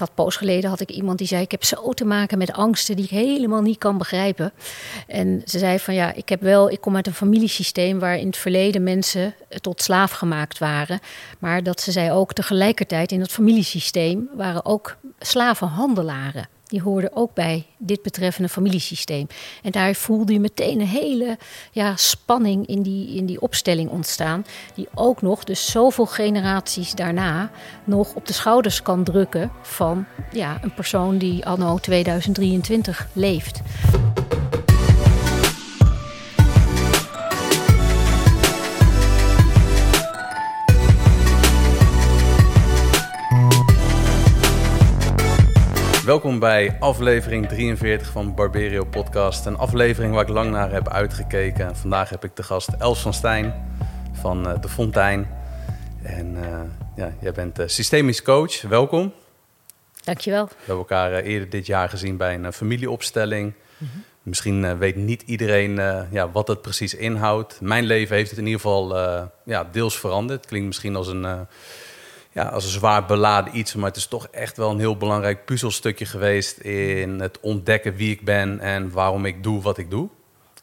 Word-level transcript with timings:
had 0.00 0.14
poos 0.14 0.36
geleden 0.36 0.70
had 0.70 0.80
ik 0.80 0.90
iemand 0.90 1.18
die 1.18 1.26
zei: 1.26 1.42
Ik 1.42 1.50
heb 1.50 1.64
zo 1.64 1.92
te 1.92 2.04
maken 2.04 2.38
met 2.38 2.52
angsten 2.52 2.96
die 2.96 3.04
ik 3.04 3.10
helemaal 3.10 3.62
niet 3.62 3.78
kan 3.78 3.98
begrijpen. 3.98 4.52
En 5.06 5.42
ze 5.44 5.58
zei 5.58 5.78
van 5.78 5.94
ja, 5.94 6.12
ik 6.12 6.28
heb 6.28 6.40
wel, 6.40 6.70
ik 6.70 6.80
kom 6.80 6.96
uit 6.96 7.06
een 7.06 7.14
familiesysteem 7.14 7.98
waar 7.98 8.18
in 8.18 8.26
het 8.26 8.36
verleden 8.36 8.82
mensen 8.82 9.34
tot 9.60 9.82
slaaf 9.82 10.10
gemaakt 10.10 10.58
waren. 10.58 11.00
Maar 11.38 11.62
dat 11.62 11.80
ze 11.80 11.92
zei 11.92 12.12
ook 12.12 12.32
tegelijkertijd 12.32 13.12
in 13.12 13.18
dat 13.18 13.30
familiesysteem 13.30 14.28
waren 14.36 14.64
ook 14.64 14.96
slavenhandelaren 15.18 16.48
die 16.70 16.82
hoorden 16.82 17.16
ook 17.16 17.34
bij 17.34 17.66
dit 17.78 18.02
betreffende 18.02 18.48
familiesysteem. 18.48 19.26
En 19.62 19.70
daar 19.70 19.94
voelde 19.94 20.32
je 20.32 20.40
meteen 20.40 20.80
een 20.80 20.86
hele 20.86 21.38
ja, 21.72 21.96
spanning 21.96 22.66
in 22.66 22.82
die, 22.82 23.16
in 23.16 23.26
die 23.26 23.40
opstelling 23.40 23.90
ontstaan. 23.90 24.44
Die 24.74 24.88
ook 24.94 25.22
nog, 25.22 25.44
dus 25.44 25.70
zoveel 25.70 26.06
generaties 26.06 26.92
daarna, 26.92 27.50
nog 27.84 28.14
op 28.14 28.26
de 28.26 28.32
schouders 28.32 28.82
kan 28.82 29.04
drukken 29.04 29.52
van 29.62 30.06
ja, 30.32 30.58
een 30.62 30.74
persoon 30.74 31.18
die 31.18 31.46
anno 31.46 31.78
2023 31.78 33.08
leeft. 33.12 33.60
Welkom 46.10 46.38
bij 46.38 46.76
aflevering 46.80 47.48
43 47.48 48.10
van 48.10 48.34
Barberio 48.34 48.84
Podcast. 48.84 49.46
Een 49.46 49.56
aflevering 49.56 50.14
waar 50.14 50.22
ik 50.22 50.28
lang 50.28 50.50
naar 50.50 50.70
heb 50.72 50.88
uitgekeken. 50.88 51.76
Vandaag 51.76 52.08
heb 52.08 52.24
ik 52.24 52.36
de 52.36 52.42
gast 52.42 52.68
Els 52.78 53.00
van 53.00 53.14
Stijn 53.14 53.54
van 54.12 54.48
uh, 54.48 54.60
De 54.60 54.68
Fontein. 54.68 55.28
En 56.02 56.34
uh, 56.34 56.60
ja, 56.96 57.12
jij 57.20 57.32
bent 57.32 57.58
uh, 57.58 57.66
systemisch 57.68 58.22
coach. 58.22 58.62
Welkom. 58.62 59.12
Dankjewel. 60.04 60.44
We 60.44 60.54
hebben 60.56 60.76
elkaar 60.76 61.12
eerder 61.12 61.50
dit 61.50 61.66
jaar 61.66 61.88
gezien 61.88 62.16
bij 62.16 62.34
een 62.34 62.52
familieopstelling. 62.52 63.52
Mm 63.78 63.88
-hmm. 63.92 64.04
Misschien 64.22 64.78
weet 64.78 64.96
niet 64.96 65.22
iedereen 65.22 65.74
ja, 66.10 66.30
wat 66.32 66.48
het 66.48 66.62
precies 66.62 66.94
inhoudt. 66.94 67.60
Mijn 67.60 67.84
leven 67.84 68.16
heeft 68.16 68.30
het 68.30 68.38
in 68.38 68.46
ieder 68.46 68.60
geval 68.60 68.96
ja, 69.44 69.68
deels 69.72 69.98
veranderd. 69.98 70.40
Het 70.40 70.48
klinkt 70.48 70.66
misschien 70.66 70.96
als 70.96 71.08
een 71.08 71.46
ja, 72.32 72.44
als 72.44 72.64
een 72.64 72.70
zwaar 72.70 73.06
beladen 73.06 73.56
iets. 73.56 73.74
Maar 73.74 73.88
het 73.88 73.96
is 73.96 74.06
toch 74.06 74.26
echt 74.30 74.56
wel 74.56 74.70
een 74.70 74.78
heel 74.78 74.96
belangrijk 74.96 75.44
puzzelstukje 75.44 76.04
geweest 76.06 76.58
in 76.58 77.20
het 77.20 77.40
ontdekken 77.40 77.94
wie 77.94 78.10
ik 78.10 78.24
ben 78.24 78.60
en 78.60 78.90
waarom 78.90 79.24
ik 79.24 79.42
doe 79.42 79.62
wat 79.62 79.78
ik 79.78 79.90
doe. 79.90 80.08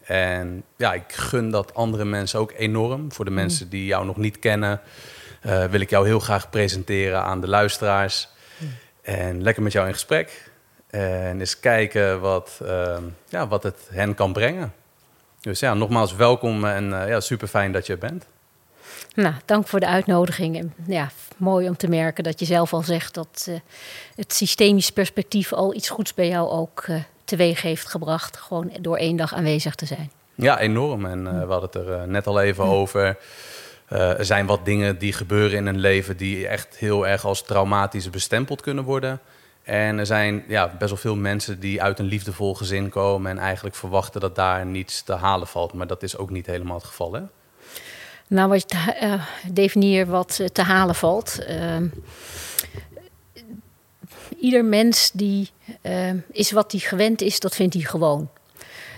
En 0.03 0.63
ja, 0.77 0.93
ik 0.93 1.13
gun 1.13 1.51
dat 1.51 1.73
andere 1.73 2.05
mensen 2.05 2.39
ook 2.39 2.53
enorm. 2.57 3.11
Voor 3.11 3.25
de 3.25 3.31
mm. 3.31 3.37
mensen 3.37 3.69
die 3.69 3.85
jou 3.85 4.05
nog 4.05 4.17
niet 4.17 4.39
kennen, 4.39 4.81
uh, 5.45 5.65
wil 5.65 5.79
ik 5.79 5.89
jou 5.89 6.07
heel 6.07 6.19
graag 6.19 6.49
presenteren 6.49 7.23
aan 7.23 7.41
de 7.41 7.47
luisteraars. 7.47 8.29
Mm. 8.57 8.67
En 9.01 9.41
lekker 9.41 9.63
met 9.63 9.71
jou 9.71 9.87
in 9.87 9.93
gesprek. 9.93 10.51
En 10.89 11.39
eens 11.39 11.59
kijken 11.59 12.19
wat, 12.19 12.59
uh, 12.63 12.97
ja, 13.29 13.47
wat 13.47 13.63
het 13.63 13.87
hen 13.91 14.15
kan 14.15 14.33
brengen. 14.33 14.73
Dus 15.41 15.59
ja, 15.59 15.73
nogmaals 15.73 16.15
welkom 16.15 16.65
en 16.65 16.89
uh, 16.89 17.07
ja, 17.07 17.19
super 17.19 17.47
fijn 17.47 17.71
dat 17.71 17.85
je 17.85 17.93
er 17.93 17.99
bent. 17.99 18.25
Nou, 19.13 19.33
dank 19.45 19.67
voor 19.67 19.79
de 19.79 19.87
uitnodiging. 19.87 20.57
En 20.57 20.73
ja, 20.87 21.09
mooi 21.37 21.67
om 21.67 21.77
te 21.77 21.87
merken 21.87 22.23
dat 22.23 22.39
je 22.39 22.45
zelf 22.45 22.73
al 22.73 22.81
zegt 22.81 23.13
dat 23.13 23.45
uh, 23.49 23.55
het 24.15 24.33
systemisch 24.33 24.91
perspectief 24.91 25.53
al 25.53 25.75
iets 25.75 25.89
goeds 25.89 26.13
bij 26.13 26.27
jou 26.27 26.49
ook 26.49 26.85
uh, 26.87 27.01
teweeg 27.25 27.61
heeft 27.61 27.87
gebracht. 27.87 28.37
Gewoon 28.37 28.71
door 28.81 28.97
één 28.97 29.15
dag 29.15 29.33
aanwezig 29.33 29.75
te 29.75 29.85
zijn. 29.85 30.11
Ja, 30.35 30.59
enorm. 30.59 31.05
En 31.05 31.19
uh, 31.25 31.31
we 31.45 31.51
hadden 31.51 31.69
het 31.71 31.75
er 31.75 32.07
net 32.07 32.27
al 32.27 32.41
even 32.41 32.63
over. 32.63 33.17
er 33.87 34.25
zijn 34.25 34.45
wat 34.45 34.65
dingen 34.65 34.97
die 34.97 35.13
gebeuren 35.13 35.57
in 35.57 35.65
een 35.65 35.79
leven 35.79 36.17
die 36.17 36.47
echt 36.47 36.77
heel 36.77 37.07
erg 37.07 37.25
als 37.25 37.43
traumatisch 37.43 38.09
bestempeld 38.09 38.61
kunnen 38.61 38.83
worden. 38.83 39.19
En 39.63 39.99
er 39.99 40.05
zijn 40.05 40.43
ja, 40.47 40.67
best 40.77 40.89
wel 40.89 40.99
veel 40.99 41.15
mensen 41.15 41.59
die 41.59 41.81
uit 41.81 41.99
een 41.99 42.05
liefdevol 42.05 42.55
gezin 42.55 42.89
komen 42.89 43.31
en 43.31 43.37
eigenlijk 43.37 43.75
verwachten 43.75 44.21
dat 44.21 44.35
daar 44.35 44.65
niets 44.65 45.01
te 45.01 45.13
halen 45.13 45.47
valt. 45.47 45.73
Maar 45.73 45.87
dat 45.87 46.03
is 46.03 46.17
ook 46.17 46.29
niet 46.29 46.45
helemaal 46.45 46.77
het 46.77 46.85
geval, 46.85 47.13
hè? 47.13 47.21
Nou, 48.27 48.49
wat 48.49 48.63
je 48.67 48.97
uh, 49.03 49.25
definieer 49.51 50.05
wat 50.05 50.39
te 50.53 50.61
halen 50.61 50.95
valt. 50.95 51.39
Uh, 51.49 51.75
ieder 54.39 54.65
mens 54.65 55.11
die 55.13 55.49
uh, 55.81 56.09
is 56.31 56.51
wat 56.51 56.71
hij 56.71 56.81
gewend 56.81 57.21
is, 57.21 57.39
dat 57.39 57.55
vindt 57.55 57.73
hij 57.73 57.83
gewoon. 57.83 58.29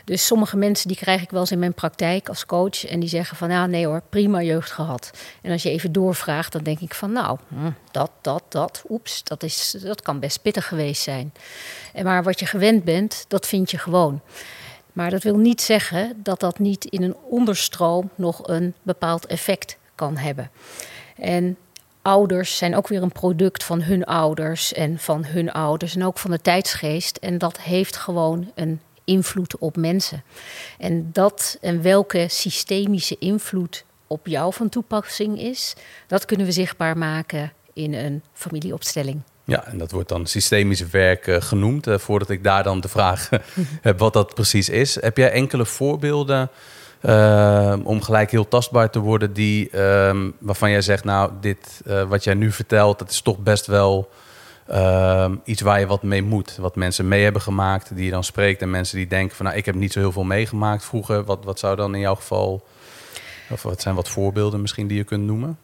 Dus 0.10 0.26
sommige 0.26 0.58
mensen 0.58 0.88
die 0.88 0.98
krijg 0.98 1.22
ik 1.22 1.30
wel 1.30 1.40
eens 1.40 1.52
in 1.52 1.60
mijn 1.60 1.74
praktijk 1.74 2.30
als 2.30 2.46
coach 2.46 2.86
en 2.86 3.00
die 3.00 3.10
zeggen 3.10 3.38
van 3.38 3.50
ja, 3.50 3.66
nee 3.66 3.86
hoor, 3.86 4.02
prima 4.10 4.42
jeugd 4.42 4.72
gehad. 4.72 5.12
En 5.42 5.52
als 5.52 5.64
je 5.64 5.70
even 5.70 5.92
doorvraagt, 5.92 6.52
dan 6.52 6.64
denk 6.64 6.80
ik 6.80 6.94
van 6.94 7.12
nou, 7.12 7.38
hm, 7.48 7.72
dat, 7.92 8.12
dat, 8.22 8.44
dat, 8.48 8.84
oeps, 8.90 9.24
dat, 9.24 9.44
is, 9.44 9.76
dat 9.84 10.02
kan 10.02 10.20
best 10.20 10.42
pittig 10.42 10.68
geweest 10.68 11.02
zijn. 11.02 11.34
En 11.94 12.04
maar 12.04 12.24
wat 12.24 12.40
je 12.40 12.46
gewend 12.46 12.84
bent, 12.84 13.26
dat 13.28 13.48
vind 13.48 13.72
je 13.72 13.78
gewoon. 13.78 14.22
Maar 15.00 15.10
dat 15.10 15.24
wil 15.24 15.38
niet 15.38 15.62
zeggen 15.62 16.20
dat 16.24 16.40
dat 16.40 16.60
niet 16.60 16.86
in 16.86 17.04
een 17.04 17.16
onderstroom 17.16 18.10
nog 18.16 18.48
een 18.48 18.74
bepaald 18.82 19.26
effect 19.26 19.78
kan 19.96 20.18
hebben. 20.18 20.52
En 21.16 21.58
ouders 22.02 22.58
zijn 22.58 22.76
ook 22.76 22.88
weer 22.88 23.02
een 23.02 23.12
product 23.12 23.64
van 23.64 23.82
hun 23.82 24.04
ouders 24.04 24.74
en 24.74 25.00
van 25.00 25.26
hun 25.26 25.52
ouders 25.52 25.96
en 25.96 26.06
ook 26.06 26.18
van 26.18 26.32
de 26.32 26.42
tijdsgeest. 26.42 27.18
En 27.18 27.38
dat 27.38 27.60
heeft 27.60 27.96
gewoon 27.96 28.52
een 28.56 28.82
invloed 29.04 29.58
op 29.58 29.76
mensen. 29.76 30.24
En 30.78 31.10
dat 31.12 31.58
en 31.62 31.82
welke 31.82 32.26
systemische 32.30 33.16
invloed 33.20 33.86
op 34.08 34.28
jou 34.28 34.54
van 34.54 34.70
toepassing 34.70 35.40
is, 35.40 35.76
dat 36.08 36.26
kunnen 36.26 36.46
we 36.46 36.52
zichtbaar 36.52 36.98
maken 36.98 37.54
in 37.74 37.94
een 37.94 38.24
familieopstelling. 38.34 39.22
Ja, 39.50 39.66
en 39.66 39.78
dat 39.78 39.92
wordt 39.92 40.10
dan 40.10 40.26
systemisch 40.26 40.90
werk 40.90 41.28
uh, 41.28 41.42
genoemd. 41.42 41.88
Uh, 41.88 41.98
voordat 41.98 42.30
ik 42.30 42.44
daar 42.44 42.64
dan 42.64 42.80
de 42.80 42.88
vraag 42.88 43.30
heb 43.82 44.00
wat 44.06 44.14
dat 44.14 44.34
precies 44.34 44.70
is. 44.70 45.02
Heb 45.02 45.18
jij 45.18 45.32
enkele 45.32 45.66
voorbeelden 45.66 46.50
uh, 47.02 47.76
om 47.84 48.02
gelijk 48.02 48.32
heel 48.32 48.48
tastbaar 48.48 48.90
te 48.90 49.00
worden, 49.00 49.34
die, 49.34 49.70
ehm, 49.70 50.30
waarvan 50.40 50.72
jij 50.72 50.82
zegt, 50.82 51.04
nou, 51.04 51.32
dit 51.42 51.82
wat 52.08 52.24
jij 52.24 52.34
nu 52.34 52.52
vertelt, 52.52 53.00
dat 53.00 53.10
is 53.10 53.22
toch 53.22 53.38
best 53.38 53.66
wel 53.66 54.10
ehm, 54.68 55.36
iets 55.44 55.62
waar 55.62 55.80
je 55.80 55.88
wat 55.88 56.04
mee 56.04 56.24
moet. 56.24 56.58
Wat 56.58 56.76
mensen 56.76 57.08
mee 57.08 57.24
hebben 57.24 57.42
gemaakt, 57.42 57.96
die 57.96 58.06
je 58.06 58.12
dan 58.12 58.24
spreekt. 58.24 58.62
En 58.62 58.70
mensen 58.70 58.98
die 58.98 59.08
denken 59.08 59.36
van, 59.36 59.46
nou, 59.46 59.58
ik 59.58 59.66
heb 59.66 59.76
niet 59.76 59.94
zo 59.94 60.00
heel 60.00 60.12
veel 60.12 60.24
meegemaakt 60.24 60.86
vroeger. 60.86 61.24
Wat, 61.24 61.44
wat 61.44 61.60
zou 61.60 61.76
dan 61.76 61.94
in 61.94 62.00
jouw 62.00 62.16
geval, 62.16 62.66
of 63.50 63.64
wat 63.64 63.82
zijn 63.82 63.96
wat 63.96 64.10
voorbeelden 64.10 64.62
misschien 64.62 64.88
die 64.88 64.98
je 64.98 65.04
kunt 65.04 65.26
noemen? 65.26 65.58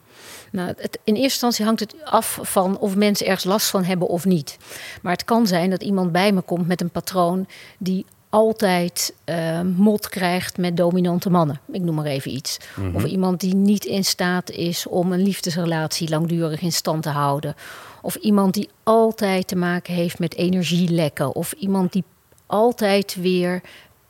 Nou, 0.56 0.68
het, 0.68 1.00
in 1.04 1.14
eerste 1.14 1.22
instantie 1.22 1.66
hangt 1.66 1.80
het 1.80 1.96
af 2.04 2.40
van 2.42 2.78
of 2.78 2.96
mensen 2.96 3.26
ergens 3.26 3.44
last 3.44 3.70
van 3.70 3.84
hebben 3.84 4.08
of 4.08 4.26
niet. 4.26 4.58
Maar 5.02 5.12
het 5.12 5.26
kan 5.26 5.48
zijn 5.48 5.70
dat 5.70 5.84
iemand 5.84 6.12
bij 6.12 6.32
me 6.32 6.42
komt 6.42 6.68
met 6.68 6.82
een 6.82 6.90
patroon 6.90 7.48
die 7.78 8.06
altijd 8.30 9.14
uh, 9.26 9.62
mot 9.62 10.10
krijgt 10.10 10.58
met 10.58 10.78
dominante 10.78 11.30
mannen. 11.30 11.60
Ik 11.72 11.82
noem 11.82 11.96
maar 11.96 12.06
even 12.06 12.32
iets. 12.32 12.58
Mm 12.76 12.86
-hmm. 12.86 12.96
Of 12.96 13.04
iemand 13.04 13.40
die 13.40 13.56
niet 13.56 13.86
in 13.86 14.04
staat 14.04 14.50
is 14.50 14.88
om 14.88 15.12
een 15.12 15.24
liefdesrelatie 15.24 16.10
langdurig 16.10 16.62
in 16.62 16.72
stand 16.72 17.04
te 17.04 17.10
houden. 17.10 17.56
Of 18.02 18.16
iemand 18.16 18.54
die 18.54 18.70
altijd 18.84 19.48
te 19.48 19.56
maken 19.56 19.94
heeft 19.94 20.20
met 20.20 20.36
energielekken. 20.36 21.36
Of 21.36 21.52
iemand 21.52 21.94
die 21.94 22.04
altijd 22.46 23.16
weer 23.16 23.62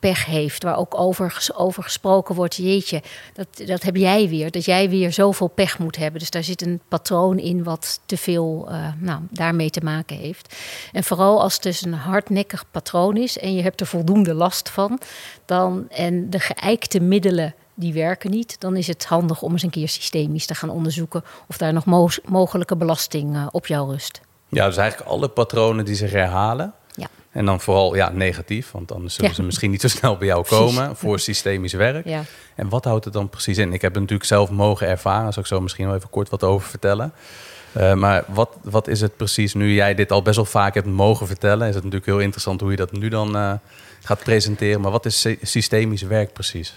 pech 0.06 0.26
heeft, 0.26 0.64
waar 0.64 0.78
ook 0.78 1.00
over, 1.00 1.48
over 1.56 1.84
gesproken 1.84 2.36
wordt, 2.36 2.56
jeetje, 2.56 3.02
dat, 3.34 3.48
dat 3.68 3.84
heb 3.84 3.96
jij 3.96 4.30
weer, 4.30 4.52
dat 4.52 4.66
jij 4.66 4.90
weer 4.90 5.14
zoveel 5.14 5.48
pech 5.48 5.80
moet 5.80 5.96
hebben. 5.96 6.20
Dus 6.20 6.30
daar 6.30 6.44
zit 6.44 6.62
een 6.62 6.82
patroon 6.88 7.40
in 7.40 7.64
wat 7.64 8.00
te 8.06 8.18
veel 8.18 8.68
uh, 8.70 8.88
nou, 9.00 9.20
daarmee 9.30 9.70
te 9.70 9.84
maken 9.84 10.18
heeft. 10.18 10.56
En 10.92 11.04
vooral 11.04 11.42
als 11.42 11.54
het 11.54 11.64
dus 11.64 11.86
een 11.86 11.94
hardnekkig 11.94 12.66
patroon 12.72 13.18
is 13.18 13.38
en 13.38 13.56
je 13.56 13.62
hebt 13.62 13.82
er 13.82 13.88
voldoende 13.88 14.34
last 14.34 14.70
van, 14.70 15.00
dan 15.46 15.90
en 15.90 16.30
de 16.30 16.40
geëikte 16.40 17.00
middelen 17.00 17.56
die 17.74 17.94
werken 17.94 18.32
niet, 18.32 18.60
dan 18.60 18.76
is 18.76 18.88
het 18.88 19.06
handig 19.06 19.42
om 19.42 19.52
eens 19.52 19.64
een 19.64 19.70
keer 19.70 19.90
systemisch 19.90 20.46
te 20.46 20.56
gaan 20.56 20.70
onderzoeken 20.70 21.24
of 21.48 21.58
daar 21.58 21.74
nog 21.74 21.86
mo 21.86 22.08
mogelijke 22.26 22.76
belasting 22.76 23.36
uh, 23.36 23.48
op 23.52 23.68
jou 23.68 23.92
rust. 23.92 24.22
Ja, 24.50 24.66
dus 24.66 24.78
eigenlijk 24.78 25.10
alle 25.10 25.28
patronen 25.28 25.86
die 25.86 25.96
zich 25.96 26.12
herhalen, 26.12 26.74
en 27.36 27.46
dan 27.46 27.62
vooral 27.62 27.96
ja, 27.96 28.10
negatief, 28.10 28.72
want 28.72 28.88
dan 28.88 29.10
zullen 29.10 29.30
ja. 29.30 29.36
ze 29.36 29.44
misschien 29.44 29.72
niet 29.72 29.82
zo 29.82 29.88
snel 29.88 30.18
bij 30.18 30.28
jou 30.28 30.46
komen 30.46 30.96
voor 30.96 31.20
systemisch 31.20 31.74
werk. 31.74 32.06
Ja. 32.06 32.24
En 32.56 32.70
wat 32.70 32.86
houdt 32.86 33.06
het 33.06 33.14
dan 33.14 33.30
precies 33.30 33.58
in? 33.58 33.74
Ik 33.74 33.82
heb 33.82 33.92
het 33.92 34.02
natuurlijk 34.02 34.30
zelf 34.30 34.50
mogen 34.50 34.88
ervaren, 34.88 35.24
daar 35.24 35.34
zal 35.34 35.42
ik 35.42 35.48
zo 35.48 35.62
misschien 35.62 35.86
wel 35.86 35.96
even 35.96 36.10
kort 36.10 36.30
wat 36.30 36.44
over 36.44 36.70
vertellen. 36.70 37.14
Uh, 37.78 37.94
maar 37.94 38.24
wat, 38.28 38.58
wat 38.64 38.88
is 38.88 39.02
het 39.02 39.18
precies, 39.18 39.54
nu 39.54 39.74
jij 39.74 39.96
dit 39.96 40.12
al 40.12 40.22
best 40.22 40.36
wel 40.36 40.46
vaak 40.46 40.74
hebt 40.74 40.88
mogen 40.88 41.28
vertellen, 41.28 41.68
is 41.68 41.76
het 41.76 41.84
natuurlijk 41.84 42.12
heel 42.12 42.20
interessant 42.20 42.62
hoe 42.62 42.72
je 42.72 42.78
dat 42.78 42.92
nu 42.92 43.10
dan 43.10 43.36
uh, 43.36 43.54
gaat 44.04 44.24
presenteren. 44.24 44.82
Maar 44.82 44.92
wat 44.92 45.06
is 45.06 45.28
systemisch 45.42 46.02
werk 46.02 46.34
precies? 46.34 46.74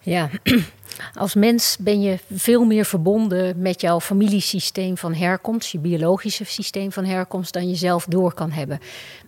Ja, 0.00 0.30
Als 1.14 1.34
mens 1.34 1.76
ben 1.80 2.00
je 2.00 2.18
veel 2.32 2.64
meer 2.64 2.84
verbonden 2.84 3.58
met 3.58 3.80
jouw 3.80 4.00
familiesysteem 4.00 4.96
van 4.96 5.14
herkomst, 5.14 5.72
je 5.72 5.78
biologische 5.78 6.44
systeem 6.44 6.92
van 6.92 7.04
herkomst, 7.04 7.52
dan 7.52 7.68
je 7.68 7.74
zelf 7.74 8.04
door 8.04 8.34
kan 8.34 8.50
hebben. 8.50 8.78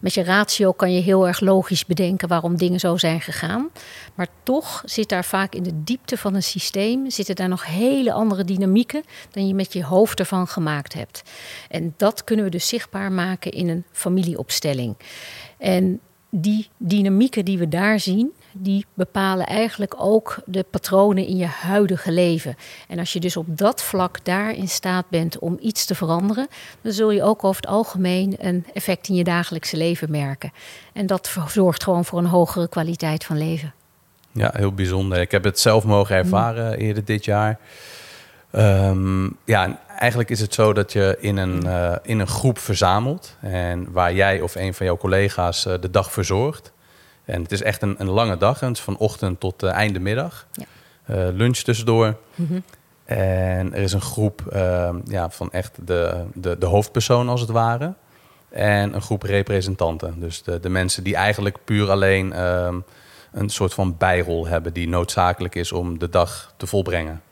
Met 0.00 0.14
je 0.14 0.22
ratio 0.22 0.72
kan 0.72 0.92
je 0.92 1.00
heel 1.00 1.26
erg 1.26 1.40
logisch 1.40 1.86
bedenken 1.86 2.28
waarom 2.28 2.56
dingen 2.56 2.80
zo 2.80 2.96
zijn 2.96 3.20
gegaan. 3.20 3.68
Maar 4.14 4.28
toch 4.42 4.82
zit 4.84 5.08
daar 5.08 5.24
vaak 5.24 5.54
in 5.54 5.62
de 5.62 5.84
diepte 5.84 6.16
van 6.16 6.34
een 6.34 6.42
systeem, 6.42 7.10
zitten 7.10 7.36
daar 7.36 7.48
nog 7.48 7.66
hele 7.66 8.12
andere 8.12 8.44
dynamieken 8.44 9.02
dan 9.30 9.46
je 9.46 9.54
met 9.54 9.72
je 9.72 9.84
hoofd 9.84 10.18
ervan 10.18 10.46
gemaakt 10.46 10.92
hebt. 10.94 11.22
En 11.68 11.94
dat 11.96 12.24
kunnen 12.24 12.44
we 12.44 12.50
dus 12.50 12.68
zichtbaar 12.68 13.12
maken 13.12 13.52
in 13.52 13.68
een 13.68 13.84
familieopstelling. 13.92 14.96
En 15.58 16.00
die 16.30 16.68
dynamieken 16.76 17.44
die 17.44 17.58
we 17.58 17.68
daar 17.68 18.00
zien, 18.00 18.32
die 18.58 18.86
bepalen 18.94 19.46
eigenlijk 19.46 19.94
ook 19.98 20.36
de 20.44 20.64
patronen 20.70 21.26
in 21.26 21.36
je 21.36 21.46
huidige 21.46 22.12
leven. 22.12 22.56
En 22.88 22.98
als 22.98 23.12
je 23.12 23.20
dus 23.20 23.36
op 23.36 23.46
dat 23.48 23.82
vlak 23.82 24.24
daar 24.24 24.50
in 24.50 24.68
staat 24.68 25.04
bent 25.08 25.38
om 25.38 25.56
iets 25.60 25.84
te 25.84 25.94
veranderen, 25.94 26.48
dan 26.82 26.92
zul 26.92 27.10
je 27.10 27.22
ook 27.22 27.44
over 27.44 27.60
het 27.60 27.70
algemeen 27.70 28.36
een 28.38 28.66
effect 28.72 29.08
in 29.08 29.14
je 29.14 29.24
dagelijkse 29.24 29.76
leven 29.76 30.10
merken. 30.10 30.52
En 30.92 31.06
dat 31.06 31.36
zorgt 31.48 31.82
gewoon 31.82 32.04
voor 32.04 32.18
een 32.18 32.26
hogere 32.26 32.68
kwaliteit 32.68 33.24
van 33.24 33.38
leven. 33.38 33.74
Ja, 34.32 34.50
heel 34.54 34.72
bijzonder. 34.72 35.20
Ik 35.20 35.30
heb 35.30 35.44
het 35.44 35.58
zelf 35.58 35.84
mogen 35.84 36.16
ervaren 36.16 36.78
eerder 36.78 37.04
dit 37.04 37.24
jaar. 37.24 37.58
Um, 38.52 39.36
ja, 39.44 39.80
eigenlijk 39.98 40.30
is 40.30 40.40
het 40.40 40.54
zo 40.54 40.72
dat 40.72 40.92
je 40.92 41.16
in 41.20 41.36
een, 41.36 41.64
uh, 41.64 41.96
in 42.02 42.18
een 42.18 42.26
groep 42.26 42.58
verzamelt. 42.58 43.36
En 43.40 43.92
waar 43.92 44.14
jij 44.14 44.40
of 44.40 44.54
een 44.54 44.74
van 44.74 44.86
jouw 44.86 44.96
collega's 44.96 45.66
uh, 45.66 45.74
de 45.80 45.90
dag 45.90 46.12
verzorgt. 46.12 46.72
En 47.28 47.42
het 47.42 47.52
is 47.52 47.62
echt 47.62 47.82
een, 47.82 47.94
een 47.98 48.10
lange 48.10 48.36
dag. 48.36 48.60
Het 48.60 48.76
is 48.76 48.82
van 48.82 48.96
ochtend 48.96 49.40
tot 49.40 49.62
uh, 49.62 49.72
einde 49.72 50.00
middag. 50.00 50.46
Ja. 50.52 50.64
lunch 51.30 51.56
tussendoor. 51.56 52.16
Mm 52.34 52.46
-hmm. 52.46 52.62
En 53.04 53.74
er 53.74 53.82
is 53.82 53.92
een 53.92 54.00
groep 54.00 54.46
ehm, 54.46 54.96
ja, 55.04 55.30
van 55.30 55.52
echt 55.52 55.78
de, 55.84 56.24
de, 56.34 56.58
de 56.58 56.66
hoofdpersoon 56.66 57.28
als 57.28 57.40
het 57.40 57.50
ware. 57.50 57.94
En 58.48 58.94
een 58.94 59.02
groep 59.02 59.22
representanten. 59.22 60.20
Dus 60.20 60.42
de, 60.42 60.60
de 60.60 60.68
mensen 60.68 61.04
die 61.04 61.14
eigenlijk 61.14 61.58
puur 61.64 61.90
alleen 61.90 62.32
uh, 62.32 62.74
een 63.32 63.48
soort 63.48 63.74
van 63.74 63.96
bijrol 63.98 64.46
hebben 64.46 64.72
die 64.72 64.88
noodzakelijk 64.88 65.54
is 65.54 65.72
om 65.72 65.98
de 65.98 66.08
dag 66.08 66.54
te 66.56 66.66
volbrengen. 66.66 67.22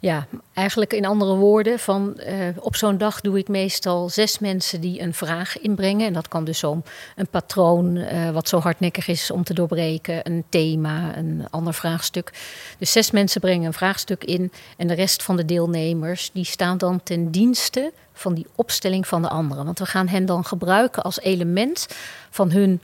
Ja, 0.00 0.26
eigenlijk 0.54 0.92
in 0.92 1.04
andere 1.04 1.34
woorden, 1.34 1.78
van, 1.78 2.14
uh, 2.18 2.34
op 2.58 2.76
zo'n 2.76 2.98
dag 2.98 3.20
doe 3.20 3.38
ik 3.38 3.48
meestal 3.48 4.08
zes 4.08 4.38
mensen 4.38 4.80
die 4.80 5.00
een 5.00 5.14
vraag 5.14 5.58
inbrengen. 5.58 6.06
En 6.06 6.12
dat 6.12 6.28
kan 6.28 6.44
dus 6.44 6.64
om 6.64 6.82
een 7.16 7.28
patroon 7.28 7.96
uh, 7.96 8.30
wat 8.30 8.48
zo 8.48 8.58
hardnekkig 8.58 9.08
is 9.08 9.30
om 9.30 9.44
te 9.44 9.54
doorbreken, 9.54 10.20
een 10.30 10.44
thema, 10.48 11.16
een 11.16 11.46
ander 11.50 11.74
vraagstuk. 11.74 12.32
Dus 12.78 12.92
zes 12.92 13.10
mensen 13.10 13.40
brengen 13.40 13.66
een 13.66 13.72
vraagstuk 13.72 14.24
in 14.24 14.52
en 14.76 14.86
de 14.86 14.94
rest 14.94 15.22
van 15.22 15.36
de 15.36 15.44
deelnemers 15.44 16.30
die 16.32 16.44
staan 16.44 16.78
dan 16.78 17.02
ten 17.02 17.30
dienste 17.30 17.92
van 18.12 18.34
die 18.34 18.46
opstelling 18.54 19.06
van 19.06 19.22
de 19.22 19.28
anderen. 19.28 19.64
Want 19.64 19.78
we 19.78 19.86
gaan 19.86 20.08
hen 20.08 20.26
dan 20.26 20.44
gebruiken 20.44 21.02
als 21.02 21.20
element 21.20 21.86
van 22.30 22.50
hun 22.50 22.80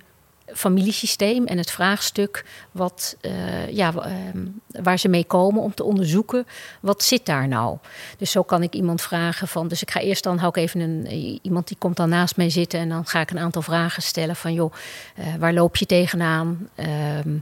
familiesysteem 0.57 1.47
en 1.47 1.59
het 1.59 1.71
vraagstuk 1.71 2.45
wat, 2.73 3.17
uh, 3.21 3.71
ja, 3.71 3.93
uh, 3.97 4.03
waar 4.83 4.99
ze 4.99 5.09
mee 5.09 5.25
komen 5.25 5.63
om 5.63 5.75
te 5.75 5.85
onderzoeken 5.85 6.47
wat 6.81 7.03
zit 7.03 7.27
daar 7.27 7.49
nou. 7.49 7.79
Dus 8.19 8.31
zo 8.31 8.43
kan 8.43 8.63
ik 8.63 8.75
iemand 8.75 9.03
vragen 9.03 9.49
van, 9.49 9.69
dus 9.69 9.83
ik 9.83 9.91
ga 9.91 10.01
eerst 10.01 10.23
dan 10.23 10.39
hou 10.39 10.49
ik 10.49 10.57
even 10.57 10.81
een 10.81 11.07
iemand 11.43 11.69
die 11.69 11.77
komt 11.79 11.97
dan 11.97 12.09
naast 12.09 12.37
mij 12.37 12.51
zitten 12.51 12.81
en 12.81 12.89
dan 12.89 13.07
ga 13.07 13.21
ik 13.21 13.31
een 13.31 13.39
aantal 13.39 13.63
vragen 13.63 14.03
stellen 14.03 14.37
van 14.37 14.53
joh, 14.53 14.73
uh, 15.19 15.35
waar 15.39 15.53
loop 15.53 15.77
je 15.77 15.87
tegenaan? 15.87 16.69
Ehm, 16.75 17.39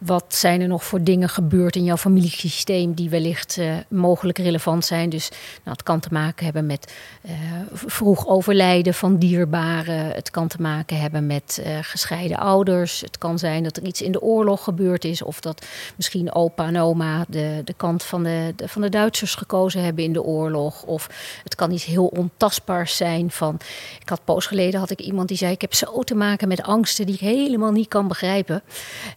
wat 0.00 0.34
zijn 0.34 0.60
er 0.60 0.68
nog 0.68 0.84
voor 0.84 1.02
dingen 1.02 1.28
gebeurd 1.28 1.76
in 1.76 1.84
jouw 1.84 1.96
familiesysteem 1.96 2.94
die 2.94 3.10
wellicht 3.10 3.56
uh, 3.56 3.72
mogelijk 3.88 4.38
relevant 4.38 4.84
zijn? 4.84 5.08
Dus 5.08 5.28
nou, 5.64 5.70
het 5.76 5.82
kan 5.82 6.00
te 6.00 6.08
maken 6.12 6.44
hebben 6.44 6.66
met 6.66 6.92
uh, 7.24 7.32
vroeg 7.72 8.26
overlijden 8.26 8.94
van 8.94 9.16
dierbaren. 9.16 10.06
Het 10.06 10.30
kan 10.30 10.48
te 10.48 10.60
maken 10.60 11.00
hebben 11.00 11.26
met 11.26 11.62
uh, 11.66 11.78
gescheiden 11.80 12.36
ouders. 12.36 13.00
Het 13.00 13.18
kan 13.18 13.38
zijn 13.38 13.62
dat 13.62 13.76
er 13.76 13.82
iets 13.82 14.02
in 14.02 14.12
de 14.12 14.22
oorlog 14.22 14.64
gebeurd 14.64 15.04
is. 15.04 15.22
Of 15.22 15.40
dat 15.40 15.66
misschien 15.96 16.34
opa 16.34 16.66
en 16.66 16.78
oma 16.78 17.24
de, 17.28 17.60
de 17.64 17.74
kant 17.76 18.02
van 18.02 18.22
de, 18.22 18.52
de, 18.56 18.68
van 18.68 18.82
de 18.82 18.88
Duitsers 18.88 19.34
gekozen 19.34 19.82
hebben 19.82 20.04
in 20.04 20.12
de 20.12 20.22
oorlog. 20.22 20.82
Of 20.82 21.08
het 21.44 21.54
kan 21.54 21.70
iets 21.70 21.84
heel 21.84 22.06
ontastbaars 22.06 22.96
zijn. 22.96 23.30
Van, 23.30 23.60
ik 24.00 24.08
had 24.08 24.24
poos 24.24 24.46
geleden 24.46 24.80
had 24.80 24.90
ik 24.90 25.00
iemand 25.00 25.28
die 25.28 25.36
zei: 25.36 25.52
Ik 25.52 25.60
heb 25.60 25.74
zo 25.74 26.02
te 26.02 26.14
maken 26.14 26.48
met 26.48 26.62
angsten 26.62 27.06
die 27.06 27.14
ik 27.14 27.20
helemaal 27.20 27.72
niet 27.72 27.88
kan 27.88 28.08
begrijpen. 28.08 28.62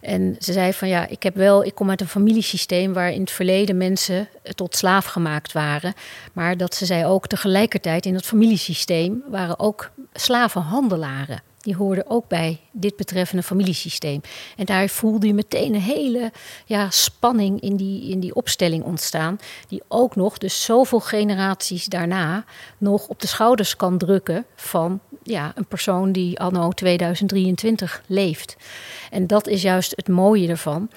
En 0.00 0.36
ze 0.38 0.52
zei 0.52 0.72
van 0.74 0.88
ja, 0.88 1.06
ik 1.06 1.22
heb 1.22 1.34
wel, 1.34 1.64
ik 1.64 1.74
kom 1.74 1.90
uit 1.90 2.00
een 2.00 2.08
familiesysteem 2.08 2.92
waar 2.92 3.12
in 3.12 3.20
het 3.20 3.30
verleden 3.30 3.76
mensen 3.76 4.28
tot 4.54 4.76
slaaf 4.76 5.04
gemaakt 5.04 5.52
waren. 5.52 5.94
Maar 6.32 6.56
dat 6.56 6.74
ze 6.74 6.86
zei 6.86 7.04
ook 7.06 7.26
tegelijkertijd 7.26 8.06
in 8.06 8.12
dat 8.12 8.26
familiesysteem 8.26 9.22
waren 9.30 9.58
ook 9.58 9.90
slavenhandelaren. 10.12 11.42
Die 11.64 11.76
hoorden 11.76 12.10
ook 12.10 12.28
bij 12.28 12.60
dit 12.72 12.96
betreffende 12.96 13.42
familiesysteem. 13.42 14.20
En 14.56 14.64
daar 14.64 14.88
voelde 14.88 15.26
je 15.26 15.34
meteen 15.34 15.74
een 15.74 15.80
hele 15.80 16.32
ja, 16.64 16.90
spanning 16.90 17.60
in 17.60 17.76
die, 17.76 18.10
in 18.10 18.20
die 18.20 18.34
opstelling 18.34 18.84
ontstaan. 18.84 19.38
Die 19.68 19.82
ook 19.88 20.16
nog, 20.16 20.38
dus 20.38 20.64
zoveel 20.64 21.00
generaties 21.00 21.84
daarna, 21.84 22.44
nog 22.78 23.06
op 23.08 23.20
de 23.20 23.26
schouders 23.26 23.76
kan 23.76 23.98
drukken 23.98 24.46
van 24.56 25.00
ja, 25.22 25.52
een 25.54 25.66
persoon 25.66 26.12
die 26.12 26.40
anno 26.40 26.70
2023 26.70 28.02
leeft. 28.06 28.56
En 29.10 29.26
dat 29.26 29.46
is 29.46 29.62
juist 29.62 29.92
het 29.96 30.08
mooie 30.08 30.48
ervan. 30.48 30.90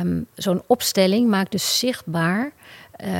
Um, 0.00 0.26
Zo'n 0.34 0.62
opstelling 0.66 1.28
maakt 1.28 1.50
dus 1.50 1.78
zichtbaar 1.78 2.52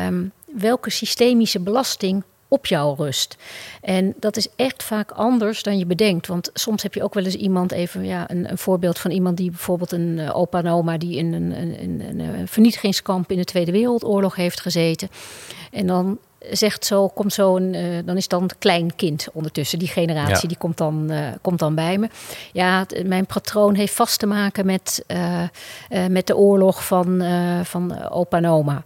um, 0.07 0.33
welke 0.53 0.91
systemische 0.91 1.61
belasting 1.61 2.23
op 2.49 2.67
jou 2.67 2.97
rust. 2.97 3.37
En 3.81 4.15
dat 4.21 4.37
is 4.37 4.49
echt 4.57 4.83
vaak 4.83 5.11
anders 5.11 5.63
dan 5.63 5.79
je 5.79 5.87
bedenkt. 5.87 6.27
Want 6.27 6.51
soms 6.55 6.83
heb 6.83 6.95
je 6.95 7.03
ook 7.03 7.15
wel 7.15 7.25
eens 7.25 7.35
iemand, 7.35 7.73
even 7.73 8.05
ja, 8.05 8.31
een, 8.31 8.51
een 8.51 8.59
voorbeeld 8.59 8.99
van 8.99 9.11
iemand 9.11 9.37
die 9.37 9.51
bijvoorbeeld 9.51 9.93
een 9.93 10.19
uh, 10.19 10.37
opa 10.37 10.59
en 10.59 10.69
oma 10.69 10.99
die 10.99 11.17
in 11.17 11.33
een, 11.33 11.51
een, 11.83 12.21
een, 12.21 12.49
vernietigingskamp 12.49 13.31
in 13.31 13.37
de 13.37 13.45
Tweede 13.45 13.73
Wereldoorlog 13.73 14.37
heeft 14.37 14.61
gezeten. 14.61 15.09
En 15.71 15.87
dan 15.87 16.19
zegt 16.51 16.85
zo, 16.85 17.09
komt 17.09 17.33
zo 17.33 17.57
een, 17.57 17.75
uh, 17.75 17.99
dan 18.05 18.17
is 18.17 18.29
dan 18.29 18.43
een 18.43 18.59
klein 18.59 18.97
kind 18.97 19.27
ondertussen. 19.33 19.79
Die 19.79 19.89
generatie 19.89 20.43
ja. 20.43 20.49
die 20.49 20.57
komt 20.57 20.77
dan, 20.77 21.13
uh, 21.13 21.29
komt 21.43 21.59
dan 21.59 21.75
bij 21.75 21.99
me. 21.99 22.09
Ja, 22.53 22.79
het, 22.79 23.07
mijn 23.07 23.27
patroon 23.27 23.75
heeft 23.75 23.95
vast 23.95 24.19
te 24.19 24.27
maken 24.27 24.67
met, 24.67 25.05
met 26.09 26.27
de 26.27 26.37
oorlog 26.37 26.87
van, 26.87 27.23
van 27.63 28.09
opa 28.09 28.37
en 28.37 28.47
oma. 28.47 28.83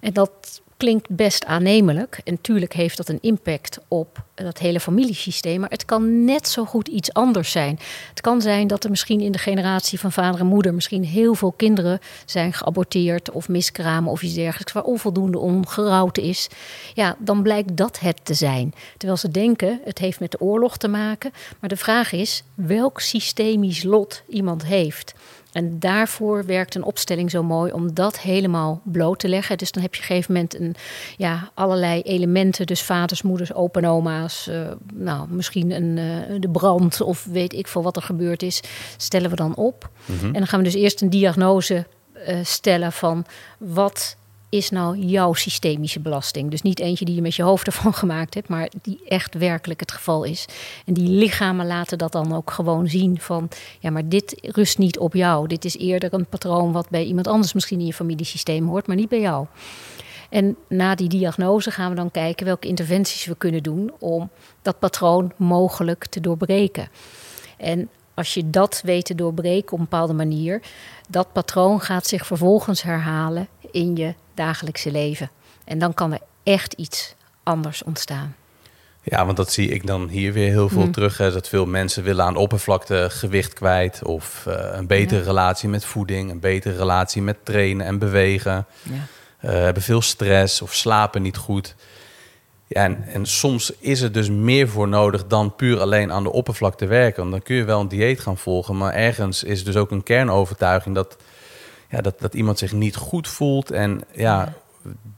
En 0.00 0.12
dat 0.12 0.60
klinkt 0.78 1.08
best 1.08 1.44
aannemelijk. 1.44 2.20
En 2.24 2.40
tuurlijk 2.40 2.72
heeft 2.72 2.96
dat 2.96 3.08
een 3.08 3.18
impact 3.20 3.78
op 3.88 4.22
dat 4.34 4.58
hele 4.58 4.80
familiesysteem. 4.80 5.60
Maar 5.60 5.70
het 5.70 5.84
kan 5.84 6.24
net 6.24 6.48
zo 6.48 6.64
goed 6.64 6.88
iets 6.88 7.12
anders 7.12 7.50
zijn. 7.50 7.78
Het 8.08 8.20
kan 8.20 8.40
zijn 8.40 8.66
dat 8.66 8.84
er 8.84 8.90
misschien 8.90 9.20
in 9.20 9.32
de 9.32 9.38
generatie 9.38 10.00
van 10.00 10.12
vader 10.12 10.40
en 10.40 10.46
moeder... 10.46 10.74
misschien 10.74 11.04
heel 11.04 11.34
veel 11.34 11.52
kinderen 11.52 12.00
zijn 12.24 12.52
geaborteerd 12.52 13.30
of 13.30 13.48
miskramen 13.48 14.10
of 14.10 14.22
iets 14.22 14.34
dergelijks... 14.34 14.72
waar 14.72 14.82
onvoldoende 14.82 15.38
ongerouwd 15.38 16.18
is. 16.18 16.48
Ja, 16.94 17.16
dan 17.18 17.42
blijkt 17.42 17.76
dat 17.76 17.98
het 17.98 18.20
te 18.22 18.34
zijn. 18.34 18.74
Terwijl 18.96 19.18
ze 19.18 19.30
denken, 19.30 19.80
het 19.84 19.98
heeft 19.98 20.20
met 20.20 20.30
de 20.30 20.40
oorlog 20.40 20.76
te 20.76 20.88
maken. 20.88 21.32
Maar 21.60 21.68
de 21.68 21.76
vraag 21.76 22.12
is, 22.12 22.42
welk 22.54 23.00
systemisch 23.00 23.82
lot 23.82 24.22
iemand 24.28 24.64
heeft... 24.64 25.14
En 25.58 25.78
daarvoor 25.78 26.46
werkt 26.46 26.74
een 26.74 26.82
opstelling 26.82 27.30
zo 27.30 27.42
mooi 27.42 27.72
om 27.72 27.94
dat 27.94 28.20
helemaal 28.20 28.80
bloot 28.84 29.18
te 29.18 29.28
leggen. 29.28 29.58
Dus 29.58 29.72
dan 29.72 29.82
heb 29.82 29.94
je 29.94 30.00
op 30.00 30.08
een 30.08 30.14
gegeven 30.14 30.34
moment 30.34 30.60
een, 30.60 30.74
ja, 31.16 31.50
allerlei 31.54 32.02
elementen. 32.02 32.66
Dus 32.66 32.82
vaders, 32.82 33.22
moeders, 33.22 33.54
opa 33.54 33.80
en 33.80 33.88
oma's. 33.88 34.48
Uh, 34.50 34.70
nou, 34.94 35.28
misschien 35.30 35.70
een, 35.70 35.96
uh, 35.96 36.40
de 36.40 36.50
brand 36.50 37.00
of 37.00 37.24
weet 37.24 37.52
ik 37.52 37.66
veel 37.66 37.82
wat 37.82 37.96
er 37.96 38.02
gebeurd 38.02 38.42
is. 38.42 38.60
Stellen 38.96 39.30
we 39.30 39.36
dan 39.36 39.54
op. 39.54 39.90
Mm-hmm. 40.04 40.26
En 40.26 40.32
dan 40.32 40.46
gaan 40.46 40.58
we 40.58 40.64
dus 40.64 40.74
eerst 40.74 41.00
een 41.00 41.10
diagnose 41.10 41.86
uh, 42.28 42.38
stellen 42.42 42.92
van 42.92 43.24
wat 43.58 44.16
is 44.48 44.70
nou 44.70 44.96
jouw 44.96 45.32
systemische 45.32 46.00
belasting? 46.00 46.50
Dus 46.50 46.62
niet 46.62 46.80
eentje 46.80 47.04
die 47.04 47.14
je 47.14 47.22
met 47.22 47.34
je 47.34 47.42
hoofd 47.42 47.66
ervan 47.66 47.94
gemaakt 48.02 48.34
hebt, 48.34 48.48
maar 48.48 48.70
die 48.82 49.00
echt 49.08 49.34
werkelijk 49.34 49.80
het 49.80 49.92
geval 49.92 50.24
is. 50.24 50.46
En 50.86 50.94
die 50.94 51.08
lichamen 51.08 51.66
laten 51.66 51.98
dat 51.98 52.12
dan 52.12 52.34
ook 52.34 52.50
gewoon 52.50 52.88
zien 52.88 53.20
van, 53.20 53.48
ja, 53.78 53.90
maar 53.90 54.08
dit 54.08 54.38
rust 54.42 54.78
niet 54.78 54.98
op 54.98 55.14
jou. 55.14 55.46
Dit 55.46 55.64
is 55.64 55.76
eerder 55.76 56.14
een 56.14 56.26
patroon 56.26 56.72
wat 56.72 56.88
bij 56.88 57.04
iemand 57.04 57.26
anders 57.26 57.52
misschien 57.52 57.80
in 57.80 57.86
je 57.86 57.92
familiesysteem 57.92 58.66
hoort, 58.66 58.86
maar 58.86 58.96
niet 58.96 59.08
bij 59.08 59.20
jou. 59.20 59.46
En 60.28 60.56
na 60.68 60.94
die 60.94 61.08
diagnose 61.08 61.70
gaan 61.70 61.90
we 61.90 61.96
dan 61.96 62.10
kijken 62.10 62.46
welke 62.46 62.68
interventies 62.68 63.24
we 63.24 63.36
kunnen 63.36 63.62
doen 63.62 63.92
om 63.98 64.30
dat 64.62 64.78
patroon 64.78 65.32
mogelijk 65.36 66.06
te 66.06 66.20
doorbreken. 66.20 66.88
En 67.56 67.88
als 68.14 68.34
je 68.34 68.50
dat 68.50 68.80
weet 68.84 69.04
te 69.04 69.14
doorbreken 69.14 69.72
op 69.72 69.78
een 69.78 69.84
bepaalde 69.90 70.12
manier, 70.12 70.62
dat 71.08 71.32
patroon 71.32 71.80
gaat 71.80 72.06
zich 72.06 72.26
vervolgens 72.26 72.82
herhalen 72.82 73.48
in 73.70 73.96
je 73.96 74.14
dagelijkse 74.38 74.90
leven. 74.90 75.30
En 75.64 75.78
dan 75.78 75.94
kan 75.94 76.12
er 76.12 76.20
echt 76.42 76.72
iets 76.72 77.14
anders 77.42 77.82
ontstaan. 77.82 78.36
Ja, 79.02 79.24
want 79.24 79.36
dat 79.36 79.52
zie 79.52 79.68
ik 79.68 79.86
dan 79.86 80.08
hier 80.08 80.32
weer 80.32 80.50
heel 80.50 80.68
veel 80.68 80.84
mm. 80.84 80.92
terug. 80.92 81.18
Hè, 81.18 81.32
dat 81.32 81.48
veel 81.48 81.66
mensen 81.66 82.02
willen 82.02 82.24
aan 82.24 82.36
oppervlakte 82.36 83.06
gewicht 83.10 83.52
kwijt. 83.52 84.04
Of 84.04 84.44
uh, 84.48 84.54
een 84.72 84.86
betere 84.86 85.20
ja. 85.20 85.26
relatie 85.26 85.68
met 85.68 85.84
voeding. 85.84 86.30
Een 86.30 86.40
betere 86.40 86.76
relatie 86.76 87.22
met 87.22 87.44
trainen 87.44 87.86
en 87.86 87.98
bewegen. 87.98 88.66
Ja. 88.82 89.48
hebben 89.50 89.82
veel 89.82 90.02
stress 90.02 90.62
of 90.62 90.74
slapen 90.74 91.22
niet 91.22 91.36
goed. 91.36 91.74
Ja, 92.66 92.84
en, 92.84 93.04
en, 93.12 93.26
soms 93.26 93.72
is 93.78 94.00
er 94.00 94.12
dus 94.12 94.30
meer 94.30 94.68
voor 94.68 94.88
nodig 94.88 95.26
dan 95.26 95.56
puur 95.56 95.80
alleen 95.80 96.12
aan 96.12 96.22
de 96.22 96.32
oppervlakte 96.32 96.86
werken. 96.86 97.20
Want 97.20 97.30
dan 97.30 97.42
kun 97.42 97.56
je 97.56 97.64
wel 97.64 97.80
een 97.80 97.88
dieet 97.88 98.20
gaan 98.20 98.38
volgen, 98.38 98.76
maar 98.76 98.92
ergens 98.92 99.42
is 99.44 99.64
dus 99.64 99.76
ook 99.76 99.90
een 99.90 100.02
kernovertuiging 100.02 100.94
dat, 100.94 101.16
ja, 101.88 102.00
dat, 102.00 102.20
dat 102.20 102.34
iemand 102.34 102.58
zich 102.58 102.72
niet 102.72 102.96
goed 102.96 103.28
voelt. 103.28 103.70
En 103.70 104.00
ja, 104.12 104.52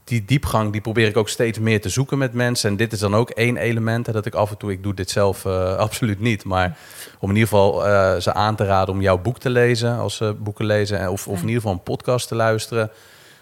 die 0.03 0.25
diepgang 0.25 0.71
die 0.71 0.81
probeer 0.81 1.07
ik 1.07 1.17
ook 1.17 1.29
steeds 1.29 1.59
meer 1.59 1.81
te 1.81 1.89
zoeken 1.89 2.17
met 2.17 2.33
mensen. 2.33 2.69
En 2.69 2.75
dit 2.75 2.93
is 2.93 2.99
dan 2.99 3.15
ook 3.15 3.29
één 3.29 3.57
element. 3.57 4.13
dat 4.13 4.25
ik 4.25 4.33
af 4.33 4.51
en 4.51 4.57
toe, 4.57 4.71
ik 4.71 4.83
doe 4.83 4.93
dit 4.93 5.09
zelf 5.09 5.45
uh, 5.45 5.75
absoluut 5.87 6.19
niet. 6.19 6.43
Maar 6.43 6.77
om 7.19 7.29
in 7.29 7.35
ieder 7.35 7.49
geval 7.49 7.87
uh, 7.87 8.15
ze 8.15 8.33
aan 8.33 8.55
te 8.55 8.65
raden 8.65 8.93
om 8.93 9.01
jouw 9.01 9.17
boek 9.17 9.39
te 9.39 9.49
lezen. 9.49 9.97
Als 9.97 10.15
ze 10.15 10.35
boeken 10.39 10.65
lezen. 10.65 11.11
Of, 11.11 11.27
of 11.27 11.35
in 11.35 11.47
ieder 11.47 11.61
geval 11.61 11.71
een 11.71 11.83
podcast 11.83 12.27
te 12.27 12.35
luisteren. 12.35 12.91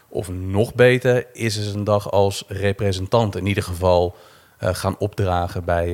Of 0.08 0.30
nog 0.30 0.74
beter, 0.74 1.26
is 1.34 1.58
eens 1.58 1.74
een 1.74 1.84
dag 1.84 2.12
als 2.12 2.44
representant 2.48 3.36
in 3.36 3.46
ieder 3.46 3.64
geval 3.64 4.16
uh, 4.64 4.70
gaan 4.74 4.96
opdragen 4.98 5.66
bij, 5.66 5.92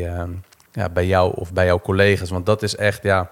ja, 0.71 0.89
bij 0.89 1.05
jou 1.05 1.33
of 1.35 1.53
bij 1.53 1.65
jouw 1.65 1.79
collega's. 1.79 2.29
Want 2.29 2.45
dat 2.45 2.63
is 2.63 2.75
echt, 2.75 3.03
ja. 3.03 3.31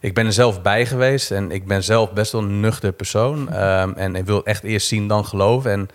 Ik 0.00 0.14
ben 0.14 0.26
er 0.26 0.32
zelf 0.32 0.62
bij 0.62 0.86
geweest 0.86 1.30
en 1.30 1.50
ik 1.50 1.66
ben 1.66 1.82
zelf 1.82 2.12
best 2.12 2.32
wel 2.32 2.42
een 2.42 2.60
nuchter 2.60 2.92
persoon. 2.92 3.38
Um, 3.40 3.94
en 3.96 4.16
ik 4.16 4.26
wil 4.26 4.44
echt 4.44 4.62
eerst 4.62 4.88
zien 4.88 5.08
dan 5.08 5.24
geloven. 5.24 5.70
En 5.70 5.88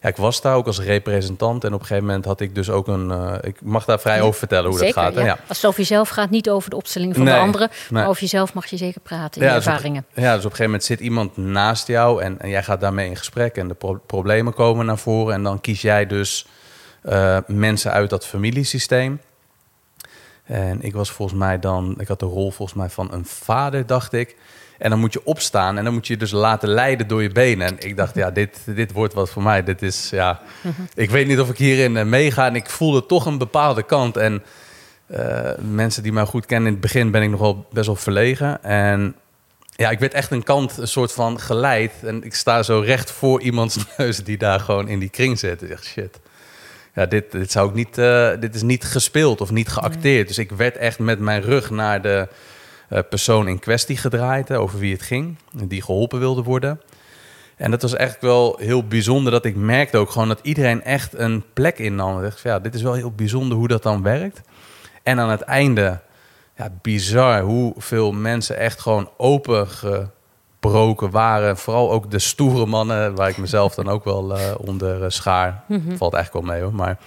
ja, 0.00 0.08
ik 0.08 0.16
was 0.16 0.40
daar 0.40 0.54
ook 0.54 0.66
als 0.66 0.80
representant 0.80 1.64
en 1.64 1.72
op 1.74 1.80
een 1.80 1.86
gegeven 1.86 2.06
moment 2.06 2.24
had 2.24 2.40
ik 2.40 2.54
dus 2.54 2.70
ook 2.70 2.88
een. 2.88 3.08
Uh, 3.08 3.34
ik 3.40 3.56
mag 3.62 3.84
daar 3.84 4.00
vrij 4.00 4.20
over 4.20 4.38
vertellen 4.38 4.70
hoe 4.70 4.78
dat 4.78 4.92
gaat. 4.92 5.14
Ja. 5.14 5.24
Ja. 5.24 5.38
Als 5.48 5.56
het 5.56 5.66
over 5.66 5.80
jezelf 5.80 6.08
gaat, 6.08 6.30
niet 6.30 6.50
over 6.50 6.70
de 6.70 6.76
opstelling 6.76 7.14
van 7.14 7.24
de 7.24 7.36
anderen, 7.36 7.70
maar 7.90 8.08
over 8.08 8.20
jezelf 8.20 8.54
mag 8.54 8.66
je 8.66 8.76
zeker 8.76 9.00
praten 9.00 9.40
in 9.40 9.48
ja, 9.48 9.54
ervaringen. 9.54 10.04
Dus 10.08 10.16
op, 10.16 10.22
ja, 10.22 10.34
dus 10.34 10.44
op 10.44 10.50
een 10.50 10.56
gegeven 10.56 10.64
moment 10.64 10.84
zit 10.84 11.00
iemand 11.00 11.36
naast 11.36 11.86
jou 11.86 12.22
en, 12.22 12.40
en 12.40 12.48
jij 12.48 12.62
gaat 12.62 12.80
daarmee 12.80 13.08
in 13.08 13.16
gesprek 13.16 13.56
en 13.56 13.68
de 13.68 13.74
pro 13.74 14.00
problemen 14.06 14.54
komen 14.54 14.86
naar 14.86 14.98
voren 14.98 15.34
en 15.34 15.42
dan 15.42 15.60
kies 15.60 15.82
jij 15.82 16.06
dus 16.06 16.46
uh, 17.04 17.38
mensen 17.46 17.92
uit 17.92 18.10
dat 18.10 18.26
familiesysteem. 18.26 19.20
En 20.46 20.82
ik 20.82 20.92
was 20.92 21.10
volgens 21.10 21.38
mij 21.38 21.58
dan, 21.58 21.94
ik 21.98 22.08
had 22.08 22.20
de 22.20 22.26
rol 22.26 22.50
volgens 22.50 22.78
mij 22.78 22.88
van 22.88 23.12
een 23.12 23.24
vader, 23.24 23.86
dacht 23.86 24.12
ik. 24.12 24.36
En 24.78 24.90
dan 24.90 24.98
moet 24.98 25.12
je 25.12 25.24
opstaan 25.24 25.78
en 25.78 25.84
dan 25.84 25.92
moet 25.92 26.06
je 26.06 26.16
dus 26.16 26.30
laten 26.30 26.68
leiden 26.68 27.08
door 27.08 27.22
je 27.22 27.30
benen. 27.30 27.66
En 27.66 27.76
ik 27.78 27.96
dacht, 27.96 28.14
ja, 28.14 28.30
dit, 28.30 28.58
dit 28.64 28.92
wordt 28.92 29.14
wat 29.14 29.30
voor 29.30 29.42
mij. 29.42 29.62
Dit 29.62 29.82
is, 29.82 30.10
ja, 30.10 30.40
ik 30.94 31.10
weet 31.10 31.26
niet 31.26 31.40
of 31.40 31.50
ik 31.50 31.58
hierin 31.58 31.96
uh, 31.96 32.02
meega. 32.02 32.46
En 32.46 32.54
ik 32.54 32.70
voelde 32.70 33.06
toch 33.06 33.26
een 33.26 33.38
bepaalde 33.38 33.82
kant. 33.82 34.16
En 34.16 34.42
uh, 35.06 35.50
mensen 35.58 36.02
die 36.02 36.12
mij 36.12 36.24
goed 36.24 36.46
kennen, 36.46 36.66
in 36.66 36.72
het 36.72 36.82
begin 36.82 37.10
ben 37.10 37.22
ik 37.22 37.30
nogal 37.30 37.66
best 37.72 37.86
wel 37.86 37.96
verlegen. 37.96 38.62
En 38.62 39.14
ja, 39.76 39.90
ik 39.90 39.98
werd 39.98 40.14
echt 40.14 40.30
een 40.30 40.42
kant, 40.42 40.78
een 40.78 40.88
soort 40.88 41.12
van 41.12 41.40
geleid. 41.40 41.92
En 42.02 42.24
ik 42.24 42.34
sta 42.34 42.62
zo 42.62 42.80
recht 42.80 43.10
voor 43.10 43.40
iemands 43.40 43.78
neus 43.96 44.24
die 44.24 44.38
daar 44.38 44.60
gewoon 44.60 44.88
in 44.88 44.98
die 44.98 45.10
kring 45.10 45.38
zit. 45.38 45.62
Ik 45.62 45.68
dacht, 45.68 45.84
shit. 45.84 46.18
Ja, 46.96 47.06
dit, 47.06 47.32
dit 47.32 47.50
zou 47.50 47.68
ik 47.68 47.74
niet, 47.74 47.98
uh, 47.98 48.30
dit 48.40 48.54
is 48.54 48.62
niet 48.62 48.84
gespeeld 48.84 49.40
of 49.40 49.50
niet 49.50 49.68
geacteerd. 49.68 50.28
Dus 50.28 50.38
ik 50.38 50.50
werd 50.50 50.76
echt 50.76 50.98
met 50.98 51.18
mijn 51.18 51.42
rug 51.42 51.70
naar 51.70 52.02
de 52.02 52.28
uh, 52.90 52.98
persoon 53.08 53.48
in 53.48 53.58
kwestie 53.58 53.96
gedraaid, 53.96 54.52
over 54.52 54.78
wie 54.78 54.92
het 54.92 55.02
ging, 55.02 55.36
die 55.64 55.82
geholpen 55.82 56.18
wilde 56.18 56.42
worden. 56.42 56.80
En 57.56 57.70
dat 57.70 57.82
was 57.82 57.94
echt 57.94 58.20
wel 58.20 58.56
heel 58.60 58.86
bijzonder 58.86 59.32
dat 59.32 59.44
ik 59.44 59.56
merkte 59.56 59.96
ook 59.98 60.10
gewoon 60.10 60.28
dat 60.28 60.40
iedereen 60.42 60.82
echt 60.82 61.14
een 61.14 61.44
plek 61.52 61.78
innam. 61.78 62.16
Ik 62.16 62.22
dacht, 62.22 62.40
ja, 62.40 62.58
dit 62.58 62.74
is 62.74 62.82
wel 62.82 62.94
heel 62.94 63.12
bijzonder 63.12 63.58
hoe 63.58 63.68
dat 63.68 63.82
dan 63.82 64.02
werkt. 64.02 64.40
En 65.02 65.20
aan 65.20 65.30
het 65.30 65.40
einde, 65.40 66.00
ja, 66.56 66.72
bizar 66.82 67.40
hoeveel 67.40 68.12
mensen 68.12 68.56
echt 68.56 68.80
gewoon 68.80 69.10
waren. 71.10 71.56
Vooral 71.56 71.90
ook 71.90 72.10
de 72.10 72.18
stoere 72.18 72.66
mannen, 72.66 73.14
waar 73.14 73.28
ik 73.28 73.36
mezelf 73.36 73.74
dan 73.74 73.88
ook 73.88 74.04
wel 74.04 74.38
uh, 74.38 74.42
onder 74.58 75.02
uh, 75.02 75.04
schaar. 75.08 75.64
Mm 75.68 75.96
Valt 75.96 76.14
eigenlijk 76.14 76.46
wel 76.46 76.54
mee 76.54 76.64
hoor. 76.64 76.74
Maar 76.74 76.98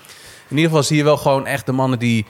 in 0.47 0.55
ieder 0.55 0.69
geval 0.69 0.83
zie 0.83 0.97
je 0.97 1.03
wel 1.03 1.17
gewoon 1.17 1.45
echt 1.45 1.65
de 1.65 1.71
mannen 1.71 1.99
die 1.99 2.25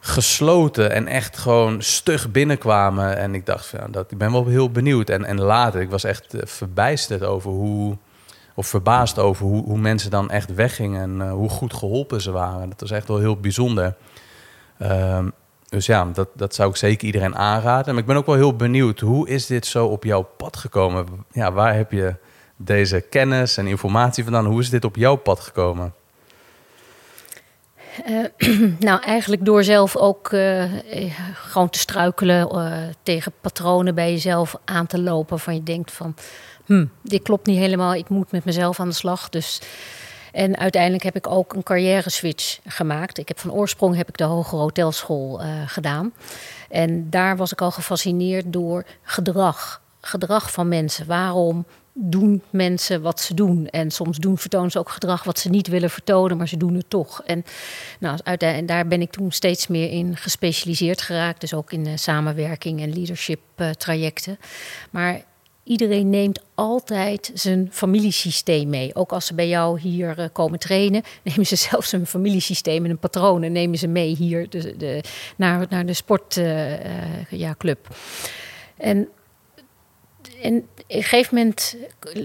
gesloten 0.00 0.92
en 0.92 1.06
echt 1.06 1.38
gewoon 1.38 1.82
stug 1.82 2.30
binnenkwamen. 2.30 3.16
En 3.16 3.34
ik 3.34 3.46
dacht, 3.46 3.70
ja, 3.70 3.86
dat, 3.90 4.10
ik 4.10 4.18
ben 4.18 4.32
wel 4.32 4.46
heel 4.46 4.70
benieuwd. 4.70 5.08
En, 5.08 5.24
en 5.24 5.40
later, 5.40 5.80
ik 5.80 5.90
was 5.90 6.04
echt 6.04 6.34
uh, 6.34 6.40
verbijsterd 6.44 7.24
over 7.24 7.50
hoe, 7.50 7.96
of 8.54 8.66
verbaasd 8.66 9.18
over 9.18 9.46
hoe, 9.46 9.64
hoe 9.64 9.78
mensen 9.78 10.10
dan 10.10 10.30
echt 10.30 10.54
weggingen 10.54 11.02
en 11.02 11.26
uh, 11.26 11.32
hoe 11.32 11.48
goed 11.48 11.74
geholpen 11.74 12.20
ze 12.20 12.30
waren. 12.30 12.68
Dat 12.68 12.80
was 12.80 12.90
echt 12.90 13.08
wel 13.08 13.18
heel 13.18 13.36
bijzonder. 13.36 13.94
Um, 14.82 15.32
dus 15.68 15.86
ja, 15.86 16.04
dat, 16.04 16.28
dat 16.34 16.54
zou 16.54 16.70
ik 16.70 16.76
zeker 16.76 17.06
iedereen 17.06 17.36
aanraden. 17.36 17.92
Maar 17.92 18.02
ik 18.02 18.08
ben 18.08 18.16
ook 18.16 18.26
wel 18.26 18.34
heel 18.34 18.56
benieuwd, 18.56 19.00
hoe 19.00 19.28
is 19.28 19.46
dit 19.46 19.66
zo 19.66 19.86
op 19.86 20.04
jouw 20.04 20.22
pad 20.22 20.56
gekomen? 20.56 21.06
Ja, 21.32 21.52
waar 21.52 21.74
heb 21.74 21.92
je 21.92 22.14
deze 22.56 23.00
kennis 23.00 23.56
en 23.56 23.66
informatie 23.66 24.24
vandaan? 24.24 24.46
Hoe 24.46 24.60
is 24.60 24.70
dit 24.70 24.84
op 24.84 24.96
jouw 24.96 25.16
pad 25.16 25.40
gekomen? 25.40 25.94
Uh, 28.06 28.70
nou, 28.88 29.02
eigenlijk 29.02 29.44
door 29.44 29.64
zelf 29.64 29.96
ook 29.96 30.32
uh, 30.32 30.64
gewoon 31.34 31.70
te 31.70 31.78
struikelen 31.78 32.48
uh, 32.54 32.76
tegen 33.02 33.32
patronen 33.40 33.94
bij 33.94 34.10
jezelf 34.10 34.56
aan 34.64 34.86
te 34.86 35.00
lopen. 35.00 35.38
Van 35.38 35.54
je 35.54 35.62
denkt 35.62 35.92
van, 35.92 36.14
hm, 36.64 36.86
dit 37.02 37.22
klopt 37.22 37.46
niet 37.46 37.58
helemaal, 37.58 37.94
ik 37.94 38.08
moet 38.08 38.32
met 38.32 38.44
mezelf 38.44 38.80
aan 38.80 38.88
de 38.88 38.94
slag. 38.94 39.28
Dus, 39.28 39.60
en 40.32 40.56
uiteindelijk 40.56 41.02
heb 41.02 41.16
ik 41.16 41.26
ook 41.26 41.52
een 41.52 41.62
carrière 41.62 42.10
switch 42.10 42.58
gemaakt. 42.66 43.18
Ik 43.18 43.28
heb 43.28 43.38
van 43.38 43.52
oorsprong 43.52 43.96
heb 43.96 44.08
ik 44.08 44.16
de 44.16 44.24
hogere 44.24 44.60
hotelschool 44.60 45.40
gedaan. 45.66 46.12
En 46.68 47.10
daar 47.10 47.36
was 47.36 47.52
ik 47.52 47.60
al 47.60 47.70
gefascineerd 47.70 48.52
door 48.52 48.84
gedrag. 49.02 49.82
Gedrag 50.00 50.52
van 50.52 50.68
mensen. 50.68 51.06
Waarom 51.06 51.66
doen 52.00 52.42
mensen 52.50 53.02
wat 53.02 53.20
ze 53.20 53.34
doen. 53.34 53.66
En 53.66 53.90
soms 53.90 54.18
doen, 54.18 54.38
vertonen 54.38 54.70
ze 54.70 54.78
ook 54.78 54.90
gedrag 54.90 55.24
wat 55.24 55.38
ze 55.38 55.48
niet 55.48 55.66
willen 55.66 55.90
vertonen, 55.90 56.36
maar 56.36 56.48
ze 56.48 56.56
doen 56.56 56.74
het 56.74 56.90
toch. 56.90 57.22
En, 57.22 57.44
nou, 58.00 58.18
daar 58.66 58.86
ben 58.86 59.00
ik 59.00 59.10
toen 59.10 59.32
steeds 59.32 59.66
meer 59.66 59.90
in 59.90 60.16
gespecialiseerd 60.16 61.02
geraakt. 61.02 61.40
Dus 61.40 61.54
ook 61.54 61.72
in 61.72 61.86
uh, 61.86 61.92
samenwerking 61.94 62.80
en 62.80 62.92
leadership 62.92 63.40
uh, 63.56 63.70
trajecten. 63.70 64.38
Maar 64.90 65.22
iedereen 65.68 66.10
neemt 66.10 66.40
altijd 66.54 67.30
zijn 67.34 67.68
familiesysteem 67.72 68.68
mee. 68.68 68.94
Ook 68.94 69.12
als 69.12 69.26
ze 69.26 69.34
bij 69.34 69.48
jou 69.48 69.80
hier 69.80 70.18
uh, 70.18 70.24
komen 70.32 70.58
trainen, 70.58 71.02
nemen 71.24 71.46
ze 71.46 71.56
zelfs 71.56 71.92
een 71.92 72.06
familiesysteem 72.06 72.84
en 72.84 72.90
een 72.90 72.98
patroon 72.98 73.42
en 73.42 73.52
nemen 73.52 73.78
ze 73.78 73.86
mee 73.86 74.16
hier 74.16 74.50
de, 74.50 75.02
naar, 75.36 75.66
naar 75.68 75.86
de 75.86 75.92
sportclub. 75.92 76.46
ja, 77.30 77.54
club. 77.58 77.88
en 78.76 79.08
en 80.42 80.56
op 80.56 80.84
een 80.86 81.02
gegeven 81.02 81.36
moment 81.36 81.76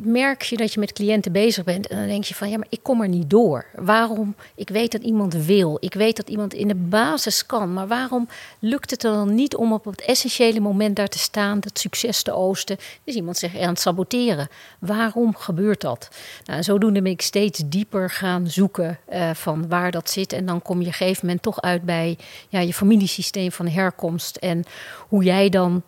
merk 0.04 0.42
je 0.42 0.58
dat 0.58 0.74
je 0.74 0.80
met 0.80 0.94
cliënten 0.94 1.32
bezig 1.32 1.64
bent. 1.64 1.88
En 1.88 1.98
dan 1.98 2.08
denk 2.08 2.24
je 2.24 2.36
van 2.36 2.50
ja, 2.50 2.58
maar 2.58 2.68
ik 2.70 2.80
kom 2.82 3.02
er 3.02 3.08
niet 3.08 3.30
door. 3.30 3.66
Waarom? 3.76 4.36
Ik 4.56 4.70
weet 4.70 4.92
dat 4.92 5.02
iemand 5.02 5.34
wil. 5.34 5.78
Ik 5.80 5.94
weet 5.94 6.16
dat 6.16 6.30
iemand 6.30 6.54
in 6.54 6.68
de 6.68 6.76
basis 6.76 7.46
kan. 7.46 7.74
Maar 7.74 7.88
waarom 7.88 8.28
lukt 8.60 8.92
het 8.92 9.02
dan 9.02 9.36
niet 9.36 9.56
om 9.56 9.74
op 9.74 9.86
het 9.86 10.02
essentiële 10.02 10.60
moment 10.60 10.96
daar 10.96 11.08
te 11.08 11.18
staan, 11.18 11.60
dat 11.60 11.80
succes 11.80 12.24
te 12.24 12.32
oosten? 12.32 12.78
Dus 13.04 13.16
iemand 13.16 13.38
zich 13.38 13.60
aan 13.60 13.68
het 13.68 13.80
saboteren. 13.80 14.48
Waarom 14.80 15.36
gebeurt 15.36 15.82
dat? 15.82 16.10
Nou, 16.46 16.64
zodoende 16.64 17.02
ben 17.02 17.12
ik 17.12 17.22
steeds 17.22 17.62
dieper 17.66 18.10
gaan 18.10 18.48
zoeken 18.48 19.00
uh, 19.14 19.34
van 19.34 19.68
waar 19.68 19.92
dat 19.92 20.10
zit. 20.10 20.34
En 20.34 20.46
dan 20.46 20.62
kom 20.62 20.76
je 20.76 20.82
op 20.82 20.88
een 20.88 20.98
gegeven 20.98 21.26
moment 21.26 21.44
toch 21.44 21.62
uit 21.62 21.84
bij 21.84 22.18
ja, 22.50 22.60
je 22.60 22.74
familiesysteem 22.74 23.52
van 23.52 23.68
herkomst. 23.68 24.36
En 24.36 24.64
hoe 25.08 25.24
jij 25.24 25.50
dan 25.50 25.84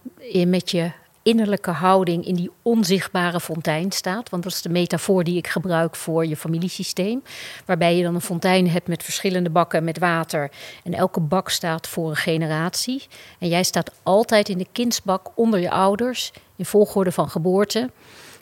met 0.46 0.72
je 0.72 0.91
innerlijke 1.25 1.72
houding 1.72 2.25
in 2.25 2.36
die 2.36 2.51
onzichtbare 2.62 3.39
fontein 3.39 3.91
staat. 3.91 4.29
Want 4.29 4.44
dat 4.44 4.51
is 4.51 4.62
de 4.62 4.70
metafoor 4.70 5.24
die 5.24 5.38
ik 5.38 5.48
gebruik 5.48 5.96
voor 5.96 6.25
je 6.25 6.36
familiesysteem. 6.36 7.24
Waarbij 7.65 7.98
je 7.98 8.03
dan 8.03 8.15
een 8.15 8.22
fontein 8.22 8.70
hebt 8.70 8.88
met 8.88 9.03
verschillende 9.03 9.50
bakken 9.50 9.84
met 9.84 10.00
water. 10.00 10.51
En 10.84 10.94
elke 10.94 11.20
bak 11.20 11.50
staat 11.50 11.88
voor 11.88 12.10
een 12.10 12.15
generatie. 12.15 13.03
En 13.39 13.48
jij 13.48 13.63
staat 13.63 13.91
altijd 14.03 14.50
in 14.50 14.58
de 14.58 14.67
kindsbak 14.72 15.32
onder 15.36 15.60
je 15.60 15.72
ouders. 15.72 16.32
In 16.55 16.65
volgorde 16.65 17.12
van 17.12 17.29
geboorte. 17.29 17.91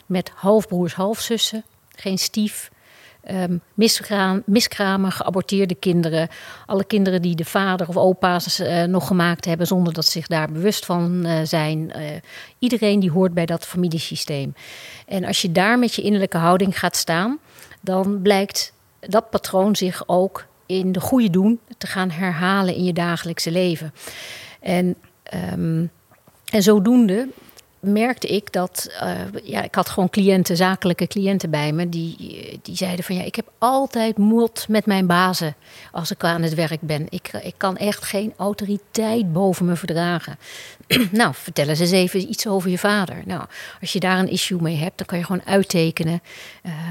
Met 0.06 0.30
halfbroers, 0.34 0.94
halfzussen. 0.94 1.64
Geen 1.96 2.18
stief, 2.18 2.70
um, 3.30 3.60
miskramen, 4.44 5.12
geaborteerde 5.12 5.74
kinderen. 5.74 6.28
Alle 6.66 6.84
kinderen 6.84 7.22
die 7.22 7.34
de 7.34 7.44
vader 7.44 7.88
of 7.88 7.96
opa's 7.96 8.60
uh, 8.60 8.82
nog 8.82 9.06
gemaakt 9.06 9.44
hebben 9.44 9.66
zonder 9.66 9.92
dat 9.92 10.04
ze 10.04 10.10
zich 10.10 10.26
daar 10.26 10.52
bewust 10.52 10.84
van 10.84 11.26
uh, 11.26 11.38
zijn. 11.44 11.92
Uh, 11.96 12.04
iedereen 12.58 13.00
die 13.00 13.10
hoort 13.10 13.34
bij 13.34 13.46
dat 13.46 13.66
familiesysteem. 13.66 14.54
En 15.06 15.24
als 15.24 15.42
je 15.42 15.52
daar 15.52 15.78
met 15.78 15.94
je 15.94 16.02
innerlijke 16.02 16.38
houding 16.38 16.78
gaat 16.78 16.96
staan, 16.96 17.38
dan 17.80 18.22
blijkt 18.22 18.72
dat 19.00 19.30
patroon 19.30 19.76
zich 19.76 20.02
ook 20.06 20.46
in 20.66 20.92
de 20.92 21.00
goede 21.00 21.30
doen 21.30 21.60
te 21.78 21.86
gaan 21.86 22.10
herhalen 22.10 22.74
in 22.74 22.84
je 22.84 22.92
dagelijkse 22.92 23.50
leven. 23.50 23.94
En, 24.60 24.96
um, 25.52 25.90
en 26.44 26.62
zodoende 26.62 27.28
merkte 27.86 28.26
ik 28.26 28.52
dat, 28.52 28.90
uh, 29.02 29.10
ja, 29.42 29.62
ik 29.62 29.74
had 29.74 29.88
gewoon 29.88 30.10
cliënten, 30.10 30.56
zakelijke 30.56 31.06
cliënten 31.06 31.50
bij 31.50 31.72
me, 31.72 31.88
die, 31.88 32.16
die 32.62 32.76
zeiden 32.76 33.04
van 33.04 33.16
ja, 33.16 33.22
ik 33.22 33.34
heb 33.34 33.50
altijd 33.58 34.18
mot 34.18 34.66
met 34.68 34.86
mijn 34.86 35.06
bazen 35.06 35.54
als 35.92 36.10
ik 36.10 36.24
aan 36.24 36.42
het 36.42 36.54
werk 36.54 36.80
ben. 36.80 37.06
Ik, 37.08 37.32
ik 37.42 37.54
kan 37.56 37.76
echt 37.76 38.04
geen 38.04 38.32
autoriteit 38.36 39.32
boven 39.32 39.66
me 39.66 39.76
verdragen. 39.76 40.38
nou, 41.10 41.34
vertel 41.34 41.68
eens 41.68 41.90
even 41.90 42.28
iets 42.28 42.46
over 42.46 42.70
je 42.70 42.78
vader. 42.78 43.16
Nou, 43.24 43.44
als 43.80 43.92
je 43.92 44.00
daar 44.00 44.18
een 44.18 44.30
issue 44.30 44.60
mee 44.60 44.76
hebt, 44.76 44.98
dan 44.98 45.06
kan 45.06 45.18
je 45.18 45.24
gewoon 45.24 45.46
uittekenen 45.46 46.22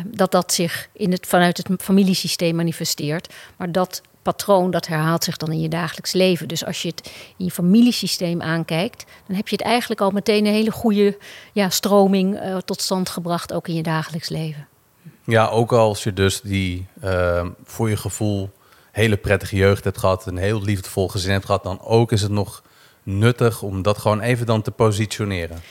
dat 0.06 0.32
dat 0.32 0.54
zich 0.54 0.90
in 0.94 1.12
het, 1.12 1.28
vanuit 1.28 1.58
het 1.58 1.68
familiesysteem 1.82 2.56
manifesteert, 2.56 3.34
maar 3.58 3.72
dat 3.72 4.02
patroon 4.24 4.72
dat 4.72 4.88
herhaalt 4.88 5.24
zich 5.24 5.38
dan 5.38 5.52
in 5.52 5.60
je 5.60 5.70
dagelijks 5.70 6.12
leven. 6.12 6.48
Dus 6.48 6.66
als 6.66 6.82
je 6.82 6.88
het 6.88 7.12
in 7.38 7.46
je 7.46 7.52
familiesysteem 7.52 8.42
aankijkt, 8.42 9.06
dan 9.28 9.36
heb 9.36 9.48
je 9.48 9.56
het 9.56 9.66
eigenlijk 9.66 10.02
al 10.02 10.12
meteen 10.12 10.46
een 10.46 10.54
hele 10.54 10.72
goede 10.72 11.18
ja, 11.54 11.70
stroming 11.70 12.36
uh, 12.36 12.58
tot 12.58 12.82
stand 12.82 13.10
gebracht, 13.10 13.54
ook 13.54 13.68
in 13.68 13.76
je 13.76 13.84
dagelijks 13.84 14.30
leven. 14.30 14.68
Ja, 15.26 15.48
ook 15.48 15.72
als 15.72 16.04
je 16.04 16.14
dus 16.14 16.42
die 16.42 16.88
uh, 17.04 17.46
voor 17.64 17.90
je 17.90 17.98
gevoel 17.98 18.50
hele 18.92 19.18
prettige 19.18 19.56
jeugd 19.56 19.84
hebt 19.84 19.98
gehad, 19.98 20.26
een 20.26 20.38
heel 20.38 20.62
liefdevol 20.62 21.08
gezin 21.08 21.32
hebt 21.32 21.46
gehad, 21.46 21.64
dan 21.64 21.82
ook 21.82 22.12
is 22.12 22.22
het 22.22 22.32
nog 22.32 22.64
nuttig 23.04 23.62
om 23.62 23.82
dat 23.82 23.98
gewoon 23.98 24.22
even 24.22 24.46
dan 24.46 24.62
te 24.62 24.72
positioneren. 24.72 25.62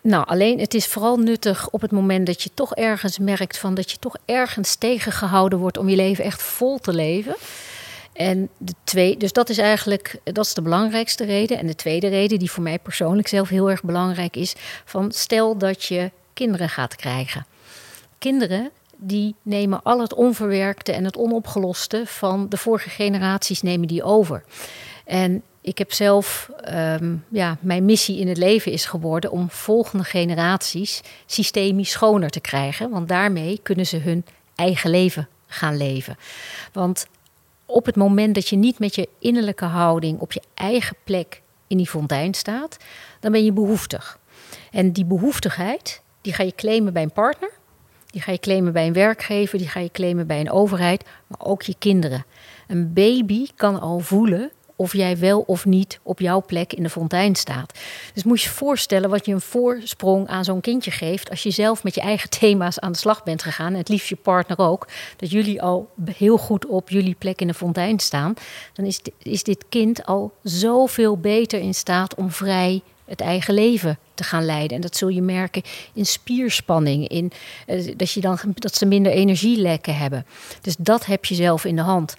Nou, 0.00 0.26
alleen 0.26 0.58
het 0.58 0.74
is 0.74 0.86
vooral 0.86 1.16
nuttig 1.16 1.68
op 1.68 1.80
het 1.80 1.90
moment 1.90 2.26
dat 2.26 2.42
je 2.42 2.50
toch 2.54 2.74
ergens 2.74 3.18
merkt 3.18 3.58
van 3.58 3.74
dat 3.74 3.90
je 3.90 3.98
toch 3.98 4.16
ergens 4.24 4.74
tegengehouden 4.74 5.58
wordt 5.58 5.78
om 5.78 5.88
je 5.88 5.96
leven 5.96 6.24
echt 6.24 6.42
vol 6.42 6.78
te 6.78 6.92
leven. 6.92 7.36
En 8.14 8.48
de 8.58 8.72
twee, 8.84 9.16
dus 9.16 9.32
dat 9.32 9.48
is 9.48 9.58
eigenlijk 9.58 10.18
dat 10.24 10.44
is 10.44 10.54
de 10.54 10.62
belangrijkste 10.62 11.24
reden. 11.24 11.58
En 11.58 11.66
de 11.66 11.74
tweede 11.74 12.08
reden, 12.08 12.38
die 12.38 12.50
voor 12.50 12.62
mij 12.62 12.78
persoonlijk 12.78 13.28
zelf 13.28 13.48
heel 13.48 13.70
erg 13.70 13.82
belangrijk 13.82 14.36
is, 14.36 14.54
van 14.84 15.12
stel 15.12 15.56
dat 15.58 15.84
je 15.84 16.10
kinderen 16.32 16.68
gaat 16.68 16.96
krijgen. 16.96 17.46
Kinderen 18.18 18.70
die 18.96 19.34
nemen 19.42 19.82
al 19.82 20.00
het 20.00 20.14
onverwerkte 20.14 20.92
en 20.92 21.04
het 21.04 21.16
onopgeloste 21.16 22.02
van 22.06 22.48
de 22.48 22.56
vorige 22.56 22.88
generaties 22.88 23.62
nemen 23.62 23.88
die 23.88 24.02
over. 24.02 24.44
En 25.04 25.42
ik 25.60 25.78
heb 25.78 25.92
zelf, 25.92 26.50
um, 26.74 27.24
ja, 27.28 27.56
mijn 27.60 27.84
missie 27.84 28.18
in 28.18 28.28
het 28.28 28.36
leven 28.36 28.72
is 28.72 28.86
geworden 28.86 29.30
om 29.30 29.50
volgende 29.50 30.04
generaties 30.04 31.00
systemisch 31.26 31.90
schoner 31.90 32.30
te 32.30 32.40
krijgen. 32.40 32.90
Want 32.90 33.08
daarmee 33.08 33.60
kunnen 33.62 33.86
ze 33.86 33.96
hun 33.96 34.24
eigen 34.54 34.90
leven 34.90 35.28
gaan 35.46 35.76
leven. 35.76 36.16
Want 36.72 37.06
op 37.66 37.86
het 37.86 37.96
moment 37.96 38.34
dat 38.34 38.48
je 38.48 38.56
niet 38.56 38.78
met 38.78 38.94
je 38.94 39.08
innerlijke 39.18 39.64
houding 39.64 40.20
op 40.20 40.32
je 40.32 40.42
eigen 40.54 40.96
plek 41.04 41.42
in 41.66 41.76
die 41.76 41.88
fontein 41.88 42.34
staat, 42.34 42.76
dan 43.20 43.32
ben 43.32 43.44
je 43.44 43.52
behoeftig. 43.52 44.18
En 44.70 44.92
die 44.92 45.04
behoeftigheid, 45.04 46.02
die 46.20 46.32
ga 46.32 46.42
je 46.42 46.54
claimen 46.54 46.92
bij 46.92 47.02
een 47.02 47.12
partner, 47.12 47.50
die 48.06 48.22
ga 48.22 48.32
je 48.32 48.38
claimen 48.38 48.72
bij 48.72 48.86
een 48.86 48.92
werkgever, 48.92 49.58
die 49.58 49.68
ga 49.68 49.80
je 49.80 49.90
claimen 49.90 50.26
bij 50.26 50.40
een 50.40 50.50
overheid, 50.50 51.04
maar 51.26 51.40
ook 51.40 51.62
je 51.62 51.74
kinderen. 51.78 52.24
Een 52.66 52.92
baby 52.92 53.46
kan 53.54 53.80
al 53.80 53.98
voelen 53.98 54.50
of 54.76 54.92
jij 54.92 55.18
wel 55.18 55.40
of 55.40 55.64
niet 55.64 56.00
op 56.02 56.20
jouw 56.20 56.42
plek 56.46 56.72
in 56.72 56.82
de 56.82 56.90
fontein 56.90 57.34
staat. 57.34 57.78
Dus 58.14 58.24
moet 58.24 58.40
je 58.40 58.48
je 58.48 58.54
voorstellen 58.54 59.10
wat 59.10 59.26
je 59.26 59.32
een 59.32 59.40
voorsprong 59.40 60.28
aan 60.28 60.44
zo'n 60.44 60.60
kindje 60.60 60.90
geeft 60.90 61.30
als 61.30 61.42
je 61.42 61.50
zelf 61.50 61.84
met 61.84 61.94
je 61.94 62.00
eigen 62.00 62.30
thema's 62.30 62.78
aan 62.78 62.92
de 62.92 62.98
slag 62.98 63.22
bent 63.22 63.42
gegaan 63.42 63.72
en 63.72 63.78
het 63.78 63.88
liefst 63.88 64.08
je 64.08 64.16
partner 64.16 64.58
ook, 64.58 64.88
dat 65.16 65.30
jullie 65.30 65.62
al 65.62 65.90
heel 66.04 66.36
goed 66.36 66.66
op 66.66 66.90
jullie 66.90 67.14
plek 67.18 67.40
in 67.40 67.46
de 67.46 67.54
fontein 67.54 67.98
staan, 67.98 68.34
dan 68.72 68.84
is, 68.84 69.00
is 69.18 69.42
dit 69.42 69.64
kind 69.68 70.06
al 70.06 70.32
zoveel 70.42 71.18
beter 71.18 71.60
in 71.60 71.74
staat 71.74 72.14
om 72.14 72.30
vrij 72.30 72.82
het 73.04 73.20
eigen 73.20 73.54
leven 73.54 73.98
te 74.14 74.24
gaan 74.24 74.44
leiden. 74.44 74.76
En 74.76 74.82
dat 74.82 74.96
zul 74.96 75.08
je 75.08 75.22
merken 75.22 75.62
in 75.92 76.06
spierspanning, 76.06 77.08
in, 77.08 77.32
uh, 77.66 77.92
dat, 77.96 78.10
je 78.10 78.20
dan, 78.20 78.38
dat 78.54 78.74
ze 78.74 78.86
minder 78.86 79.12
energielekken 79.12 79.96
hebben. 79.96 80.26
Dus 80.60 80.76
dat 80.78 81.06
heb 81.06 81.24
je 81.24 81.34
zelf 81.34 81.64
in 81.64 81.76
de 81.76 81.82
hand. 81.82 82.16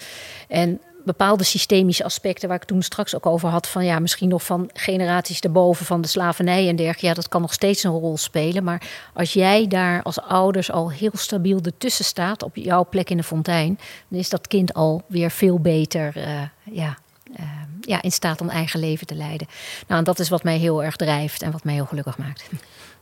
En 0.48 0.82
bepaalde 1.06 1.44
systemische 1.44 2.04
aspecten 2.04 2.48
waar 2.48 2.58
ik 2.58 2.64
toen 2.64 2.82
straks 2.82 3.16
ook 3.16 3.26
over 3.26 3.50
had. 3.50 3.68
Van 3.68 3.86
ja, 3.86 4.00
misschien 4.00 4.30
nog 4.30 4.44
van 4.44 4.70
generaties 4.74 5.42
daarboven 5.42 5.86
van 5.86 6.02
de 6.02 6.08
slavernij 6.08 6.68
en 6.68 6.76
dergelijke. 6.76 7.06
Ja, 7.06 7.14
dat 7.14 7.28
kan 7.28 7.42
nog 7.42 7.54
steeds 7.54 7.84
een 7.84 7.92
rol 7.92 8.18
spelen. 8.18 8.64
Maar 8.64 8.82
als 9.14 9.34
jij 9.34 9.68
daar 9.68 10.04
als 10.04 10.22
ouders 10.22 10.72
al 10.72 10.92
heel 10.92 11.12
stabiel 11.14 11.60
ertussen 11.64 12.06
staat 12.06 12.44
op 12.44 12.56
jouw 12.56 12.86
plek 12.90 13.10
in 13.10 13.18
de 13.18 13.24
fontein, 13.24 13.80
dan 14.08 14.20
is 14.20 14.30
dat 14.30 14.48
kind 14.48 14.74
al 14.74 15.04
weer 15.08 15.32
veel 15.32 15.60
beter. 15.60 16.14
Uh, 16.18 16.24
ja, 16.64 16.98
uh, 17.40 17.46
ja, 17.82 18.02
in 18.02 18.12
staat 18.12 18.42
om 18.42 18.50
eigen 18.50 18.80
leven 18.80 19.08
te 19.08 19.16
leiden. 19.16 19.48
Nou, 19.88 20.00
en 20.00 20.06
dat 20.06 20.20
is 20.20 20.30
wat 20.30 20.44
mij 20.44 20.58
heel 20.58 20.84
erg 20.84 20.96
drijft 20.96 21.42
en 21.42 21.52
wat 21.52 21.64
mij 21.64 21.74
heel 21.74 21.86
gelukkig 21.86 22.18
maakt. 22.18 22.50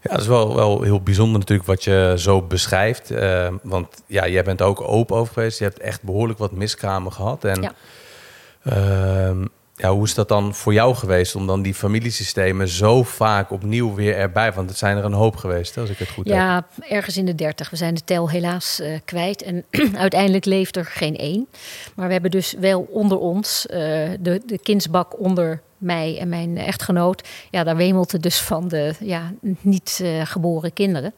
Ja, 0.03 0.11
dat 0.11 0.21
is 0.21 0.27
wel, 0.27 0.55
wel 0.55 0.81
heel 0.81 1.01
bijzonder 1.01 1.39
natuurlijk 1.39 1.67
wat 1.67 1.83
je 1.83 2.13
zo 2.17 2.41
beschrijft. 2.41 3.11
Uh, 3.11 3.47
want 3.61 4.03
ja, 4.07 4.27
jij 4.27 4.43
bent 4.43 4.61
ook 4.61 4.81
open 4.81 5.15
over 5.15 5.33
geweest. 5.33 5.57
Je 5.57 5.63
hebt 5.63 5.79
echt 5.79 6.03
behoorlijk 6.03 6.39
wat 6.39 6.51
miskramen 6.51 7.11
gehad. 7.11 7.43
En 7.43 7.61
ja. 7.61 7.73
Uh, 8.63 9.45
ja, 9.75 9.91
hoe 9.91 10.03
is 10.03 10.13
dat 10.13 10.27
dan 10.27 10.55
voor 10.55 10.73
jou 10.73 10.95
geweest 10.95 11.35
om 11.35 11.47
dan 11.47 11.61
die 11.61 11.73
familiesystemen 11.73 12.67
zo 12.67 13.03
vaak 13.03 13.51
opnieuw 13.51 13.93
weer 13.93 14.15
erbij? 14.15 14.53
Want 14.53 14.69
het 14.69 14.77
zijn 14.77 14.97
er 14.97 15.05
een 15.05 15.13
hoop 15.13 15.35
geweest, 15.35 15.77
als 15.77 15.89
ik 15.89 15.97
het 15.97 16.09
goed 16.09 16.27
ja, 16.27 16.55
heb. 16.55 16.65
Ja, 16.87 16.95
ergens 16.95 17.17
in 17.17 17.25
de 17.25 17.35
dertig. 17.35 17.69
We 17.69 17.75
zijn 17.75 17.93
de 17.93 18.03
tel 18.05 18.29
helaas 18.29 18.79
uh, 18.79 18.99
kwijt. 19.05 19.41
En 19.41 19.65
uiteindelijk 19.95 20.45
leeft 20.45 20.75
er 20.75 20.85
geen 20.85 21.17
één. 21.17 21.47
Maar 21.95 22.07
we 22.07 22.13
hebben 22.13 22.31
dus 22.31 22.55
wel 22.59 22.87
onder 22.91 23.17
ons 23.17 23.65
uh, 23.69 23.77
de, 24.19 24.41
de 24.45 24.59
kindsbak 24.63 25.19
onder 25.19 25.61
mij 25.83 26.17
en 26.19 26.29
mijn 26.29 26.57
echtgenoot. 26.57 27.27
Ja, 27.49 27.63
daar 27.63 27.75
wemelt 27.75 28.11
het 28.11 28.23
dus 28.23 28.41
van 28.41 28.67
de 28.67 28.93
ja, 28.99 29.33
niet 29.61 29.99
uh, 30.01 30.25
geboren 30.25 30.73
kinderen. 30.73 31.13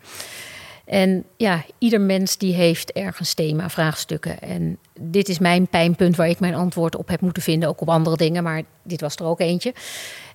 En 0.86 1.24
ja, 1.38 1.64
ieder 1.78 2.02
mens 2.02 2.38
die 2.38 2.54
heeft 2.54 2.92
ergens 2.92 3.34
thema, 3.34 3.70
vraagstukken. 3.70 4.40
En 4.40 4.78
dit 5.00 5.30
is 5.30 5.40
mijn 5.40 5.68
pijnpunt 5.68 6.16
waar 6.16 6.30
ik 6.30 6.40
mijn 6.40 6.56
antwoord 6.56 6.96
op 6.96 7.08
heb 7.08 7.22
moeten 7.22 7.44
vinden. 7.44 7.70
Ook 7.70 7.82
op 7.82 7.90
andere 7.90 8.18
dingen, 8.18 8.44
maar 8.44 8.62
dit 8.84 9.02
was 9.02 9.16
er 9.16 9.26
ook 9.26 9.40
eentje. 9.40 9.74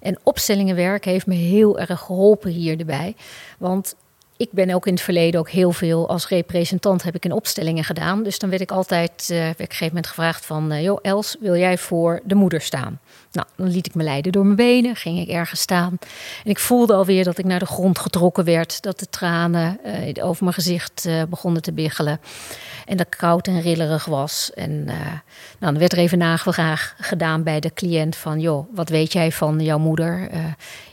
En 0.01 0.19
opstellingenwerk 0.23 1.05
heeft 1.05 1.27
me 1.27 1.35
heel 1.35 1.79
erg 1.79 2.01
geholpen 2.01 2.51
hier 2.51 2.79
erbij. 2.79 3.15
Want 3.59 3.95
ik 4.37 4.49
ben 4.53 4.71
ook 4.71 4.87
in 4.87 4.93
het 4.93 5.03
verleden 5.03 5.41
ook 5.41 5.51
heel 5.51 5.73
veel 5.73 6.09
als 6.09 6.29
representant 6.29 7.03
heb 7.03 7.15
ik 7.15 7.25
in 7.25 7.33
opstellingen 7.33 7.85
gedaan. 7.85 8.23
Dus 8.23 8.39
dan 8.39 8.51
werd 8.51 8.63
ik 8.63 8.71
altijd, 8.71 9.29
uh, 9.31 9.39
op 9.39 9.59
een 9.59 9.67
gegeven 9.67 9.87
moment 9.87 10.07
gevraagd 10.07 10.47
van... 10.47 10.73
Uh, 10.73 10.83
joh, 10.83 10.99
Els, 11.03 11.37
wil 11.41 11.57
jij 11.57 11.79
voor 11.79 12.21
de 12.25 12.35
moeder 12.35 12.61
staan? 12.61 13.01
Nou, 13.33 13.47
dan 13.57 13.69
liet 13.69 13.87
ik 13.87 13.95
me 13.95 14.03
leiden 14.03 14.33
door 14.33 14.45
mijn 14.45 14.57
benen, 14.57 14.97
ging 14.97 15.19
ik 15.19 15.29
ergens 15.29 15.61
staan. 15.61 15.99
En 16.45 16.51
ik 16.51 16.59
voelde 16.59 16.95
alweer 16.95 17.25
dat 17.25 17.39
ik 17.39 17.45
naar 17.45 17.59
de 17.59 17.67
grond 17.67 17.99
getrokken 17.99 18.45
werd. 18.45 18.83
Dat 18.83 18.99
de 18.99 19.09
tranen 19.09 19.79
uh, 20.17 20.27
over 20.27 20.43
mijn 20.43 20.55
gezicht 20.55 21.09
begonnen 21.29 21.63
te 21.63 21.73
biggelen. 21.73 22.21
En 22.87 22.97
dat 22.97 23.09
koud 23.09 23.47
en 23.47 23.61
rillerig 23.61 24.05
was. 24.05 24.51
En 24.55 24.85
nou, 24.85 24.99
dan 25.59 25.79
werd 25.79 25.93
er 25.93 25.99
even 25.99 26.19
nagevraagd 26.19 26.95
gedaan 26.99 27.43
bij 27.43 27.61
de 27.61 27.73
cliënt 27.75 28.17
van... 28.17 28.41
joh, 28.41 28.75
wat 28.75 28.89
weet 28.89 29.13
jij 29.13 29.33
van 29.33 29.61
jouw 29.61 29.79
moeder? 29.79 30.31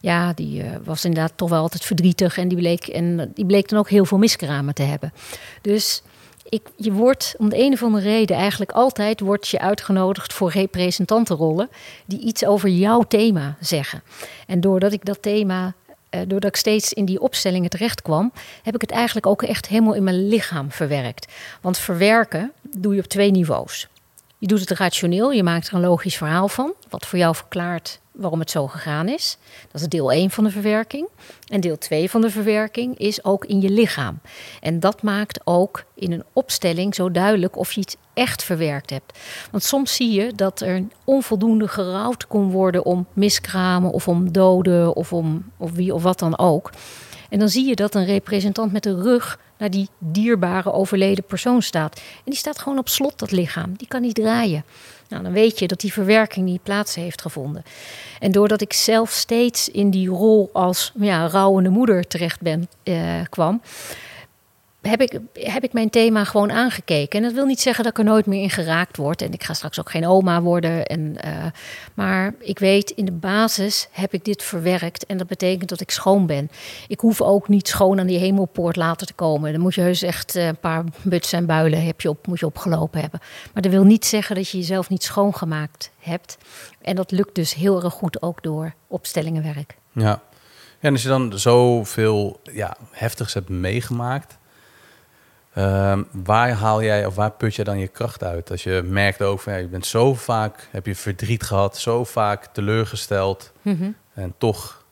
ja, 0.01 0.33
die 0.33 0.63
was 0.83 1.05
inderdaad 1.05 1.33
toch 1.35 1.49
wel 1.49 1.61
altijd 1.61 1.85
verdrietig 1.85 2.37
en 2.37 2.47
die 2.47 2.57
bleek... 2.57 2.87
En, 2.87 3.31
die 3.33 3.45
bleek 3.45 3.69
dan 3.69 3.79
ook 3.79 3.89
heel 3.89 4.05
veel 4.05 4.17
miskramen 4.17 4.73
te 4.73 4.83
hebben. 4.83 5.13
Dus 5.61 6.01
ik, 6.49 6.67
je 6.75 6.91
wordt 6.91 7.35
om 7.37 7.49
de 7.49 7.57
een 7.57 7.73
of 7.73 7.83
andere 7.83 8.03
reden 8.03 8.35
eigenlijk 8.35 8.71
altijd 8.71 9.19
wordt 9.19 9.47
je 9.47 9.59
uitgenodigd 9.59 10.33
voor 10.33 10.51
representantenrollen 10.51 11.69
die 12.05 12.19
iets 12.19 12.45
over 12.45 12.69
jouw 12.69 13.01
thema 13.01 13.57
zeggen. 13.59 14.03
En 14.47 14.61
doordat 14.61 14.91
ik 14.91 15.05
dat 15.05 15.21
thema, 15.21 15.73
eh, 16.09 16.21
doordat 16.27 16.49
ik 16.49 16.55
steeds 16.55 16.93
in 16.93 17.05
die 17.05 17.21
opstellingen 17.21 17.69
terecht 17.69 18.01
kwam, 18.01 18.31
heb 18.63 18.75
ik 18.75 18.81
het 18.81 18.91
eigenlijk 18.91 19.25
ook 19.25 19.43
echt 19.43 19.67
helemaal 19.67 19.93
in 19.93 20.03
mijn 20.03 20.27
lichaam 20.27 20.71
verwerkt. 20.71 21.33
Want 21.61 21.77
verwerken 21.77 22.51
doe 22.61 22.93
je 22.95 23.01
op 23.01 23.07
twee 23.07 23.31
niveaus. 23.31 23.87
Je 24.37 24.47
doet 24.47 24.59
het 24.59 24.71
rationeel, 24.71 25.31
je 25.31 25.43
maakt 25.43 25.67
er 25.67 25.73
een 25.73 25.81
logisch 25.81 26.17
verhaal 26.17 26.47
van, 26.47 26.73
wat 26.89 27.05
voor 27.05 27.19
jou 27.19 27.35
verklaart 27.35 27.99
waarom 28.17 28.39
het 28.39 28.51
zo 28.51 28.67
gegaan 28.67 29.07
is. 29.07 29.37
Dat 29.71 29.81
is 29.81 29.87
deel 29.87 30.11
1 30.11 30.29
van 30.29 30.43
de 30.43 30.49
verwerking. 30.49 31.07
En 31.47 31.61
deel 31.61 31.77
2 31.77 32.09
van 32.09 32.21
de 32.21 32.29
verwerking 32.29 32.97
is 32.97 33.23
ook 33.23 33.45
in 33.45 33.61
je 33.61 33.69
lichaam. 33.69 34.19
En 34.61 34.79
dat 34.79 35.01
maakt 35.01 35.39
ook 35.43 35.83
in 35.95 36.11
een 36.11 36.23
opstelling 36.33 36.95
zo 36.95 37.11
duidelijk 37.11 37.57
of 37.57 37.71
je 37.71 37.81
iets 37.81 37.95
echt 38.13 38.43
verwerkt 38.43 38.89
hebt. 38.89 39.19
Want 39.51 39.63
soms 39.63 39.95
zie 39.95 40.11
je 40.11 40.33
dat 40.35 40.61
er 40.61 40.83
onvoldoende 41.03 41.67
gerouwd 41.67 42.27
kon 42.27 42.51
worden 42.51 42.85
om 42.85 43.07
miskramen 43.13 43.91
of 43.91 44.07
om 44.07 44.31
doden 44.31 44.95
of 44.95 45.13
om 45.13 45.51
of 45.57 45.71
wie 45.71 45.93
of 45.93 46.03
wat 46.03 46.19
dan 46.19 46.37
ook. 46.37 46.71
En 47.29 47.39
dan 47.39 47.49
zie 47.49 47.67
je 47.67 47.75
dat 47.75 47.95
een 47.95 48.05
representant 48.05 48.71
met 48.71 48.83
de 48.83 49.01
rug 49.01 49.39
naar 49.57 49.69
die 49.69 49.89
dierbare 49.97 50.71
overleden 50.71 51.23
persoon 51.23 51.61
staat. 51.61 51.95
En 51.95 52.23
die 52.25 52.35
staat 52.35 52.59
gewoon 52.59 52.77
op 52.77 52.89
slot, 52.89 53.19
dat 53.19 53.31
lichaam. 53.31 53.73
Die 53.77 53.87
kan 53.87 54.01
niet 54.01 54.15
draaien. 54.15 54.63
Nou, 55.09 55.23
dan 55.23 55.31
weet 55.31 55.59
je 55.59 55.67
dat 55.67 55.79
die 55.79 55.93
verwerking 55.93 56.45
niet 56.45 56.63
plaats 56.63 56.95
heeft 56.95 57.21
gevonden. 57.21 57.63
En 58.19 58.31
doordat 58.31 58.61
ik 58.61 58.73
zelf 58.73 59.09
steeds 59.09 59.69
in 59.69 59.89
die 59.89 60.09
rol 60.09 60.49
als 60.53 60.91
ja, 60.99 61.27
rouwende 61.27 61.69
moeder 61.69 62.07
terecht 62.07 62.41
ben, 62.41 62.67
eh, 62.83 63.21
kwam, 63.29 63.61
heb 64.81 65.01
ik, 65.01 65.19
heb 65.33 65.63
ik 65.63 65.73
mijn 65.73 65.89
thema 65.89 66.23
gewoon 66.23 66.51
aangekeken. 66.51 67.19
En 67.19 67.25
dat 67.25 67.33
wil 67.33 67.45
niet 67.45 67.59
zeggen 67.59 67.83
dat 67.83 67.91
ik 67.91 67.99
er 67.99 68.11
nooit 68.11 68.25
meer 68.25 68.41
in 68.41 68.49
geraakt 68.49 68.97
word. 68.97 69.21
En 69.21 69.33
ik 69.33 69.43
ga 69.43 69.53
straks 69.53 69.79
ook 69.79 69.89
geen 69.89 70.07
oma 70.07 70.41
worden. 70.41 70.85
En, 70.85 71.15
uh, 71.25 71.45
maar 71.93 72.33
ik 72.39 72.59
weet, 72.59 72.89
in 72.89 73.05
de 73.05 73.11
basis 73.11 73.87
heb 73.91 74.13
ik 74.13 74.25
dit 74.25 74.43
verwerkt. 74.43 75.05
En 75.05 75.17
dat 75.17 75.27
betekent 75.27 75.69
dat 75.69 75.81
ik 75.81 75.91
schoon 75.91 76.25
ben. 76.25 76.49
Ik 76.87 76.99
hoef 76.99 77.21
ook 77.21 77.47
niet 77.47 77.67
schoon 77.67 77.99
aan 77.99 78.07
die 78.07 78.19
hemelpoort 78.19 78.75
later 78.75 79.07
te 79.07 79.13
komen. 79.13 79.51
Dan 79.51 79.61
moet 79.61 79.75
je 79.75 79.81
heus 79.81 80.01
echt 80.01 80.35
uh, 80.35 80.45
een 80.45 80.57
paar 80.57 80.83
butsen 81.01 81.37
en 81.37 81.45
builen 81.45 81.85
heb 81.85 82.01
je 82.01 82.09
op, 82.09 82.27
moet 82.27 82.39
je 82.39 82.45
opgelopen 82.45 83.01
hebben. 83.01 83.19
Maar 83.53 83.61
dat 83.61 83.71
wil 83.71 83.83
niet 83.83 84.05
zeggen 84.05 84.35
dat 84.35 84.49
je 84.49 84.57
jezelf 84.57 84.89
niet 84.89 85.03
schoongemaakt 85.03 85.91
hebt. 85.99 86.37
En 86.81 86.95
dat 86.95 87.11
lukt 87.11 87.35
dus 87.35 87.53
heel 87.53 87.83
erg 87.83 87.93
goed 87.93 88.21
ook 88.21 88.43
door 88.43 88.73
opstellingenwerk. 88.87 89.77
Ja. 89.91 90.21
En 90.79 90.91
als 90.91 91.01
je 91.01 91.07
dan 91.07 91.39
zoveel 91.39 92.39
ja, 92.43 92.77
heftigs 92.91 93.33
hebt 93.33 93.49
meegemaakt, 93.49 94.36
Ehm, 95.57 96.03
waar 96.11 96.51
haal 96.51 96.83
jij 96.83 97.05
of 97.05 97.15
waar 97.15 97.31
put 97.31 97.55
je 97.55 97.63
dan 97.63 97.79
je 97.79 97.87
kracht 97.87 98.23
uit? 98.23 98.51
Als 98.51 98.63
je 98.63 98.81
merkt 98.85 99.21
ook 99.21 99.39
van 99.39 99.53
ja, 99.53 99.59
je 99.59 99.67
bent 99.67 99.85
zo 99.85 100.13
vaak, 100.13 100.67
heb 100.71 100.85
je 100.85 100.95
verdriet 100.95 101.43
gehad, 101.43 101.77
zo 101.77 102.03
vaak 102.03 102.45
teleurgesteld. 102.45 103.51
Mhm. 103.61 103.91
En 104.13 104.33
toch 104.37 104.85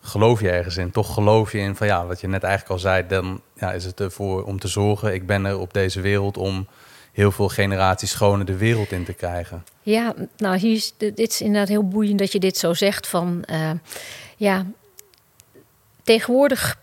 geloof 0.00 0.40
je 0.40 0.50
ergens 0.50 0.76
in. 0.76 0.90
Toch 0.90 1.14
geloof 1.14 1.52
je 1.52 1.58
in 1.58 1.76
van 1.76 1.86
ja, 1.86 2.06
wat 2.06 2.20
je 2.20 2.28
net 2.28 2.42
eigenlijk 2.42 2.72
al 2.72 2.78
zei, 2.78 3.06
dan 3.06 3.40
ja, 3.54 3.72
is 3.72 3.84
het 3.84 4.00
ervoor 4.00 4.44
om 4.44 4.58
te 4.58 4.68
zorgen. 4.68 5.14
Ik 5.14 5.26
ben 5.26 5.44
er 5.44 5.58
op 5.58 5.72
deze 5.72 6.00
wereld 6.00 6.36
om 6.36 6.66
heel 7.12 7.30
veel 7.30 7.48
generaties 7.48 8.10
schone 8.10 8.44
de 8.44 8.56
wereld 8.56 8.92
in 8.92 9.04
te 9.04 9.12
krijgen. 9.12 9.64
Ja, 9.82 10.14
nou, 10.36 10.56
hier 10.56 10.74
is, 10.74 10.94
dit 10.96 11.18
is 11.18 11.40
inderdaad 11.40 11.68
heel 11.68 11.88
boeiend 11.88 12.18
dat 12.18 12.32
je 12.32 12.40
dit 12.40 12.56
zo 12.56 12.74
zegt. 12.74 13.06
Van 13.06 13.44
uh, 13.50 13.70
ja, 14.36 14.66
tegenwoordig 16.02 16.82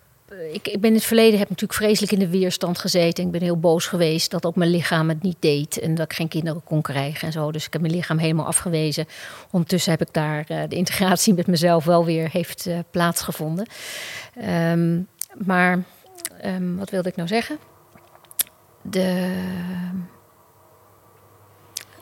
ik, 0.51 0.67
ik 0.67 0.79
ben 0.79 0.89
in 0.89 0.95
het 0.95 1.05
verleden 1.05 1.39
heb 1.39 1.49
natuurlijk 1.49 1.79
vreselijk 1.79 2.11
in 2.11 2.19
de 2.19 2.29
weerstand 2.29 2.77
gezeten. 2.77 3.25
Ik 3.25 3.31
ben 3.31 3.41
heel 3.41 3.59
boos 3.59 3.85
geweest 3.85 4.31
dat 4.31 4.45
ook 4.45 4.55
mijn 4.55 4.69
lichaam 4.69 5.09
het 5.09 5.23
niet 5.23 5.37
deed 5.39 5.79
en 5.79 5.95
dat 5.95 6.05
ik 6.05 6.13
geen 6.13 6.27
kinderen 6.27 6.63
kon 6.63 6.81
krijgen 6.81 7.27
en 7.27 7.33
zo. 7.33 7.51
Dus 7.51 7.65
ik 7.65 7.73
heb 7.73 7.81
mijn 7.81 7.93
lichaam 7.93 8.17
helemaal 8.17 8.45
afgewezen. 8.45 9.07
Ondertussen 9.51 9.91
heb 9.91 10.01
ik 10.01 10.13
daar 10.13 10.45
uh, 10.51 10.61
de 10.67 10.75
integratie 10.75 11.33
met 11.33 11.47
mezelf 11.47 11.85
wel 11.85 12.05
weer 12.05 12.29
heeft 12.31 12.65
uh, 12.67 12.79
plaatsgevonden. 12.91 13.67
Um, 14.47 15.07
maar 15.45 15.83
um, 16.45 16.77
wat 16.77 16.89
wilde 16.89 17.09
ik 17.09 17.15
nou 17.15 17.27
zeggen? 17.27 17.57
De 18.81 19.33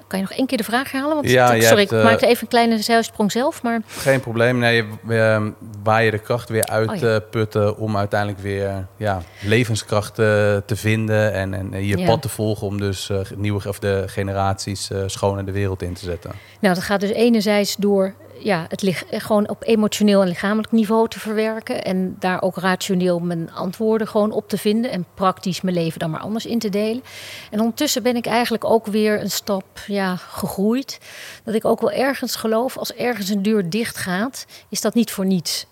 kan 0.10 0.20
je 0.20 0.26
nog 0.26 0.38
één 0.38 0.48
keer 0.48 0.58
de 0.58 0.64
vraag 0.64 0.92
herhalen? 0.92 1.16
Want 1.16 1.30
ja, 1.30 1.48
sorry, 1.48 1.64
hebt, 1.64 1.92
ik 1.92 2.04
maakte 2.04 2.28
even 2.28 2.42
een 2.42 2.48
kleine 2.48 2.78
zijsprong 2.82 3.32
zelf. 3.32 3.64
Maar... 3.64 3.82
Geen 3.88 4.20
probleem. 4.20 4.58
Nee, 4.58 4.84
uh, 5.08 5.46
waar 5.84 6.04
je 6.04 6.12
de 6.12 6.20
kracht 6.20 6.50
weer 6.50 6.66
uit 6.66 6.90
oh, 6.90 6.96
ja. 6.96 7.20
putten 7.20 7.78
om 7.78 7.98
uiteindelijk 7.98 8.40
weer 8.42 8.88
ja, 8.98 9.22
levenskracht 9.42 10.16
te 10.16 10.76
vinden 10.76 11.34
en, 11.34 11.54
en 11.54 11.86
je 11.86 11.98
ja. 11.98 12.06
pad 12.06 12.22
te 12.22 12.30
volgen 12.30 12.68
om 12.68 12.78
dus 12.78 13.12
nieuwe 13.36 13.68
of 13.68 13.80
de 13.80 14.04
generaties 14.06 14.90
schoon 15.06 15.40
in 15.40 15.46
de 15.46 15.52
wereld 15.52 15.82
in 15.82 15.94
te 15.94 16.06
zetten. 16.06 16.32
Nou, 16.60 16.76
dat 16.76 16.84
gaat 16.84 17.00
dus 17.00 17.12
enerzijds 17.12 17.76
door 17.76 18.14
ja, 18.40 18.66
het 18.68 19.04
gewoon 19.12 19.50
op 19.50 19.64
emotioneel 19.64 20.22
en 20.22 20.28
lichamelijk 20.28 20.72
niveau 20.72 21.08
te 21.08 21.20
verwerken. 21.20 21.84
En 21.84 22.16
daar 22.20 22.42
ook 22.42 22.58
rationeel 22.58 23.20
mijn 23.20 23.52
antwoorden 23.52 24.08
gewoon 24.08 24.32
op 24.32 24.50
te 24.50 24.58
vinden. 24.58 24.92
En 24.92 25.06
praktisch 25.14 25.62
mijn 25.62 25.76
leven 25.76 26.00
dan 26.00 26.10
maar 26.10 26.20
anders 26.20 26.46
in 26.46 26.60
te 26.60 26.70
delen. 26.70 27.04
En 27.52 27.60
ondertussen 27.60 28.04
ben 28.04 28.16
ik 28.16 28.26
eigenlijk 28.26 28.64
ook 28.64 28.86
weer 28.86 29.22
een 29.22 29.32
stap 29.32 29.66
ja, 29.88 30.16
gegroeid. 30.16 31.00
Dat 31.44 31.54
ik 31.54 31.66
ook 31.66 31.82
wel 31.82 31.92
ergens 31.92 32.36
geloof, 32.36 32.78
als 32.78 32.94
ergens 32.94 33.30
een 33.30 33.44
deur 33.44 33.70
dicht 33.70 33.98
gaat, 33.98 34.46
is 34.70 34.82
dat 34.82 34.94
niet 34.94 35.12
voor 35.12 35.26
niets. 35.26 35.66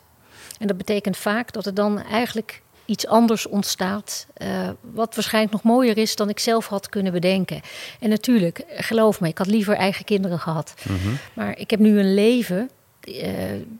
En 0.59 0.67
dat 0.67 0.77
betekent 0.77 1.17
vaak 1.17 1.51
dat 1.51 1.65
er 1.65 1.73
dan 1.73 2.03
eigenlijk 2.03 2.61
iets 2.87 3.07
anders 3.07 3.47
ontstaat. 3.47 4.27
Uh, 4.37 4.69
wat 4.93 5.15
waarschijnlijk 5.15 5.53
nog 5.53 5.63
mooier 5.63 5.97
is 5.97 6.15
dan 6.15 6.29
ik 6.29 6.39
zelf 6.39 6.67
had 6.67 6.89
kunnen 6.89 7.11
bedenken. 7.11 7.61
En 7.99 8.09
natuurlijk, 8.09 8.63
geloof 8.67 9.19
me, 9.19 9.27
ik 9.27 9.37
had 9.37 9.47
liever 9.47 9.75
eigen 9.75 10.05
kinderen 10.05 10.39
gehad. 10.39 10.73
Mm 10.89 10.97
-hmm. 10.97 11.17
Maar 11.33 11.59
ik 11.59 11.69
heb 11.69 11.79
nu 11.79 11.99
een 11.99 12.13
leven. 12.13 12.69
Uh, 13.07 13.23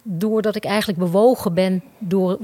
doordat 0.03 0.55
ik 0.55 0.65
eigenlijk 0.65 0.99
bewogen 0.99 1.53
ben 1.53 1.83
door, 1.97 2.37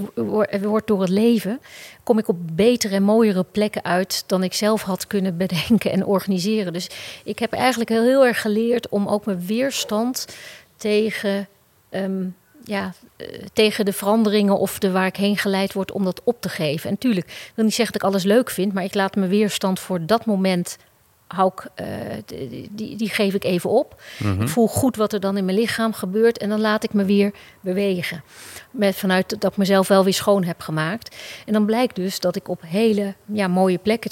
wordt 0.62 0.88
door 0.88 1.02
het 1.02 1.10
leven, 1.10 1.60
kom 2.04 2.18
ik 2.18 2.28
op 2.28 2.38
betere 2.54 2.96
en 2.96 3.04
mooiere 3.04 3.44
plekken 3.44 3.84
uit 3.84 4.24
dan 4.28 4.44
ik 4.44 4.54
zelf 4.54 4.82
had 4.82 5.08
kunnen 5.08 5.38
bedenken 5.48 5.92
en 5.92 6.06
organiseren. 6.06 6.74
Dus 6.74 6.90
ik 7.24 7.40
heb 7.40 7.54
eigenlijk 7.54 7.90
heel, 7.90 8.04
heel 8.04 8.26
erg 8.26 8.42
geleerd 8.42 8.90
om 8.90 9.08
ook 9.08 9.26
mijn 9.26 9.46
weerstand 9.46 10.28
tegen 10.78 11.48
um, 11.90 12.36
ja, 12.64 12.94
uh, 13.18 13.28
tegen 13.54 13.86
de 13.86 13.94
veranderingen 13.94 14.58
of 14.58 14.80
de 14.80 14.92
waar 14.92 15.06
ik 15.06 15.16
heen 15.16 15.38
geleid 15.38 15.74
word 15.74 15.92
om 15.92 16.04
dat 16.04 16.22
op 16.24 16.42
te 16.42 16.50
geven. 16.50 16.90
En 16.90 16.94
natuurlijk, 16.94 17.28
ik 17.28 17.52
wil 17.56 17.66
niet 17.66 17.74
zeggen 17.74 17.94
dat 17.94 18.02
ik 18.02 18.10
alles 18.10 18.24
leuk 18.24 18.50
vind, 18.50 18.74
maar 18.74 18.84
ik 18.84 18.94
laat 18.94 19.16
mijn 19.16 19.30
weerstand 19.30 19.80
voor 19.80 20.06
dat 20.06 20.26
moment 20.26 20.78
hou 21.34 21.52
ik, 21.56 21.86
uh, 21.86 21.88
die, 22.72 22.96
die 22.96 23.10
geef 23.10 23.34
ik 23.34 23.44
even 23.44 23.70
op. 23.70 24.02
Mm 24.18 24.32
-hmm. 24.32 24.42
Ik 24.42 24.48
voel 24.48 24.68
goed 24.68 24.96
wat 24.96 25.14
er 25.14 25.20
dan 25.20 25.38
in 25.38 25.46
mijn 25.46 25.58
lichaam 25.58 25.94
gebeurt 25.94 26.38
en 26.38 26.50
dan 26.50 26.62
laat 26.62 26.84
ik 26.84 26.94
me 26.94 27.06
weer 27.06 27.32
bewegen. 27.62 28.24
Met, 28.72 28.96
vanuit 28.96 29.42
dat 29.42 29.52
ik 29.52 29.58
mezelf 29.58 29.88
wel 29.88 30.04
weer 30.04 30.14
schoon 30.14 30.44
heb 30.44 30.62
gemaakt. 30.62 31.16
En 31.46 31.54
dan 31.54 31.66
blijkt 31.66 31.96
dus 31.96 32.20
dat 32.20 32.36
ik 32.36 32.48
op 32.48 32.62
hele 32.66 33.14
ja, 33.26 33.48
mooie 33.48 33.78
plekken 33.78 34.10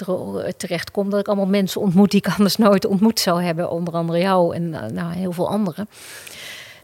terecht 0.58 0.92
kom. 0.92 1.10
Dat 1.10 1.20
ik 1.20 1.28
allemaal 1.28 1.46
mensen 1.46 1.82
ontmoet 1.82 2.12
die 2.12 2.22
ik 2.26 2.34
anders 2.38 2.56
nooit 2.56 2.86
ontmoet 2.86 3.20
zou 3.20 3.44
hebben. 3.44 3.70
Onder 3.70 3.94
andere 3.94 4.20
jou 4.20 4.56
en 4.56 4.70
nou, 4.70 5.14
heel 5.14 5.32
veel 5.32 5.50
anderen. 5.50 5.88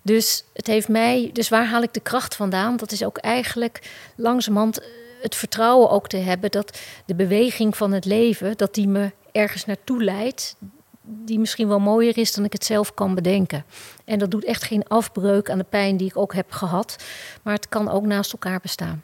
Dus 0.07 0.43
het 0.53 0.67
heeft 0.67 0.87
mij, 0.87 1.29
dus 1.33 1.49
waar 1.49 1.65
haal 1.65 1.81
ik 1.81 1.93
de 1.93 1.99
kracht 1.99 2.35
vandaan? 2.35 2.77
Dat 2.77 2.91
is 2.91 3.03
ook 3.03 3.17
eigenlijk 3.17 3.91
langzamerhand 4.15 4.81
het 5.21 5.35
vertrouwen 5.35 5.89
ook 5.89 6.07
te 6.07 6.17
hebben 6.17 6.51
dat 6.51 6.79
de 7.05 7.15
beweging 7.15 7.77
van 7.77 7.91
het 7.91 8.05
leven, 8.05 8.57
dat 8.57 8.73
die 8.73 8.87
me 8.87 9.11
ergens 9.31 9.65
naartoe 9.65 10.03
leidt, 10.03 10.55
die 11.01 11.39
misschien 11.39 11.67
wel 11.67 11.79
mooier 11.79 12.17
is 12.17 12.33
dan 12.33 12.45
ik 12.45 12.53
het 12.53 12.65
zelf 12.65 12.93
kan 12.93 13.15
bedenken. 13.15 13.65
En 14.05 14.19
dat 14.19 14.31
doet 14.31 14.43
echt 14.43 14.63
geen 14.63 14.87
afbreuk 14.87 15.49
aan 15.49 15.57
de 15.57 15.65
pijn 15.69 15.97
die 15.97 16.07
ik 16.07 16.17
ook 16.17 16.33
heb 16.33 16.51
gehad, 16.51 17.03
maar 17.41 17.53
het 17.53 17.69
kan 17.69 17.89
ook 17.89 18.05
naast 18.05 18.31
elkaar 18.31 18.59
bestaan. 18.59 19.03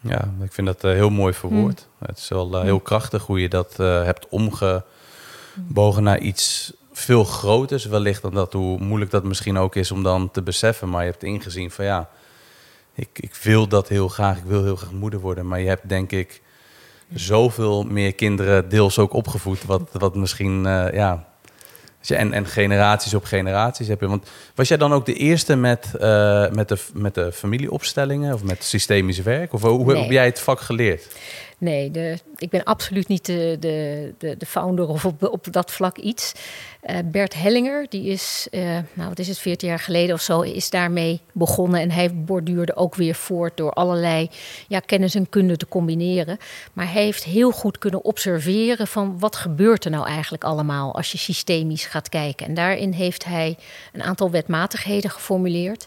Ja, 0.00 0.34
ik 0.42 0.52
vind 0.52 0.66
dat 0.66 0.84
uh, 0.84 0.92
heel 0.92 1.10
mooi 1.10 1.32
verwoord. 1.32 1.86
Mm. 1.98 2.06
Het 2.06 2.18
is 2.18 2.28
wel 2.28 2.54
uh, 2.54 2.62
heel 2.62 2.80
krachtig 2.80 3.26
hoe 3.26 3.40
je 3.40 3.48
dat 3.48 3.76
hebt 3.76 4.28
omgebogen 4.28 6.02
naar 6.02 6.18
iets 6.18 6.72
veel 6.92 7.24
groter 7.24 7.76
is 7.76 7.84
wellicht 7.84 8.22
dan 8.22 8.34
dat, 8.34 8.52
hoe 8.52 8.78
moeilijk 8.78 9.10
dat 9.10 9.24
misschien 9.24 9.56
ook 9.56 9.76
is 9.76 9.90
om 9.90 10.02
dan 10.02 10.30
te 10.30 10.42
beseffen. 10.42 10.88
Maar 10.88 11.04
je 11.04 11.10
hebt 11.10 11.22
ingezien 11.22 11.70
van 11.70 11.84
ja, 11.84 12.08
ik, 12.94 13.08
ik 13.12 13.34
wil 13.34 13.68
dat 13.68 13.88
heel 13.88 14.08
graag, 14.08 14.36
ik 14.36 14.44
wil 14.46 14.64
heel 14.64 14.76
graag 14.76 14.92
moeder 14.92 15.20
worden. 15.20 15.46
Maar 15.46 15.60
je 15.60 15.68
hebt 15.68 15.88
denk 15.88 16.12
ik 16.12 16.42
zoveel 17.14 17.82
meer 17.82 18.14
kinderen 18.14 18.68
deels 18.68 18.98
ook 18.98 19.12
opgevoed, 19.12 19.64
wat, 19.64 19.82
wat 19.92 20.14
misschien, 20.14 20.64
uh, 20.64 20.92
ja... 20.92 21.30
En, 22.08 22.32
en 22.32 22.46
generaties 22.46 23.14
op 23.14 23.24
generaties 23.24 23.88
heb 23.88 24.00
je. 24.00 24.08
Want 24.08 24.28
was 24.54 24.68
jij 24.68 24.76
dan 24.76 24.92
ook 24.92 25.06
de 25.06 25.14
eerste 25.14 25.56
met, 25.56 25.92
uh, 26.00 26.50
met, 26.50 26.68
de, 26.68 26.78
met 26.94 27.14
de 27.14 27.32
familieopstellingen 27.32 28.34
of 28.34 28.42
met 28.42 28.64
systemisch 28.64 29.18
werk? 29.18 29.52
Of 29.52 29.62
hoe 29.62 29.92
nee. 29.92 30.02
heb 30.02 30.10
jij 30.10 30.24
het 30.24 30.40
vak 30.40 30.60
geleerd? 30.60 31.08
Nee, 31.62 31.90
de, 31.90 32.18
ik 32.36 32.50
ben 32.50 32.64
absoluut 32.64 33.08
niet 33.08 33.26
de, 33.26 33.56
de, 33.60 34.14
de, 34.18 34.36
de 34.36 34.46
founder 34.46 34.88
of 34.88 35.04
op, 35.04 35.46
dat 35.50 35.70
vlak 35.70 35.98
iets. 35.98 36.32
Uh, 36.90 36.96
Bert 37.04 37.34
Hellinger, 37.34 37.86
die 37.88 38.04
is, 38.04 38.48
uh, 38.50 38.62
nou 38.92 39.08
wat 39.08 39.18
is 39.18 39.28
het, 39.28 39.38
14 39.38 39.68
jaar 39.68 39.78
geleden 39.78 40.14
of 40.14 40.20
zo, 40.20 40.40
is 40.40 40.70
daarmee 40.70 41.20
begonnen. 41.32 41.80
En 41.80 41.90
hij 41.90 42.14
borduurde 42.14 42.76
ook 42.76 42.94
weer 42.94 43.14
voort 43.14 43.56
door 43.56 43.70
allerlei 43.70 44.30
ja, 44.68 44.80
kennis 44.80 45.14
en 45.14 45.28
kunde 45.28 45.56
te 45.56 45.68
combineren. 45.68 46.38
Maar 46.72 46.92
hij 46.92 47.02
heeft 47.02 47.24
heel 47.24 47.50
goed 47.50 47.78
kunnen 47.78 48.04
observeren 48.04 48.86
van 48.86 49.18
wat 49.18 49.36
gebeurt 49.36 49.84
er 49.84 49.90
nou 49.90 50.06
eigenlijk 50.06 50.44
allemaal 50.44 50.94
als 50.94 51.12
je 51.12 51.18
systemisch 51.18 51.86
gaat 51.86 52.08
kijken. 52.08 52.46
En 52.46 52.54
daarin 52.54 52.92
heeft 52.92 53.24
hij 53.24 53.56
een 53.92 54.02
aantal 54.02 54.30
wetmatigheden 54.30 55.10
geformuleerd. 55.10 55.86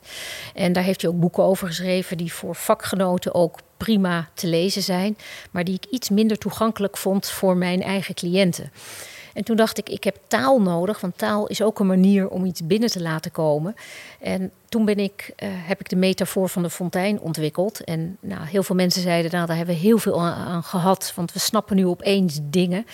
En 0.53 0.73
daar 0.73 0.83
heeft 0.83 1.01
hij 1.01 1.11
ook 1.11 1.19
boeken 1.19 1.43
over 1.43 1.67
geschreven 1.67 2.17
die 2.17 2.33
voor 2.33 2.55
vakgenoten 2.55 3.33
ook 3.33 3.59
prima 3.77 4.29
te 4.33 4.47
lezen 4.47 4.81
zijn, 4.81 5.17
maar 5.51 5.63
die 5.63 5.75
ik 5.75 5.85
iets 5.89 6.09
minder 6.09 6.37
toegankelijk 6.37 6.97
vond 6.97 7.29
voor 7.29 7.57
mijn 7.57 7.81
eigen 7.81 8.15
cliënten. 8.15 8.71
En 9.35 9.43
toen 9.43 9.55
dacht 9.55 9.77
ik, 9.77 9.89
ik 9.89 10.03
heb 10.03 10.17
taal 10.27 10.61
nodig, 10.61 11.01
want 11.01 11.17
taal 11.17 11.47
is 11.47 11.61
ook 11.61 11.79
een 11.79 11.87
manier 11.87 12.29
om 12.29 12.45
iets 12.45 12.65
binnen 12.67 12.89
te 12.89 13.01
laten 13.01 13.31
komen. 13.31 13.75
En 14.19 14.51
toen 14.69 14.85
ben 14.85 14.97
ik, 14.97 15.33
uh, 15.43 15.49
heb 15.51 15.79
ik 15.79 15.89
de 15.89 15.95
metafoor 15.95 16.49
van 16.49 16.63
de 16.63 16.69
fontein 16.69 17.19
ontwikkeld. 17.19 17.83
En 17.83 18.17
nou, 18.19 18.45
heel 18.45 18.63
veel 18.63 18.75
mensen 18.75 19.01
zeiden, 19.01 19.31
nou, 19.31 19.45
daar 19.47 19.57
hebben 19.57 19.75
we 19.75 19.81
heel 19.81 19.97
veel 19.97 20.21
aan, 20.21 20.63
gehad, 20.63 21.11
want 21.15 21.33
we 21.33 21.39
snappen 21.39 21.75
nu 21.75 21.85
opeens 21.85 22.39
dingen. 22.43 22.85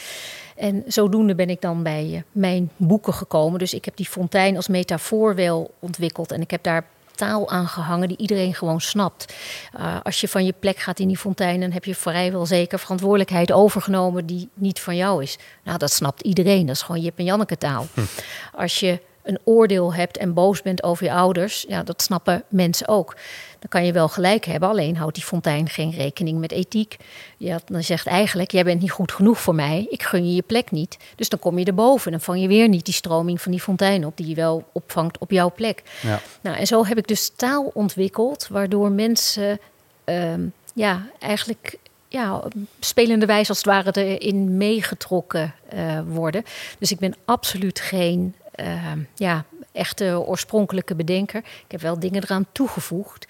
En 0.56 0.84
zodoende 0.88 1.36
ben 1.36 1.50
ik 1.50 1.62
dan 1.62 1.84
bij 1.84 2.08
uh, 2.12 2.22
mijn 2.32 2.72
boeken 2.76 3.13
gekomen. 3.13 3.60
Dus 3.60 3.74
ik 3.74 3.86
heb 3.86 3.96
die 3.96 4.08
fontein 4.08 4.56
als 4.56 4.67
metafoor 4.67 5.36
wel 5.36 5.74
ontwikkeld. 5.80 6.32
En 6.32 6.41
ik 6.41 6.52
heb 6.52 6.63
daar 6.63 6.86
taal 7.22 7.50
aangehangen 7.50 8.08
die 8.08 8.18
iedereen 8.18 8.54
gewoon 8.54 8.82
snapt. 8.82 9.34
Uh, 9.80 9.98
als 10.04 10.22
je 10.22 10.28
van 10.28 10.46
je 10.46 10.54
plek 10.60 10.78
gaat 10.78 11.00
in 11.00 11.08
die 11.08 11.18
fontein, 11.18 11.60
dan 11.60 11.72
heb 11.72 11.86
je 11.86 11.96
vrijwel 11.96 12.46
zeker 12.46 12.80
verantwoordelijkheid 12.80 13.52
overgenomen 13.52 14.26
die 14.26 14.50
niet 14.54 14.80
van 14.80 14.96
jou 14.96 15.24
is. 15.24 15.38
Nou, 15.64 15.78
dat 15.78 15.92
snapt 15.92 16.22
iedereen. 16.22 16.66
Dat 16.66 16.76
is 16.76 16.82
gewoon 16.82 17.02
Jip 17.02 17.18
en 17.18 17.26
Janneke 17.26 17.58
taal. 17.58 17.88
Hm. 17.94 18.02
Als 18.56 18.80
je 18.80 19.00
een 19.24 19.40
oordeel 19.44 19.94
hebt 19.94 20.18
en 20.18 20.34
boos 20.34 20.62
bent 20.62 20.84
over 20.84 21.06
je 21.06 21.12
ouders, 21.12 21.66
ja, 21.68 21.84
dat 21.84 22.02
snappen 22.02 22.44
mensen 22.50 22.88
ook. 22.88 23.16
Dan 23.62 23.69
kan 23.69 23.86
je 23.86 23.91
wel 23.91 24.08
gelijk 24.08 24.45
hebben, 24.45 24.69
alleen 24.69 24.97
houdt 24.97 25.15
die 25.15 25.24
fontein 25.24 25.69
geen 25.69 25.91
rekening 25.91 26.39
met 26.39 26.52
ethiek. 26.52 26.97
Ja, 27.38 27.60
dan 27.65 27.84
zegt 27.84 28.08
eigenlijk, 28.08 28.52
jij 28.52 28.63
bent 28.63 28.82
niet 28.82 28.91
goed 28.91 29.12
genoeg 29.12 29.39
voor 29.39 29.56
mij, 29.56 29.88
ik 29.89 30.04
gun 30.04 30.28
je 30.28 30.36
je 30.36 30.41
plek 30.41 30.71
niet. 30.71 30.97
Dus 31.15 31.30
dan 31.30 31.39
kom 31.39 31.60
je 31.60 31.65
erboven, 31.65 32.12
dan 32.12 32.21
vang 32.21 32.41
je 32.41 32.47
weer 32.47 32.67
niet 32.67 32.86
die 32.86 32.93
stroming 32.93 33.41
van 33.41 33.52
die 33.52 33.62
fontein 33.62 34.06
op, 34.06 34.17
die 34.17 34.28
je 34.28 34.36
wel 34.36 34.69
opvangt 34.71 35.17
op 35.17 35.32
jouw 35.32 35.52
plek. 35.52 35.84
Ja. 36.02 36.21
Nou, 36.41 36.58
en 36.58 36.67
zo 36.67 36.86
heb 36.86 36.97
ik 36.97 37.08
dus 37.08 37.32
taal 37.36 37.71
ontwikkeld, 37.74 38.47
waardoor 38.47 38.91
mensen 38.91 39.60
ehm, 40.04 40.41
ja, 40.74 41.08
eigenlijk 41.19 41.78
ja, 42.08 42.43
spelende 42.80 43.26
wijze 43.26 43.50
als 43.50 43.58
het 43.58 43.67
ware 43.67 44.06
erin 44.06 44.58
meegetrokken 44.58 45.54
uh, 45.74 46.00
worden. 46.06 46.43
Dus 46.80 46.91
ik 46.91 47.00
ben 47.00 47.15
absoluut 47.26 47.80
geen 47.80 48.36
uh, 48.56 48.91
ja, 49.15 49.45
echte 49.72 50.24
oorspronkelijke 50.26 50.96
bedenker. 50.96 51.40
Ik 51.40 51.72
heb 51.72 51.82
wel 51.82 52.00
dingen 52.00 52.24
eraan 52.24 52.46
toegevoegd. 52.52 53.28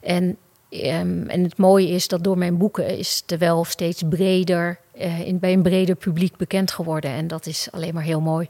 En, 0.00 0.24
um, 0.70 1.28
en 1.28 1.42
het 1.42 1.56
mooie 1.56 1.88
is 1.88 2.08
dat 2.08 2.24
door 2.24 2.38
mijn 2.38 2.56
boeken 2.56 2.98
is 2.98 3.22
het 3.26 3.38
wel 3.38 3.64
steeds 3.64 4.02
breder, 4.08 4.78
uh, 4.98 5.20
in, 5.20 5.38
bij 5.38 5.52
een 5.52 5.62
breder 5.62 5.94
publiek 5.94 6.36
bekend 6.36 6.70
geworden. 6.70 7.10
En 7.10 7.26
dat 7.26 7.46
is 7.46 7.68
alleen 7.70 7.94
maar 7.94 8.02
heel 8.02 8.20
mooi. 8.20 8.48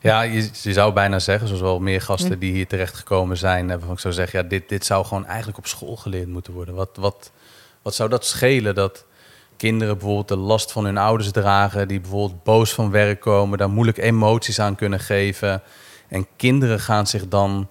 Ja, 0.00 0.22
je, 0.22 0.50
je, 0.62 0.72
zou 0.72 0.92
bijna 0.92 1.18
zeggen, 1.18 1.46
zoals 1.46 1.62
wel 1.62 1.80
meer 1.80 2.00
gasten 2.00 2.38
die 2.38 2.52
hier 2.52 2.66
terecht 2.66 2.94
gekomen 2.94 3.36
zijn, 3.36 3.68
waarvan 3.68 3.92
ik 3.92 3.98
zou 3.98 4.14
zeggen, 4.14 4.42
ja, 4.42 4.48
dit, 4.48 4.68
dit 4.68 4.84
zou 4.84 5.04
gewoon 5.04 5.26
eigenlijk 5.26 5.58
op 5.58 5.66
school 5.66 5.96
geleerd 5.96 6.28
moeten 6.28 6.52
worden. 6.52 6.74
Wat, 6.74 6.90
wat, 6.94 7.30
wat 7.82 7.94
zou 7.94 8.08
dat 8.08 8.26
schelen 8.26 8.74
dat 8.74 9.04
kinderen 9.56 9.98
bijvoorbeeld 9.98 10.28
de 10.28 10.36
last 10.36 10.72
van 10.72 10.84
hun 10.84 10.98
ouders 10.98 11.30
dragen, 11.30 11.88
die 11.88 12.00
bijvoorbeeld 12.00 12.42
boos 12.42 12.72
van 12.72 12.90
werk 12.90 13.20
komen, 13.20 13.58
daar 13.58 13.70
moeilijk 13.70 13.98
emoties 13.98 14.60
aan 14.60 14.76
kunnen 14.76 15.00
geven. 15.00 15.62
En 16.08 16.26
kinderen 16.36 16.80
gaan 16.80 17.06
zich 17.06 17.28
dan 17.28 17.68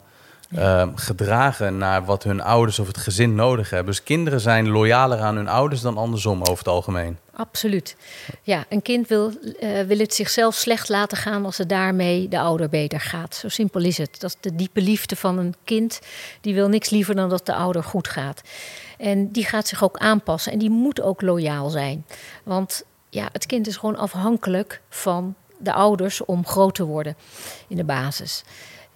uh, 0.51 0.87
gedragen 0.95 1.77
naar 1.77 2.05
wat 2.05 2.23
hun 2.23 2.41
ouders 2.41 2.79
of 2.79 2.87
het 2.87 2.97
gezin 2.97 3.35
nodig 3.35 3.69
hebben. 3.69 3.93
Dus 3.93 4.03
kinderen 4.03 4.39
zijn 4.39 4.69
loyaler 4.69 5.19
aan 5.19 5.35
hun 5.35 5.47
ouders 5.47 5.81
dan 5.81 5.97
andersom 5.97 6.41
over 6.41 6.57
het 6.57 6.67
algemeen. 6.67 7.17
Absoluut. 7.33 7.95
Ja, 8.41 8.65
een 8.69 8.81
kind 8.81 9.07
wil, 9.07 9.31
uh, 9.59 9.81
wil 9.81 9.97
het 9.97 10.13
zichzelf 10.13 10.55
slecht 10.55 10.89
laten 10.89 11.17
gaan 11.17 11.45
als 11.45 11.57
het 11.57 11.69
daarmee 11.69 12.27
de 12.27 12.39
ouder 12.39 12.69
beter 12.69 12.99
gaat. 12.99 13.35
Zo 13.35 13.49
simpel 13.49 13.81
is 13.81 13.97
het. 13.97 14.19
Dat 14.19 14.29
is 14.29 14.37
de 14.39 14.55
diepe 14.55 14.81
liefde 14.81 15.15
van 15.15 15.37
een 15.37 15.55
kind. 15.63 15.99
Die 16.41 16.53
wil 16.53 16.67
niks 16.67 16.89
liever 16.89 17.15
dan 17.15 17.29
dat 17.29 17.45
de 17.45 17.53
ouder 17.53 17.83
goed 17.83 18.07
gaat. 18.07 18.41
En 18.97 19.31
die 19.31 19.45
gaat 19.45 19.67
zich 19.67 19.83
ook 19.83 19.97
aanpassen 19.97 20.51
en 20.51 20.59
die 20.59 20.69
moet 20.69 21.01
ook 21.01 21.21
loyaal 21.21 21.69
zijn. 21.69 22.05
Want 22.43 22.83
ja, 23.09 23.29
het 23.31 23.45
kind 23.45 23.67
is 23.67 23.77
gewoon 23.77 23.97
afhankelijk 23.97 24.81
van 24.89 25.35
de 25.57 25.73
ouders 25.73 26.25
om 26.25 26.45
groot 26.45 26.75
te 26.75 26.85
worden 26.85 27.15
in 27.67 27.77
de 27.77 27.83
basis. 27.83 28.43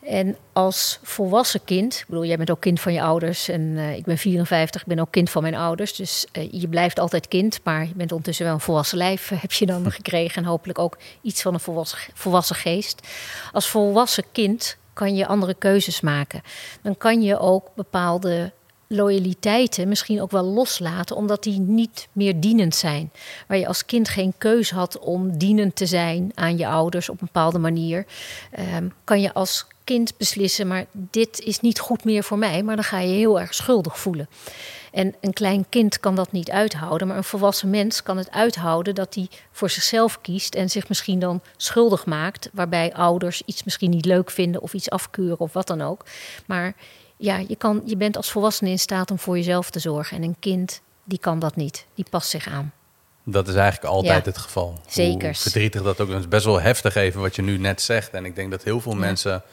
En 0.02 0.38
als 0.54 1.00
volwassen 1.04 1.64
kind, 1.64 1.94
ik 1.94 2.06
bedoel, 2.08 2.26
jij 2.26 2.38
bent 2.38 2.52
ook 2.52 2.60
kind 2.60 2.80
van 2.80 2.94
je 2.94 3.02
ouders 3.02 3.48
en 3.48 3.62
uh, 3.62 3.96
ik 3.96 4.04
ben 4.04 4.18
54, 4.18 4.82
ik 4.82 4.88
ben 4.88 5.00
ook 5.00 5.12
kind 5.12 5.30
van 5.30 5.42
mijn 5.42 5.56
ouders. 5.56 5.96
Dus 5.96 6.26
uh, 6.34 6.52
je 6.52 6.68
blijft 6.68 7.00
altijd 7.00 7.28
kind, 7.28 7.60
maar 7.64 7.88
je 7.88 7.96
bent 7.96 8.12
ondertussen 8.12 8.46
wel 8.46 8.54
een 8.54 8.60
volwassen 8.60 8.98
lijf, 8.98 9.30
heb 9.42 9.52
je 9.52 9.66
dan 9.66 9.92
gekregen. 9.92 10.44
En 10.44 10.50
hopelijk 10.50 10.80
ook 10.80 10.98
iets 11.22 11.42
van 11.42 11.54
een 11.54 11.60
volwassen, 11.60 11.98
volwassen 12.14 12.56
geest. 12.56 13.08
Als 13.52 13.68
volwassen 13.68 14.24
kind 14.32 14.78
kan 14.94 15.16
je 15.16 15.28
andere 15.28 15.54
keuzes 15.54 16.02
maken. 16.02 16.42
Dan 16.82 16.98
kan 16.98 17.22
je 17.22 17.40
ook 17.40 17.70
bepaalde 17.76 18.52
loyaliteiten 18.92 19.88
misschien 19.88 20.22
ook 20.22 20.32
wel 20.32 20.44
loslaten, 20.44 21.16
omdat 21.16 21.44
die 21.44 21.60
niet 21.60 22.08
meer 22.12 22.40
dienend 22.40 22.76
zijn. 22.76 23.12
Waar 23.48 23.58
je 23.58 23.68
als 23.68 23.86
kind 23.86 24.10
geen 24.10 24.34
keus 24.38 24.72
had 24.72 25.00
om 25.00 25.38
dienend 25.38 25.76
te 25.76 25.86
zijn 25.86 26.32
aan 26.36 26.58
je 26.58 26.68
ouders 26.68 27.10
op 27.10 27.22
een 27.22 27.30
bepaalde 27.34 27.60
manier, 27.60 28.06
um, 28.76 28.94
kan 29.04 29.22
je 29.22 29.34
als 29.34 29.66
kind 29.84 30.18
beslissen, 30.18 30.68
maar 30.68 30.86
dit 30.92 31.40
is 31.40 31.60
niet 31.60 31.80
goed 31.80 32.04
meer 32.04 32.24
voor 32.24 32.38
mij, 32.38 32.64
maar 32.64 32.76
dan 32.76 32.84
ga 32.86 33.00
je 33.00 33.14
heel 33.14 33.40
erg 33.40 33.54
schuldig 33.54 34.00
voelen. 34.00 34.30
En 34.92 35.16
een 35.22 35.34
klein 35.34 35.66
kind 35.70 36.00
kan 36.00 36.16
dat 36.16 36.32
niet 36.32 36.52
uithouden, 36.52 37.08
maar 37.08 37.18
een 37.18 37.24
volwassen 37.24 37.70
mens 37.70 38.04
kan 38.04 38.18
het 38.18 38.32
uithouden 38.32 38.96
dat 38.96 39.16
hij 39.16 39.28
voor 39.52 39.70
zichzelf 39.70 40.22
kiest 40.22 40.56
en 40.56 40.70
zich 40.70 40.88
misschien 40.88 41.20
dan 41.20 41.42
schuldig 41.58 42.06
maakt, 42.06 42.50
waarbij 42.54 42.94
ouders 42.94 43.42
iets 43.46 43.64
misschien 43.64 43.90
niet 43.90 44.06
leuk 44.06 44.32
vinden 44.32 44.62
of 44.62 44.74
iets 44.74 44.90
afkeuren 44.90 45.40
of 45.40 45.54
wat 45.54 45.68
dan 45.68 45.82
ook. 45.82 46.06
Maar 46.46 46.76
ja, 47.22 47.44
je, 47.48 47.56
kan, 47.56 47.82
je 47.86 47.98
bent 47.98 48.18
als 48.18 48.32
volwassene 48.32 48.70
in 48.70 48.80
staat 48.80 49.12
om 49.12 49.20
voor 49.20 49.38
jezelf 49.38 49.70
te 49.70 49.80
zorgen. 49.80 50.18
En 50.18 50.24
een 50.24 50.36
kind, 50.40 50.82
die 51.04 51.20
kan 51.20 51.40
dat 51.40 51.56
niet. 51.56 51.86
Die 51.96 52.06
past 52.10 52.30
zich 52.30 52.48
aan. 52.48 52.72
Dat 53.24 53.48
is 53.48 53.56
eigenlijk 53.56 53.94
altijd 53.94 54.26
het 54.26 54.38
geval. 54.38 54.80
Zeker. 54.88 55.36
verdrietig 55.36 55.82
dat 55.82 56.00
ook. 56.00 56.10
is 56.10 56.28
best 56.28 56.46
wel 56.46 56.62
heftig 56.62 56.96
even 56.96 57.22
wat 57.22 57.36
je 57.36 57.42
nu 57.42 57.58
net 57.58 57.82
zegt. 57.82 58.12
En 58.12 58.26
ik 58.26 58.36
denk 58.36 58.52
dat 58.52 58.64
heel 58.64 58.82
veel 58.82 58.96
mensen 58.96 59.44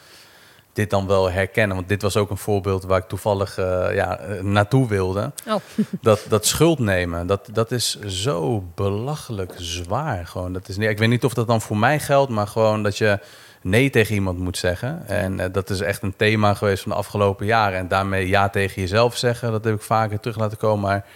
dit 0.73 0.91
dan 0.91 1.07
wel 1.07 1.31
herkennen. 1.31 1.77
Want 1.77 1.89
dit 1.89 2.03
was 2.03 2.17
ook 2.17 2.31
een 2.31 2.37
voorbeeld 2.39 2.85
waar 2.85 2.99
ik 2.99 3.09
toevallig 3.09 3.59
uh, 3.59 3.95
ja, 3.95 4.19
eh, 4.19 4.43
naartoe 4.43 4.89
wilde. 4.89 5.33
Oh. 5.47 5.55
Dat, 6.01 6.25
dat 6.29 6.47
schuld 6.47 6.79
nemen, 6.79 7.27
dat, 7.27 7.49
dat 7.53 7.71
is 7.71 8.01
zo 8.01 8.65
belachelijk 8.75 9.53
zwaar. 9.57 10.27
Gewoon. 10.27 10.53
Dat 10.53 10.69
is, 10.69 10.79
ik 10.79 10.99
weet 10.99 11.09
niet 11.09 11.25
of 11.25 11.35
dat 11.35 11.47
dan 11.47 11.61
voor 11.61 11.77
mij 11.77 12.01
geldt, 12.01 12.31
maar 12.31 12.47
gewoon 12.47 12.83
dat 12.83 12.99
je 12.99 13.19
nee 13.63 13.91
tegen 13.91 14.15
iemand 14.15 14.39
moet 14.39 14.59
zeggen. 14.59 15.07
En 15.07 15.39
uh, 15.39 15.45
dat 15.53 15.71
is 15.71 15.81
echt 15.81 16.03
een 16.03 16.17
thema 16.17 16.55
geweest 16.55 16.83
van 16.83 16.93
de 16.93 16.99
afgelopen 16.99 17.47
jaren. 17.47 17.79
En 17.79 17.89
daarmee 17.89 18.29
ja 18.29 18.49
tegen 18.49 18.83
jezelf 18.83 19.17
zeggen, 19.17 19.51
dat 19.51 19.65
heb 19.65 19.75
ik 19.75 19.83
vaker 19.83 20.21
terug 20.21 20.39
laten 20.39 20.59
komen. 20.59 20.89
Maar 20.89 21.07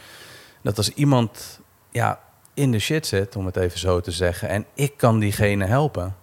dat 0.62 0.76
als 0.76 0.88
iemand 0.88 1.60
ja, 1.90 2.20
in 2.54 2.70
de 2.70 2.78
shit 2.78 3.06
zit, 3.06 3.36
om 3.36 3.46
het 3.46 3.56
even 3.56 3.78
zo 3.78 4.00
te 4.00 4.10
zeggen, 4.10 4.48
en 4.48 4.66
ik 4.74 4.96
kan 4.96 5.18
diegene 5.18 5.64
helpen, 5.64 6.16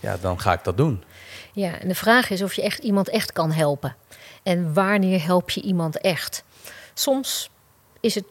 ja, 0.00 0.16
dan 0.20 0.40
ga 0.40 0.52
ik 0.52 0.64
dat 0.64 0.76
doen. 0.76 1.04
Ja, 1.52 1.78
en 1.78 1.88
de 1.88 1.94
vraag 1.94 2.30
is 2.30 2.42
of 2.42 2.54
je 2.54 2.62
echt 2.62 2.78
iemand 2.78 3.08
echt 3.08 3.32
kan 3.32 3.52
helpen. 3.52 3.96
En 4.42 4.74
wanneer 4.74 5.24
help 5.24 5.50
je 5.50 5.62
iemand 5.62 6.00
echt? 6.00 6.44
Soms 6.94 7.50
is 8.00 8.14
het 8.14 8.24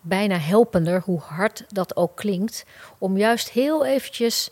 bijna 0.00 0.38
helpender, 0.38 1.02
hoe 1.04 1.20
hard 1.20 1.64
dat 1.68 1.96
ook 1.96 2.16
klinkt, 2.16 2.64
om 2.98 3.16
juist 3.16 3.50
heel 3.50 3.86
eventjes 3.86 4.50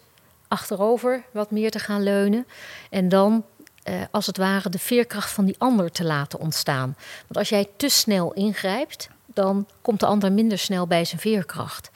achterover 0.55 1.23
wat 1.31 1.51
meer 1.51 1.71
te 1.71 1.79
gaan 1.79 2.03
leunen. 2.03 2.47
En 2.91 3.09
dan 3.09 3.45
eh, 3.83 3.95
als 4.11 4.27
het 4.27 4.37
ware 4.37 4.69
de 4.71 4.79
veerkracht 4.79 5.31
van 5.31 5.45
die 5.45 5.55
ander 5.59 5.91
te 5.91 6.05
laten 6.05 6.39
ontstaan. 6.39 6.97
Want 7.21 7.37
als 7.37 7.49
jij 7.49 7.69
te 7.77 7.89
snel 7.89 8.33
ingrijpt, 8.33 9.09
dan 9.27 9.67
komt 9.83 10.01
de 10.01 10.07
ander 10.07 10.33
minder 10.33 10.59
snel 10.59 10.87
bij 10.87 11.05
zijn 11.05 11.21
veerkracht. 11.21 11.91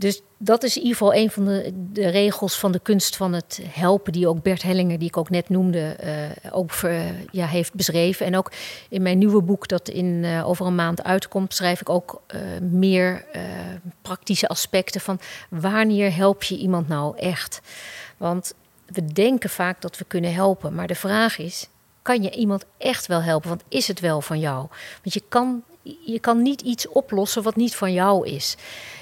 Dus 0.00 0.22
dat 0.38 0.62
is 0.62 0.76
in 0.76 0.82
ieder 0.82 0.96
geval 0.96 1.14
een 1.14 1.30
van 1.30 1.44
de, 1.44 1.72
de, 1.92 2.08
regels 2.08 2.58
van 2.58 2.72
de 2.72 2.78
kunst 2.78 3.16
van 3.16 3.32
het 3.32 3.60
helpen, 3.68 4.12
die 4.12 4.28
ook 4.28 4.42
Bert 4.42 4.62
Hellinger, 4.62 4.98
die 4.98 5.08
ik 5.08 5.16
ook 5.16 5.30
net 5.30 5.48
noemde, 5.48 5.96
uh, 6.04 6.54
ook 6.54 6.70
ja, 7.30 7.46
heeft 7.46 7.74
beschreven. 7.74 8.26
En 8.26 8.36
ook 8.36 8.52
in 8.88 9.02
mijn 9.02 9.18
nieuwe 9.18 9.42
boek, 9.42 9.68
dat 9.68 9.88
in, 9.88 10.06
uh, 10.06 10.48
over 10.48 10.66
een 10.66 10.74
maand 10.74 11.04
uitkomt, 11.04 11.54
schrijf 11.54 11.80
ik 11.80 11.88
ook 11.88 12.22
uh, 12.34 12.40
meer 12.60 13.24
praktische 14.02 14.48
aspecten 14.48 15.00
van 15.00 15.20
wanneer 15.48 16.14
help 16.14 16.42
je 16.42 16.56
iemand 16.56 16.88
nou 16.88 17.18
echt? 17.18 17.60
Want 18.16 18.54
we 18.86 19.04
denken 19.04 19.50
vaak 19.50 19.80
dat 19.80 19.98
we 19.98 20.04
kunnen 20.04 20.34
helpen, 20.34 20.74
maar 20.74 20.86
de 20.86 20.94
vraag 20.94 21.38
is: 21.38 21.68
kan 22.02 22.22
je 22.22 22.30
iemand 22.30 22.64
echt 22.78 23.06
wel 23.06 23.22
helpen? 23.22 23.48
Want 23.48 23.62
is 23.68 23.88
het 23.88 24.00
wel 24.00 24.20
van 24.20 24.38
jou? 24.38 24.66
Want 25.02 25.14
je 25.14 25.22
kan, 25.28 25.62
je 26.04 26.18
kan 26.20 26.42
niet 26.42 26.60
iets 26.60 26.88
oplossen 26.88 27.42
wat 27.42 27.56
niet 27.56 27.76
van 27.76 27.92
jou 27.92 28.26
is. 28.26 28.56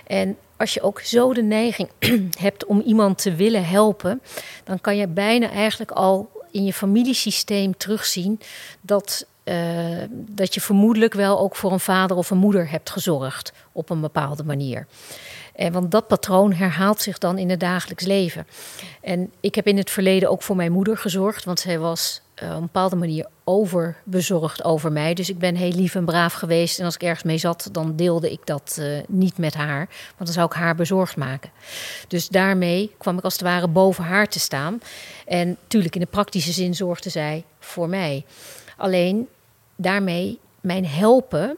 En 0.07 0.37
als 0.59 0.75
je 0.75 0.83
ook 0.83 1.01
zo 1.01 1.33
de 1.33 1.43
neiging 1.43 1.91
hebt 2.39 2.65
om 2.65 2.81
iemand 2.81 3.19
te 3.19 3.35
willen 3.35 3.65
helpen, 3.67 4.23
dan 4.65 4.81
kan 4.81 4.97
je 4.97 5.07
bijna 5.07 5.51
eigenlijk 5.51 5.91
al 5.91 6.31
in 6.51 6.65
je 6.65 6.73
familiesysteem 6.73 7.77
terugzien 7.77 8.41
dat, 8.81 9.27
uh, 9.45 9.55
dat 10.11 10.55
je 10.55 10.61
vermoedelijk 10.61 11.15
wel 11.15 11.39
ook 11.39 11.57
voor 11.57 11.73
een 11.73 11.81
vader 11.81 12.17
of 12.17 12.31
een 12.31 12.39
moeder 12.39 12.71
hebt 12.71 12.91
gezorgd 12.91 13.53
op 13.73 13.91
een 13.91 14.01
bepaalde 14.01 14.45
manier. 14.45 14.87
En 15.55 15.73
want 15.73 15.91
dat 15.91 16.07
patroon 16.07 16.53
herhaalt 16.53 17.01
zich 17.01 17.19
dan 17.19 17.39
in 17.39 17.51
het 17.51 17.61
dagelijks 17.61 18.05
leven. 18.05 18.47
En 19.01 19.33
ik 19.41 19.55
heb 19.55 19.67
in 19.67 19.77
het 19.77 19.91
verleden 19.91 20.31
ook 20.31 20.43
voor 20.43 20.57
mijn 20.57 20.73
moeder 20.73 20.97
gezorgd, 20.97 21.45
want 21.45 21.61
zij 21.61 21.79
was 21.79 22.21
op 22.43 22.49
een 22.49 22.61
bepaalde 22.61 22.97
manier 22.97 23.27
overbezorgd 23.45 24.65
over 24.65 24.93
mij. 24.93 25.15
Dus 25.15 25.29
ik 25.29 25.39
ben 25.39 25.55
heel 25.55 25.73
lief 25.73 25.95
en 25.95 26.05
braaf 26.05 26.33
geweest. 26.33 26.79
En 26.79 26.85
als 26.85 26.95
ik 26.95 27.03
ergens 27.03 27.23
mee 27.23 27.39
zat, 27.39 27.69
dan 27.73 27.97
deelde 27.97 28.31
ik 28.33 28.41
dat 28.47 28.77
uh, 28.81 28.99
niet 29.09 29.39
met 29.39 29.55
haar. 29.55 29.87
Want 29.89 30.17
dan 30.19 30.33
zou 30.33 30.47
ik 30.47 30.53
haar 30.53 30.75
bezorgd 30.75 31.17
maken. 31.17 31.51
Dus 32.09 32.29
daarmee 32.29 32.95
kwam 32.99 33.19
ik 33.19 33.25
als 33.25 33.33
het 33.33 33.43
ware 33.43 33.69
boven 33.69 34.05
haar 34.05 34.29
te 34.29 34.41
staan. 34.41 34.81
En 35.27 35.49
natuurlijk 35.49 35.95
in 35.95 36.01
de 36.01 36.07
praktische 36.07 36.53
zin 36.53 36.75
zorgde 36.75 37.11
zij 37.11 37.45
voor 37.59 37.89
mij. 37.89 38.25
Alleen 38.77 39.29
daarmee 39.77 40.39
mijn 40.61 40.87
helpen 40.87 41.57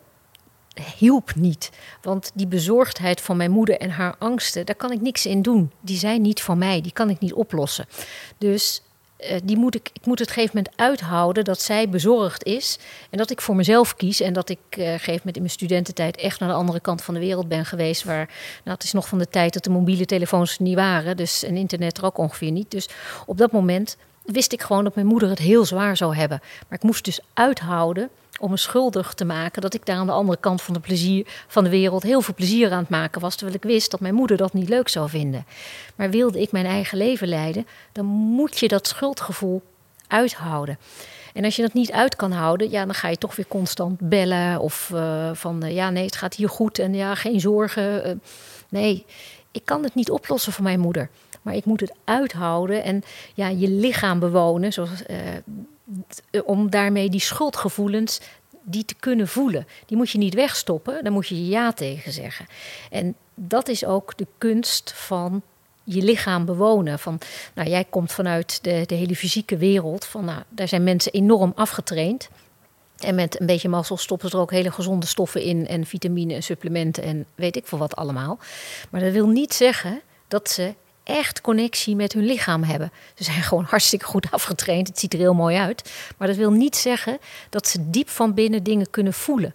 hielp 0.96 1.34
niet. 1.34 1.70
Want 2.02 2.30
die 2.34 2.46
bezorgdheid 2.46 3.20
van 3.20 3.36
mijn 3.36 3.50
moeder 3.50 3.78
en 3.78 3.90
haar 3.90 4.14
angsten, 4.18 4.66
daar 4.66 4.74
kan 4.74 4.92
ik 4.92 5.00
niks 5.00 5.26
in 5.26 5.42
doen. 5.42 5.72
Die 5.80 5.98
zijn 5.98 6.22
niet 6.22 6.42
van 6.42 6.58
mij, 6.58 6.80
die 6.80 6.92
kan 6.92 7.10
ik 7.10 7.18
niet 7.18 7.32
oplossen. 7.32 7.86
Dus 8.38 8.82
uh, 9.24 9.36
die 9.44 9.56
moet 9.56 9.74
ik, 9.74 9.90
ik 9.92 10.06
moet 10.06 10.18
het 10.18 10.30
gegeven 10.30 10.56
moment 10.56 10.74
uithouden 10.76 11.44
dat 11.44 11.60
zij 11.60 11.88
bezorgd 11.88 12.44
is. 12.44 12.78
En 13.10 13.18
dat 13.18 13.30
ik 13.30 13.40
voor 13.40 13.56
mezelf 13.56 13.96
kies. 13.96 14.20
En 14.20 14.32
dat 14.32 14.48
ik 14.48 14.58
uh, 14.70 14.84
gegeven 14.84 15.12
moment 15.12 15.36
in 15.36 15.42
mijn 15.42 15.54
studententijd 15.54 16.16
echt 16.16 16.40
naar 16.40 16.48
de 16.48 16.54
andere 16.54 16.80
kant 16.80 17.02
van 17.02 17.14
de 17.14 17.20
wereld 17.20 17.48
ben 17.48 17.64
geweest. 17.64 18.04
Waar, 18.04 18.26
nou, 18.64 18.76
het 18.76 18.84
is 18.84 18.92
nog 18.92 19.08
van 19.08 19.18
de 19.18 19.28
tijd 19.28 19.52
dat 19.52 19.64
de 19.64 19.70
mobiele 19.70 20.06
telefoons 20.06 20.58
niet 20.58 20.74
waren. 20.74 21.16
Dus 21.16 21.42
en 21.42 21.56
internet 21.56 21.98
er 21.98 22.04
ook 22.04 22.18
ongeveer 22.18 22.50
niet. 22.50 22.70
Dus 22.70 22.88
op 23.26 23.38
dat 23.38 23.52
moment 23.52 23.96
wist 24.24 24.52
ik 24.52 24.62
gewoon 24.62 24.84
dat 24.84 24.94
mijn 24.94 25.06
moeder 25.06 25.28
het 25.28 25.38
heel 25.38 25.64
zwaar 25.64 25.96
zou 25.96 26.16
hebben. 26.16 26.40
Maar 26.68 26.78
ik 26.78 26.84
moest 26.84 27.04
dus 27.04 27.20
uithouden 27.34 28.10
om 28.40 28.50
me 28.50 28.56
schuldig 28.56 29.14
te 29.14 29.24
maken 29.24 29.62
dat 29.62 29.74
ik 29.74 29.86
daar 29.86 29.96
aan 29.96 30.06
de 30.06 30.12
andere 30.12 30.38
kant 30.40 30.62
van 30.62 30.74
de, 30.74 30.80
plezier, 30.80 31.26
van 31.46 31.64
de 31.64 31.70
wereld 31.70 32.02
heel 32.02 32.20
veel 32.20 32.34
plezier 32.34 32.72
aan 32.72 32.78
het 32.78 32.88
maken 32.88 33.20
was. 33.20 33.36
Terwijl 33.36 33.56
ik 33.56 33.70
wist 33.70 33.90
dat 33.90 34.00
mijn 34.00 34.14
moeder 34.14 34.36
dat 34.36 34.52
niet 34.52 34.68
leuk 34.68 34.88
zou 34.88 35.08
vinden. 35.08 35.46
Maar 35.94 36.10
wilde 36.10 36.40
ik 36.40 36.52
mijn 36.52 36.66
eigen 36.66 36.98
leven 36.98 37.28
leiden, 37.28 37.66
dan 37.92 38.04
moet 38.06 38.58
je 38.58 38.68
dat 38.68 38.86
schuldgevoel 38.86 39.62
uithouden. 40.06 40.78
En 41.34 41.44
als 41.44 41.56
je 41.56 41.62
dat 41.62 41.72
niet 41.72 41.92
uit 41.92 42.16
kan 42.16 42.32
houden, 42.32 42.70
ja, 42.70 42.84
dan 42.84 42.94
ga 42.94 43.08
je 43.08 43.18
toch 43.18 43.36
weer 43.36 43.48
constant 43.48 44.00
bellen. 44.00 44.60
Of 44.60 44.90
uh, 44.94 45.30
van 45.32 45.64
uh, 45.64 45.74
ja, 45.74 45.90
nee, 45.90 46.04
het 46.04 46.16
gaat 46.16 46.34
hier 46.34 46.48
goed 46.48 46.78
en 46.78 46.94
ja, 46.94 47.14
geen 47.14 47.40
zorgen. 47.40 48.06
Uh, 48.06 48.12
nee, 48.68 49.04
ik 49.50 49.64
kan 49.64 49.82
het 49.82 49.94
niet 49.94 50.10
oplossen 50.10 50.52
voor 50.52 50.64
mijn 50.64 50.80
moeder. 50.80 51.08
Maar 51.42 51.54
ik 51.54 51.64
moet 51.64 51.80
het 51.80 51.92
uithouden 52.04 52.84
en 52.84 53.02
ja, 53.34 53.48
je 53.48 53.68
lichaam 53.68 54.18
bewonen. 54.18 54.72
Zoals, 54.72 55.02
om 56.44 56.70
daarmee 56.70 57.10
die 57.10 57.20
schuldgevoelens 57.20 58.20
die 58.62 58.84
te 58.84 58.94
kunnen 58.94 59.28
voelen. 59.28 59.66
Die 59.86 59.96
moet 59.96 60.10
je 60.10 60.18
niet 60.18 60.34
wegstoppen, 60.34 61.02
daar 61.04 61.12
moet 61.12 61.28
je 61.28 61.46
ja 61.46 61.72
tegen 61.72 62.12
zeggen. 62.12 62.46
En 62.90 63.14
dat 63.34 63.68
is 63.68 63.84
ook 63.84 64.16
de 64.16 64.26
kunst 64.38 64.92
van 64.92 65.42
je 65.84 66.02
lichaam 66.02 66.44
bewonen. 66.44 66.98
Van, 66.98 67.18
nou, 67.54 67.68
jij 67.68 67.84
komt 67.84 68.12
vanuit 68.12 68.64
de, 68.64 68.82
de 68.86 68.94
hele 68.94 69.16
fysieke 69.16 69.56
wereld. 69.56 70.04
Van, 70.04 70.24
nou, 70.24 70.42
daar 70.48 70.68
zijn 70.68 70.84
mensen 70.84 71.12
enorm 71.12 71.52
afgetraind. 71.54 72.28
En 72.98 73.14
met 73.14 73.40
een 73.40 73.46
beetje 73.46 73.68
mazzel 73.68 73.96
stoppen 73.96 74.30
ze 74.30 74.36
er 74.36 74.42
ook 74.42 74.50
hele 74.50 74.70
gezonde 74.70 75.06
stoffen 75.06 75.42
in. 75.42 75.66
En 75.66 75.86
vitamine 75.86 76.34
en 76.34 76.42
supplementen 76.42 77.02
en 77.02 77.26
weet 77.34 77.56
ik 77.56 77.66
veel 77.66 77.78
wat 77.78 77.96
allemaal. 77.96 78.38
Maar 78.90 79.00
dat 79.00 79.12
wil 79.12 79.28
niet 79.28 79.54
zeggen 79.54 80.00
dat 80.28 80.50
ze 80.50 80.74
echt 81.04 81.40
connectie 81.40 81.96
met 81.96 82.12
hun 82.12 82.24
lichaam 82.24 82.62
hebben. 82.62 82.92
Ze 83.14 83.24
zijn 83.24 83.42
gewoon 83.42 83.64
hartstikke 83.64 84.04
goed 84.04 84.30
afgetraind. 84.36 84.88
Het 84.88 84.98
ziet 84.98 85.12
er 85.12 85.18
heel 85.18 85.34
mooi 85.34 85.56
uit. 85.56 85.92
Maar 86.16 86.28
dat 86.28 86.36
wil 86.36 86.50
niet 86.50 86.76
zeggen 86.76 87.18
dat 87.50 87.68
ze 87.68 87.90
diep 87.90 88.08
van 88.08 88.34
binnen 88.34 88.62
dingen 88.62 88.90
kunnen 88.90 89.12
voelen. 89.12 89.54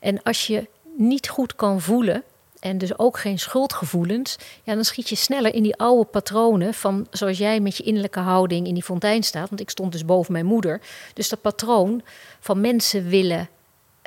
En 0.00 0.22
als 0.22 0.46
je 0.46 0.68
niet 0.96 1.28
goed 1.28 1.54
kan 1.54 1.80
voelen, 1.80 2.22
en 2.62 2.78
dus 2.78 2.98
ook 2.98 3.18
geen 3.18 3.38
schuldgevoelens, 3.38 4.36
ja, 4.62 4.74
dan 4.74 4.84
schiet 4.84 5.08
je 5.08 5.14
sneller 5.16 5.54
in 5.54 5.62
die 5.62 5.76
oude 5.76 6.04
patronen 6.04 6.74
van 6.74 7.06
zoals 7.10 7.38
jij 7.38 7.60
met 7.60 7.76
je 7.76 7.82
innerlijke 7.82 8.20
houding 8.20 8.66
in 8.66 8.74
die 8.74 8.82
fontein 8.82 9.22
staat. 9.22 9.48
Want 9.48 9.60
ik 9.60 9.70
stond 9.70 9.92
dus 9.92 10.04
boven 10.04 10.32
mijn 10.32 10.46
moeder. 10.46 10.80
Dus 11.14 11.28
dat 11.28 11.40
patroon 11.40 12.02
van 12.40 12.60
mensen 12.60 13.08
willen 13.08 13.48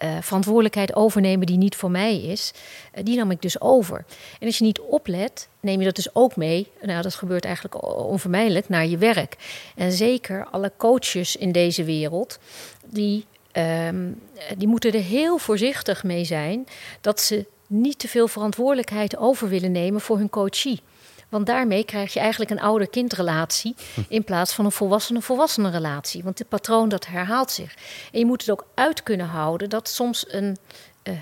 uh, 0.03 0.17
verantwoordelijkheid 0.21 0.95
overnemen 0.95 1.47
die 1.47 1.57
niet 1.57 1.75
voor 1.75 1.91
mij 1.91 2.21
is, 2.21 2.53
uh, 2.95 3.03
die 3.03 3.17
nam 3.17 3.31
ik 3.31 3.41
dus 3.41 3.61
over. 3.61 4.05
En 4.39 4.45
als 4.45 4.57
je 4.57 4.63
niet 4.63 4.79
oplet, 4.79 5.47
neem 5.59 5.79
je 5.79 5.85
dat 5.85 5.95
dus 5.95 6.15
ook 6.15 6.35
mee. 6.35 6.71
Nou, 6.81 7.01
dat 7.01 7.15
gebeurt 7.15 7.45
eigenlijk 7.45 7.83
onvermijdelijk 7.99 8.69
naar 8.69 8.85
je 8.85 8.97
werk. 8.97 9.35
En 9.75 9.91
zeker 9.91 10.47
alle 10.51 10.71
coaches 10.77 11.35
in 11.35 11.51
deze 11.51 11.83
wereld, 11.83 12.39
die, 12.85 13.25
um, 13.87 14.21
die 14.57 14.67
moeten 14.67 14.93
er 14.93 15.01
heel 15.01 15.37
voorzichtig 15.37 16.03
mee 16.03 16.23
zijn 16.23 16.67
dat 17.01 17.21
ze 17.21 17.45
niet 17.67 17.99
te 17.99 18.07
veel 18.07 18.27
verantwoordelijkheid 18.27 19.17
over 19.17 19.49
willen 19.49 19.71
nemen 19.71 20.01
voor 20.01 20.17
hun 20.17 20.29
coachie. 20.29 20.81
Want 21.35 21.47
daarmee 21.47 21.83
krijg 21.83 22.13
je 22.13 22.19
eigenlijk 22.19 22.51
een 22.51 22.59
ouder-kindrelatie 22.59 23.75
in 24.09 24.23
plaats 24.23 24.53
van 24.53 24.65
een 24.65 24.71
volwassene-volwassene 24.71 25.69
relatie. 25.69 26.23
Want 26.23 26.39
het 26.39 26.49
patroon 26.49 26.89
dat 26.89 27.07
herhaalt 27.07 27.51
zich. 27.51 27.75
En 28.11 28.19
je 28.19 28.25
moet 28.25 28.41
het 28.41 28.51
ook 28.51 28.65
uit 28.73 29.03
kunnen 29.03 29.25
houden 29.25 29.69
dat 29.69 29.89
soms 29.89 30.25
een, 30.27 30.57
uh, 31.03 31.13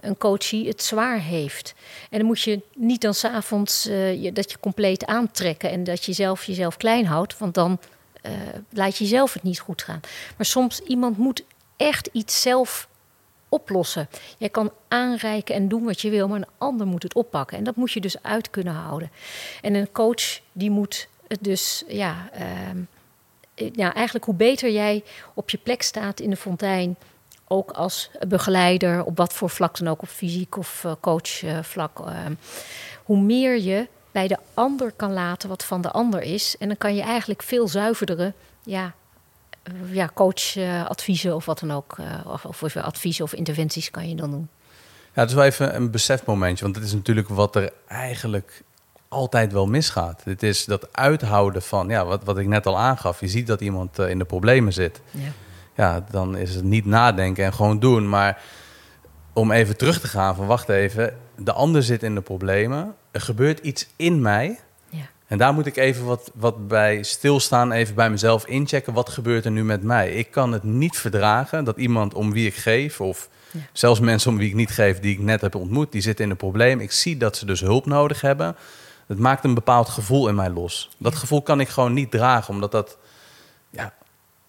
een 0.00 0.16
coachie 0.16 0.68
het 0.68 0.82
zwaar 0.82 1.20
heeft. 1.20 1.74
En 2.10 2.18
dan 2.18 2.26
moet 2.26 2.40
je 2.40 2.60
niet 2.74 3.00
dan 3.00 3.14
s'avonds 3.14 3.86
uh, 3.86 4.22
je, 4.22 4.32
dat 4.32 4.50
je 4.50 4.60
compleet 4.60 5.06
aantrekken 5.06 5.70
en 5.70 5.84
dat 5.84 6.04
je 6.04 6.12
zelf 6.12 6.44
jezelf 6.44 6.76
klein 6.76 7.06
houdt, 7.06 7.38
want 7.38 7.54
dan 7.54 7.78
laat 8.70 8.96
je 8.96 9.04
jezelf 9.04 9.32
het 9.32 9.42
niet 9.42 9.60
goed 9.60 9.82
gaan. 9.82 10.00
Maar 10.36 10.46
soms 10.46 10.80
iemand 10.80 11.18
moet 11.18 11.44
echt 11.76 12.08
iets 12.12 12.40
zelf 12.40 12.88
oplossen. 13.52 14.08
Jij 14.38 14.48
kan 14.48 14.72
aanreiken 14.88 15.54
en 15.54 15.68
doen 15.68 15.84
wat 15.84 16.00
je 16.00 16.10
wil, 16.10 16.28
maar 16.28 16.38
een 16.38 16.54
ander 16.58 16.86
moet 16.86 17.02
het 17.02 17.14
oppakken. 17.14 17.58
En 17.58 17.64
dat 17.64 17.76
moet 17.76 17.92
je 17.92 18.00
dus 18.00 18.22
uit 18.22 18.50
kunnen 18.50 18.74
houden. 18.74 19.10
En 19.62 19.74
een 19.74 19.92
coach 19.92 20.40
die 20.52 20.70
moet 20.70 21.08
het 21.28 21.38
dus, 21.42 21.84
ja, 21.88 22.30
uh, 23.54 23.94
eigenlijk 23.94 24.24
hoe 24.24 24.34
beter 24.34 24.70
jij 24.70 25.04
op 25.34 25.50
je 25.50 25.58
plek 25.58 25.82
staat 25.82 26.20
in 26.20 26.30
de 26.30 26.36
fontein, 26.36 26.96
ook 27.48 27.70
als 27.70 28.10
begeleider, 28.28 29.04
op 29.04 29.16
wat 29.16 29.32
voor 29.32 29.50
vlak 29.50 29.78
dan 29.78 29.88
ook, 29.88 30.02
op 30.02 30.08
fysiek 30.08 30.56
of 30.56 30.84
uh, 30.86 30.92
coachvlak, 31.00 31.98
uh, 31.98 32.26
hoe 33.04 33.20
meer 33.20 33.60
je 33.60 33.88
bij 34.12 34.28
de 34.28 34.38
ander 34.54 34.92
kan 34.96 35.12
laten 35.12 35.48
wat 35.48 35.64
van 35.64 35.80
de 35.80 35.90
ander 35.90 36.22
is. 36.22 36.56
En 36.58 36.68
dan 36.68 36.76
kan 36.76 36.94
je 36.94 37.02
eigenlijk 37.02 37.42
veel 37.42 37.68
zuiverdere 37.68 38.32
ja, 38.62 38.94
ja, 39.90 40.10
coachadviezen 40.14 41.34
of 41.34 41.44
wat 41.44 41.58
dan 41.58 41.70
ook. 41.70 41.98
Uh, 41.98 42.06
of, 42.26 42.44
of 42.62 42.76
adviezen 42.76 43.24
of 43.24 43.32
interventies 43.34 43.90
kan 43.90 44.08
je 44.08 44.14
dan 44.14 44.30
doen. 44.30 44.48
Ja, 45.14 45.20
het 45.20 45.28
is 45.28 45.34
wel 45.34 45.44
even 45.44 45.74
een 45.74 45.90
besefmomentje. 45.90 46.64
Want 46.64 46.76
het 46.76 46.84
is 46.84 46.92
natuurlijk 46.92 47.28
wat 47.28 47.56
er 47.56 47.72
eigenlijk 47.86 48.62
altijd 49.08 49.52
wel 49.52 49.66
misgaat. 49.66 50.24
Het 50.24 50.42
is 50.42 50.64
dat 50.64 50.92
uithouden 50.92 51.62
van, 51.62 51.88
ja, 51.88 52.04
wat, 52.04 52.24
wat 52.24 52.38
ik 52.38 52.46
net 52.46 52.66
al 52.66 52.78
aangaf. 52.78 53.20
Je 53.20 53.28
ziet 53.28 53.46
dat 53.46 53.60
iemand 53.60 53.98
in 53.98 54.18
de 54.18 54.24
problemen 54.24 54.72
zit. 54.72 55.00
Ja. 55.10 55.32
ja, 55.74 56.04
dan 56.10 56.36
is 56.36 56.54
het 56.54 56.64
niet 56.64 56.84
nadenken 56.84 57.44
en 57.44 57.52
gewoon 57.52 57.78
doen. 57.78 58.08
Maar 58.08 58.42
om 59.32 59.50
even 59.50 59.76
terug 59.76 60.00
te 60.00 60.08
gaan 60.08 60.34
van, 60.34 60.46
wacht 60.46 60.68
even. 60.68 61.16
De 61.36 61.52
ander 61.52 61.82
zit 61.82 62.02
in 62.02 62.14
de 62.14 62.20
problemen. 62.20 62.94
Er 63.10 63.20
gebeurt 63.20 63.58
iets 63.58 63.88
in 63.96 64.20
mij 64.20 64.58
en 65.32 65.38
daar 65.38 65.54
moet 65.54 65.66
ik 65.66 65.76
even 65.76 66.04
wat, 66.04 66.30
wat 66.34 66.68
bij 66.68 67.02
stilstaan, 67.02 67.72
even 67.72 67.94
bij 67.94 68.10
mezelf 68.10 68.46
inchecken. 68.46 68.92
Wat 68.92 69.08
gebeurt 69.08 69.44
er 69.44 69.50
nu 69.50 69.64
met 69.64 69.82
mij? 69.82 70.12
Ik 70.12 70.30
kan 70.30 70.52
het 70.52 70.62
niet 70.62 70.96
verdragen 70.96 71.64
dat 71.64 71.76
iemand 71.76 72.14
om 72.14 72.32
wie 72.32 72.46
ik 72.46 72.54
geef, 72.54 73.00
of 73.00 73.28
zelfs 73.72 74.00
mensen 74.00 74.30
om 74.30 74.36
wie 74.36 74.48
ik 74.48 74.54
niet 74.54 74.70
geef, 74.70 75.00
die 75.00 75.12
ik 75.12 75.18
net 75.18 75.40
heb 75.40 75.54
ontmoet, 75.54 75.92
die 75.92 76.00
zitten 76.00 76.24
in 76.24 76.30
een 76.30 76.36
probleem. 76.36 76.80
Ik 76.80 76.92
zie 76.92 77.16
dat 77.16 77.36
ze 77.36 77.46
dus 77.46 77.60
hulp 77.60 77.86
nodig 77.86 78.20
hebben. 78.20 78.56
Het 79.06 79.18
maakt 79.18 79.44
een 79.44 79.54
bepaald 79.54 79.88
gevoel 79.88 80.28
in 80.28 80.34
mij 80.34 80.50
los. 80.50 80.90
Dat 80.98 81.14
gevoel 81.14 81.42
kan 81.42 81.60
ik 81.60 81.68
gewoon 81.68 81.92
niet 81.92 82.10
dragen, 82.10 82.54
omdat 82.54 82.72
dat 82.72 82.98
ja, 83.70 83.92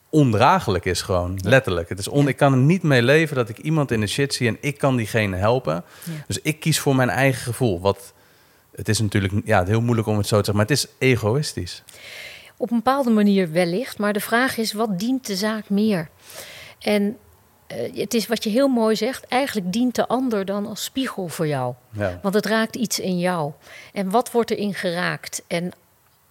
ondraaglijk 0.10 0.86
is 0.86 1.02
gewoon, 1.02 1.40
letterlijk. 1.44 1.90
Het 1.90 2.00
is 2.00 2.08
on, 2.08 2.28
Ik 2.28 2.38
kan 2.38 2.52
er 2.52 2.60
niet 2.60 2.84
mee 2.84 3.02
leven 3.02 3.36
dat 3.36 3.50
ik 3.50 3.58
iemand 3.58 3.92
in 3.92 4.00
de 4.00 4.08
shit 4.08 4.34
zie 4.34 4.48
en 4.48 4.58
ik 4.62 4.78
kan 4.78 4.96
diegene 4.96 5.36
helpen. 5.36 5.84
Dus 6.28 6.40
ik 6.42 6.60
kies 6.60 6.80
voor 6.80 6.96
mijn 6.96 7.10
eigen 7.10 7.42
gevoel, 7.42 7.82
wat 7.82 8.14
het 8.76 8.90
is 8.90 9.00
natuurlijk 9.00 9.34
ja, 9.46 9.66
heel 9.66 9.82
moeilijk 9.82 10.08
om 10.08 10.18
het 10.18 10.28
zo 10.28 10.38
te 10.40 10.46
zeggen, 10.46 10.56
maar 10.56 10.66
het 10.66 10.78
is 10.78 10.88
egoïstisch. 10.98 11.84
Op 12.58 12.72
een 12.72 12.78
bepaalde 12.78 13.10
manier 13.10 13.52
wellicht, 13.52 13.98
maar 13.98 14.14
de 14.14 14.20
vraag 14.20 14.58
is: 14.58 14.74
wat 14.74 15.00
dient 15.00 15.28
de 15.28 15.36
zaak 15.36 15.70
meer? 15.70 16.10
En 16.80 17.18
uh, 17.68 17.98
het 17.98 18.14
is 18.14 18.28
wat 18.28 18.44
je 18.44 18.50
heel 18.50 18.68
mooi 18.68 18.96
zegt, 18.96 19.26
eigenlijk 19.28 19.74
dient 19.74 19.96
de 19.96 20.08
ander 20.08 20.46
dan 20.46 20.66
als 20.66 20.84
spiegel 20.84 21.28
voor 21.28 21.48
jou. 21.48 21.74
Ja. 21.92 22.20
Want 22.22 22.34
het 22.34 22.46
raakt 22.46 22.76
iets 22.76 23.00
in 23.00 23.20
jou. 23.20 23.52
En 23.94 24.10
wat 24.10 24.32
wordt 24.32 24.52
erin 24.52 24.74
geraakt? 24.74 25.44
En 25.48 25.72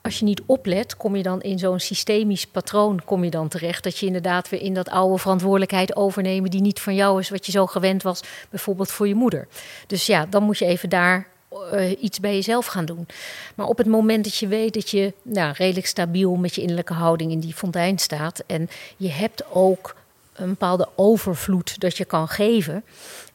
als 0.03 0.19
je 0.19 0.25
niet 0.25 0.43
oplet, 0.47 0.97
kom 0.97 1.17
je 1.17 1.23
dan 1.23 1.41
in 1.41 1.59
zo'n 1.59 1.81
systemisch 1.81 2.47
patroon 2.47 3.05
kom 3.05 3.25
je 3.25 3.31
dan 3.31 3.49
terecht. 3.49 3.85
Dat 3.85 3.99
je 3.99 4.07
inderdaad 4.07 4.49
weer 4.49 4.61
in 4.61 4.75
dat 4.75 4.89
oude 4.89 5.19
verantwoordelijkheid 5.19 5.97
overnemen 5.97 6.51
die 6.51 6.61
niet 6.61 6.81
van 6.81 6.95
jou 6.95 7.21
is, 7.21 7.31
wat 7.31 7.47
je 7.47 7.53
zo 7.53 7.67
gewend 7.67 8.03
was, 8.03 8.21
bijvoorbeeld 8.51 8.91
voor 8.91 9.09
je 9.09 9.15
moeder. 9.15 9.49
Dus 9.87 10.07
ja, 10.07 10.27
dan 10.27 10.43
moet 10.43 10.59
je 10.59 10.65
even 10.65 10.89
daar 10.89 11.27
uh, 11.73 12.03
iets 12.03 12.21
bij 12.21 12.35
jezelf 12.35 12.67
gaan 12.67 12.85
doen. 12.85 13.07
Maar 13.55 13.67
op 13.67 13.79
het 13.79 13.87
moment 13.87 14.25
dat 14.25 14.37
je 14.37 14.47
weet 14.47 14.75
dat 14.75 14.91
je 14.91 15.13
nou, 15.23 15.55
redelijk 15.57 15.87
stabiel 15.87 16.35
met 16.35 16.55
je 16.55 16.61
innerlijke 16.61 16.93
houding 16.93 17.33
in 17.33 17.41
die 17.41 17.55
fontein 17.55 17.99
staat 17.99 18.43
en 18.47 18.69
je 18.97 19.11
hebt 19.11 19.45
ook 19.53 19.95
een 20.43 20.49
bepaalde 20.49 20.89
overvloed 20.97 21.81
dat 21.81 21.97
je 21.97 22.05
kan 22.05 22.29
geven. 22.29 22.85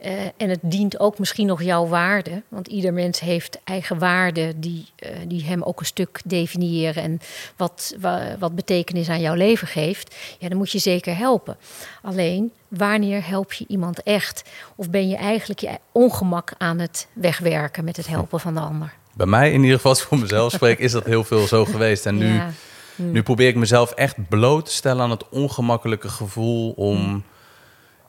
Uh, 0.05 0.11
en 0.37 0.49
het 0.49 0.59
dient 0.61 0.99
ook 0.99 1.19
misschien 1.19 1.47
nog 1.47 1.63
jouw 1.63 1.87
waarde. 1.87 2.43
Want 2.47 2.67
ieder 2.67 2.93
mens 2.93 3.19
heeft 3.19 3.59
eigen 3.63 3.99
waarden 3.99 4.59
die, 4.59 4.85
uh, 4.99 5.09
die 5.27 5.43
hem 5.43 5.63
ook 5.63 5.79
een 5.79 5.85
stuk 5.85 6.21
definiëren. 6.25 7.03
En 7.03 7.19
wat, 7.55 7.95
wa, 7.99 8.35
wat 8.39 8.55
betekenis 8.55 9.09
aan 9.09 9.21
jouw 9.21 9.33
leven 9.33 9.67
geeft. 9.67 10.15
Ja, 10.39 10.49
dan 10.49 10.57
moet 10.57 10.71
je 10.71 10.79
zeker 10.79 11.17
helpen. 11.17 11.57
Alleen, 12.01 12.51
wanneer 12.67 13.27
help 13.27 13.53
je 13.53 13.65
iemand 13.67 14.03
echt? 14.03 14.43
Of 14.75 14.89
ben 14.89 15.09
je 15.09 15.15
eigenlijk 15.15 15.59
je 15.59 15.77
ongemak 15.91 16.53
aan 16.57 16.79
het 16.79 17.07
wegwerken 17.13 17.83
met 17.83 17.97
het 17.97 18.07
helpen 18.07 18.39
van 18.39 18.53
de 18.53 18.59
ander? 18.59 18.93
Bij 19.13 19.25
mij, 19.25 19.51
in 19.51 19.61
ieder 19.61 19.75
geval, 19.75 19.91
als 19.91 20.01
ik 20.01 20.07
voor 20.07 20.19
mezelf 20.19 20.51
spreek, 20.51 20.79
is 20.79 20.91
dat 20.91 21.05
heel 21.05 21.23
veel 21.23 21.47
zo 21.47 21.65
geweest. 21.65 22.05
En 22.05 22.17
nu. 22.17 22.33
Ja 22.33 22.51
Hmm. 22.97 23.11
Nu 23.11 23.23
probeer 23.23 23.47
ik 23.47 23.55
mezelf 23.55 23.91
echt 23.91 24.29
bloot 24.29 24.65
te 24.65 24.71
stellen 24.71 25.03
aan 25.03 25.09
het 25.09 25.29
ongemakkelijke 25.29 26.09
gevoel 26.09 26.71
om, 26.71 26.97
hmm. 26.97 27.23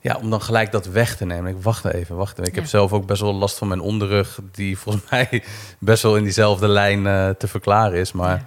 ja, 0.01 0.17
om 0.21 0.29
dan 0.29 0.41
gelijk 0.41 0.71
dat 0.71 0.85
weg 0.85 1.15
te 1.15 1.25
nemen. 1.25 1.55
Ik 1.55 1.61
wacht 1.63 1.85
even, 1.85 2.15
wacht 2.15 2.31
even. 2.31 2.49
Ik 2.49 2.55
heb 2.55 2.65
zelf 2.65 2.93
ook 2.93 3.05
best 3.05 3.21
wel 3.21 3.33
last 3.33 3.57
van 3.57 3.67
mijn 3.67 3.79
onderrug, 3.79 4.39
die 4.51 4.77
volgens 4.77 5.03
mij 5.11 5.43
best 5.79 6.03
wel 6.03 6.15
in 6.17 6.23
diezelfde 6.23 6.67
lijn 6.67 7.05
uh, 7.05 7.29
te 7.29 7.47
verklaren 7.47 7.99
is. 7.99 8.11
Maar 8.11 8.35
ja. 8.35 8.45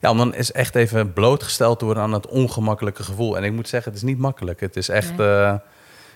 ja. 0.00 0.10
om 0.10 0.16
dan 0.16 0.34
is 0.34 0.52
echt 0.52 0.74
even 0.74 1.12
blootgesteld 1.12 1.78
te 1.78 1.84
worden 1.84 2.02
aan 2.02 2.12
het 2.12 2.26
ongemakkelijke 2.26 3.02
gevoel. 3.02 3.36
En 3.36 3.44
ik 3.44 3.52
moet 3.52 3.68
zeggen, 3.68 3.92
het 3.92 4.02
is 4.02 4.08
niet 4.08 4.18
makkelijk. 4.18 4.60
Het 4.60 4.76
is 4.76 4.88
echt. 4.88 5.20
Uh, 5.20 5.54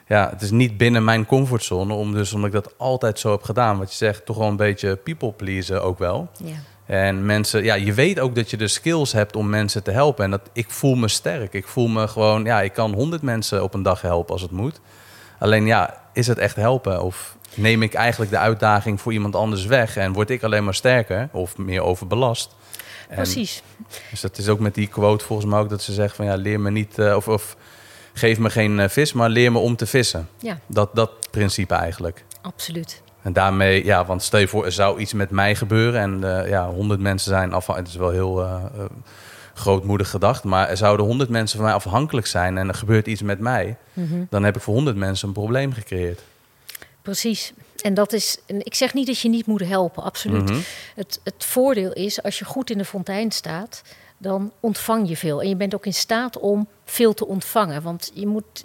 ja, 0.07 0.31
het 0.31 0.43
is 0.43 0.51
niet 0.51 0.77
binnen 0.77 1.05
mijn 1.05 1.27
comfortzone, 1.27 1.95
om 1.95 2.13
dus, 2.13 2.33
omdat 2.33 2.49
ik 2.49 2.63
dat 2.63 2.75
altijd 2.79 3.19
zo 3.19 3.31
heb 3.31 3.43
gedaan. 3.43 3.79
Wat 3.79 3.91
je 3.91 3.97
zegt, 3.97 4.27
toch 4.27 4.37
wel 4.37 4.49
een 4.49 4.57
beetje 4.57 4.97
people 4.97 5.33
pleasen 5.33 5.83
ook 5.83 5.99
wel. 5.99 6.29
Ja 6.45 6.55
En 6.89 7.27
mensen, 7.27 7.65
ja, 7.65 7.75
je 7.75 7.93
weet 7.93 8.21
ook 8.21 8.35
dat 8.35 8.51
je 8.51 8.57
de 8.57 8.69
skills 8.69 9.13
hebt 9.13 9.37
om 9.37 9.49
mensen 9.49 9.83
te 9.83 9.91
helpen. 9.91 10.25
En 10.25 10.31
dat 10.31 10.51
ik 10.53 10.71
voel 10.71 10.95
me 10.95 11.09
sterk. 11.09 11.53
Ik 11.53 11.67
voel 11.67 11.89
me 11.89 12.09
gewoon, 12.09 12.45
ja, 12.45 12.61
ik 12.61 12.73
kan 12.73 12.95
honderd 12.95 13.23
mensen 13.23 13.63
op 13.63 13.75
een 13.75 13.83
dag 13.83 14.01
helpen 14.01 14.33
als 14.33 14.43
het 14.43 14.51
moet. 14.51 14.81
Alleen 15.39 15.67
ja, 15.67 16.03
is 16.13 16.27
het 16.27 16.39
echt 16.39 16.57
helpen? 16.57 17.03
Of 17.03 17.37
neem 17.55 17.83
ik 17.83 17.95
eigenlijk 17.95 18.31
de 18.31 18.39
uitdaging 18.39 19.01
voor 19.01 19.13
iemand 19.13 19.37
anders 19.37 19.65
weg 19.65 19.97
en 19.97 20.13
word 20.13 20.31
ik 20.31 20.43
alleen 20.43 20.65
maar 20.65 20.75
sterker 20.75 21.29
of 21.33 21.57
meer 21.57 21.83
overbelast? 21.83 22.55
Precies. 23.09 23.63
dus 24.11 24.21
dat 24.21 24.39
is 24.39 24.49
ook 24.49 24.59
met 24.59 24.75
die 24.75 24.87
quote 24.87 25.25
volgens 25.25 25.51
mij 25.51 25.59
ook 25.59 25.69
dat 25.69 25.83
ze 25.83 25.93
zegt 25.93 26.17
van 26.17 26.25
ja, 26.25 26.35
leer 26.35 26.61
me 26.61 26.71
niet 26.71 26.99
uh, 26.99 27.17
of, 27.17 27.29
of 27.29 27.57
geef 28.13 28.39
me 28.39 28.51
geen 28.51 28.79
uh, 28.79 28.89
vis, 28.89 29.13
maar 29.13 29.29
leer 29.29 29.53
me 29.53 29.59
om 29.59 29.77
te 29.77 29.87
vissen. 29.87 30.29
Ja. 30.39 30.59
Dat, 30.67 30.91
dat 30.95 31.31
principe 31.31 31.75
eigenlijk. 31.75 32.25
Absoluut. 32.43 33.03
En 33.23 33.33
daarmee, 33.33 33.85
ja, 33.85 34.05
want 34.05 34.23
stel 34.23 34.41
je 34.41 34.49
voor, 34.49 34.65
er 34.65 34.73
zou 34.73 35.01
iets 35.01 35.13
met 35.13 35.31
mij 35.31 35.55
gebeuren 35.55 36.01
en 36.01 36.21
uh, 36.25 36.49
ja, 36.49 36.69
honderd 36.69 37.01
mensen 37.01 37.31
zijn 37.31 37.53
af. 37.53 37.67
Het 37.67 37.89
is 37.89 37.97
wel 37.97 38.11
heel 38.11 38.61
grootmoedig 39.59 40.11
gedacht, 40.11 40.45
maar 40.45 40.69
er 40.69 40.77
zouden 40.77 41.07
honderd 41.07 41.31
mensen 41.31 41.57
van 41.57 41.67
mij 41.67 41.75
afhankelijk 41.75 42.27
zijn 42.27 42.59
en 42.59 42.69
er 42.69 42.75
gebeurt 42.75 43.07
iets 43.07 43.23
met 43.23 43.39
mij, 43.39 43.77
mm 43.93 44.09
-hmm. 44.09 44.27
dan 44.31 44.45
heb 44.45 44.57
ik 44.57 44.63
voor 44.63 44.75
honderd 44.75 44.97
mensen 44.97 45.29
een 45.29 45.35
probleem 45.35 45.73
gecreëerd. 45.73 46.21
Precies. 47.03 47.53
En 47.83 47.95
dat 47.95 48.13
is, 48.13 48.39
en 48.47 48.65
ik 48.65 48.75
zeg 48.75 48.95
niet 48.95 49.07
dat 49.07 49.19
je 49.19 49.29
niet 49.29 49.47
moet 49.47 49.65
helpen, 49.65 50.03
absoluut. 50.03 50.41
Mm 50.41 50.47
-hmm. 50.47 50.63
het, 50.95 51.21
het 51.25 51.45
voordeel 51.45 51.93
is, 51.93 52.23
als 52.23 52.39
je 52.39 52.45
goed 52.45 52.71
in 52.71 52.79
de 52.79 52.85
fontein 52.85 53.31
staat, 53.31 53.83
dan 54.19 54.53
ontvang 54.61 55.09
je 55.09 55.17
veel. 55.17 55.43
En 55.43 55.49
je 55.49 55.57
bent 55.57 55.75
ook 55.75 55.87
in 55.87 55.95
staat 55.95 56.39
om 56.39 56.69
veel 56.85 57.15
te 57.15 57.27
ontvangen. 57.27 57.83
Want 57.83 58.11
je 58.15 58.27
moet, 58.27 58.65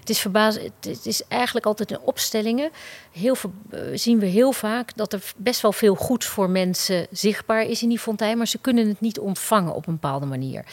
het 0.00 0.10
is 0.10 0.20
verbazend, 0.20 0.70
het 0.80 1.06
is 1.06 1.22
eigenlijk 1.28 1.66
altijd 1.66 1.90
in 1.90 2.00
opstellingen. 2.00 2.70
Heel 3.12 3.34
veel, 3.34 3.52
zien 3.94 4.18
we 4.18 4.26
heel 4.26 4.52
vaak 4.52 4.96
dat 4.96 5.12
er 5.12 5.32
best 5.36 5.60
wel 5.60 5.72
veel 5.72 5.94
goed 5.94 6.24
voor 6.24 6.50
mensen 6.50 7.06
zichtbaar 7.10 7.62
is 7.62 7.82
in 7.82 7.88
die 7.88 7.98
fontein, 7.98 8.36
maar 8.38 8.48
ze 8.48 8.58
kunnen 8.58 8.88
het 8.88 9.00
niet 9.00 9.18
ontvangen 9.18 9.74
op 9.74 9.86
een 9.86 9.92
bepaalde 9.92 10.26
manier. 10.26 10.64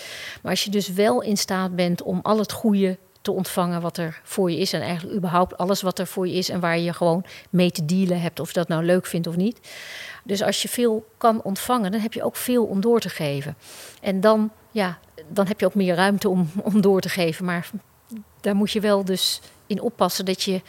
Maar 0.41 0.51
als 0.51 0.63
je 0.63 0.71
dus 0.71 0.87
wel 0.87 1.21
in 1.21 1.37
staat 1.37 1.75
bent 1.75 2.01
om 2.01 2.19
al 2.23 2.37
het 2.37 2.51
goede 2.51 2.97
te 3.21 3.31
ontvangen 3.31 3.81
wat 3.81 3.97
er 3.97 4.21
voor 4.23 4.51
je 4.51 4.57
is. 4.57 4.73
En 4.73 4.81
eigenlijk 4.81 5.17
überhaupt 5.17 5.57
alles 5.57 5.81
wat 5.81 5.99
er 5.99 6.07
voor 6.07 6.27
je 6.27 6.33
is 6.33 6.49
en 6.49 6.59
waar 6.59 6.79
je 6.79 6.93
gewoon 6.93 7.25
mee 7.49 7.71
te 7.71 7.85
dealen 7.85 8.21
hebt, 8.21 8.39
of 8.39 8.47
je 8.47 8.53
dat 8.53 8.67
nou 8.67 8.83
leuk 8.83 9.05
vindt 9.05 9.27
of 9.27 9.35
niet. 9.35 9.59
Dus 10.23 10.43
als 10.43 10.61
je 10.61 10.69
veel 10.69 11.05
kan 11.17 11.41
ontvangen, 11.41 11.91
dan 11.91 12.01
heb 12.01 12.13
je 12.13 12.23
ook 12.23 12.35
veel 12.35 12.65
om 12.65 12.81
door 12.81 12.99
te 12.99 13.09
geven. 13.09 13.55
En 14.01 14.21
dan, 14.21 14.51
ja, 14.71 14.99
dan 15.27 15.47
heb 15.47 15.59
je 15.59 15.65
ook 15.65 15.75
meer 15.75 15.95
ruimte 15.95 16.29
om, 16.29 16.51
om 16.63 16.81
door 16.81 17.01
te 17.01 17.09
geven. 17.09 17.45
Maar 17.45 17.69
daar 18.41 18.55
moet 18.55 18.71
je 18.71 18.79
wel 18.79 19.05
dus 19.05 19.41
in 19.71 19.81
oppassen 19.81 20.25
dat 20.25 20.43
je, 20.43 20.61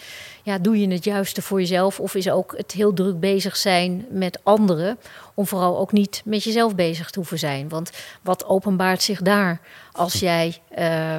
ja, 0.42 0.58
doe 0.58 0.80
je 0.80 0.88
het 0.88 1.04
juiste 1.04 1.42
voor 1.42 1.60
jezelf 1.60 2.00
of 2.00 2.14
is 2.14 2.30
ook 2.30 2.54
het 2.56 2.72
heel 2.72 2.92
druk 2.92 3.20
bezig 3.20 3.56
zijn 3.56 4.06
met 4.10 4.40
anderen, 4.42 4.98
om 5.34 5.46
vooral 5.46 5.78
ook 5.78 5.92
niet 5.92 6.22
met 6.24 6.44
jezelf 6.44 6.74
bezig 6.74 7.10
te 7.10 7.18
hoeven 7.18 7.38
zijn. 7.38 7.68
Want 7.68 7.90
wat 8.22 8.44
openbaart 8.44 9.02
zich 9.02 9.22
daar 9.22 9.60
als 9.92 10.14
jij 10.14 10.58
uh, 10.78 11.16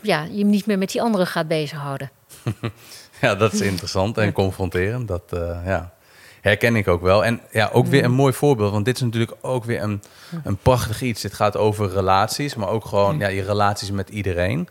ja, 0.00 0.26
je 0.30 0.44
niet 0.44 0.66
meer 0.66 0.78
met 0.78 0.90
die 0.90 1.02
anderen 1.02 1.26
gaat 1.26 1.48
bezighouden? 1.48 2.10
ja, 3.20 3.34
dat 3.34 3.52
is 3.52 3.60
interessant 3.60 4.18
en 4.18 4.32
confronterend. 4.32 5.08
Dat, 5.08 5.22
uh, 5.34 5.58
ja. 5.66 5.92
herken 6.40 6.76
ik 6.76 6.88
ook 6.88 7.02
wel. 7.02 7.24
En 7.24 7.40
ja, 7.52 7.70
ook 7.72 7.86
weer 7.86 8.04
een 8.04 8.12
mooi 8.12 8.32
voorbeeld, 8.32 8.72
want 8.72 8.84
dit 8.84 8.96
is 8.96 9.02
natuurlijk 9.02 9.34
ook 9.40 9.64
weer 9.64 9.82
een, 9.82 10.02
een 10.44 10.56
prachtig 10.56 11.02
iets. 11.02 11.22
Dit 11.22 11.34
gaat 11.34 11.56
over 11.56 11.90
relaties, 11.90 12.54
maar 12.54 12.68
ook 12.68 12.84
gewoon 12.84 13.18
ja, 13.18 13.28
je 13.28 13.42
relaties 13.42 13.90
met 13.90 14.08
iedereen. 14.08 14.68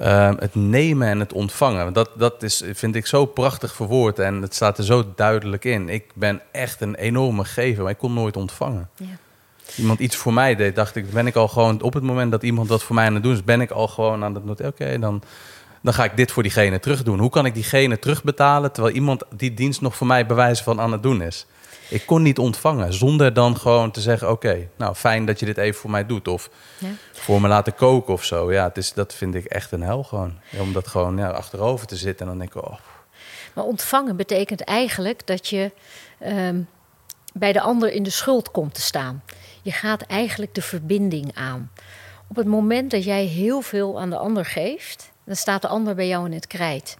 Uh, 0.00 0.30
het 0.38 0.54
nemen 0.54 1.08
en 1.08 1.20
het 1.20 1.32
ontvangen. 1.32 1.92
Dat, 1.92 2.10
dat 2.16 2.42
is, 2.42 2.62
vind 2.72 2.94
ik 2.94 3.06
zo 3.06 3.26
prachtig 3.26 3.74
verwoord 3.74 4.18
en 4.18 4.42
het 4.42 4.54
staat 4.54 4.78
er 4.78 4.84
zo 4.84 5.12
duidelijk 5.14 5.64
in. 5.64 5.88
Ik 5.88 6.04
ben 6.14 6.40
echt 6.52 6.80
een 6.80 6.94
enorme 6.94 7.44
gever, 7.44 7.82
maar 7.82 7.92
ik 7.92 7.98
kon 7.98 8.14
nooit 8.14 8.36
ontvangen. 8.36 8.90
Ja. 8.96 9.06
Iemand 9.78 9.98
iets 9.98 10.16
voor 10.16 10.32
mij 10.32 10.54
deed, 10.54 10.74
dacht 10.74 10.96
ik, 10.96 11.10
ben 11.10 11.26
ik 11.26 11.34
al 11.34 11.48
gewoon 11.48 11.82
op 11.82 11.94
het 11.94 12.02
moment 12.02 12.30
dat 12.30 12.42
iemand 12.42 12.68
dat 12.68 12.82
voor 12.82 12.94
mij 12.94 13.06
aan 13.06 13.14
het 13.14 13.22
doen 13.22 13.32
is, 13.32 13.44
ben 13.44 13.60
ik 13.60 13.70
al 13.70 13.88
gewoon 13.88 14.24
aan 14.24 14.34
het 14.34 14.44
noten. 14.44 14.66
Oké, 14.66 14.98
dan, 14.98 15.22
dan 15.82 15.94
ga 15.94 16.04
ik 16.04 16.16
dit 16.16 16.32
voor 16.32 16.42
diegene 16.42 16.80
terug 16.80 17.02
doen. 17.02 17.18
Hoe 17.18 17.30
kan 17.30 17.46
ik 17.46 17.54
diegene 17.54 17.98
terugbetalen 17.98 18.72
terwijl 18.72 18.94
iemand 18.94 19.22
die 19.36 19.54
dienst 19.54 19.80
nog 19.80 19.96
voor 19.96 20.06
mij 20.06 20.26
bewijzen 20.26 20.64
van 20.64 20.80
aan 20.80 20.92
het 20.92 21.02
doen 21.02 21.22
is? 21.22 21.46
Ik 21.88 22.06
kon 22.06 22.22
niet 22.22 22.38
ontvangen 22.38 22.92
zonder 22.92 23.34
dan 23.34 23.56
gewoon 23.56 23.90
te 23.90 24.00
zeggen: 24.00 24.30
Oké, 24.30 24.68
nou 24.76 24.94
fijn 24.94 25.24
dat 25.24 25.40
je 25.40 25.46
dit 25.46 25.58
even 25.58 25.80
voor 25.80 25.90
mij 25.90 26.06
doet. 26.06 26.28
Of 26.28 26.50
ja. 26.78 26.88
voor 27.12 27.40
me 27.40 27.48
laten 27.48 27.74
koken 27.74 28.12
of 28.12 28.24
zo. 28.24 28.52
Ja, 28.52 28.64
het 28.64 28.76
is, 28.76 28.92
dat 28.92 29.14
vind 29.14 29.34
ik 29.34 29.44
echt 29.44 29.72
een 29.72 29.82
hel 29.82 30.02
gewoon. 30.02 30.38
Om 30.58 30.72
dat 30.72 30.88
gewoon 30.88 31.16
ja, 31.16 31.28
achterover 31.28 31.86
te 31.86 31.96
zitten 31.96 32.26
en 32.26 32.26
dan 32.26 32.38
denk 32.38 32.54
ik: 32.54 32.64
Oh. 32.64 32.78
Maar 33.54 33.64
ontvangen 33.64 34.16
betekent 34.16 34.60
eigenlijk 34.60 35.26
dat 35.26 35.48
je 35.48 35.72
um, 36.26 36.68
bij 37.32 37.52
de 37.52 37.60
ander 37.60 37.92
in 37.92 38.02
de 38.02 38.10
schuld 38.10 38.50
komt 38.50 38.74
te 38.74 38.80
staan. 38.80 39.22
Je 39.68 39.74
gaat 39.74 40.02
eigenlijk 40.02 40.54
de 40.54 40.62
verbinding 40.62 41.34
aan. 41.34 41.70
Op 42.28 42.36
het 42.36 42.46
moment 42.46 42.90
dat 42.90 43.04
jij 43.04 43.24
heel 43.24 43.60
veel 43.60 44.00
aan 44.00 44.10
de 44.10 44.16
ander 44.16 44.44
geeft, 44.44 45.10
dan 45.24 45.36
staat 45.36 45.62
de 45.62 45.68
ander 45.68 45.94
bij 45.94 46.08
jou 46.08 46.26
in 46.26 46.32
het 46.32 46.46
krijt. 46.46 46.96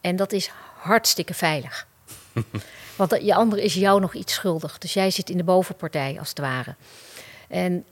En 0.00 0.16
dat 0.16 0.32
is 0.32 0.50
hartstikke 0.76 1.34
veilig. 1.34 1.86
Want 2.96 3.16
je 3.22 3.34
ander 3.34 3.58
is 3.58 3.74
jou 3.74 4.00
nog 4.00 4.14
iets 4.14 4.34
schuldig. 4.34 4.78
Dus 4.78 4.92
jij 4.92 5.10
zit 5.10 5.30
in 5.30 5.36
de 5.36 5.44
bovenpartij, 5.44 6.16
als 6.18 6.28
het 6.28 6.38
ware. 6.38 6.74
En 7.48 7.84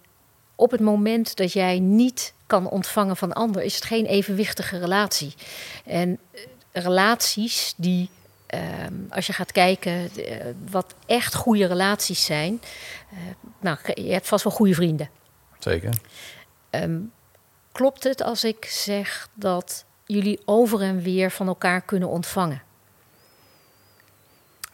op 0.55 0.71
het 0.71 0.81
moment 0.81 1.37
dat 1.37 1.53
jij 1.53 1.79
niet 1.79 2.35
kan 2.47 2.69
ontvangen 2.69 3.17
van 3.17 3.33
ander, 3.33 3.63
is 3.63 3.75
het 3.75 3.85
geen 3.85 4.07
evenwichtige 4.07 4.79
relatie. 4.79 5.35
En 5.85 6.19
relaties 6.73 7.75
die, 7.77 8.11
uh, 8.55 8.61
als 9.11 9.27
je 9.27 9.33
gaat 9.33 9.53
kijken, 9.53 10.11
uh, 10.17 10.37
wat 10.71 10.95
echt 11.07 11.35
goede 11.35 11.67
relaties 11.67 12.25
zijn. 12.25 12.61
Uh, 13.13 13.19
nou, 13.61 13.79
je 13.95 14.13
hebt 14.13 14.29
vast 14.29 14.45
wel 14.45 14.53
goede 14.53 14.75
vrienden. 14.75 15.11
Zeker. 15.59 15.95
Um, 16.71 17.13
klopt 17.73 18.05
het 18.05 18.23
als 18.23 18.45
ik 18.45 18.65
zeg 18.65 19.29
dat 19.35 19.85
jullie 20.07 20.41
over 20.45 20.81
en 20.81 21.03
weer 21.03 21.31
van 21.31 21.47
elkaar 21.47 21.81
kunnen 21.81 22.09
ontvangen? 22.09 22.63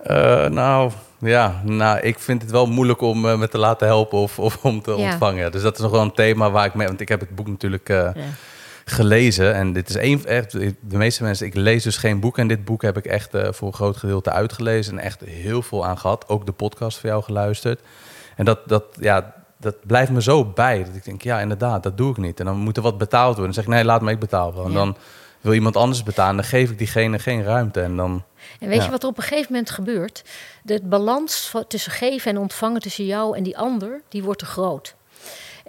Uh, 0.07 0.47
nou, 0.47 0.93
ja, 1.19 1.61
nou, 1.65 2.01
ik 2.01 2.19
vind 2.19 2.43
het 2.43 2.51
wel 2.51 2.67
moeilijk 2.67 3.01
om 3.01 3.25
uh, 3.25 3.39
me 3.39 3.49
te 3.49 3.59
laten 3.59 3.87
helpen 3.87 4.19
of, 4.19 4.39
of 4.39 4.65
om 4.65 4.83
te 4.83 4.91
ja. 4.91 4.97
ontvangen. 4.97 5.53
Dus 5.53 5.63
dat 5.63 5.75
is 5.75 5.81
nog 5.81 5.91
wel 5.91 6.03
een 6.03 6.15
thema 6.15 6.51
waar 6.51 6.65
ik 6.65 6.75
mee... 6.75 6.87
Want 6.87 7.01
ik 7.01 7.09
heb 7.09 7.21
het 7.21 7.35
boek 7.35 7.47
natuurlijk 7.47 7.89
uh, 7.89 7.97
ja. 7.97 8.25
Gelezen. 8.91 9.55
En 9.55 9.73
dit 9.73 9.89
is 9.89 9.95
een, 9.95 10.27
echt... 10.27 10.53
De 10.53 10.75
meeste 10.97 11.23
mensen... 11.23 11.47
Ik 11.47 11.55
lees 11.55 11.83
dus 11.83 11.97
geen 11.97 12.21
boek. 12.21 12.39
En 12.39 12.49
dit 12.49 12.65
boek 12.65 12.83
heb 12.83 12.97
ik 12.97 13.07
echt 13.07 13.31
voor 13.51 13.69
een 13.69 13.75
groot 13.75 13.97
gedeelte 13.97 14.31
uitgelezen. 14.31 14.99
En 14.99 15.05
echt 15.05 15.21
heel 15.21 15.63
veel 15.63 15.87
aan 15.87 15.99
gehad. 15.99 16.29
Ook 16.29 16.47
de 16.47 16.53
podcast 16.53 16.99
voor 16.99 17.09
jou 17.09 17.23
geluisterd. 17.23 17.81
En 18.37 18.45
dat, 18.45 18.59
dat, 18.67 18.85
ja, 19.01 19.35
dat 19.59 19.87
blijft 19.87 20.11
me 20.11 20.23
zo 20.23 20.45
bij. 20.45 20.85
Dat 20.85 20.95
ik 20.95 21.05
denk, 21.05 21.23
ja, 21.23 21.41
inderdaad, 21.41 21.83
dat 21.83 21.97
doe 21.97 22.11
ik 22.11 22.17
niet. 22.17 22.41
En 22.41 22.47
dan 22.47 22.57
moet 22.57 22.77
er 22.77 22.83
wat 22.83 22.99
betaald 22.99 23.37
worden. 23.37 23.45
Dan 23.45 23.55
zeg 23.55 23.65
ik, 23.65 23.71
nee, 23.71 23.85
laat 23.85 24.03
me 24.03 24.11
ik 24.11 24.19
betalen. 24.19 24.65
En 24.65 24.73
dan 24.73 24.97
wil 25.41 25.53
iemand 25.53 25.77
anders 25.77 26.03
betalen. 26.03 26.37
Dan 26.37 26.45
geef 26.45 26.71
ik 26.71 26.79
diegene 26.79 27.19
geen 27.19 27.43
ruimte. 27.43 27.81
En 27.81 27.97
dan... 27.97 28.25
En 28.61 28.69
weet 28.69 28.79
ja. 28.79 28.85
je 28.85 28.91
wat 28.91 29.03
er 29.03 29.09
op 29.09 29.17
een 29.17 29.23
gegeven 29.23 29.53
moment 29.53 29.71
gebeurt? 29.71 30.25
De 30.63 30.81
balans 30.83 31.53
tussen 31.69 31.93
geven 31.93 32.31
en 32.31 32.39
ontvangen 32.39 32.81
tussen 32.81 33.05
jou 33.05 33.37
en 33.37 33.43
die 33.43 33.59
ander, 33.59 34.03
die 34.09 34.23
wordt 34.23 34.39
te 34.39 34.47
groot. 34.47 34.95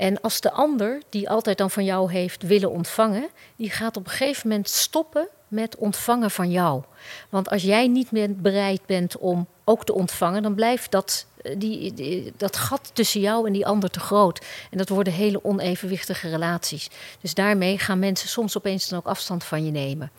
En 0.02 0.22
als 0.22 0.42
de 0.42 0.52
ander, 0.52 1.02
die 1.10 1.30
altijd 1.30 1.58
dan 1.58 1.72
van 1.72 1.84
jou 1.84 2.12
heeft 2.12 2.44
willen 2.44 2.72
ontvangen, 2.72 3.30
die 3.56 3.70
gaat 3.70 3.98
op 3.98 4.06
een 4.06 4.12
gegeven 4.12 4.50
moment 4.50 4.70
stoppen 4.70 5.28
met 5.48 5.76
ontvangen 5.76 6.32
van 6.32 6.52
jou. 6.52 6.84
Want 7.30 7.50
als 7.50 7.62
jij 7.62 7.88
niet 7.88 8.12
meer 8.12 8.36
bereid 8.36 8.86
bent 8.86 9.18
om 9.18 9.48
ook 9.64 9.86
te 9.86 9.94
ontvangen, 9.94 10.44
dan 10.44 10.56
blijft 10.56 10.92
dat, 10.92 11.26
die, 11.58 11.94
die, 11.94 12.34
dat 12.38 12.58
gat 12.58 12.92
tussen 12.94 13.22
jou 13.22 13.48
en 13.48 13.54
die 13.54 13.66
ander 13.66 13.90
te 13.90 14.00
groot. 14.00 14.46
En 14.72 14.78
dat 14.78 14.90
worden 14.90 15.14
hele 15.14 15.44
onevenwichtige 15.44 16.30
relaties. 16.30 16.90
Dus 17.20 17.34
daarmee 17.34 17.78
gaan 17.78 18.00
mensen 18.00 18.30
soms 18.30 18.58
opeens 18.58 18.90
dan 18.90 19.00
ook 19.00 19.08
afstand 19.08 19.44
van 19.44 19.66
je 19.66 19.72
nemen. 19.72 20.12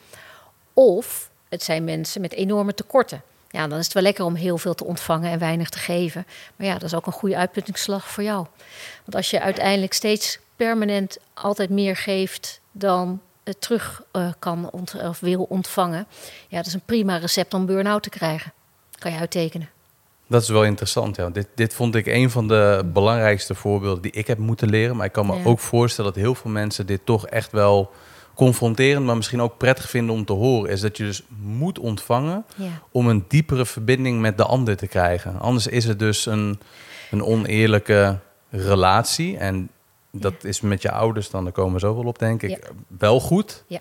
Of 0.73 1.31
het 1.49 1.63
zijn 1.63 1.85
mensen 1.85 2.21
met 2.21 2.33
enorme 2.33 2.75
tekorten. 2.75 3.23
Ja, 3.53 3.67
dan 3.67 3.79
is 3.79 3.85
het 3.85 3.95
wel 3.95 4.03
lekker 4.03 4.25
om 4.25 4.35
heel 4.35 4.59
veel 4.59 4.75
te 4.75 4.85
ontvangen 4.85 5.31
en 5.31 5.39
weinig 5.39 5.69
te 5.69 5.79
geven. 5.79 6.27
Maar 6.57 6.67
ja, 6.67 6.73
dat 6.73 6.83
is 6.83 6.95
ook 6.95 7.07
een 7.07 7.13
goede 7.13 7.37
uitputtingsslag 7.37 8.09
voor 8.09 8.23
jou. 8.23 8.47
Want 9.05 9.15
als 9.15 9.31
je 9.31 9.41
uiteindelijk 9.41 9.93
steeds 9.93 10.39
permanent 10.57 11.19
altijd 11.35 11.71
meer 11.71 11.97
geeft 11.97 12.61
dan 12.73 13.21
het 13.45 13.61
terug 13.61 14.03
uh, 14.13 14.29
kan 14.39 14.71
ont 14.71 14.95
of 14.95 15.21
wil 15.21 15.43
ontvangen, 15.43 16.07
ja, 16.49 16.57
dat 16.57 16.67
is 16.67 16.75
een 16.75 16.85
prima 16.85 17.17
recept 17.17 17.55
om 17.55 17.67
burn-out 17.67 18.03
te 18.03 18.11
krijgen. 18.11 18.53
Kan 18.99 19.13
je 19.13 19.19
uittekenen. 19.19 19.69
Dat 20.27 20.43
is 20.43 20.49
wel 20.49 20.65
interessant. 20.65 21.17
Ja. 21.17 21.31
Dit, 21.31 21.49
dit 21.55 21.75
vond 21.75 21.95
ik 21.95 22.07
een 22.07 22.31
van 22.31 22.49
de 22.49 22.91
belangrijkste 22.93 23.55
voorbeelden 23.55 24.03
die 24.03 24.13
ik 24.13 24.27
heb 24.27 24.39
moeten 24.39 24.69
leren. 24.69 24.97
Maar 24.97 25.07
ik 25.07 25.13
kan 25.13 25.27
me 25.27 25.37
ja. 25.37 25.45
ook 25.45 25.59
voorstellen 25.59 26.13
dat 26.13 26.23
heel 26.23 26.35
veel 26.35 26.51
mensen 26.51 26.87
dit 26.87 27.01
toch 27.05 27.27
echt 27.27 27.53
wel 27.53 27.91
confronterend, 28.35 29.07
maar 29.07 29.17
misschien 29.17 29.43
ook 29.43 29.57
prettig 29.57 29.91
vinden 29.91 30.15
om 30.15 30.25
te 30.25 30.33
horen, 30.33 30.71
is 30.71 30.81
dat 30.81 30.97
je 30.97 31.05
dus 31.05 31.23
moet 31.43 31.79
ontvangen 31.79 32.45
ja. 32.57 32.83
om 32.91 33.09
een 33.09 33.25
diepere 33.29 33.67
verbinding 33.67 34.21
met 34.21 34.37
de 34.37 34.45
ander 34.45 34.77
te 34.77 34.87
krijgen. 34.87 35.41
Anders 35.41 35.67
is 35.67 35.85
het 35.85 35.99
dus 35.99 36.27
een, 36.27 36.61
een 37.11 37.25
oneerlijke 37.25 38.19
relatie. 38.51 39.37
En 39.37 39.71
dat 40.11 40.45
is 40.45 40.61
met 40.61 40.83
je 40.83 40.91
ouders 40.91 41.31
dan, 41.31 41.45
daar 41.45 41.53
komen 41.53 41.73
we 41.73 41.79
zo 41.79 41.95
wel 41.95 42.05
op, 42.05 42.19
denk 42.19 42.43
ik, 42.43 42.71
wel 42.99 43.21
goed. 43.21 43.65
Ja, 43.67 43.81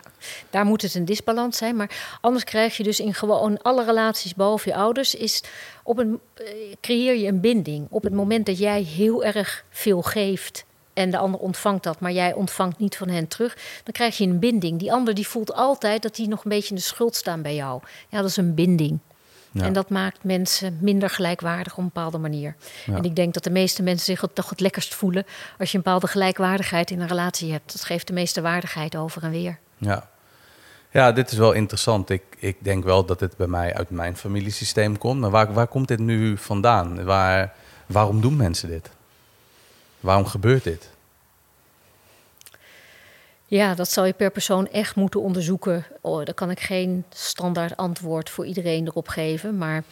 daar 0.49 0.65
moet 0.65 0.81
het 0.81 0.95
een 0.95 1.05
disbalans 1.05 1.57
zijn. 1.57 1.75
Maar 1.75 2.17
anders 2.21 2.43
krijg 2.43 2.77
je 2.77 2.83
dus 2.83 2.99
in 2.99 3.13
gewoon 3.13 3.61
alle 3.61 3.85
relaties 3.85 4.35
behalve 4.35 4.69
je 4.69 4.75
ouders, 4.75 5.15
is 5.15 5.43
op 5.83 5.97
een, 5.97 6.19
eh, 6.33 6.45
creëer 6.81 7.15
je 7.15 7.27
een 7.27 7.41
binding. 7.41 7.87
Op 7.89 8.03
het 8.03 8.13
moment 8.13 8.45
dat 8.45 8.57
jij 8.57 8.81
heel 8.81 9.23
erg 9.23 9.65
veel 9.69 10.01
geeft 10.01 10.65
en 10.93 11.11
de 11.11 11.17
ander 11.17 11.39
ontvangt 11.39 11.83
dat, 11.83 11.99
maar 11.99 12.11
jij 12.11 12.33
ontvangt 12.33 12.79
niet 12.79 12.97
van 12.97 13.09
hen 13.09 13.27
terug, 13.27 13.57
dan 13.83 13.93
krijg 13.93 14.17
je 14.17 14.25
een 14.25 14.39
binding. 14.39 14.79
Die 14.79 14.93
ander 14.93 15.13
die 15.13 15.27
voelt 15.27 15.53
altijd 15.53 16.01
dat 16.01 16.15
die 16.15 16.27
nog 16.27 16.43
een 16.43 16.49
beetje 16.49 16.69
in 16.69 16.75
de 16.75 16.81
schuld 16.81 17.15
staan 17.15 17.41
bij 17.41 17.55
jou. 17.55 17.81
Ja, 18.09 18.21
dat 18.21 18.29
is 18.29 18.37
een 18.37 18.53
binding. 18.53 18.99
En 19.53 19.73
dat 19.73 19.89
maakt 19.89 20.23
mensen 20.23 20.77
minder 20.81 21.09
gelijkwaardig 21.09 21.71
op 21.71 21.77
een 21.77 21.83
bepaalde 21.93 22.17
manier. 22.17 22.55
En 22.85 23.03
ik 23.03 23.15
denk 23.15 23.33
dat 23.33 23.43
de 23.43 23.49
meeste 23.49 23.83
mensen 23.83 24.05
zich 24.05 24.29
toch 24.33 24.49
het 24.49 24.59
lekkerst 24.59 24.95
voelen 24.95 25.25
als 25.57 25.71
je 25.71 25.77
een 25.77 25.83
bepaalde 25.83 26.07
gelijkwaardigheid 26.07 26.91
in 26.91 27.01
een 27.01 27.07
relatie 27.07 27.51
hebt. 27.51 27.71
Dat 27.71 27.83
geeft 27.83 28.07
de 28.07 28.13
meeste 28.13 28.41
waardigheid 28.41 28.95
over 28.95 29.23
en 29.23 29.31
weer. 29.31 29.59
Ja, 29.77 30.09
ja 30.91 31.11
dit 31.11 31.31
is 31.31 31.37
wel 31.37 31.51
interessant. 31.51 32.09
Ik, 32.09 32.23
ik 32.37 32.57
denk 32.63 32.83
wel 32.83 33.05
dat 33.05 33.19
het 33.19 33.37
bij 33.37 33.47
mij 33.47 33.73
uit 33.73 33.89
mijn 33.89 34.17
familiesysteem 34.17 34.97
komt. 34.97 35.19
Maar 35.19 35.29
waar, 35.29 35.53
waar 35.53 35.67
komt 35.67 35.87
dit 35.87 35.99
nu 35.99 36.37
vandaan? 36.37 37.03
Waar, 37.03 37.53
waarom 37.85 38.21
doen 38.21 38.35
mensen 38.35 38.69
dit? 38.69 38.89
Waarom 40.01 40.25
gebeurt 40.25 40.63
dit? 40.63 40.89
Ja, 43.45 43.75
dat 43.75 43.91
zal 43.91 44.05
je 44.05 44.13
per 44.13 44.31
persoon 44.31 44.67
echt 44.67 44.95
moeten 44.95 45.21
onderzoeken. 45.21 45.85
Oh, 46.01 46.25
daar 46.25 46.33
kan 46.33 46.49
ik 46.49 46.59
geen 46.59 47.05
standaard 47.09 47.77
antwoord 47.77 48.29
voor 48.29 48.45
iedereen 48.45 48.87
erop 48.87 49.07
geven. 49.07 49.57
Maar 49.57 49.83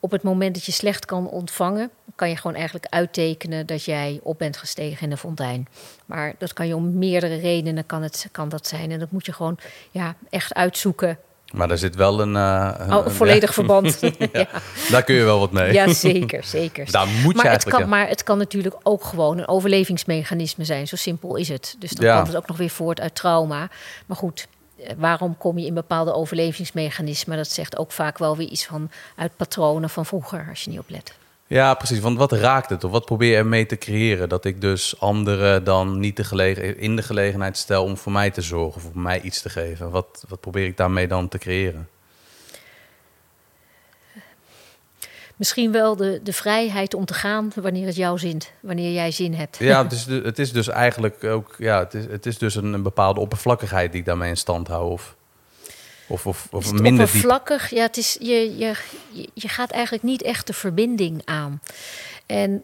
op 0.00 0.10
het 0.10 0.22
moment 0.22 0.54
dat 0.54 0.64
je 0.64 0.72
slecht 0.72 1.04
kan 1.04 1.28
ontvangen, 1.28 1.90
kan 2.14 2.28
je 2.28 2.36
gewoon 2.36 2.56
eigenlijk 2.56 2.86
uittekenen 2.86 3.66
dat 3.66 3.84
jij 3.84 4.20
op 4.22 4.38
bent 4.38 4.56
gestegen 4.56 5.02
in 5.02 5.10
de 5.10 5.16
fontein. 5.16 5.68
Maar 6.06 6.34
dat 6.38 6.52
kan 6.52 6.66
je 6.66 6.76
om 6.76 6.98
meerdere 6.98 7.36
redenen 7.36 7.86
kan, 7.86 8.02
het, 8.02 8.28
kan 8.32 8.48
dat 8.48 8.66
zijn. 8.66 8.90
En 8.90 8.98
dat 8.98 9.10
moet 9.10 9.26
je 9.26 9.32
gewoon 9.32 9.58
ja, 9.90 10.14
echt 10.30 10.54
uitzoeken 10.54 11.18
maar 11.52 11.68
daar 11.68 11.78
zit 11.78 11.94
wel 11.94 12.20
een... 12.20 12.34
Uh, 12.34 12.74
een, 12.76 13.10
volledig 13.10 13.54
verband. 13.54 13.98
ja, 14.32 14.48
Daar 14.90 15.02
kun 15.02 15.14
je 15.14 15.24
wel 15.24 15.38
wat 15.38 15.52
mee. 15.52 15.72
Ja, 15.72 15.92
zeker, 15.92 16.44
zeker. 16.44 16.90
Daar 16.90 17.06
moet 17.06 17.34
maar 17.34 17.44
je 17.44 17.50
het 17.50 17.64
kan, 17.64 17.88
Maar 17.88 18.08
het 18.08 18.22
kan 18.22 18.38
natuurlijk 18.38 18.76
ook 18.82 19.04
gewoon 19.04 19.38
een 19.38 19.48
overlevingsmechanisme 19.48 20.64
zijn. 20.64 20.88
Zo 20.88 20.96
simpel 20.96 21.36
is 21.36 21.48
het. 21.48 21.76
Dus 21.78 21.90
dan 21.90 22.14
komt 22.14 22.26
het 22.26 22.36
ook 22.36 22.48
nog 22.48 22.56
weer 22.56 22.70
voort 22.70 23.00
uit 23.00 23.14
trauma. 23.14 23.68
Maar 24.06 24.16
goed, 24.16 24.46
eh, 24.76 24.90
waarom 24.96 25.36
kom 25.38 25.58
je 25.58 25.66
in 25.66 25.74
bepaalde 25.74 26.14
overlevingsmechanismen? 26.14 27.36
Dat 27.36 27.48
zegt 27.48 27.76
ook 27.76 27.92
vaak 27.92 28.18
wel 28.18 28.36
weer 28.36 28.48
iets 28.48 28.66
van 28.66 28.90
uit 29.16 29.36
patronen 29.36 29.90
van 29.90 30.06
vroeger, 30.06 30.46
als 30.50 30.62
je 30.62 30.70
niet 30.70 30.78
oplet. 30.78 31.14
Ja, 31.48 31.74
precies. 31.74 32.00
Want 32.00 32.18
wat 32.18 32.32
raakt 32.32 32.70
het? 32.70 32.84
Of 32.84 32.90
wat 32.90 33.04
probeer 33.04 33.30
je 33.30 33.36
ermee 33.36 33.66
te 33.66 33.76
creëren? 33.76 34.28
Dat 34.28 34.44
ik 34.44 34.60
dus 34.60 35.00
anderen 35.00 35.64
dan 35.64 35.98
niet 35.98 36.16
de 36.16 36.24
gelegen, 36.24 36.78
in 36.78 36.96
de 36.96 37.02
gelegenheid 37.02 37.56
stel 37.56 37.84
om 37.84 37.96
voor 37.96 38.12
mij 38.12 38.30
te 38.30 38.40
zorgen 38.40 38.76
of 38.76 38.82
voor 38.82 39.00
mij 39.00 39.20
iets 39.20 39.42
te 39.42 39.48
geven. 39.48 39.90
Wat, 39.90 40.24
wat 40.28 40.40
probeer 40.40 40.66
ik 40.66 40.76
daarmee 40.76 41.08
dan 41.08 41.28
te 41.28 41.38
creëren? 41.38 41.88
Misschien 45.36 45.72
wel 45.72 45.96
de, 45.96 46.20
de 46.22 46.32
vrijheid 46.32 46.94
om 46.94 47.04
te 47.04 47.14
gaan 47.14 47.52
wanneer 47.54 47.86
het 47.86 47.96
jou 47.96 48.18
zint, 48.18 48.52
wanneer 48.60 48.92
jij 48.92 49.10
zin 49.10 49.34
hebt. 49.34 49.56
Ja, 49.58 49.82
het 49.82 49.92
is, 49.92 50.06
het 50.06 50.38
is 50.38 50.52
dus 50.52 50.68
eigenlijk 50.68 51.24
ook, 51.24 51.54
ja, 51.58 51.78
het 51.78 51.94
is, 51.94 52.04
het 52.04 52.26
is 52.26 52.38
dus 52.38 52.54
een, 52.54 52.72
een 52.72 52.82
bepaalde 52.82 53.20
oppervlakkigheid 53.20 53.90
die 53.90 54.00
ik 54.00 54.06
daarmee 54.06 54.28
in 54.28 54.36
stand 54.36 54.68
hou. 54.68 54.90
Of... 54.90 55.16
Of, 56.08 56.26
of, 56.26 56.48
of 56.50 56.72
minder 56.72 57.04
oppervlakkig? 57.04 57.70
Ja, 57.70 57.82
het 57.82 57.96
is, 57.96 58.16
je, 58.20 58.56
je, 58.56 58.74
je 59.34 59.48
gaat 59.48 59.70
eigenlijk 59.70 60.04
niet 60.04 60.22
echt 60.22 60.46
de 60.46 60.52
verbinding 60.52 61.22
aan. 61.24 61.60
En 62.26 62.62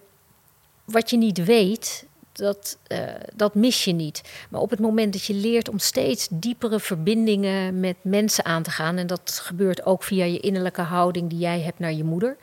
wat 0.85 1.11
je 1.11 1.17
niet 1.17 1.45
weet, 1.45 2.05
dat, 2.33 2.79
uh, 2.89 2.99
dat 3.35 3.55
mis 3.55 3.85
je 3.85 3.93
niet. 3.93 4.23
Maar 4.51 4.61
op 4.61 4.71
het 4.71 4.81
moment 4.81 5.13
dat 5.13 5.25
je 5.25 5.35
leert 5.35 5.69
om 5.69 5.79
steeds 5.79 6.29
diepere 6.31 6.81
verbindingen 6.81 7.81
met 7.81 7.97
mensen 8.03 8.45
aan 8.45 8.63
te 8.63 8.71
gaan, 8.71 8.97
en 8.97 9.07
dat 9.07 9.41
gebeurt 9.43 9.87
ook 9.87 10.03
via 10.03 10.25
je 10.25 10.41
innerlijke 10.41 10.81
houding 10.81 11.31
die 11.31 11.39
jij 11.39 11.61
hebt 11.61 11.79
naar 11.79 11.93
je 11.93 12.05
moeder. 12.05 12.37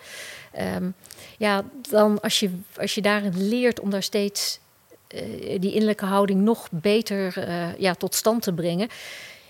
Um, 0.75 0.93
ja, 1.37 1.63
dan 1.89 2.21
als 2.21 2.39
je, 2.39 2.51
als 2.77 2.95
je 2.95 3.01
daarin 3.01 3.47
leert 3.47 3.79
om 3.79 3.89
daar 3.89 4.03
steeds 4.03 4.59
uh, 5.15 5.59
die 5.59 5.71
innerlijke 5.71 6.05
houding 6.05 6.41
nog 6.41 6.67
beter 6.71 7.47
uh, 7.47 7.77
ja, 7.77 7.93
tot 7.93 8.15
stand 8.15 8.41
te 8.41 8.53
brengen, 8.53 8.89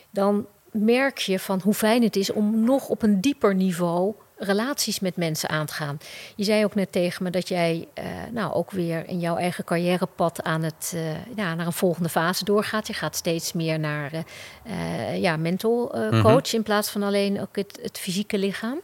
dan 0.10 0.46
merk 0.72 1.18
je 1.18 1.40
van 1.40 1.62
hoe 1.64 1.74
fijn 1.74 2.04
het 2.04 2.16
is 2.16 2.32
om 2.32 2.64
nog 2.64 2.90
op 2.90 3.02
een 3.02 3.22
dieper 3.22 3.56
niveau 3.56 4.14
relaties 4.40 5.00
met 5.00 5.16
mensen 5.16 5.50
aan 5.50 5.66
te 5.66 5.74
gaan. 5.74 5.98
Je 6.36 6.44
zei 6.44 6.64
ook 6.64 6.76
net 6.76 6.92
tegen 6.92 7.24
me 7.24 7.30
dat 7.30 7.48
jij 7.48 7.88
uh, 7.98 8.06
nou 8.32 8.54
ook 8.54 8.72
weer 8.72 9.08
in 9.08 9.20
jouw 9.20 9.36
eigen 9.36 9.64
carrièrepad 9.64 10.44
aan 10.44 10.64
het 10.64 10.92
uh, 10.96 11.36
ja, 11.36 11.56
naar 11.56 11.66
een 11.66 11.74
volgende 11.74 12.10
fase 12.10 12.46
doorgaat. 12.46 12.88
Je 12.88 12.94
gaat 12.94 13.16
steeds 13.16 13.54
meer 13.54 13.80
naar 13.80 14.12
uh, 14.14 15.22
ja, 15.22 15.38
mental 15.38 15.92
mhm. 15.94 16.22
coach 16.22 16.54
in 16.54 16.64
plaats 16.64 16.90
van 16.90 17.04
alleen 17.04 17.42
ook 17.42 17.56
het, 17.56 17.80
het, 17.82 17.98
fysieke 17.98 18.38
lichaam. 18.38 18.82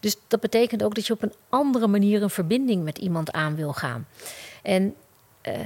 Dus 0.00 0.16
dat 0.28 0.40
betekent 0.40 0.82
ook 0.82 0.94
dat 0.94 1.06
je 1.06 1.12
op 1.12 1.22
een 1.22 1.34
andere 1.48 1.86
manier 1.86 2.22
een 2.22 2.30
verbinding 2.30 2.84
met 2.84 2.98
iemand 2.98 3.32
aan 3.32 3.56
wil 3.56 3.72
gaan. 3.72 4.06
En 4.62 4.94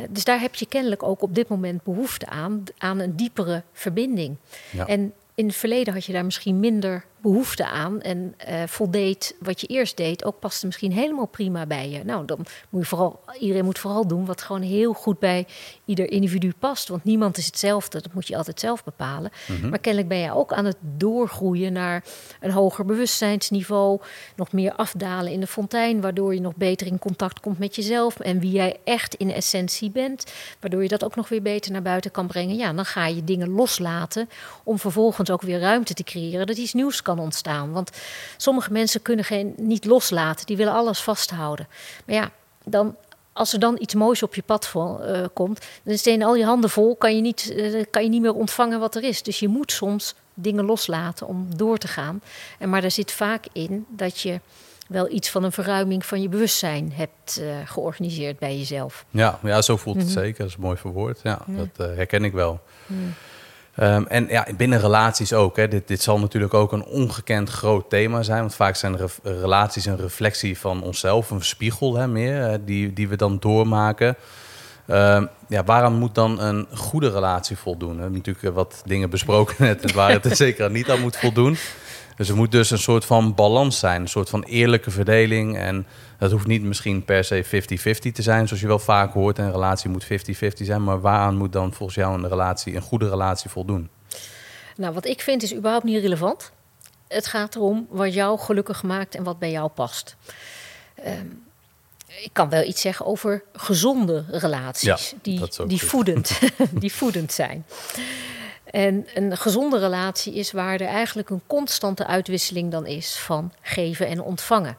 dus 0.08 0.24
daar 0.24 0.40
heb 0.40 0.54
je 0.54 0.66
kennelijk 0.66 1.02
ook 1.02 1.22
op 1.22 1.34
dit 1.34 1.48
moment 1.48 1.82
behoefte 1.82 2.26
aan, 2.26 2.64
aan 2.78 2.98
een 2.98 3.16
diepere 3.16 3.62
verbinding. 3.72 4.36
Ja. 4.70 4.86
En 4.86 5.12
in 5.34 5.46
het 5.46 5.56
verleden 5.56 5.92
had 5.92 6.04
je 6.04 6.12
daar 6.12 6.24
misschien 6.24 6.60
minder 6.60 7.04
behoefte 7.22 7.66
aan 7.66 8.00
en 8.00 8.34
uh, 8.48 8.62
voldeed 8.66 9.34
wat 9.40 9.60
je 9.60 9.66
eerst 9.66 9.96
deed, 9.96 10.24
ook 10.24 10.38
paste 10.38 10.66
misschien 10.66 10.92
helemaal 10.92 11.26
prima 11.26 11.66
bij 11.66 11.90
je. 11.90 12.04
Nou, 12.04 12.24
dan 12.24 12.38
moet 12.68 12.80
je 12.80 12.86
vooral, 12.86 13.20
iedereen 13.38 13.64
moet 13.64 13.78
vooral 13.78 14.06
doen 14.06 14.26
wat 14.26 14.42
gewoon 14.42 14.62
heel 14.62 14.92
goed 14.92 15.18
bij 15.18 15.46
ieder 15.84 16.10
individu 16.10 16.52
past. 16.58 16.88
Want 16.88 17.04
niemand 17.04 17.38
is 17.38 17.46
hetzelfde, 17.46 18.00
dat 18.02 18.14
moet 18.14 18.26
je 18.26 18.36
altijd 18.36 18.60
zelf 18.60 18.84
bepalen. 18.84 19.30
Mhm. 19.48 19.68
Maar 19.68 19.78
kennelijk 19.78 20.10
ben 20.10 20.18
je 20.18 20.34
ook 20.34 20.52
aan 20.52 20.64
het 20.64 20.76
doorgroeien 20.80 21.72
naar 21.72 22.04
een 22.40 22.50
hoger 22.50 22.84
bewustzijnsniveau, 22.84 24.00
nog 24.36 24.52
meer 24.52 24.72
afdalen 24.72 25.32
in 25.32 25.40
de 25.40 25.46
fontein, 25.46 26.00
waardoor 26.00 26.34
je 26.34 26.40
nog 26.40 26.56
beter 26.56 26.86
in 26.86 26.98
contact 26.98 27.40
komt 27.40 27.58
met 27.58 27.76
jezelf 27.76 28.20
en 28.20 28.38
wie 28.38 28.52
jij 28.52 28.76
echt 28.84 29.14
in 29.14 29.32
essentie 29.32 29.90
bent, 29.90 30.32
waardoor 30.60 30.82
je 30.82 30.88
dat 30.88 31.04
ook 31.04 31.16
nog 31.16 31.28
weer 31.28 31.42
beter 31.42 31.72
naar 31.72 31.82
buiten 31.82 32.10
kan 32.10 32.26
brengen. 32.26 32.56
Ja, 32.56 32.72
dan 32.72 32.84
ga 32.84 33.06
je 33.06 33.24
dingen 33.24 33.48
loslaten 33.48 34.28
om 34.64 34.78
vervolgens 34.78 35.30
ook 35.30 35.42
weer 35.42 35.60
ruimte 35.60 35.94
te 35.94 36.04
creëren 36.04 36.46
dat 36.46 36.56
iets 36.56 36.72
nieuws 36.72 37.02
kan 37.02 37.11
ontstaan. 37.18 37.72
Want 37.72 37.90
sommige 38.36 38.72
mensen 38.72 39.02
kunnen 39.02 39.24
geen, 39.24 39.54
niet 39.56 39.84
loslaten, 39.84 40.46
die 40.46 40.56
willen 40.56 40.72
alles 40.72 41.00
vasthouden. 41.00 41.68
Maar 42.04 42.14
ja, 42.14 42.30
dan, 42.64 42.96
als 43.32 43.52
er 43.52 43.58
dan 43.58 43.76
iets 43.80 43.94
moois 43.94 44.22
op 44.22 44.34
je 44.34 44.42
pad 44.42 44.66
vol, 44.66 45.08
uh, 45.08 45.26
komt, 45.32 45.66
dan 45.82 45.98
steen 45.98 46.22
al 46.22 46.36
je 46.36 46.44
handen 46.44 46.70
vol, 46.70 46.96
kan 46.96 47.16
je, 47.16 47.22
niet, 47.22 47.52
uh, 47.56 47.84
kan 47.90 48.02
je 48.02 48.08
niet 48.08 48.22
meer 48.22 48.34
ontvangen 48.34 48.80
wat 48.80 48.94
er 48.94 49.02
is. 49.02 49.22
Dus 49.22 49.38
je 49.38 49.48
moet 49.48 49.72
soms 49.72 50.14
dingen 50.34 50.64
loslaten 50.64 51.26
om 51.26 51.56
door 51.56 51.78
te 51.78 51.88
gaan. 51.88 52.22
En 52.58 52.70
maar 52.70 52.84
er 52.84 52.90
zit 52.90 53.12
vaak 53.12 53.46
in 53.52 53.86
dat 53.88 54.20
je 54.20 54.40
wel 54.88 55.10
iets 55.10 55.30
van 55.30 55.44
een 55.44 55.52
verruiming 55.52 56.06
van 56.06 56.22
je 56.22 56.28
bewustzijn 56.28 56.92
hebt 56.94 57.38
uh, 57.40 57.56
georganiseerd 57.64 58.38
bij 58.38 58.58
jezelf. 58.58 59.04
Ja, 59.10 59.38
ja 59.42 59.62
zo 59.62 59.76
voelt 59.76 59.96
het 59.96 60.04
mhm. 60.04 60.18
zeker. 60.18 60.38
Dat 60.38 60.48
is 60.48 60.56
mooi 60.56 60.76
verwoord. 60.76 61.20
Ja, 61.22 61.42
ja. 61.46 61.66
dat 61.74 61.96
herken 61.96 62.24
ik 62.24 62.32
wel. 62.32 62.60
Mm. 62.86 63.14
Um, 63.80 64.06
en 64.06 64.26
ja, 64.28 64.46
binnen 64.56 64.80
relaties 64.80 65.32
ook. 65.32 65.56
Hè. 65.56 65.68
Dit, 65.68 65.88
dit 65.88 66.02
zal 66.02 66.18
natuurlijk 66.18 66.54
ook 66.54 66.72
een 66.72 66.84
ongekend 66.84 67.50
groot 67.50 67.90
thema 67.90 68.22
zijn. 68.22 68.40
Want 68.40 68.54
vaak 68.54 68.76
zijn 68.76 68.98
relaties 69.22 69.84
een 69.84 69.96
reflectie 69.96 70.58
van 70.58 70.82
onszelf, 70.82 71.30
een 71.30 71.44
spiegel 71.44 71.96
hè, 71.96 72.08
meer, 72.08 72.60
die, 72.64 72.92
die 72.92 73.08
we 73.08 73.16
dan 73.16 73.38
doormaken. 73.38 74.16
Um, 74.86 75.28
ja, 75.48 75.64
waaraan 75.64 75.98
moet 75.98 76.14
dan 76.14 76.40
een 76.40 76.66
goede 76.74 77.10
relatie 77.10 77.56
voldoen? 77.56 77.94
We 77.94 78.00
hebben 78.00 78.18
natuurlijk 78.24 78.54
wat 78.54 78.82
dingen 78.84 79.10
besproken 79.10 79.54
net, 79.58 79.92
waar 79.92 80.10
het 80.10 80.24
er 80.24 80.36
zeker 80.46 80.70
niet 80.70 80.90
aan 80.90 81.00
moet 81.00 81.16
voldoen. 81.16 81.56
Dus 82.16 82.28
er 82.28 82.36
moet 82.36 82.50
dus 82.52 82.70
een 82.70 82.78
soort 82.78 83.04
van 83.04 83.34
balans 83.34 83.78
zijn, 83.78 84.00
een 84.00 84.08
soort 84.08 84.28
van 84.28 84.42
eerlijke 84.42 84.90
verdeling. 84.90 85.58
En 85.58 85.86
dat 86.18 86.30
hoeft 86.30 86.46
niet 86.46 86.62
misschien 86.62 87.04
per 87.04 87.24
se 87.24 87.44
50-50 87.44 87.48
te 88.12 88.22
zijn, 88.22 88.46
zoals 88.46 88.62
je 88.62 88.68
wel 88.68 88.78
vaak 88.78 89.12
hoort. 89.12 89.38
Een 89.38 89.52
relatie 89.52 89.90
moet 89.90 90.04
50-50 90.04 90.08
zijn, 90.54 90.84
maar 90.84 91.00
waaraan 91.00 91.36
moet 91.36 91.52
dan 91.52 91.72
volgens 91.72 91.98
jou 91.98 92.14
een 92.14 92.28
relatie, 92.28 92.74
een 92.74 92.82
goede 92.82 93.08
relatie 93.08 93.50
voldoen? 93.50 93.88
Nou, 94.76 94.94
wat 94.94 95.06
ik 95.06 95.20
vind 95.20 95.42
is 95.42 95.54
überhaupt 95.54 95.84
niet 95.84 96.00
relevant. 96.02 96.52
Het 97.08 97.26
gaat 97.26 97.54
erom 97.54 97.86
wat 97.90 98.14
jou 98.14 98.38
gelukkig 98.38 98.82
maakt 98.82 99.14
en 99.14 99.22
wat 99.22 99.38
bij 99.38 99.50
jou 99.50 99.68
past. 99.68 100.16
Um, 101.06 101.42
ik 102.20 102.30
kan 102.32 102.48
wel 102.48 102.62
iets 102.62 102.80
zeggen 102.80 103.06
over 103.06 103.44
gezonde 103.52 104.24
relaties, 104.30 105.14
die, 105.22 105.42
die, 105.66 105.82
voedend, 105.82 106.38
die 106.82 106.92
voedend 106.92 107.32
zijn. 107.32 107.66
En 108.72 109.06
een 109.14 109.36
gezonde 109.36 109.78
relatie 109.78 110.34
is 110.34 110.52
waar 110.52 110.80
er 110.80 110.86
eigenlijk 110.86 111.30
een 111.30 111.42
constante 111.46 112.06
uitwisseling 112.06 112.70
dan 112.70 112.86
is 112.86 113.16
van 113.18 113.52
geven 113.60 114.06
en 114.06 114.22
ontvangen. 114.22 114.76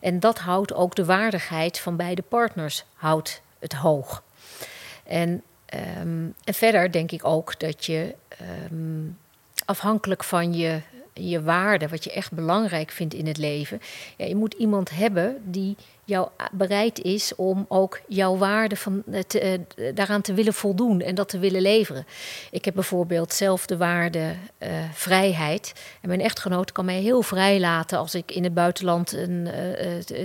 En 0.00 0.20
dat 0.20 0.38
houdt 0.38 0.74
ook 0.74 0.94
de 0.94 1.04
waardigheid 1.04 1.78
van 1.78 1.96
beide 1.96 2.22
partners 2.22 2.84
houdt 2.94 3.42
het 3.58 3.72
hoog. 3.72 4.22
En, 5.04 5.42
um, 6.00 6.34
en 6.44 6.54
verder 6.54 6.92
denk 6.92 7.10
ik 7.10 7.24
ook 7.24 7.60
dat 7.60 7.84
je 7.84 8.14
um, 8.72 9.18
afhankelijk 9.64 10.24
van 10.24 10.54
je, 10.54 10.80
je 11.12 11.42
waarde, 11.42 11.88
wat 11.88 12.04
je 12.04 12.12
echt 12.12 12.32
belangrijk 12.32 12.90
vindt 12.90 13.14
in 13.14 13.26
het 13.26 13.36
leven, 13.36 13.80
ja, 14.16 14.26
je 14.26 14.36
moet 14.36 14.54
iemand 14.54 14.90
hebben 14.90 15.36
die 15.44 15.76
jou 16.06 16.28
bereid 16.52 17.00
is 17.00 17.34
om 17.34 17.64
ook 17.68 18.00
jouw 18.08 18.36
waarde 18.36 18.76
van, 18.76 19.04
te, 19.26 19.60
uh, 19.76 19.94
daaraan 19.94 20.20
te 20.20 20.34
willen 20.34 20.54
voldoen 20.54 21.00
en 21.00 21.14
dat 21.14 21.28
te 21.28 21.38
willen 21.38 21.62
leveren. 21.62 22.06
Ik 22.50 22.64
heb 22.64 22.74
bijvoorbeeld 22.74 23.32
zelf 23.32 23.66
de 23.66 23.76
waarde 23.76 24.34
vrijheid. 24.92 25.72
En 26.00 26.08
mijn 26.08 26.20
echtgenoot 26.20 26.72
kan 26.72 26.84
mij 26.84 27.00
heel 27.00 27.22
vrij 27.22 27.60
laten 27.60 27.98
als 27.98 28.14
ik 28.14 28.30
in 28.30 28.44
het 28.44 28.54
buitenland 28.54 29.12
een, 29.12 29.48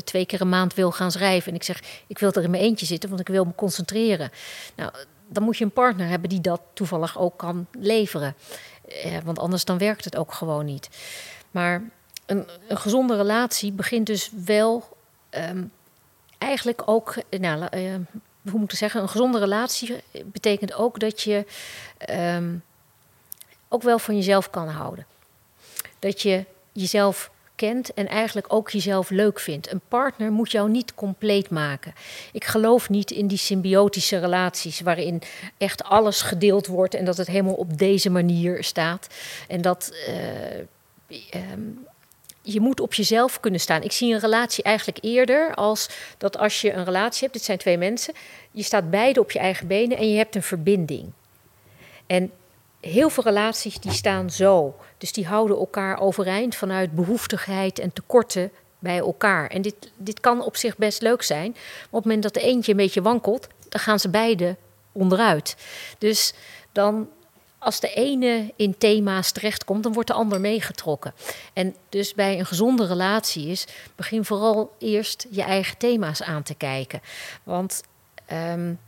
twee 0.04 0.26
keer 0.26 0.42
een 0.42 0.50
maand 0.50 0.74
wil 0.74 0.92
gaan 0.92 1.12
schrijven. 1.12 1.50
En 1.50 1.56
ik 1.56 1.64
zeg, 1.64 1.82
ik 2.08 2.20
wil 2.20 2.32
er 2.32 2.44
in 2.44 2.52
mijn 2.52 2.64
eentje 2.64 2.86
zitten, 2.86 3.10
want 3.10 3.22
ik 3.22 3.28
wil 3.28 3.46
me 3.46 3.56
concentreren. 3.56 4.32
Nou, 4.76 4.92
dan 5.28 5.44
moet 5.44 5.58
je 5.58 5.64
een 5.64 5.72
partner 5.72 6.08
hebben 6.08 6.30
die 6.30 6.42
dat 6.42 6.62
toevallig 6.74 7.20
ook 7.20 7.38
kan 7.38 7.68
leveren. 7.72 8.36
want 9.24 9.40
anders 9.40 9.66
dan 9.66 9.78
werkt 9.78 10.06
het 10.06 10.18
ook 10.18 10.34
gewoon 10.34 10.66
niet. 10.66 10.90
Maar 11.52 11.84
een, 12.26 12.48
een 12.68 12.78
gezonde 12.78 13.16
relatie 13.16 13.72
begint 13.72 14.06
dus 14.06 14.32
wel 14.46 14.98
um, 15.32 15.72
eigenlijk 16.38 16.82
ook, 16.86 17.16
nou, 17.40 17.78
uh, 17.78 17.96
hoe 18.50 18.60
moet 18.60 18.72
ik 18.72 18.78
zeggen, 18.78 19.02
een 19.02 19.10
gezonde 19.10 19.40
relatie 19.40 19.96
betekent 20.26 20.74
ook 20.74 21.00
dat 21.00 21.22
je 21.22 21.46
um, 22.10 22.64
ook 23.70 23.84
wel 23.84 24.00
van 24.00 24.16
jezelf 24.16 24.50
kan 24.50 24.68
houden. 24.68 25.06
Dat 26.00 26.22
je 26.22 26.46
jezelf 26.72 27.32
kent 27.56 27.94
en 27.94 28.08
eigenlijk 28.08 28.54
ook 28.54 28.70
jezelf 28.70 29.10
leuk 29.10 29.40
vindt. 29.40 29.72
Een 29.72 29.82
partner 29.88 30.32
moet 30.32 30.52
jou 30.52 30.70
niet 30.70 30.96
compleet 30.96 31.50
maken. 31.50 31.94
Ik 32.32 32.46
geloof 32.46 32.90
niet 32.90 33.12
in 33.12 33.28
die 33.28 33.38
symbiotische 33.38 34.18
relaties 34.18 34.80
waarin 34.82 35.22
echt 35.58 35.84
alles 35.84 36.22
gedeeld 36.22 36.68
wordt 36.68 36.94
en 36.94 37.06
dat 37.06 37.18
het 37.18 37.28
helemaal 37.28 37.54
op 37.54 37.78
deze 37.78 38.10
manier 38.10 38.64
staat. 38.64 39.08
En 39.48 39.62
dat. 39.62 39.94
Uh, 40.10 41.52
um, 41.52 41.90
je 42.42 42.60
moet 42.60 42.80
op 42.80 42.94
jezelf 42.94 43.40
kunnen 43.40 43.60
staan. 43.60 43.82
Ik 43.82 43.92
zie 43.92 44.14
een 44.14 44.20
relatie 44.20 44.64
eigenlijk 44.64 44.98
eerder 45.02 45.56
als 45.56 45.90
dat 46.18 46.38
als 46.38 46.62
je 46.62 46.74
een 46.74 46.86
relatie 46.86 47.22
hebt, 47.22 47.34
dit 47.34 47.44
zijn 47.44 47.58
twee 47.58 47.78
mensen, 47.78 48.14
je 48.52 48.64
staat 48.64 48.90
beide 48.90 49.20
op 49.20 49.32
je 49.32 49.40
eigen 49.40 49.68
benen 49.68 49.98
en 49.98 50.10
je 50.10 50.18
hebt 50.18 50.36
een 50.36 50.44
verbinding. 50.44 51.12
En 52.08 52.32
heel 52.80 53.10
veel 53.10 53.24
relaties 53.24 53.80
die 53.80 53.92
staan 53.92 54.30
zo. 54.30 54.76
Dus 54.98 55.12
die 55.12 55.26
houden 55.26 55.58
elkaar 55.58 56.00
overeind 56.00 56.56
vanuit 56.56 56.96
behoeftigheid 56.96 57.80
en 57.80 57.94
tekorten 57.94 58.52
bij 58.80 58.98
elkaar. 58.98 59.48
En 59.48 59.62
dit, 59.62 59.92
dit 59.98 60.20
kan 60.20 60.44
op 60.44 60.56
zich 60.56 60.78
best 60.78 61.02
leuk 61.02 61.22
zijn. 61.22 61.52
Maar 61.52 61.62
op 61.90 61.94
het 61.94 62.04
moment 62.04 62.24
dat 62.24 62.34
de 62.34 62.42
eentje 62.42 62.72
een 62.72 62.78
beetje 62.78 63.02
wankelt, 63.02 63.48
dan 63.70 63.82
gaan 63.82 64.00
ze 64.00 64.10
beide 64.10 64.56
onderuit. 64.92 65.56
Dus 65.98 66.34
dan 66.72 67.10
als 67.62 67.80
de 67.80 67.94
ene 67.94 68.54
in 68.56 68.78
thema's 68.78 69.32
terechtkomt, 69.32 69.84
dan 69.84 69.94
wordt 69.94 70.08
de 70.08 70.16
ander 70.16 70.40
meegetrokken. 70.40 71.14
En 71.54 71.76
dus 71.90 72.14
bij 72.14 72.40
een 72.40 72.46
gezonde 72.46 72.86
relatie 72.86 73.48
is, 73.48 73.68
begin 73.96 74.26
vooral 74.26 74.76
eerst 74.80 75.28
je 75.30 75.42
eigen 75.42 75.78
thema's 75.78 76.22
aan 76.22 76.44
te 76.44 76.54
kijken. 76.54 77.02
Want 77.44 77.84
um, 78.32 78.80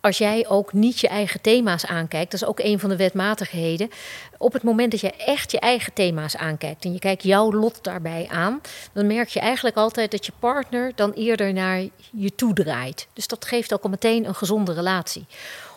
als 0.00 0.18
jij 0.18 0.48
ook 0.48 0.72
niet 0.72 1.00
je 1.00 1.08
eigen 1.08 1.40
thema's 1.40 1.86
aankijkt, 1.86 2.30
dat 2.30 2.40
is 2.40 2.48
ook 2.48 2.60
een 2.60 2.78
van 2.78 2.88
de 2.88 2.96
wetmatigheden. 2.96 3.90
Op 4.38 4.52
het 4.52 4.62
moment 4.62 4.90
dat 4.90 5.00
je 5.00 5.12
echt 5.12 5.50
je 5.50 5.60
eigen 5.60 5.92
thema's 5.92 6.36
aankijkt 6.36 6.84
en 6.84 6.92
je 6.92 6.98
kijkt 6.98 7.22
jouw 7.22 7.52
lot 7.52 7.84
daarbij 7.84 8.28
aan, 8.30 8.60
dan 8.92 9.06
merk 9.06 9.28
je 9.28 9.40
eigenlijk 9.40 9.76
altijd 9.76 10.10
dat 10.10 10.26
je 10.26 10.32
partner 10.38 10.92
dan 10.94 11.12
eerder 11.12 11.52
naar 11.52 11.84
je 12.12 12.34
toe 12.34 12.54
draait. 12.54 13.08
Dus 13.12 13.26
dat 13.26 13.44
geeft 13.44 13.72
ook 13.72 13.82
al 13.82 13.90
meteen 13.90 14.24
een 14.24 14.34
gezonde 14.34 14.72
relatie. 14.72 15.26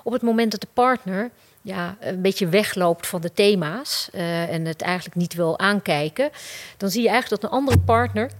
Op 0.03 0.13
het 0.13 0.21
moment 0.21 0.51
dat 0.51 0.61
de 0.61 0.67
partner 0.73 1.31
ja, 1.63 1.97
een 1.99 2.21
beetje 2.21 2.47
wegloopt 2.47 3.07
van 3.07 3.21
de 3.21 3.33
thema's 3.33 4.09
uh, 4.13 4.53
en 4.53 4.65
het 4.65 4.81
eigenlijk 4.81 5.15
niet 5.15 5.33
wil 5.33 5.59
aankijken, 5.59 6.29
dan 6.77 6.89
zie 6.89 7.01
je 7.01 7.09
eigenlijk 7.09 7.41
dat 7.41 7.51
een 7.51 7.57
andere 7.57 7.79
partner 7.79 8.31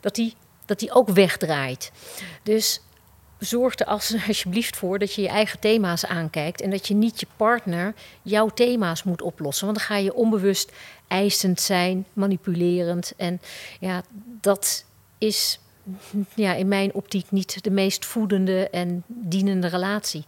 dat 0.00 0.14
die, 0.14 0.34
dat 0.64 0.78
die 0.78 0.92
ook 0.92 1.08
wegdraait. 1.08 1.92
Dus 2.42 2.80
zorg 3.38 3.78
er 3.78 3.86
alsjeblieft 4.26 4.76
voor 4.76 4.98
dat 4.98 5.14
je 5.14 5.22
je 5.22 5.28
eigen 5.28 5.58
thema's 5.58 6.04
aankijkt 6.04 6.60
en 6.60 6.70
dat 6.70 6.88
je 6.88 6.94
niet 6.94 7.20
je 7.20 7.26
partner 7.36 7.94
jouw 8.22 8.48
thema's 8.48 9.02
moet 9.02 9.22
oplossen. 9.22 9.66
Want 9.66 9.78
dan 9.78 9.86
ga 9.86 9.96
je 9.96 10.14
onbewust 10.14 10.72
eisend 11.08 11.60
zijn, 11.60 12.06
manipulerend. 12.12 13.12
En 13.16 13.40
ja, 13.80 14.02
dat 14.40 14.84
is 15.18 15.60
ja, 16.34 16.54
in 16.54 16.68
mijn 16.68 16.94
optiek 16.94 17.26
niet 17.30 17.64
de 17.64 17.70
meest 17.70 18.06
voedende 18.06 18.68
en 18.70 19.02
dienende 19.06 19.66
relatie. 19.66 20.24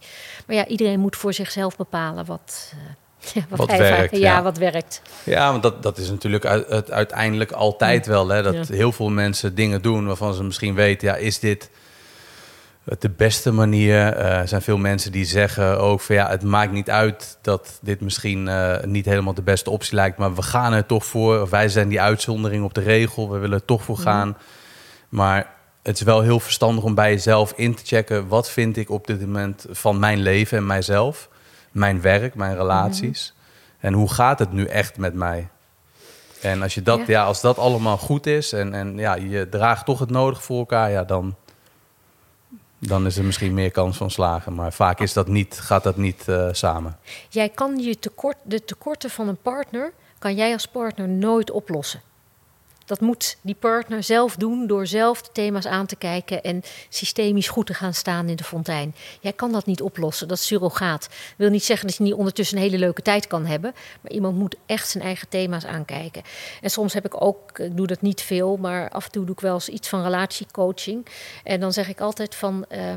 Maar 0.47 0.55
ja, 0.55 0.67
iedereen 0.67 0.99
moet 0.99 1.15
voor 1.15 1.33
zichzelf 1.33 1.75
bepalen 1.75 2.25
wat. 2.25 2.73
Ja, 3.33 3.41
wat, 3.49 3.59
wat 3.59 3.77
werkt. 3.77 4.17
Ja, 4.17 4.43
wat 4.43 4.57
werkt. 4.57 5.01
Ja, 5.23 5.51
want 5.51 5.63
dat, 5.63 5.83
dat 5.83 5.97
is 5.97 6.09
natuurlijk 6.09 6.45
uit, 6.45 6.91
uiteindelijk 6.91 7.51
altijd 7.51 8.05
wel. 8.05 8.27
Hè, 8.27 8.43
dat 8.43 8.67
heel 8.67 8.91
veel 8.91 9.09
mensen 9.09 9.55
dingen 9.55 9.81
doen 9.81 10.05
waarvan 10.05 10.33
ze 10.33 10.43
misschien 10.43 10.75
weten... 10.75 11.07
ja, 11.07 11.15
is 11.15 11.39
dit 11.39 11.69
de 12.99 13.09
beste 13.09 13.51
manier? 13.51 13.95
Er 13.95 14.47
zijn 14.47 14.61
veel 14.61 14.77
mensen 14.77 15.11
die 15.11 15.25
zeggen 15.25 15.79
ook 15.79 16.01
van... 16.01 16.15
ja, 16.15 16.29
het 16.29 16.43
maakt 16.43 16.71
niet 16.71 16.89
uit 16.89 17.37
dat 17.41 17.79
dit 17.81 18.01
misschien 18.01 18.47
uh, 18.47 18.75
niet 18.83 19.05
helemaal 19.05 19.33
de 19.33 19.41
beste 19.41 19.69
optie 19.69 19.95
lijkt... 19.95 20.17
maar 20.17 20.35
we 20.35 20.41
gaan 20.41 20.73
er 20.73 20.85
toch 20.85 21.05
voor. 21.05 21.41
Of 21.41 21.49
wij 21.49 21.69
zijn 21.69 21.87
die 21.87 22.01
uitzondering 22.01 22.63
op 22.63 22.73
de 22.73 22.81
regel. 22.81 23.31
We 23.31 23.37
willen 23.37 23.57
er 23.57 23.65
toch 23.65 23.83
voor 23.83 23.97
gaan. 23.97 24.37
Maar 25.13 25.53
het 25.81 25.95
is 25.95 26.01
wel 26.01 26.21
heel 26.21 26.39
verstandig 26.39 26.83
om 26.83 26.95
bij 26.95 27.11
jezelf 27.11 27.53
in 27.55 27.75
te 27.75 27.85
checken... 27.85 28.27
wat 28.27 28.49
vind 28.49 28.77
ik 28.77 28.89
op 28.89 29.07
dit 29.07 29.21
moment 29.21 29.65
van 29.69 29.99
mijn 29.99 30.19
leven 30.19 30.57
en 30.57 30.65
mijzelf... 30.65 31.29
mijn 31.71 32.01
werk, 32.01 32.35
mijn 32.35 32.55
relaties... 32.55 33.33
En 33.79 33.93
hoe 33.93 34.13
gaat 34.13 34.39
het 34.39 34.51
nu 34.51 34.65
echt 34.65 34.97
met 34.97 35.13
mij? 35.13 35.49
En 36.41 36.61
als, 36.61 36.73
je 36.73 36.81
dat, 36.81 37.07
ja. 37.07 37.25
als 37.25 37.41
dat 37.41 37.57
allemaal 37.57 37.97
goed 37.97 38.25
is 38.25 38.53
en, 38.53 38.73
en 38.73 38.97
ja, 38.97 39.15
je 39.15 39.49
draagt 39.49 39.85
toch 39.85 39.99
het 39.99 40.09
nodig 40.09 40.43
voor 40.43 40.57
elkaar, 40.57 40.91
ja, 40.91 41.03
dan, 41.03 41.35
dan 42.79 43.05
is 43.05 43.17
er 43.17 43.23
misschien 43.23 43.53
meer 43.53 43.71
kans 43.71 43.97
van 43.97 44.11
slagen. 44.11 44.55
Maar 44.55 44.73
vaak 44.73 44.99
is 44.99 45.13
dat 45.13 45.27
niet, 45.27 45.59
gaat 45.59 45.83
dat 45.83 45.97
niet 45.97 46.25
uh, 46.29 46.47
samen. 46.51 46.97
Jij 47.29 47.49
kan 47.49 47.79
je 47.79 47.99
tekort, 47.99 48.37
de 48.43 48.65
tekorten 48.65 49.09
van 49.09 49.27
een 49.27 49.41
partner, 49.41 49.93
kan 50.19 50.35
jij 50.35 50.53
als 50.53 50.67
partner 50.67 51.07
nooit 51.07 51.51
oplossen. 51.51 52.01
Dat 52.93 53.01
moet 53.01 53.37
die 53.41 53.55
partner 53.59 54.03
zelf 54.03 54.35
doen 54.35 54.67
door 54.67 54.87
zelf 54.87 55.21
de 55.21 55.29
thema's 55.31 55.65
aan 55.65 55.85
te 55.85 55.95
kijken 55.95 56.43
en 56.43 56.61
systemisch 56.89 57.47
goed 57.47 57.65
te 57.65 57.73
gaan 57.73 57.93
staan 57.93 58.29
in 58.29 58.35
de 58.35 58.43
fontein. 58.43 58.95
Jij 59.19 59.33
kan 59.33 59.51
dat 59.51 59.65
niet 59.65 59.81
oplossen, 59.81 60.27
dat 60.27 60.37
is 60.37 60.45
surrogaat. 60.45 61.09
Wil 61.37 61.49
niet 61.49 61.63
zeggen 61.63 61.87
dat 61.87 61.97
je 61.97 62.03
niet 62.03 62.13
ondertussen 62.13 62.57
een 62.57 62.63
hele 62.63 62.77
leuke 62.77 63.01
tijd 63.01 63.27
kan 63.27 63.45
hebben, 63.45 63.73
maar 64.01 64.11
iemand 64.11 64.37
moet 64.37 64.55
echt 64.65 64.89
zijn 64.89 65.03
eigen 65.03 65.29
thema's 65.29 65.65
aankijken. 65.65 66.21
En 66.61 66.69
soms 66.69 66.93
heb 66.93 67.05
ik 67.05 67.21
ook, 67.23 67.59
ik 67.59 67.77
doe 67.77 67.87
dat 67.87 68.01
niet 68.01 68.21
veel, 68.21 68.57
maar 68.57 68.89
af 68.89 69.05
en 69.05 69.11
toe 69.11 69.25
doe 69.25 69.35
ik 69.35 69.41
wel 69.41 69.53
eens 69.53 69.69
iets 69.69 69.89
van 69.89 70.03
relatiecoaching. 70.03 71.05
En 71.43 71.59
dan 71.59 71.73
zeg 71.73 71.89
ik 71.89 72.01
altijd 72.01 72.35
van. 72.35 72.65
Uh, 72.71 72.93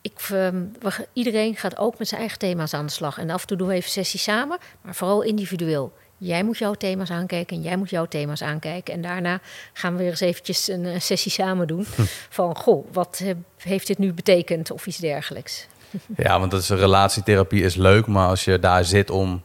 ik, 0.00 0.28
uh, 0.32 0.98
iedereen 1.12 1.56
gaat 1.56 1.76
ook 1.76 1.98
met 1.98 2.08
zijn 2.08 2.20
eigen 2.20 2.38
thema's 2.38 2.74
aan 2.74 2.86
de 2.86 2.92
slag. 2.92 3.18
En 3.18 3.30
af 3.30 3.40
en 3.40 3.46
toe 3.46 3.56
doen 3.56 3.68
we 3.68 3.74
even 3.74 3.90
sessies 3.90 4.22
samen, 4.22 4.58
maar 4.80 4.94
vooral 4.94 5.22
individueel. 5.22 5.92
Jij 6.18 6.44
moet 6.44 6.58
jouw 6.58 6.74
thema's 6.74 7.10
aankijken 7.10 7.56
en 7.56 7.62
jij 7.62 7.76
moet 7.76 7.90
jouw 7.90 8.06
thema's 8.06 8.42
aankijken. 8.42 8.94
En 8.94 9.00
daarna 9.00 9.40
gaan 9.72 9.92
we 9.92 9.98
weer 9.98 10.10
eens 10.10 10.20
eventjes 10.20 10.68
een, 10.68 11.00
sessie 11.02 11.30
samen 11.30 11.66
doen. 11.66 11.86
Hm. 11.94 12.02
Van, 12.28 12.56
goh, 12.56 12.86
wat 12.92 13.22
heeft 13.56 13.86
dit 13.86 13.98
nu 13.98 14.12
betekend 14.12 14.70
of 14.70 14.86
iets 14.86 14.98
dergelijks. 14.98 15.66
Ja, 16.16 16.38
want 16.38 16.50
dat 16.50 16.60
is, 16.60 16.68
relatietherapie 16.68 17.62
is 17.62 17.74
leuk, 17.74 18.06
maar 18.06 18.28
als 18.28 18.44
je 18.44 18.58
daar 18.58 18.84
zit 18.84 19.10
om 19.10 19.42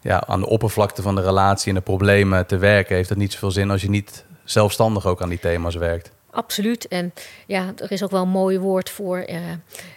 ja, 0.00 0.22
aan 0.26 0.40
de 0.40 0.46
oppervlakte 0.46 1.02
van 1.02 1.14
de 1.14 1.22
relatie 1.22 1.68
en 1.68 1.74
de 1.74 1.80
problemen 1.80 2.46
te 2.46 2.56
werken, 2.56 2.96
heeft 2.96 3.08
het 3.08 3.18
niet 3.18 3.32
zoveel 3.32 3.50
zin 3.50 3.70
als 3.70 3.82
je 3.82 3.90
niet 3.90 4.24
zelfstandig 4.44 5.06
ook 5.06 5.22
aan 5.22 5.28
die 5.28 5.38
thema's 5.38 5.74
werkt. 5.74 6.10
Absoluut. 6.30 6.88
En 6.88 7.12
ja, 7.46 7.72
er 7.76 7.92
is 7.92 8.02
ook 8.02 8.10
wel 8.10 8.22
een 8.22 8.28
mooi 8.28 8.58
woord 8.58 8.90
voor. 8.90 9.26
Uh, 9.28 9.36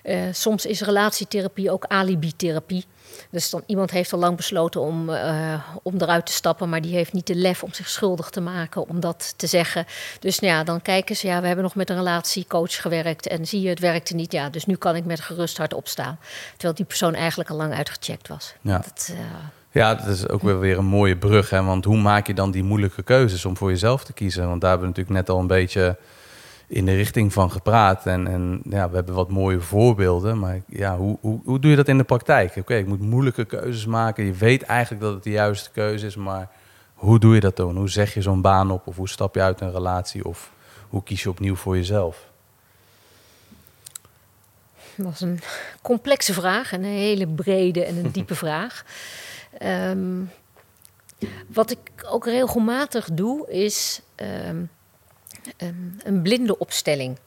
uh, 0.03 0.21
soms 0.31 0.65
is 0.65 0.81
relatietherapie 0.81 1.71
ook 1.71 1.85
alibi-therapie. 1.85 2.85
Dus 3.29 3.49
dan, 3.49 3.63
iemand 3.65 3.91
heeft 3.91 4.13
al 4.13 4.19
lang 4.19 4.35
besloten 4.35 4.81
om, 4.81 5.09
uh, 5.09 5.53
om 5.83 5.95
eruit 5.97 6.25
te 6.25 6.31
stappen, 6.31 6.69
maar 6.69 6.81
die 6.81 6.93
heeft 6.93 7.13
niet 7.13 7.27
de 7.27 7.35
lef 7.35 7.63
om 7.63 7.73
zich 7.73 7.89
schuldig 7.89 8.29
te 8.29 8.41
maken 8.41 8.87
om 8.87 8.99
dat 8.99 9.33
te 9.37 9.47
zeggen. 9.47 9.85
Dus 10.19 10.39
nou 10.39 10.53
ja, 10.53 10.63
dan 10.63 10.81
kijken 10.81 11.15
ze, 11.15 11.27
ja, 11.27 11.41
we 11.41 11.47
hebben 11.47 11.63
nog 11.63 11.75
met 11.75 11.89
een 11.89 11.95
relatiecoach 11.95 12.81
gewerkt 12.81 13.27
en 13.27 13.45
zie 13.45 13.61
je, 13.61 13.69
het 13.69 13.79
werkte 13.79 14.15
niet. 14.15 14.31
Ja, 14.31 14.49
dus 14.49 14.65
nu 14.65 14.75
kan 14.75 14.95
ik 14.95 15.05
met 15.05 15.19
gerust 15.19 15.57
hart 15.57 15.73
opstaan. 15.73 16.19
Terwijl 16.51 16.73
die 16.73 16.85
persoon 16.85 17.13
eigenlijk 17.13 17.49
al 17.49 17.57
lang 17.57 17.73
uitgecheckt 17.73 18.27
was. 18.27 18.53
Ja. 18.61 18.77
Dat, 18.77 19.09
uh, 19.11 19.17
ja, 19.71 19.95
dat 19.95 20.07
is 20.07 20.27
ook 20.27 20.41
wel 20.41 20.57
weer 20.57 20.77
een 20.77 20.85
mooie 20.85 21.17
brug. 21.17 21.49
Hè? 21.49 21.63
Want 21.63 21.85
hoe 21.85 21.97
maak 21.97 22.27
je 22.27 22.33
dan 22.33 22.51
die 22.51 22.63
moeilijke 22.63 23.03
keuzes 23.03 23.45
om 23.45 23.57
voor 23.57 23.69
jezelf 23.69 24.03
te 24.03 24.13
kiezen? 24.13 24.47
Want 24.47 24.61
daar 24.61 24.69
hebben 24.69 24.89
we 24.89 24.95
natuurlijk 24.95 25.27
net 25.27 25.35
al 25.35 25.41
een 25.41 25.47
beetje 25.47 25.97
in 26.71 26.85
de 26.85 26.95
richting 26.95 27.33
van 27.33 27.51
gepraat. 27.51 28.05
En, 28.05 28.27
en 28.27 28.61
ja, 28.69 28.89
we 28.89 28.95
hebben 28.95 29.15
wat 29.15 29.29
mooie 29.29 29.61
voorbeelden. 29.61 30.39
Maar 30.39 30.61
ja, 30.67 30.97
hoe, 30.97 31.17
hoe, 31.21 31.39
hoe 31.43 31.59
doe 31.59 31.69
je 31.69 31.75
dat 31.75 31.87
in 31.87 31.97
de 31.97 32.03
praktijk? 32.03 32.55
Oké, 32.55 32.75
ik 32.75 32.87
moet 32.87 33.01
moeilijke 33.01 33.45
keuzes 33.45 33.85
maken. 33.85 34.25
Je 34.25 34.33
weet 34.33 34.63
eigenlijk 34.63 35.01
dat 35.01 35.13
het 35.13 35.23
de 35.23 35.29
juiste 35.29 35.71
keuze 35.71 36.05
is. 36.05 36.15
Maar 36.15 36.49
hoe 36.93 37.19
doe 37.19 37.33
je 37.33 37.39
dat 37.39 37.55
dan? 37.55 37.77
Hoe 37.77 37.89
zeg 37.89 38.13
je 38.13 38.21
zo'n 38.21 38.41
baan 38.41 38.71
op? 38.71 38.87
Of 38.87 38.95
hoe 38.95 39.09
stap 39.09 39.35
je 39.35 39.41
uit 39.41 39.61
een 39.61 39.71
relatie? 39.71 40.25
Of 40.25 40.51
hoe 40.89 41.03
kies 41.03 41.23
je 41.23 41.29
opnieuw 41.29 41.55
voor 41.55 41.75
jezelf? 41.75 42.29
Dat 44.95 45.13
is 45.13 45.21
een 45.21 45.39
complexe 45.81 46.33
vraag. 46.33 46.71
Een 46.71 46.83
hele 46.83 47.27
brede 47.27 47.85
en 47.85 47.97
een 47.97 48.11
diepe 48.17 48.35
vraag. 48.35 48.85
Um, 49.61 50.31
wat 51.47 51.71
ik 51.71 51.79
ook 52.05 52.25
regelmatig 52.25 53.09
doe, 53.13 53.51
is... 53.51 54.01
Um, 54.47 54.69
een, 55.57 56.01
een 56.03 56.21
blinde 56.21 56.57
opstelling. 56.57 57.17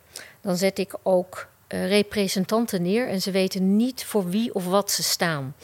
dan 0.41 0.57
zet 0.57 0.79
ik 0.79 0.95
ook 1.03 1.49
uh, 1.69 1.89
representanten 1.89 2.83
neer 2.83 3.09
en 3.09 3.23
ze 3.23 3.31
weten 3.31 3.77
niet 3.77 4.05
voor 4.05 4.29
wie 4.29 4.55
of 4.55 4.67
wat 4.67 4.91
ze 4.91 5.03
staan. 5.03 5.55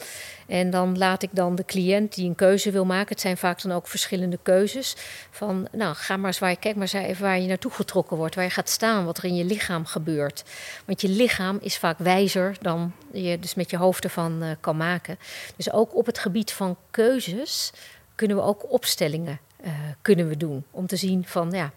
En 0.47 0.69
dan 0.69 0.97
laat 0.97 1.23
ik 1.23 1.29
dan 1.31 1.55
de 1.55 1.65
cliënt 1.65 2.15
die 2.15 2.27
een 2.27 2.35
keuze 2.35 2.71
wil 2.71 2.85
maken, 2.85 3.09
het 3.09 3.21
zijn 3.21 3.37
vaak 3.37 3.61
dan 3.61 3.71
ook 3.71 3.87
verschillende 3.87 4.39
keuzes, 4.41 4.95
van 5.29 5.67
nou 5.71 5.95
ga 5.95 6.17
maar 6.17 6.27
eens 6.27 6.39
waar 6.39 6.49
je, 6.49 6.55
kijk 6.55 6.75
maar 6.75 6.93
eens 6.93 7.07
even 7.07 7.23
waar 7.23 7.39
je 7.39 7.47
naartoe 7.47 7.71
getrokken 7.71 8.17
wordt, 8.17 8.35
waar 8.35 8.43
je 8.43 8.49
gaat 8.49 8.69
staan, 8.69 9.05
wat 9.05 9.17
er 9.17 9.23
in 9.23 9.35
je 9.35 9.43
lichaam 9.43 9.85
gebeurt. 9.85 10.43
Want 10.85 11.01
je 11.01 11.09
lichaam 11.09 11.57
is 11.61 11.77
vaak 11.77 11.97
wijzer 11.97 12.57
dan 12.61 12.93
je 13.11 13.39
dus 13.39 13.53
met 13.53 13.69
je 13.69 13.77
hoofd 13.77 14.03
ervan 14.03 14.43
uh, 14.43 14.51
kan 14.59 14.77
maken. 14.77 15.19
Dus 15.55 15.71
ook 15.71 15.95
op 15.95 16.05
het 16.05 16.19
gebied 16.19 16.51
van 16.51 16.77
keuzes 16.91 17.71
kunnen 18.15 18.37
we 18.37 18.43
ook 18.43 18.71
opstellingen 18.71 19.39
uh, 19.65 19.71
kunnen 20.01 20.27
we 20.27 20.37
doen. 20.37 20.63
Om 20.71 20.87
te 20.87 20.95
zien 20.95 21.25
van 21.25 21.51
ja, 21.51 21.71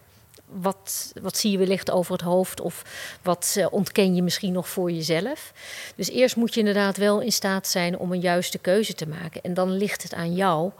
wat, 0.45 1.13
wat 1.21 1.37
zie 1.37 1.51
je 1.51 1.57
wellicht 1.57 1.91
over 1.91 2.11
het 2.11 2.21
hoofd 2.21 2.61
of 2.61 2.83
wat 3.21 3.55
uh, 3.57 3.67
ontken 3.69 4.15
je 4.15 4.23
misschien 4.23 4.53
nog 4.53 4.69
voor 4.69 4.91
jezelf. 4.91 5.53
Dus 5.95 6.09
eerst 6.09 6.35
moet 6.35 6.53
je 6.53 6.59
inderdaad 6.59 6.97
wel 6.97 7.21
in 7.21 7.31
staat 7.31 7.67
zijn 7.67 7.97
om 7.97 8.11
een 8.11 8.19
juiste 8.19 8.57
keuze 8.57 8.93
te 8.93 9.07
maken. 9.07 9.41
En 9.41 9.53
dan 9.53 9.71
ligt 9.71 10.03
het 10.03 10.13
aan 10.13 10.33
jou 10.35 10.71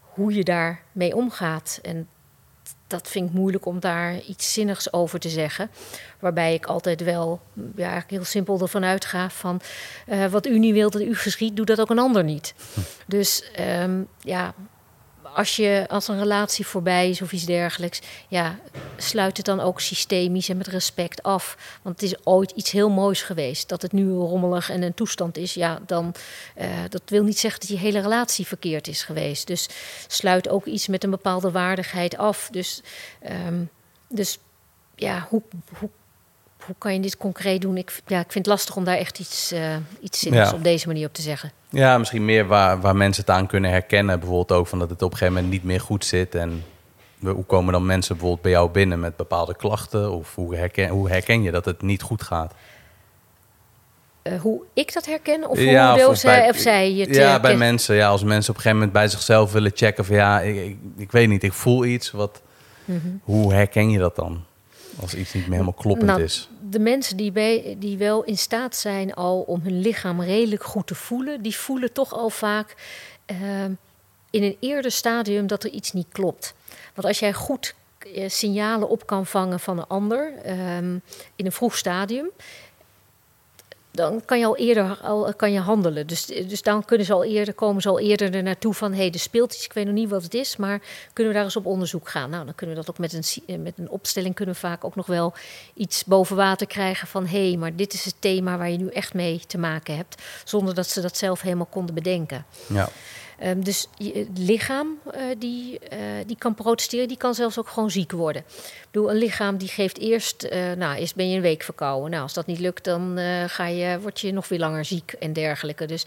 hoe 0.00 0.34
je 0.34 0.44
daarmee 0.44 1.16
omgaat. 1.16 1.78
En 1.82 2.08
dat 2.86 3.08
vind 3.08 3.28
ik 3.28 3.34
moeilijk 3.34 3.66
om 3.66 3.80
daar 3.80 4.20
iets 4.20 4.52
zinnigs 4.52 4.92
over 4.92 5.18
te 5.18 5.28
zeggen. 5.28 5.70
Waarbij 6.18 6.54
ik 6.54 6.66
altijd 6.66 7.00
wel 7.00 7.40
ja, 7.76 8.04
heel 8.06 8.24
simpel 8.24 8.60
ervan 8.60 8.84
uitga 8.84 9.30
van... 9.30 9.60
Uh, 10.08 10.26
wat 10.26 10.46
u 10.46 10.58
niet 10.58 10.72
wilt 10.72 10.92
dat 10.92 11.02
u 11.02 11.16
geschiet, 11.16 11.56
doet 11.56 11.66
dat 11.66 11.80
ook 11.80 11.90
een 11.90 11.98
ander 11.98 12.24
niet. 12.24 12.54
Hm. 12.74 12.80
Dus 13.06 13.50
um, 13.80 14.08
ja, 14.20 14.54
als, 15.34 15.56
je, 15.56 15.84
als 15.88 16.08
een 16.08 16.18
relatie 16.18 16.66
voorbij 16.66 17.10
is 17.10 17.22
of 17.22 17.32
iets 17.32 17.44
dergelijks, 17.44 18.00
ja, 18.28 18.58
sluit 18.96 19.36
het 19.36 19.46
dan 19.46 19.60
ook 19.60 19.80
systemisch 19.80 20.48
en 20.48 20.56
met 20.56 20.66
respect 20.66 21.22
af. 21.22 21.56
Want 21.82 22.00
het 22.00 22.10
is 22.10 22.26
ooit 22.26 22.50
iets 22.50 22.70
heel 22.70 22.90
moois 22.90 23.22
geweest. 23.22 23.68
Dat 23.68 23.82
het 23.82 23.92
nu 23.92 24.10
rommelig 24.10 24.70
en 24.70 24.82
een 24.82 24.94
toestand 24.94 25.36
is, 25.36 25.54
ja, 25.54 25.80
dan 25.86 26.14
uh, 26.58 26.66
dat 26.88 27.02
wil 27.06 27.22
niet 27.22 27.38
zeggen 27.38 27.60
dat 27.60 27.68
die 27.68 27.78
hele 27.78 28.00
relatie 28.00 28.46
verkeerd 28.46 28.88
is 28.88 29.02
geweest. 29.02 29.46
Dus 29.46 29.68
sluit 30.06 30.48
ook 30.48 30.64
iets 30.64 30.86
met 30.86 31.04
een 31.04 31.10
bepaalde 31.10 31.50
waardigheid 31.50 32.16
af. 32.16 32.48
Dus, 32.50 32.82
um, 33.46 33.70
dus 34.08 34.38
ja, 34.94 35.26
hoe, 35.30 35.42
hoe 35.78 35.90
hoe 36.66 36.74
kan 36.78 36.92
je 36.92 37.00
dit 37.00 37.16
concreet 37.16 37.60
doen? 37.60 37.76
Ik, 37.76 38.02
ja, 38.06 38.18
ik 38.18 38.32
vind 38.32 38.46
het 38.46 38.54
lastig 38.54 38.76
om 38.76 38.84
daar 38.84 38.96
echt 38.96 39.18
iets, 39.18 39.52
uh, 39.52 39.76
iets 40.00 40.18
zinnigs 40.18 40.52
op 40.52 40.64
deze 40.64 40.86
manier 40.86 41.06
op 41.06 41.14
te 41.14 41.22
zeggen. 41.22 41.52
Ja, 41.68 41.98
misschien 41.98 42.24
meer 42.24 42.46
waar, 42.46 42.80
waar 42.80 42.96
mensen 42.96 43.24
het 43.24 43.34
aan 43.34 43.46
kunnen 43.46 43.70
herkennen. 43.70 44.18
Bijvoorbeeld 44.18 44.60
ook 44.60 44.66
van 44.66 44.78
dat 44.78 44.90
het 44.90 45.02
op 45.02 45.10
een 45.10 45.16
gegeven 45.16 45.34
moment 45.34 45.52
niet 45.52 45.64
meer 45.64 45.80
goed 45.80 46.04
zit. 46.04 46.34
En 46.34 46.64
hoe 47.20 47.44
komen 47.44 47.72
dan 47.72 47.86
mensen 47.86 48.12
bijvoorbeeld 48.14 48.42
bij 48.42 48.50
jou 48.50 48.70
binnen 48.70 49.00
met 49.00 49.16
bepaalde 49.16 49.56
klachten? 49.56 50.12
Of 50.12 50.34
hoe 50.34 50.56
herken, 50.56 50.88
hoe 50.88 51.08
herken 51.08 51.42
je 51.42 51.50
dat 51.50 51.64
het 51.64 51.82
niet 51.82 52.02
goed 52.02 52.22
gaat? 52.22 52.54
Uh, 54.22 54.40
hoe 54.40 54.62
ik 54.72 54.92
dat 54.92 55.06
herken? 55.06 55.48
Of 55.48 55.60
ja, 55.60 55.94
hoe 55.94 56.08
of, 56.08 56.16
zij, 56.16 56.40
bij, 56.40 56.48
of 56.50 56.56
zij 56.56 56.92
het 56.92 57.14
Ja, 57.14 57.40
bij 57.40 57.56
mensen. 57.56 57.96
Ja, 57.96 58.08
als 58.08 58.22
mensen 58.22 58.50
op 58.50 58.56
een 58.56 58.62
gegeven 58.62 58.76
moment 58.76 58.92
bij 58.92 59.08
zichzelf 59.08 59.52
willen 59.52 59.70
checken 59.74 60.04
van 60.04 60.16
ja, 60.16 60.40
ik, 60.40 60.56
ik, 60.56 60.76
ik 60.96 61.12
weet 61.12 61.28
niet, 61.28 61.42
ik 61.42 61.52
voel 61.52 61.84
iets. 61.84 62.10
Wat, 62.10 62.42
mm 62.84 63.00
-hmm. 63.02 63.20
Hoe 63.24 63.54
herken 63.54 63.90
je 63.90 63.98
dat 63.98 64.16
dan? 64.16 64.44
Als 65.00 65.14
iets 65.14 65.32
niet 65.32 65.42
meer 65.42 65.52
helemaal 65.52 65.72
kloppend 65.72 66.06
nou, 66.06 66.22
is. 66.22 66.48
De 66.70 66.78
mensen 66.78 67.16
die, 67.16 67.32
bij, 67.32 67.76
die 67.78 67.98
wel 67.98 68.24
in 68.24 68.38
staat 68.38 68.76
zijn 68.76 69.14
al 69.14 69.40
om 69.40 69.60
hun 69.62 69.80
lichaam 69.80 70.20
redelijk 70.20 70.64
goed 70.64 70.86
te 70.86 70.94
voelen, 70.94 71.42
die 71.42 71.56
voelen 71.56 71.92
toch 71.92 72.12
al 72.12 72.30
vaak 72.30 72.74
uh, 73.26 73.64
in 74.30 74.42
een 74.42 74.56
eerder 74.60 74.90
stadium 74.90 75.46
dat 75.46 75.64
er 75.64 75.70
iets 75.70 75.92
niet 75.92 76.08
klopt. 76.12 76.54
Want 76.94 77.06
als 77.06 77.18
jij 77.18 77.32
goed 77.32 77.74
uh, 78.06 78.28
signalen 78.28 78.88
op 78.88 79.06
kan 79.06 79.26
vangen 79.26 79.60
van 79.60 79.78
een 79.78 79.86
ander 79.86 80.32
uh, 80.46 80.76
in 81.36 81.46
een 81.46 81.52
vroeg 81.52 81.76
stadium, 81.76 82.30
dan 83.94 84.24
kan 84.24 84.38
je 84.38 84.46
al 84.46 84.56
eerder 84.56 84.98
al, 85.02 85.34
kan 85.34 85.52
je 85.52 85.60
handelen. 85.60 86.06
Dus, 86.06 86.26
dus 86.26 86.62
dan 86.62 86.84
kunnen 86.84 87.06
ze 87.06 87.12
al 87.12 87.24
eerder, 87.24 87.54
komen 87.54 87.82
ze 87.82 87.88
al 87.88 88.00
eerder 88.00 88.34
er 88.34 88.42
naartoe 88.42 88.74
van... 88.74 88.92
hé, 88.92 89.08
hey, 89.08 89.18
speelt 89.18 89.54
iets, 89.54 89.64
ik 89.64 89.72
weet 89.72 89.84
nog 89.84 89.94
niet 89.94 90.10
wat 90.10 90.22
het 90.22 90.34
is... 90.34 90.56
maar 90.56 90.80
kunnen 91.12 91.32
we 91.32 91.38
daar 91.38 91.46
eens 91.46 91.56
op 91.56 91.66
onderzoek 91.66 92.08
gaan? 92.08 92.30
Nou, 92.30 92.44
dan 92.44 92.54
kunnen 92.54 92.76
we 92.76 92.82
dat 92.82 92.90
ook 92.90 92.98
met 92.98 93.12
een, 93.12 93.24
eh, 93.46 93.62
met 93.62 93.78
een 93.78 93.90
opstelling... 93.90 94.34
kunnen 94.34 94.54
we 94.54 94.60
vaak 94.60 94.84
ook 94.84 94.96
nog 94.96 95.06
wel 95.06 95.34
iets 95.74 96.04
boven 96.04 96.36
water 96.36 96.66
krijgen 96.66 97.08
van... 97.08 97.26
hé, 97.26 97.48
hey, 97.48 97.56
maar 97.56 97.76
dit 97.76 97.92
is 97.92 98.04
het 98.04 98.14
thema 98.18 98.58
waar 98.58 98.70
je 98.70 98.78
nu 98.78 98.88
echt 98.88 99.14
mee 99.14 99.42
te 99.46 99.58
maken 99.58 99.96
hebt... 99.96 100.22
zonder 100.44 100.74
dat 100.74 100.86
ze 100.86 101.00
dat 101.00 101.16
zelf 101.16 101.40
helemaal 101.40 101.68
konden 101.70 101.94
bedenken. 101.94 102.44
Ja. 102.66 102.88
Um, 103.42 103.64
dus 103.64 103.88
het 103.96 104.38
lichaam 104.38 104.98
uh, 105.06 105.22
die, 105.38 105.72
uh, 105.92 105.98
die 106.26 106.36
kan 106.38 106.54
protesteren, 106.54 107.08
die 107.08 107.16
kan 107.16 107.34
zelfs 107.34 107.58
ook 107.58 107.68
gewoon 107.68 107.90
ziek 107.90 108.12
worden. 108.12 108.42
Ik 108.48 108.86
bedoel, 108.90 109.10
een 109.10 109.16
lichaam 109.16 109.56
die 109.56 109.68
geeft 109.68 109.98
eerst, 109.98 110.44
uh, 110.44 110.72
nou, 110.72 110.96
eerst 110.96 111.14
ben 111.14 111.30
je 111.30 111.36
een 111.36 111.42
week 111.42 111.62
verkouden. 111.62 112.10
Nou, 112.10 112.22
als 112.22 112.32
dat 112.32 112.46
niet 112.46 112.58
lukt, 112.58 112.84
dan 112.84 113.18
ga 113.46 113.66
je, 113.66 114.00
word 114.00 114.20
je 114.20 114.32
nog 114.32 114.48
weer 114.48 114.58
langer 114.58 114.84
ziek 114.84 115.12
en 115.12 115.32
dergelijke. 115.32 115.86
Dus 115.86 116.06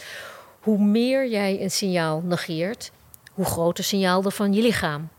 hoe 0.60 0.80
meer 0.80 1.28
jij 1.28 1.62
een 1.62 1.72
signaal 1.72 2.22
negeert, 2.22 2.92
hoe 3.32 3.46
groter 3.46 3.84
signaal 3.84 4.24
er 4.24 4.32
van 4.32 4.54
je 4.54 4.62
lichaam 4.62 5.10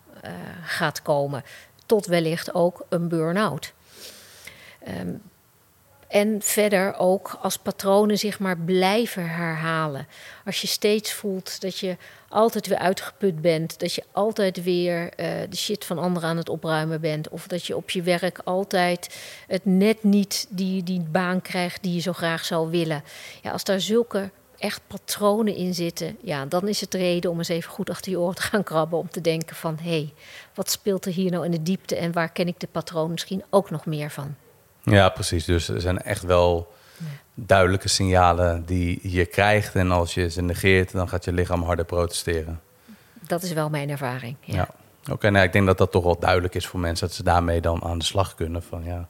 gaat 0.65 1.03
komen. 1.03 1.45
Tot 1.87 2.07
wellicht 2.07 2.55
ook 2.55 2.87
een 2.89 3.09
burn-out. 3.09 3.73
Um, 4.89 5.23
en 6.09 6.43
verder 6.43 6.95
ook 6.99 7.39
als 7.43 7.57
patronen 7.57 8.19
zich 8.19 8.39
maar 8.39 8.59
blijven 8.59 9.29
herhalen. 9.29 10.07
Als 10.45 10.61
je 10.61 10.67
steeds 10.67 11.13
voelt 11.13 11.61
dat 11.61 11.79
je 11.79 11.97
altijd 12.29 12.67
weer 12.67 12.79
uitgeput 12.79 13.41
bent, 13.41 13.79
dat 13.79 13.95
je 13.95 14.05
altijd 14.13 14.63
weer 14.63 15.03
uh, 15.03 15.27
de 15.51 15.57
shit 15.57 15.85
van 15.85 15.99
anderen 15.99 16.29
aan 16.29 16.37
het 16.37 16.49
opruimen 16.49 17.01
bent, 17.01 17.29
of 17.29 17.47
dat 17.47 17.67
je 17.67 17.77
op 17.77 17.91
je 17.91 18.03
werk 18.03 18.41
altijd 18.45 19.19
het 19.47 19.65
net 19.65 20.03
niet 20.03 20.47
die, 20.49 20.83
die 20.83 21.01
baan 21.01 21.43
krijgt 21.43 21.83
die 21.83 21.95
je 21.95 22.01
zo 22.01 22.13
graag 22.13 22.45
zou 22.45 22.71
willen. 22.71 23.03
Ja, 23.43 23.51
als 23.51 23.65
daar 23.65 23.81
zulke 23.81 24.31
echt 24.59 24.81
patronen 24.87 25.55
in 25.55 25.75
zitten, 25.75 26.19
ja, 26.23 26.47
dan 26.47 26.69
is 26.69 26.81
het 26.81 26.95
reden 26.95 27.31
om 27.31 27.39
eens 27.39 27.49
even 27.49 27.71
goed 27.71 27.91
achter 27.91 28.11
je 28.11 28.19
oren 28.19 28.35
te 28.35 28.43
gaan 28.43 28.63
krabben. 28.63 28.99
Om 28.99 29.11
te 29.11 29.21
denken 29.21 29.57
van, 29.57 29.79
hé, 29.83 29.91
hey, 29.91 30.13
wat 30.55 30.71
speelt 30.71 31.07
er 31.07 31.13
hier 31.13 31.31
nou 31.31 31.45
in 31.45 31.51
de 31.51 31.63
diepte 31.63 31.97
en 31.97 32.13
waar 32.13 32.33
ken 32.33 32.49
ik 32.49 32.61
de 32.61 32.69
patroon 32.73 33.11
misschien 33.11 33.45
ook 33.51 33.71
nog 33.71 33.87
meer 33.87 34.11
van? 34.11 34.37
Ja, 34.91 35.09
precies. 35.09 35.45
Dus 35.45 35.69
er 35.69 35.81
zijn 35.81 35.99
echt 35.99 36.23
wel 36.23 36.73
duidelijke 37.47 37.89
signalen 37.89 38.63
die 38.67 38.99
je 39.03 39.27
krijgt. 39.27 39.75
En 39.75 39.91
als 39.91 40.15
je 40.15 40.31
ze 40.31 40.43
negeert, 40.43 40.93
dan 40.93 41.09
gaat 41.09 41.25
je 41.25 41.33
lichaam 41.33 41.63
harder 41.63 41.85
protesteren. 41.85 42.61
Dat 43.27 43.43
is 43.43 43.53
wel 43.53 43.71
mijn 43.71 43.91
ervaring. 43.91 44.37
Ja. 44.41 44.55
ja. 44.55 44.69
Oké, 45.13 45.31
nou, 45.31 45.45
ik 45.45 45.53
denk 45.53 45.67
dat 45.67 45.79
dat 45.79 45.93
toch 45.93 46.05
wel 46.05 46.19
duidelijk 46.19 46.55
is 46.55 46.67
voor 46.67 46.81
mensen 46.81 47.07
dat 47.07 47.17
ze 47.17 47.23
daarmee 47.23 47.61
dan 47.61 47.83
aan 47.85 47.99
de 47.99 48.05
slag 48.05 48.35
kunnen. 48.35 48.63
Van, 48.63 48.85
ja. 48.85 49.09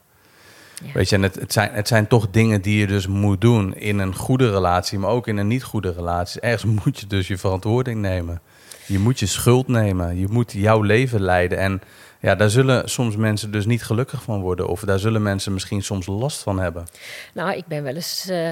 ja. 0.85 0.93
Weet 0.93 1.09
je, 1.09 1.17
en 1.17 1.23
het, 1.23 1.35
het, 1.35 1.53
zijn, 1.53 1.73
het 1.73 1.89
zijn 1.89 2.07
toch 2.07 2.31
dingen 2.31 2.63
die 2.63 2.79
je 2.79 2.87
dus 2.87 3.07
moet 3.07 3.41
doen 3.41 3.75
in 3.75 3.99
een 3.99 4.15
goede 4.15 4.51
relatie, 4.51 4.99
maar 4.99 5.11
ook 5.11 5.27
in 5.27 5.37
een 5.37 5.47
niet 5.47 5.65
goede 5.65 5.93
relatie. 5.93 6.41
Ergens 6.41 6.65
moet 6.85 7.01
je 7.01 7.07
dus 7.07 7.29
je 7.29 7.39
verantwoording 7.39 8.01
nemen. 8.01 8.41
Je 8.87 8.99
moet 8.99 9.19
je 9.19 9.27
schuld 9.27 9.69
nemen. 9.69 10.19
Je 10.19 10.27
moet 10.29 10.53
jouw 10.53 10.83
leven 10.83 11.21
leiden. 11.21 11.59
En 11.59 11.83
ja, 12.21 12.35
daar 12.35 12.51
zullen 12.51 12.89
soms 12.89 13.17
mensen 13.17 13.51
dus 13.51 13.67
niet 13.67 13.83
gelukkig 13.83 14.23
van 14.23 14.41
worden. 14.41 14.69
Of 14.69 14.81
daar 14.81 14.99
zullen 14.99 15.23
mensen 15.23 15.53
misschien 15.53 15.83
soms 15.83 16.07
last 16.07 16.43
van 16.43 16.61
hebben. 16.61 16.87
Nou, 17.35 17.57
ik 17.57 17.67
ben 17.67 17.83
wel 17.83 17.95
eens 17.95 18.31
uh, 18.31 18.51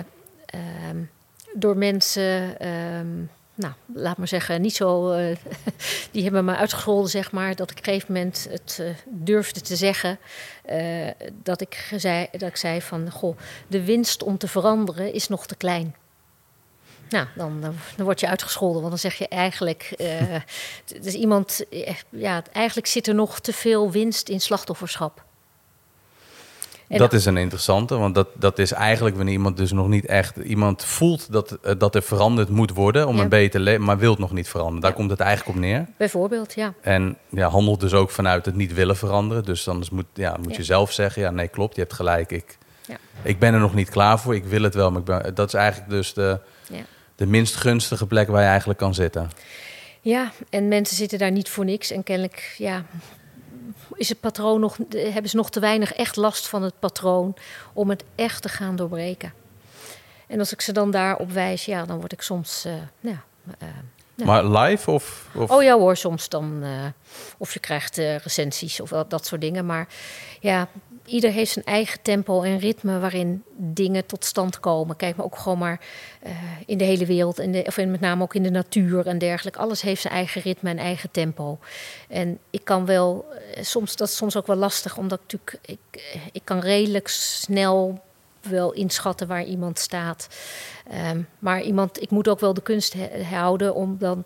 door 1.54 1.76
mensen, 1.76 2.56
uh, 2.62 2.68
nou, 3.54 3.72
laat 3.94 4.16
maar 4.16 4.28
zeggen, 4.28 4.60
niet 4.60 4.74
zo. 4.74 5.12
Uh, 5.12 5.36
die 6.12 6.22
hebben 6.22 6.44
me 6.44 6.56
uitgescholden, 6.56 7.10
zeg 7.10 7.32
maar. 7.32 7.54
Dat 7.54 7.70
ik 7.70 7.78
op 7.78 7.86
een 7.86 7.92
gegeven 7.92 8.12
moment 8.14 8.46
het 8.50 8.82
durfde 9.04 9.60
te 9.60 9.76
zeggen. 9.76 10.18
dat, 11.42 11.60
ik 11.60 11.92
zei, 11.96 12.26
dat 12.32 12.48
ik 12.48 12.56
zei 12.56 12.82
van: 12.82 13.10
Goh, 13.10 13.38
de 13.66 13.84
winst 13.84 14.22
om 14.22 14.38
te 14.38 14.48
veranderen 14.48 15.12
is 15.12 15.28
nog 15.28 15.46
te 15.46 15.56
klein. 15.56 15.94
Nou, 17.08 17.26
dan, 17.34 17.60
dan, 17.96 18.04
word 18.04 18.20
je 18.20 18.28
uitgescholden, 18.28 18.80
want 18.80 18.88
dan 18.88 18.98
zeg 19.10 19.14
je 19.14 19.28
eigenlijk... 19.28 19.94
Uh, 20.06 20.36
dus 21.02 21.14
iemand, 21.14 21.64
eh, 21.70 21.94
ja, 22.08 22.42
eigenlijk 22.52 22.86
zit 22.86 23.06
er 23.06 23.14
nog 23.14 23.40
te 23.40 23.52
veel 23.52 23.90
winst 23.90 24.28
in 24.28 24.40
slachtofferschap. 24.40 25.24
dat 26.88 27.12
is 27.12 27.24
een 27.24 27.36
interessante, 27.36 27.96
want 27.96 28.14
dat, 28.14 28.28
dat 28.34 28.58
is 28.58 28.72
eigenlijk 28.72 29.16
wanneer 29.16 29.34
iemand 29.34 29.56
dus 29.56 29.72
nog 29.72 29.88
niet 29.88 30.06
echt... 30.06 30.36
Iemand 30.36 30.84
voelt 30.84 31.32
dat, 31.32 31.52
eh, 31.52 31.74
dat 31.78 31.94
er 31.94 32.02
veranderd 32.02 32.48
moet 32.48 32.70
worden 32.70 33.06
om 33.06 33.20
een 33.20 33.28
beter 33.28 33.60
leven, 33.60 33.84
maar 33.84 33.98
wil 33.98 34.10
het 34.10 34.18
nog 34.18 34.32
niet 34.32 34.48
veranderen. 34.48 34.80
Daar 34.80 34.92
komt 34.92 35.10
het 35.10 35.20
eigenlijk 35.20 35.56
op 35.56 35.62
neer. 35.62 35.86
Bijvoorbeeld, 35.96 36.54
ja. 36.54 36.74
En 36.80 37.16
ja, 37.28 37.48
handelt 37.48 37.80
dus 37.80 37.92
ook 37.92 38.10
vanuit 38.10 38.46
het 38.46 38.54
niet 38.54 38.74
willen 38.74 38.96
veranderen. 38.96 39.44
Dus 39.44 39.64
dan 39.64 39.84
moet, 39.92 40.06
ja, 40.14 40.36
moet 40.42 40.56
je 40.56 40.64
zelf 40.64 40.92
zeggen, 40.92 41.22
ja 41.22 41.30
nee 41.30 41.48
klopt, 41.48 41.74
je 41.74 41.80
hebt 41.80 41.94
gelijk. 41.94 42.30
Ik, 42.30 42.58
ik 43.22 43.38
ben 43.38 43.54
er 43.54 43.60
nog 43.60 43.74
niet 43.74 43.90
klaar 43.90 44.18
voor, 44.20 44.34
ik 44.34 44.44
wil 44.44 44.62
het 44.62 44.74
wel. 44.74 44.90
Maar 44.90 45.00
ik 45.00 45.06
ben, 45.06 45.34
dat 45.34 45.48
is 45.48 45.54
eigenlijk 45.54 45.90
dus 45.90 46.14
de 46.14 46.40
de 47.16 47.26
minst 47.26 47.56
gunstige 47.56 48.06
plek 48.06 48.28
waar 48.28 48.42
je 48.42 48.48
eigenlijk 48.48 48.78
kan 48.78 48.94
zitten. 48.94 49.30
Ja, 50.00 50.32
en 50.50 50.68
mensen 50.68 50.96
zitten 50.96 51.18
daar 51.18 51.30
niet 51.30 51.48
voor 51.48 51.64
niks. 51.64 51.90
En 51.90 52.02
kennelijk 52.02 52.54
ja, 52.58 52.84
is 53.94 54.08
het 54.08 54.20
patroon 54.20 54.60
nog, 54.60 54.76
hebben 54.90 55.30
ze 55.30 55.36
nog 55.36 55.50
te 55.50 55.60
weinig 55.60 55.92
echt 55.92 56.16
last 56.16 56.48
van 56.48 56.62
het 56.62 56.78
patroon 56.78 57.36
om 57.72 57.90
het 57.90 58.04
echt 58.14 58.42
te 58.42 58.48
gaan 58.48 58.76
doorbreken. 58.76 59.32
En 60.26 60.38
als 60.38 60.52
ik 60.52 60.60
ze 60.60 60.72
dan 60.72 60.90
daarop 60.90 61.30
wijs, 61.30 61.64
ja, 61.64 61.84
dan 61.84 61.98
word 61.98 62.12
ik 62.12 62.22
soms. 62.22 62.66
Uh, 62.66 62.72
ja, 63.00 63.24
uh, 63.62 64.26
Maar 64.26 64.46
live 64.46 64.90
of, 64.90 65.28
of, 65.34 65.50
Oh 65.50 65.62
ja 65.62 65.78
hoor, 65.78 65.96
soms 65.96 66.28
dan. 66.28 66.60
Uh, 66.62 66.86
of 67.38 67.52
je 67.52 67.60
krijgt 67.60 67.96
recensies 67.96 68.80
of 68.80 68.88
dat 69.08 69.26
soort 69.26 69.40
dingen. 69.40 69.66
Maar 69.66 69.88
ja, 70.40 70.68
ieder 71.06 71.30
heeft 71.30 71.52
zijn 71.52 71.64
eigen 71.64 72.02
tempo 72.02 72.42
en 72.42 72.58
ritme 72.58 72.98
waarin 72.98 73.42
dingen 73.56 74.06
tot 74.06 74.24
stand 74.24 74.60
komen. 74.60 74.96
Kijk 74.96 75.16
maar 75.16 75.26
ook 75.26 75.38
gewoon 75.38 75.58
maar 75.58 75.80
uh, 76.26 76.32
in 76.66 76.78
de 76.78 76.84
hele 76.84 77.06
wereld, 77.06 77.38
in 77.38 77.66
of 77.66 77.78
in, 77.78 77.90
met 77.90 78.00
name 78.00 78.22
ook 78.22 78.34
in 78.34 78.42
de 78.42 78.50
natuur 78.50 79.06
en 79.06 79.18
dergelijke. 79.18 79.58
Alles 79.58 79.82
heeft 79.82 80.00
zijn 80.00 80.14
eigen 80.14 80.42
ritme 80.42 80.70
en 80.70 80.78
eigen 80.78 81.10
tempo. 81.10 81.58
En 82.08 82.38
ik 82.50 82.64
kan 82.64 82.86
wel, 82.86 83.24
uh, 83.56 83.62
soms, 83.62 83.96
dat 83.96 84.08
is 84.08 84.16
soms 84.16 84.36
ook 84.36 84.46
wel 84.46 84.56
lastig, 84.56 84.96
omdat 84.96 85.20
ik 85.24 85.32
natuurlijk, 85.32 85.68
ik, 85.92 86.20
ik 86.32 86.42
kan 86.44 86.58
redelijk 86.58 87.08
snel 87.08 88.04
wel 88.40 88.72
inschatten 88.72 89.26
waar 89.26 89.44
iemand 89.44 89.78
staat. 89.78 90.28
Um, 91.10 91.28
maar 91.38 91.62
iemand, 91.62 92.02
ik 92.02 92.10
moet 92.10 92.28
ook 92.28 92.40
wel 92.40 92.54
de 92.54 92.62
kunst 92.62 92.94
houden 93.30 93.74
om 93.74 93.96
dan 93.98 94.24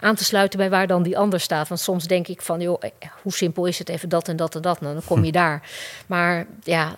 aan 0.00 0.14
te 0.14 0.24
sluiten 0.24 0.58
bij 0.58 0.70
waar 0.70 0.86
dan 0.86 1.02
die 1.02 1.18
ander 1.18 1.40
staat. 1.40 1.68
Want 1.68 1.80
soms 1.80 2.06
denk 2.06 2.28
ik 2.28 2.42
van, 2.42 2.60
joh, 2.60 2.82
hoe 3.22 3.32
simpel 3.32 3.66
is 3.66 3.78
het 3.78 3.88
even 3.88 4.08
dat 4.08 4.28
en 4.28 4.36
dat 4.36 4.54
en 4.54 4.62
dat. 4.62 4.80
Nou, 4.80 4.94
dan 4.94 5.04
kom 5.06 5.24
je 5.24 5.32
daar. 5.42 5.62
Maar 6.06 6.46
ja, 6.62 6.96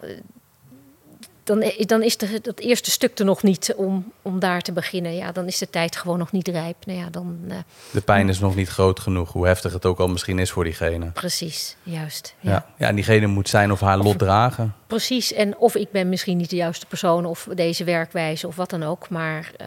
dan, 1.46 1.72
dan 1.78 2.02
is 2.02 2.16
de, 2.16 2.40
dat 2.42 2.58
eerste 2.58 2.90
stuk 2.90 3.18
er 3.18 3.24
nog 3.24 3.42
niet 3.42 3.74
om, 3.76 4.12
om 4.22 4.38
daar 4.38 4.60
te 4.60 4.72
beginnen. 4.72 5.14
Ja, 5.14 5.32
dan 5.32 5.46
is 5.46 5.58
de 5.58 5.70
tijd 5.70 5.96
gewoon 5.96 6.18
nog 6.18 6.32
niet 6.32 6.48
rijp. 6.48 6.86
Nou 6.86 6.98
ja, 6.98 7.10
dan, 7.10 7.38
uh, 7.48 7.54
de 7.90 8.00
pijn 8.00 8.28
is 8.28 8.38
nog 8.38 8.54
niet 8.54 8.68
groot 8.68 9.00
genoeg, 9.00 9.32
hoe 9.32 9.46
heftig 9.46 9.72
het 9.72 9.84
ook 9.84 9.98
al 9.98 10.08
misschien 10.08 10.38
is 10.38 10.50
voor 10.50 10.64
diegene. 10.64 11.06
Precies, 11.06 11.76
juist. 11.82 12.34
Ja, 12.40 12.50
ja, 12.50 12.66
ja 12.78 12.88
en 12.88 12.94
diegene 12.94 13.26
moet 13.26 13.48
zijn 13.48 13.72
of 13.72 13.80
haar 13.80 13.96
lot 13.96 14.06
of, 14.06 14.16
dragen. 14.16 14.74
Precies, 14.86 15.32
en 15.32 15.56
of 15.56 15.74
ik 15.74 15.90
ben 15.90 16.08
misschien 16.08 16.36
niet 16.36 16.50
de 16.50 16.56
juiste 16.56 16.86
persoon 16.86 17.24
of 17.24 17.48
deze 17.54 17.84
werkwijze 17.84 18.46
of 18.46 18.56
wat 18.56 18.70
dan 18.70 18.82
ook. 18.82 19.08
Maar 19.08 19.50
uh, 19.60 19.66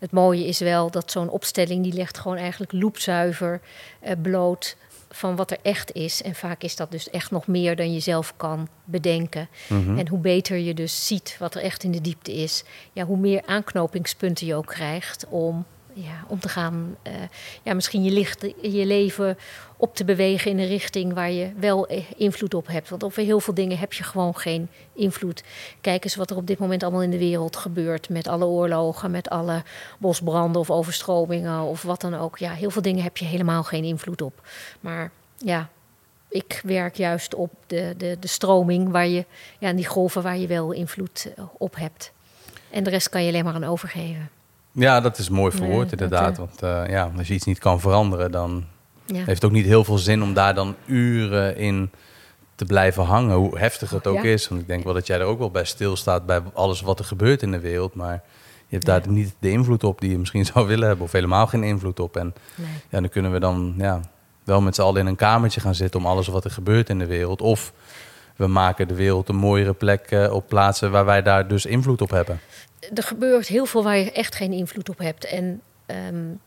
het 0.00 0.10
mooie 0.10 0.46
is 0.46 0.58
wel 0.58 0.90
dat 0.90 1.10
zo'n 1.10 1.30
opstelling 1.30 1.82
die 1.82 1.92
legt 1.92 2.18
gewoon 2.18 2.36
eigenlijk 2.36 2.72
loepzuiver 2.72 3.60
uh, 4.04 4.12
bloot 4.22 4.76
van 5.10 5.36
wat 5.36 5.50
er 5.50 5.58
echt 5.62 5.92
is. 5.92 6.22
En 6.22 6.34
vaak 6.34 6.62
is 6.62 6.76
dat 6.76 6.90
dus 6.90 7.10
echt 7.10 7.30
nog 7.30 7.46
meer 7.46 7.76
dan 7.76 7.92
je 7.92 8.00
zelf 8.00 8.34
kan 8.36 8.68
bedenken. 8.84 9.48
Mm-hmm. 9.68 9.98
En 9.98 10.08
hoe 10.08 10.18
beter 10.18 10.56
je 10.56 10.74
dus 10.74 11.06
ziet 11.06 11.36
wat 11.38 11.54
er 11.54 11.62
echt 11.62 11.82
in 11.82 11.90
de 11.90 12.00
diepte 12.00 12.32
is, 12.32 12.64
ja, 12.92 13.04
hoe 13.04 13.18
meer 13.18 13.42
aanknopingspunten 13.46 14.46
je 14.46 14.54
ook 14.54 14.66
krijgt 14.66 15.26
om 15.28 15.64
ja, 16.02 16.24
om 16.26 16.40
te 16.40 16.48
gaan, 16.48 16.96
uh, 17.06 17.12
ja, 17.62 17.74
misschien 17.74 18.04
je, 18.04 18.10
licht, 18.10 18.46
je 18.62 18.86
leven 18.86 19.38
op 19.76 19.94
te 19.94 20.04
bewegen 20.04 20.50
in 20.50 20.58
een 20.58 20.66
richting 20.66 21.14
waar 21.14 21.30
je 21.30 21.52
wel 21.56 21.86
eh, 21.86 22.04
invloed 22.16 22.54
op 22.54 22.66
hebt. 22.66 22.88
Want 22.88 23.04
over 23.04 23.22
heel 23.22 23.40
veel 23.40 23.54
dingen 23.54 23.78
heb 23.78 23.92
je 23.92 24.02
gewoon 24.02 24.36
geen 24.36 24.68
invloed. 24.92 25.42
Kijk 25.80 26.04
eens 26.04 26.14
wat 26.14 26.30
er 26.30 26.36
op 26.36 26.46
dit 26.46 26.58
moment 26.58 26.82
allemaal 26.82 27.02
in 27.02 27.10
de 27.10 27.18
wereld 27.18 27.56
gebeurt. 27.56 28.08
Met 28.08 28.28
alle 28.28 28.44
oorlogen, 28.44 29.10
met 29.10 29.28
alle 29.28 29.62
bosbranden 29.98 30.60
of 30.60 30.70
overstromingen 30.70 31.62
of 31.62 31.82
wat 31.82 32.00
dan 32.00 32.14
ook. 32.14 32.38
Ja, 32.38 32.52
heel 32.52 32.70
veel 32.70 32.82
dingen 32.82 33.02
heb 33.02 33.16
je 33.16 33.24
helemaal 33.24 33.62
geen 33.62 33.84
invloed 33.84 34.22
op. 34.22 34.48
Maar 34.80 35.10
ja, 35.36 35.68
ik 36.28 36.60
werk 36.64 36.96
juist 36.96 37.34
op 37.34 37.50
de, 37.66 37.94
de, 37.96 38.16
de 38.20 38.28
stroming 38.28 38.90
waar 38.90 39.06
je, 39.06 39.24
ja, 39.58 39.72
die 39.72 39.86
golven 39.86 40.22
waar 40.22 40.38
je 40.38 40.46
wel 40.46 40.72
invloed 40.72 41.32
eh, 41.36 41.44
op 41.58 41.76
hebt. 41.76 42.12
En 42.70 42.84
de 42.84 42.90
rest 42.90 43.08
kan 43.08 43.22
je 43.22 43.28
alleen 43.28 43.44
maar 43.44 43.54
aan 43.54 43.64
overgeven. 43.64 44.30
Ja, 44.78 45.00
dat 45.00 45.18
is 45.18 45.28
mooi 45.28 45.50
verwoord 45.52 45.90
nee, 45.90 45.90
inderdaad. 45.90 46.36
Want 46.36 46.62
uh, 46.62 46.82
ja, 46.88 47.10
als 47.16 47.28
je 47.28 47.34
iets 47.34 47.44
niet 47.44 47.58
kan 47.58 47.80
veranderen, 47.80 48.30
dan 48.30 48.64
ja. 49.06 49.14
heeft 49.14 49.28
het 49.28 49.44
ook 49.44 49.50
niet 49.50 49.66
heel 49.66 49.84
veel 49.84 49.98
zin 49.98 50.22
om 50.22 50.34
daar 50.34 50.54
dan 50.54 50.74
uren 50.86 51.56
in 51.56 51.90
te 52.54 52.64
blijven 52.64 53.04
hangen. 53.04 53.36
Hoe 53.36 53.58
heftig 53.58 53.90
het 53.90 54.06
ook 54.06 54.22
ja. 54.22 54.22
is. 54.22 54.48
Want 54.48 54.60
ik 54.60 54.66
denk 54.66 54.84
wel 54.84 54.94
dat 54.94 55.06
jij 55.06 55.18
er 55.18 55.24
ook 55.24 55.38
wel 55.38 55.50
bij 55.50 55.64
stilstaat 55.64 56.26
bij 56.26 56.42
alles 56.54 56.80
wat 56.80 56.98
er 56.98 57.04
gebeurt 57.04 57.42
in 57.42 57.50
de 57.50 57.60
wereld. 57.60 57.94
Maar 57.94 58.22
je 58.66 58.74
hebt 58.74 58.86
daar 58.86 59.08
niet 59.08 59.34
de 59.38 59.50
invloed 59.50 59.84
op 59.84 60.00
die 60.00 60.10
je 60.10 60.18
misschien 60.18 60.46
zou 60.52 60.66
willen 60.66 60.86
hebben. 60.86 61.04
Of 61.04 61.12
helemaal 61.12 61.46
geen 61.46 61.62
invloed 61.62 62.00
op. 62.00 62.16
En 62.16 62.34
nee. 62.54 62.68
ja, 62.88 63.00
dan 63.00 63.08
kunnen 63.08 63.32
we 63.32 63.40
dan 63.40 63.74
ja, 63.78 64.00
wel 64.44 64.60
met 64.60 64.74
z'n 64.74 64.82
allen 64.82 65.00
in 65.00 65.06
een 65.06 65.16
kamertje 65.16 65.60
gaan 65.60 65.74
zitten 65.74 66.00
om 66.00 66.06
alles 66.06 66.26
wat 66.26 66.44
er 66.44 66.50
gebeurt 66.50 66.88
in 66.88 66.98
de 66.98 67.06
wereld. 67.06 67.40
Of 67.40 67.72
we 68.36 68.46
maken 68.46 68.88
de 68.88 68.94
wereld 68.94 69.28
een 69.28 69.36
mooiere 69.36 69.72
plek 69.72 70.10
uh, 70.10 70.32
op 70.32 70.48
plaatsen 70.48 70.90
waar 70.90 71.04
wij 71.04 71.22
daar 71.22 71.48
dus 71.48 71.66
invloed 71.66 72.00
op 72.00 72.10
hebben 72.10 72.40
er 72.94 73.02
gebeurt 73.02 73.46
heel 73.46 73.66
veel 73.66 73.82
waar 73.82 73.96
je 73.96 74.12
echt 74.12 74.34
geen 74.34 74.52
invloed 74.52 74.88
op 74.88 74.98
hebt. 74.98 75.24
En 75.24 75.62
um, 75.86 76.40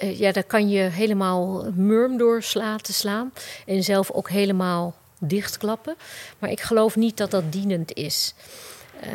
ja, 0.00 0.32
daar 0.32 0.44
kan 0.44 0.68
je 0.68 0.80
helemaal 0.80 1.70
murm 1.74 2.16
door 2.16 2.44
laten 2.52 2.94
slaan. 2.94 3.32
En 3.66 3.82
zelf 3.82 4.10
ook 4.10 4.30
helemaal 4.30 4.94
dichtklappen. 5.20 5.96
Maar 6.38 6.50
ik 6.50 6.60
geloof 6.60 6.96
niet 6.96 7.16
dat 7.16 7.30
dat 7.30 7.52
dienend 7.52 7.92
is. 7.92 8.34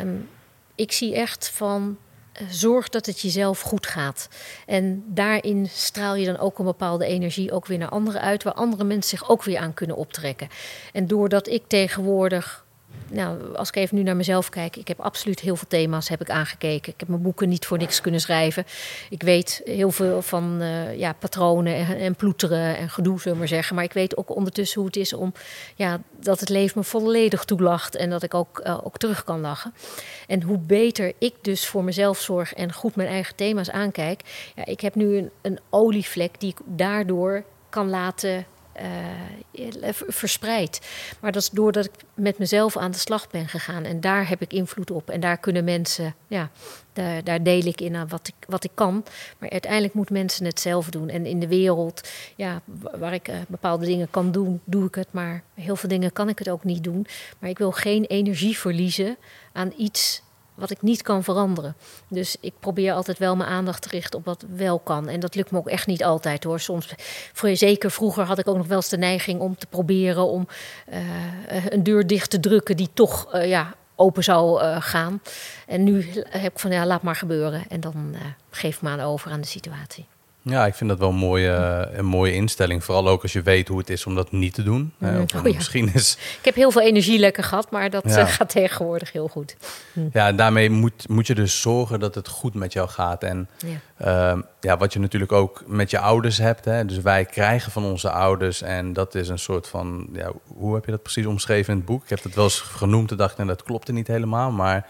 Um, 0.00 0.28
ik 0.74 0.92
zie 0.92 1.14
echt 1.14 1.48
van. 1.48 1.98
Uh, 2.42 2.48
zorg 2.50 2.88
dat 2.88 3.06
het 3.06 3.20
jezelf 3.20 3.60
goed 3.60 3.86
gaat. 3.86 4.28
En 4.66 5.04
daarin 5.06 5.68
straal 5.70 6.14
je 6.14 6.26
dan 6.26 6.38
ook 6.38 6.58
een 6.58 6.64
bepaalde 6.64 7.06
energie 7.06 7.52
ook 7.52 7.66
weer 7.66 7.78
naar 7.78 7.88
anderen 7.88 8.20
uit, 8.20 8.42
waar 8.42 8.52
andere 8.52 8.84
mensen 8.84 9.18
zich 9.18 9.28
ook 9.28 9.42
weer 9.42 9.58
aan 9.58 9.74
kunnen 9.74 9.96
optrekken. 9.96 10.48
En 10.92 11.06
doordat 11.06 11.48
ik 11.48 11.62
tegenwoordig 11.66 12.66
nou, 13.10 13.56
als 13.56 13.68
ik 13.68 13.76
even 13.76 13.96
nu 13.96 14.02
naar 14.02 14.16
mezelf 14.16 14.48
kijk, 14.48 14.76
ik 14.76 14.88
heb 14.88 15.00
absoluut 15.00 15.40
heel 15.40 15.56
veel 15.56 15.68
thema's 15.68 16.08
heb 16.08 16.20
ik 16.20 16.30
aangekeken. 16.30 16.92
Ik 16.92 17.00
heb 17.00 17.08
mijn 17.08 17.22
boeken 17.22 17.48
niet 17.48 17.66
voor 17.66 17.78
niks 17.78 18.00
kunnen 18.00 18.20
schrijven. 18.20 18.64
Ik 19.10 19.22
weet 19.22 19.60
heel 19.64 19.90
veel 19.90 20.22
van 20.22 20.62
uh, 20.62 20.98
ja, 20.98 21.12
patronen 21.12 21.74
en, 21.74 21.98
en, 21.98 22.16
ploeteren 22.16 22.76
en 22.76 22.90
gedoe, 22.90 23.18
zullen 23.18 23.32
we 23.32 23.38
maar 23.38 23.48
zeggen. 23.48 23.74
Maar 23.74 23.84
ik 23.84 23.92
weet 23.92 24.16
ook 24.16 24.36
ondertussen 24.36 24.80
hoe 24.80 24.86
het 24.86 24.96
is 24.96 25.12
om 25.12 25.32
ja, 25.74 26.00
dat 26.20 26.40
het 26.40 26.48
leven 26.48 26.78
me 26.78 26.84
volledig 26.84 27.44
toelacht 27.44 27.96
en 27.96 28.10
dat 28.10 28.22
ik 28.22 28.34
ook, 28.34 28.60
uh, 28.66 28.78
ook 28.82 28.98
terug 28.98 29.24
kan 29.24 29.40
lachen. 29.40 29.74
En 30.26 30.42
hoe 30.42 30.58
beter 30.58 31.12
ik 31.18 31.34
dus 31.42 31.66
voor 31.66 31.84
mezelf 31.84 32.20
zorg 32.20 32.54
en 32.54 32.72
goed 32.72 32.96
mijn 32.96 33.08
eigen 33.08 33.34
thema's 33.34 33.70
aankijk. 33.70 34.52
Ja, 34.54 34.64
ik 34.64 34.80
heb 34.80 34.94
nu 34.94 35.16
een, 35.16 35.30
een 35.42 35.58
olievlek 35.70 36.40
die 36.40 36.50
ik 36.50 36.58
daardoor 36.64 37.44
kan 37.68 37.88
laten 37.88 38.46
uh, 38.82 39.88
verspreid. 40.06 40.80
Maar 41.20 41.32
dat 41.32 41.42
is 41.42 41.50
doordat 41.50 41.84
ik 41.84 41.92
met 42.14 42.38
mezelf 42.38 42.76
aan 42.76 42.90
de 42.90 42.98
slag 42.98 43.30
ben 43.30 43.48
gegaan. 43.48 43.84
En 43.84 44.00
daar 44.00 44.28
heb 44.28 44.42
ik 44.42 44.52
invloed 44.52 44.90
op. 44.90 45.10
En 45.10 45.20
daar 45.20 45.38
kunnen 45.38 45.64
mensen, 45.64 46.14
ja, 46.26 46.50
daar, 47.24 47.42
deel 47.42 47.64
ik 47.64 47.80
in 47.80 47.96
aan 47.96 48.08
wat 48.08 48.28
ik, 48.28 48.34
wat 48.46 48.64
ik 48.64 48.70
kan. 48.74 49.04
Maar 49.38 49.50
uiteindelijk 49.50 49.94
moeten 49.94 50.14
mensen 50.14 50.44
het 50.44 50.60
zelf 50.60 50.90
doen. 50.90 51.08
En 51.08 51.26
in 51.26 51.40
de 51.40 51.48
wereld, 51.48 52.08
ja, 52.36 52.62
waar 52.98 53.14
ik 53.14 53.28
uh, 53.28 53.36
bepaalde 53.48 53.86
dingen 53.86 54.10
kan 54.10 54.32
doen, 54.32 54.60
doe 54.64 54.86
ik 54.86 54.94
het. 54.94 55.08
Maar 55.10 55.42
heel 55.54 55.76
veel 55.76 55.88
dingen 55.88 56.12
kan 56.12 56.28
ik 56.28 56.38
het 56.38 56.48
ook 56.48 56.64
niet 56.64 56.84
doen. 56.84 57.06
Maar 57.38 57.50
ik 57.50 57.58
wil 57.58 57.72
geen 57.72 58.04
energie 58.04 58.58
verliezen 58.58 59.16
aan 59.52 59.72
iets 59.76 60.22
wat 60.58 60.70
ik 60.70 60.82
niet 60.82 61.02
kan 61.02 61.24
veranderen. 61.24 61.76
Dus 62.08 62.36
ik 62.40 62.52
probeer 62.60 62.92
altijd 62.92 63.18
wel 63.18 63.36
mijn 63.36 63.50
aandacht 63.50 63.82
te 63.82 63.88
richten 63.88 64.18
op 64.18 64.24
wat 64.24 64.44
wel 64.56 64.78
kan. 64.78 65.08
En 65.08 65.20
dat 65.20 65.34
lukt 65.34 65.50
me 65.50 65.58
ook 65.58 65.68
echt 65.68 65.86
niet 65.86 66.04
altijd 66.04 66.44
hoor. 66.44 66.60
Soms, 66.60 66.94
zeker 67.52 67.90
vroeger 67.90 68.24
had 68.24 68.38
ik 68.38 68.48
ook 68.48 68.56
nog 68.56 68.66
wel 68.66 68.76
eens 68.76 68.88
de 68.88 68.98
neiging 68.98 69.40
om 69.40 69.56
te 69.56 69.66
proberen 69.66 70.26
om 70.26 70.48
uh, 70.92 70.96
een 71.68 71.82
deur 71.82 72.06
dicht 72.06 72.30
te 72.30 72.40
drukken 72.40 72.76
die 72.76 72.90
toch 72.94 73.34
uh, 73.34 73.48
ja, 73.48 73.74
open 73.96 74.24
zou 74.24 74.62
uh, 74.62 74.76
gaan. 74.80 75.22
En 75.66 75.84
nu 75.84 76.06
heb 76.28 76.52
ik 76.52 76.58
van 76.58 76.70
ja, 76.70 76.86
laat 76.86 77.02
maar 77.02 77.16
gebeuren. 77.16 77.64
En 77.68 77.80
dan 77.80 78.16
geef 78.50 78.76
ik 78.76 78.82
me 78.82 78.88
aan 78.88 79.00
over 79.00 79.30
aan 79.30 79.40
de 79.40 79.46
situatie. 79.46 80.06
Ja, 80.48 80.66
ik 80.66 80.74
vind 80.74 80.90
dat 80.90 80.98
wel 80.98 81.08
een 81.08 81.14
mooie, 81.14 81.88
een 81.92 82.04
mooie 82.04 82.32
instelling. 82.32 82.84
Vooral 82.84 83.08
ook 83.08 83.22
als 83.22 83.32
je 83.32 83.42
weet 83.42 83.68
hoe 83.68 83.78
het 83.78 83.90
is 83.90 84.06
om 84.06 84.14
dat 84.14 84.32
niet 84.32 84.54
te 84.54 84.62
doen. 84.62 84.92
Mm. 84.98 85.16
Oh, 85.20 85.24
ja. 85.26 85.42
Misschien 85.42 85.90
is... 85.94 86.16
Ik 86.38 86.44
heb 86.44 86.54
heel 86.54 86.70
veel 86.70 86.82
energielekken 86.82 87.44
gehad, 87.44 87.70
maar 87.70 87.90
dat 87.90 88.02
ja. 88.06 88.26
gaat 88.26 88.48
tegenwoordig 88.48 89.12
heel 89.12 89.28
goed. 89.28 89.56
Hm. 89.92 90.00
Ja, 90.12 90.26
en 90.26 90.36
daarmee 90.36 90.70
moet, 90.70 91.08
moet 91.08 91.26
je 91.26 91.34
dus 91.34 91.60
zorgen 91.60 92.00
dat 92.00 92.14
het 92.14 92.28
goed 92.28 92.54
met 92.54 92.72
jou 92.72 92.88
gaat. 92.88 93.22
En 93.22 93.48
ja. 93.98 94.34
Uh, 94.34 94.42
ja, 94.60 94.76
wat 94.76 94.92
je 94.92 94.98
natuurlijk 94.98 95.32
ook 95.32 95.62
met 95.66 95.90
je 95.90 95.98
ouders 95.98 96.38
hebt. 96.38 96.64
Hè? 96.64 96.84
Dus 96.84 96.98
wij 96.98 97.24
krijgen 97.24 97.72
van 97.72 97.84
onze 97.84 98.10
ouders. 98.10 98.62
En 98.62 98.92
dat 98.92 99.14
is 99.14 99.28
een 99.28 99.38
soort 99.38 99.68
van. 99.68 100.08
Ja, 100.12 100.32
hoe 100.46 100.74
heb 100.74 100.84
je 100.84 100.90
dat 100.90 101.02
precies 101.02 101.26
omschreven 101.26 101.72
in 101.72 101.78
het 101.78 101.86
boek? 101.86 102.02
Ik 102.02 102.08
heb 102.08 102.22
het 102.22 102.34
wel 102.34 102.44
eens 102.44 102.60
genoemd 102.60 103.10
en 103.10 103.16
dacht, 103.16 103.38
en 103.38 103.46
dat 103.46 103.62
klopte 103.62 103.92
niet 103.92 104.06
helemaal. 104.06 104.50
Maar. 104.50 104.86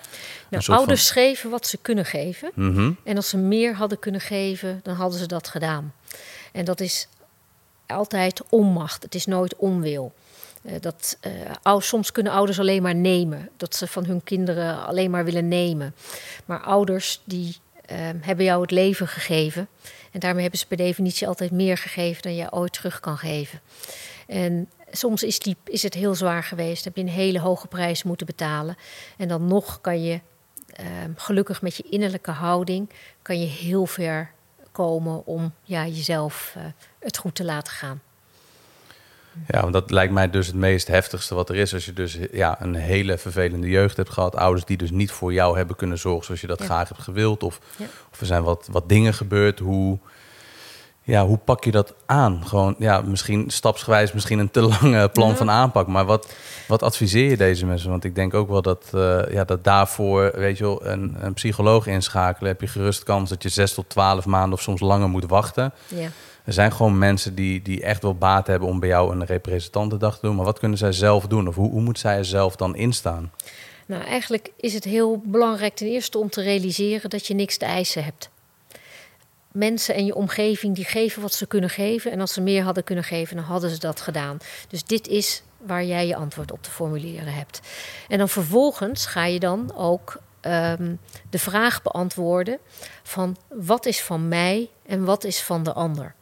Nou, 0.50 0.64
ouders 0.66 1.02
van... 1.02 1.08
schreven 1.08 1.50
wat 1.50 1.66
ze 1.66 1.78
kunnen 1.82 2.04
geven. 2.04 2.50
Mm 2.54 2.74
-hmm. 2.74 2.96
En 3.04 3.16
als 3.16 3.28
ze 3.28 3.36
meer 3.36 3.74
hadden 3.74 3.98
kunnen 3.98 4.20
geven, 4.20 4.80
dan 4.82 4.94
hadden 4.94 5.18
ze 5.18 5.26
dat 5.26 5.48
gedaan. 5.48 5.94
En 6.52 6.64
dat 6.64 6.80
is 6.80 7.08
altijd 7.86 8.42
onmacht. 8.48 9.02
Het 9.02 9.14
is 9.14 9.26
nooit 9.26 9.56
onwil. 9.56 10.12
Uh, 10.62 10.72
dat, 10.80 11.18
uh, 11.64 11.78
soms 11.78 12.12
kunnen 12.12 12.32
ouders 12.32 12.58
alleen 12.58 12.82
maar 12.82 12.94
nemen. 12.94 13.48
Dat 13.56 13.74
ze 13.74 13.86
van 13.86 14.04
hun 14.04 14.24
kinderen 14.24 14.86
alleen 14.86 15.10
maar 15.10 15.24
willen 15.24 15.48
nemen. 15.48 15.94
Maar 16.44 16.60
ouders 16.60 17.22
die 17.24 17.56
hebben 18.20 18.44
jou 18.44 18.60
het 18.60 18.70
leven 18.70 19.08
gegeven. 19.08 19.68
En 20.12 20.20
daarmee 20.20 20.42
hebben 20.42 20.60
ze 20.60 20.66
per 20.66 20.76
definitie 20.76 21.26
altijd 21.26 21.50
meer 21.50 21.78
gegeven 21.78 22.22
dan 22.22 22.34
je 22.34 22.52
ooit 22.52 22.72
terug 22.72 23.00
kan 23.00 23.18
geven. 23.18 23.60
En 24.26 24.68
soms 24.90 25.22
is, 25.22 25.38
die, 25.38 25.56
is 25.64 25.82
het 25.82 25.94
heel 25.94 26.14
zwaar 26.14 26.42
geweest. 26.44 26.84
Heb 26.84 26.96
je 26.96 27.02
een 27.02 27.08
hele 27.08 27.40
hoge 27.40 27.66
prijs 27.66 28.02
moeten 28.02 28.26
betalen. 28.26 28.76
En 29.16 29.28
dan 29.28 29.46
nog 29.46 29.80
kan 29.80 30.02
je 30.02 30.20
ehm, 30.72 31.10
gelukkig 31.16 31.62
met 31.62 31.76
je 31.76 31.82
innerlijke 31.90 32.30
houding 32.30 32.90
kan 33.22 33.40
je 33.40 33.46
heel 33.46 33.86
ver 33.86 34.30
komen 34.72 35.26
om 35.26 35.52
ja, 35.62 35.86
jezelf 35.86 36.54
uh, 36.56 36.64
het 36.98 37.16
goed 37.16 37.34
te 37.34 37.44
laten 37.44 37.72
gaan. 37.72 38.02
Ja, 39.46 39.60
want 39.60 39.72
dat 39.72 39.90
lijkt 39.90 40.12
mij 40.12 40.30
dus 40.30 40.46
het 40.46 40.56
meest 40.56 40.88
heftigste 40.88 41.34
wat 41.34 41.48
er 41.48 41.56
is. 41.56 41.74
Als 41.74 41.84
je 41.84 41.92
dus 41.92 42.18
ja, 42.32 42.62
een 42.62 42.74
hele 42.74 43.18
vervelende 43.18 43.68
jeugd 43.68 43.96
hebt 43.96 44.10
gehad. 44.10 44.36
Ouders 44.36 44.64
die 44.64 44.76
dus 44.76 44.90
niet 44.90 45.10
voor 45.10 45.32
jou 45.32 45.56
hebben 45.56 45.76
kunnen 45.76 45.98
zorgen 45.98 46.24
zoals 46.24 46.40
je 46.40 46.46
dat 46.46 46.58
ja. 46.58 46.64
graag 46.64 46.88
hebt 46.88 47.02
gewild. 47.02 47.42
Of, 47.42 47.60
ja. 47.76 47.86
of 48.12 48.20
er 48.20 48.26
zijn 48.26 48.42
wat, 48.42 48.68
wat 48.70 48.88
dingen 48.88 49.14
gebeurd. 49.14 49.58
Hoe, 49.58 49.98
ja, 51.02 51.26
hoe 51.26 51.38
pak 51.38 51.64
je 51.64 51.70
dat 51.70 51.94
aan? 52.06 52.46
Gewoon, 52.46 52.74
ja, 52.78 53.00
misschien 53.00 53.50
stapsgewijs, 53.50 54.12
misschien 54.12 54.38
een 54.38 54.50
te 54.50 54.60
lange 54.60 55.08
plan 55.08 55.36
van 55.36 55.50
aanpak. 55.50 55.86
Maar 55.86 56.04
wat, 56.04 56.34
wat 56.66 56.82
adviseer 56.82 57.30
je 57.30 57.36
deze 57.36 57.66
mensen? 57.66 57.90
Want 57.90 58.04
ik 58.04 58.14
denk 58.14 58.34
ook 58.34 58.48
wel 58.48 58.62
dat, 58.62 58.90
uh, 58.94 59.20
ja, 59.30 59.44
dat 59.44 59.64
daarvoor, 59.64 60.32
weet 60.34 60.58
je 60.58 60.64
wel, 60.64 60.86
een, 60.86 61.16
een 61.20 61.34
psycholoog 61.34 61.86
inschakelen... 61.86 62.50
heb 62.50 62.60
je 62.60 62.66
gerust 62.66 63.02
kans 63.02 63.30
dat 63.30 63.42
je 63.42 63.48
zes 63.48 63.74
tot 63.74 63.88
twaalf 63.88 64.26
maanden 64.26 64.52
of 64.52 64.62
soms 64.62 64.80
langer 64.80 65.08
moet 65.08 65.26
wachten. 65.26 65.72
Ja. 65.86 66.08
Er 66.48 66.54
zijn 66.54 66.72
gewoon 66.72 66.98
mensen 66.98 67.34
die, 67.34 67.62
die 67.62 67.82
echt 67.82 68.02
wel 68.02 68.14
baat 68.14 68.46
hebben 68.46 68.68
om 68.68 68.80
bij 68.80 68.88
jou 68.88 69.12
een 69.12 69.24
representantendag 69.24 70.14
te 70.14 70.26
doen. 70.26 70.36
Maar 70.36 70.44
wat 70.44 70.58
kunnen 70.58 70.78
zij 70.78 70.92
zelf 70.92 71.26
doen? 71.26 71.48
Of 71.48 71.54
hoe, 71.54 71.70
hoe 71.70 71.80
moet 71.80 71.98
zij 71.98 72.16
er 72.16 72.24
zelf 72.24 72.56
dan 72.56 72.76
instaan? 72.76 73.32
Nou, 73.86 74.04
eigenlijk 74.04 74.50
is 74.56 74.74
het 74.74 74.84
heel 74.84 75.22
belangrijk 75.24 75.74
ten 75.74 75.86
eerste 75.86 76.18
om 76.18 76.30
te 76.30 76.42
realiseren 76.42 77.10
dat 77.10 77.26
je 77.26 77.34
niks 77.34 77.56
te 77.56 77.64
eisen 77.64 78.04
hebt 78.04 78.30
mensen 79.52 79.94
en 79.94 80.04
je 80.04 80.14
omgeving 80.14 80.74
die 80.74 80.84
geven 80.84 81.22
wat 81.22 81.34
ze 81.34 81.46
kunnen 81.46 81.70
geven. 81.70 82.10
En 82.10 82.20
als 82.20 82.32
ze 82.32 82.40
meer 82.40 82.62
hadden 82.62 82.84
kunnen 82.84 83.04
geven, 83.04 83.36
dan 83.36 83.44
hadden 83.44 83.70
ze 83.70 83.78
dat 83.78 84.00
gedaan. 84.00 84.38
Dus 84.68 84.84
dit 84.84 85.08
is 85.08 85.42
waar 85.56 85.84
jij 85.84 86.06
je 86.06 86.16
antwoord 86.16 86.52
op 86.52 86.62
te 86.62 86.70
formuleren 86.70 87.32
hebt. 87.32 87.60
En 88.08 88.18
dan 88.18 88.28
vervolgens 88.28 89.06
ga 89.06 89.24
je 89.24 89.38
dan 89.38 89.74
ook 89.76 90.16
ehm, 90.40 90.94
de 91.30 91.38
vraag 91.38 91.82
beantwoorden 91.82 92.58
van 93.02 93.36
wat 93.48 93.86
is 93.86 94.02
van 94.02 94.28
mij 94.28 94.70
en 94.86 95.04
wat 95.04 95.24
is 95.24 95.42
van 95.42 95.62
de 95.62 95.72
ander 95.72 96.16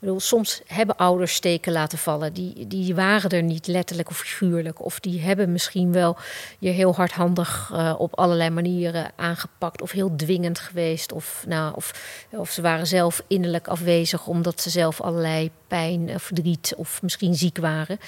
bedoel, 0.00 0.20
soms 0.20 0.60
hebben 0.66 0.96
ouders 0.96 1.34
steken 1.34 1.72
laten 1.72 1.98
vallen. 1.98 2.32
Die, 2.32 2.66
die 2.66 2.94
waren 2.94 3.30
er 3.30 3.42
niet 3.42 3.66
letterlijk 3.66 4.10
of 4.10 4.18
figuurlijk. 4.18 4.84
Of 4.84 5.00
die 5.00 5.20
hebben 5.20 5.52
misschien 5.52 5.92
wel 5.92 6.16
je 6.58 6.70
heel 6.70 6.94
hardhandig 6.94 7.70
uh, 7.72 7.94
op 7.98 8.18
allerlei 8.18 8.50
manieren 8.50 9.10
aangepakt. 9.16 9.82
Of 9.82 9.90
heel 9.90 10.16
dwingend 10.16 10.58
geweest. 10.58 11.12
Of, 11.12 11.44
nou, 11.46 11.74
of, 11.74 11.94
of 12.30 12.50
ze 12.50 12.62
waren 12.62 12.86
zelf 12.86 13.22
innerlijk 13.26 13.68
afwezig 13.68 14.26
omdat 14.26 14.60
ze 14.60 14.70
zelf 14.70 15.00
allerlei 15.00 15.50
pijn, 15.66 16.20
verdriet 16.20 16.74
of 16.76 17.02
misschien 17.02 17.34
ziek 17.34 17.58
waren. 17.58 17.98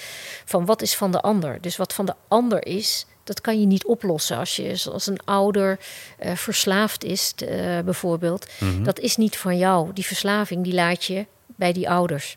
Van 0.45 0.64
wat 0.64 0.82
is 0.82 0.97
van 0.97 1.12
de 1.12 1.20
ander? 1.20 1.61
Dus 1.61 1.76
wat 1.76 1.93
van 1.93 2.07
de 2.07 2.14
ander 2.28 2.66
is, 2.66 3.07
dat 3.24 3.41
kan 3.41 3.61
je 3.61 3.66
niet 3.66 3.86
oplossen. 3.86 4.36
Als 4.36 4.57
je 4.57 4.80
als 4.93 5.07
een 5.07 5.20
ouder 5.24 5.78
uh, 6.22 6.34
verslaafd 6.34 7.05
is, 7.05 7.34
uh, 7.43 7.78
bijvoorbeeld, 7.78 8.47
mm 8.59 8.84
dat 8.84 8.99
is 8.99 9.16
niet 9.16 9.36
van 9.36 9.59
jou. 9.59 9.93
Die 9.93 10.07
verslaving 10.07 10.64
die 10.64 10.74
laat 10.74 11.05
je 11.05 11.26
bij 11.61 11.72
die 11.72 11.90
ouders. 11.90 12.36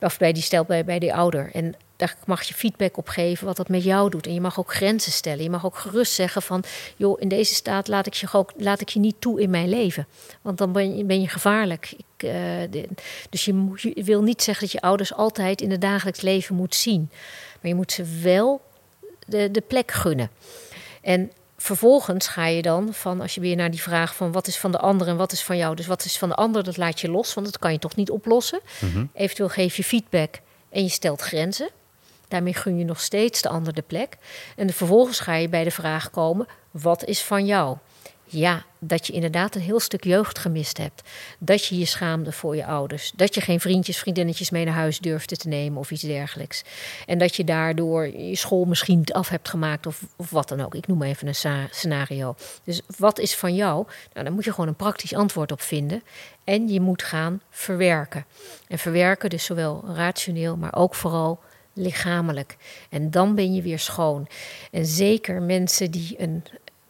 Of 0.00 0.18
bij 0.18 0.32
die 0.32 0.42
stel 0.42 0.64
bij, 0.64 0.98
die 0.98 1.14
ouder. 1.14 1.50
En 1.52 1.74
daar 1.96 2.16
mag 2.26 2.42
je 2.42 2.54
feedback 2.54 2.96
op 2.96 3.08
geven 3.08 3.46
wat 3.46 3.56
dat 3.56 3.68
met 3.68 3.84
jou 3.84 4.10
doet. 4.10 4.26
En 4.26 4.34
je 4.34 4.40
mag 4.40 4.58
ook 4.58 4.72
grenzen 4.72 5.12
stellen. 5.12 5.42
Je 5.42 5.50
mag 5.50 5.66
ook 5.66 5.76
gerust 5.76 6.12
zeggen 6.12 6.42
van... 6.42 6.64
joh, 6.96 7.20
in 7.20 7.28
deze 7.28 7.54
staat 7.54 7.88
laat 7.88 8.06
ik 8.06 8.14
je, 8.14 8.28
ook, 8.32 8.52
laat 8.56 8.80
ik 8.80 8.88
je 8.88 8.98
niet 8.98 9.16
toe 9.18 9.40
in 9.40 9.50
mijn 9.50 9.68
leven. 9.68 10.06
Want 10.42 10.58
dan 10.58 10.72
ben 10.72 11.20
je, 11.20 11.28
gevaarlijk. 11.28 11.94
Ik, 11.96 12.28
uh, 12.28 12.82
dus 13.30 13.44
je, 13.44 13.52
moet, 13.52 13.80
je 13.80 14.04
wil 14.04 14.22
niet 14.22 14.42
zeggen 14.42 14.64
dat 14.64 14.72
je 14.72 14.80
ouders 14.80 15.14
altijd 15.14 15.60
in 15.60 15.70
het 15.70 15.80
dagelijks 15.80 16.20
leven 16.20 16.54
moet 16.54 16.74
zien. 16.74 17.10
Maar 17.60 17.70
je 17.70 17.74
moet 17.74 17.92
ze 17.92 18.20
wel 18.22 18.60
de, 19.26 19.50
de 19.50 19.60
plek 19.60 19.90
gunnen. 19.90 20.30
En 21.02 21.30
vervolgens 21.56 22.28
ga 22.28 22.46
je 22.46 22.62
dan 22.62 22.92
van, 22.92 23.20
als 23.20 23.34
je 23.34 23.40
weer 23.40 23.56
naar 23.56 23.70
die 23.70 23.82
vraag 23.82 24.14
van 24.14 24.32
wat 24.32 24.46
is 24.46 24.58
van 24.58 24.70
de 24.70 24.78
ander 24.78 25.08
en 25.08 25.16
wat 25.16 25.32
is 25.32 25.42
van 25.42 25.56
jou. 25.56 25.74
Dus 25.74 25.86
wat 25.86 26.04
is 26.04 26.18
van 26.18 26.28
de 26.28 26.34
ander, 26.34 26.64
dat 26.64 26.76
laat 26.76 27.00
je 27.00 27.10
los, 27.10 27.34
want 27.34 27.46
dat 27.46 27.58
kan 27.58 27.72
je 27.72 27.78
toch 27.78 27.96
niet 27.96 28.10
oplossen. 28.10 28.60
Mhm. 28.80 29.04
Eventueel 29.14 29.48
geef 29.48 29.76
je 29.76 29.84
feedback 29.84 30.40
en 30.70 30.82
je 30.82 30.88
stelt 30.88 31.20
grenzen. 31.20 31.68
Daarmee 32.28 32.54
gun 32.54 32.78
je 32.78 32.84
nog 32.84 33.00
steeds 33.00 33.42
de 33.42 33.48
ander 33.48 33.72
de 33.72 33.82
plek. 33.82 34.16
En 34.56 34.72
vervolgens 34.72 35.20
ga 35.20 35.34
je 35.34 35.48
bij 35.48 35.64
de 35.64 35.70
vraag 35.70 36.10
komen: 36.10 36.46
wat 36.70 37.04
is 37.04 37.22
van 37.22 37.46
jou? 37.46 37.76
Ja, 38.28 38.64
dat 38.78 39.06
je 39.06 39.12
inderdaad 39.12 39.54
een 39.54 39.60
heel 39.60 39.80
stuk 39.80 40.04
jeugd 40.04 40.38
gemist 40.38 40.78
hebt. 40.78 41.02
Dat 41.38 41.64
je 41.66 41.78
je 41.78 41.84
schaamde 41.84 42.32
voor 42.32 42.56
je 42.56 42.66
ouders. 42.66 43.12
Dat 43.16 43.34
je 43.34 43.40
geen 43.40 43.60
vriendjes, 43.60 43.98
vriendinnetjes 43.98 44.50
mee 44.50 44.64
naar 44.64 44.74
huis 44.74 44.98
durfde 44.98 45.36
te 45.36 45.48
nemen 45.48 45.78
of 45.78 45.90
iets 45.90 46.02
dergelijks. 46.02 46.62
En 47.06 47.18
dat 47.18 47.36
je 47.36 47.44
daardoor 47.44 48.06
je 48.06 48.36
school 48.36 48.64
misschien 48.64 49.04
af 49.04 49.28
hebt 49.28 49.48
gemaakt 49.48 49.86
of, 49.86 50.02
of 50.16 50.30
wat 50.30 50.48
dan 50.48 50.60
ook. 50.60 50.74
Ik 50.74 50.86
noem 50.86 51.02
even 51.02 51.26
een 51.26 51.68
scenario. 51.70 52.34
Dus 52.64 52.80
wat 52.98 53.18
is 53.18 53.36
van 53.36 53.54
jou? 53.54 53.86
Nou, 54.12 54.24
daar 54.24 54.34
moet 54.34 54.44
je 54.44 54.50
gewoon 54.50 54.68
een 54.68 54.74
praktisch 54.74 55.14
antwoord 55.14 55.52
op 55.52 55.60
vinden. 55.60 56.02
En 56.44 56.68
je 56.68 56.80
moet 56.80 57.02
gaan 57.02 57.40
verwerken. 57.50 58.24
En 58.68 58.78
verwerken 58.78 59.30
dus 59.30 59.44
zowel 59.44 59.84
rationeel, 59.94 60.56
maar 60.56 60.74
ook 60.74 60.94
vooral 60.94 61.40
lichamelijk. 61.72 62.56
En 62.90 63.10
dan 63.10 63.34
ben 63.34 63.54
je 63.54 63.62
weer 63.62 63.78
schoon. 63.78 64.28
En 64.70 64.86
zeker 64.86 65.42
mensen 65.42 65.90
die 65.90 66.14
een 66.18 66.44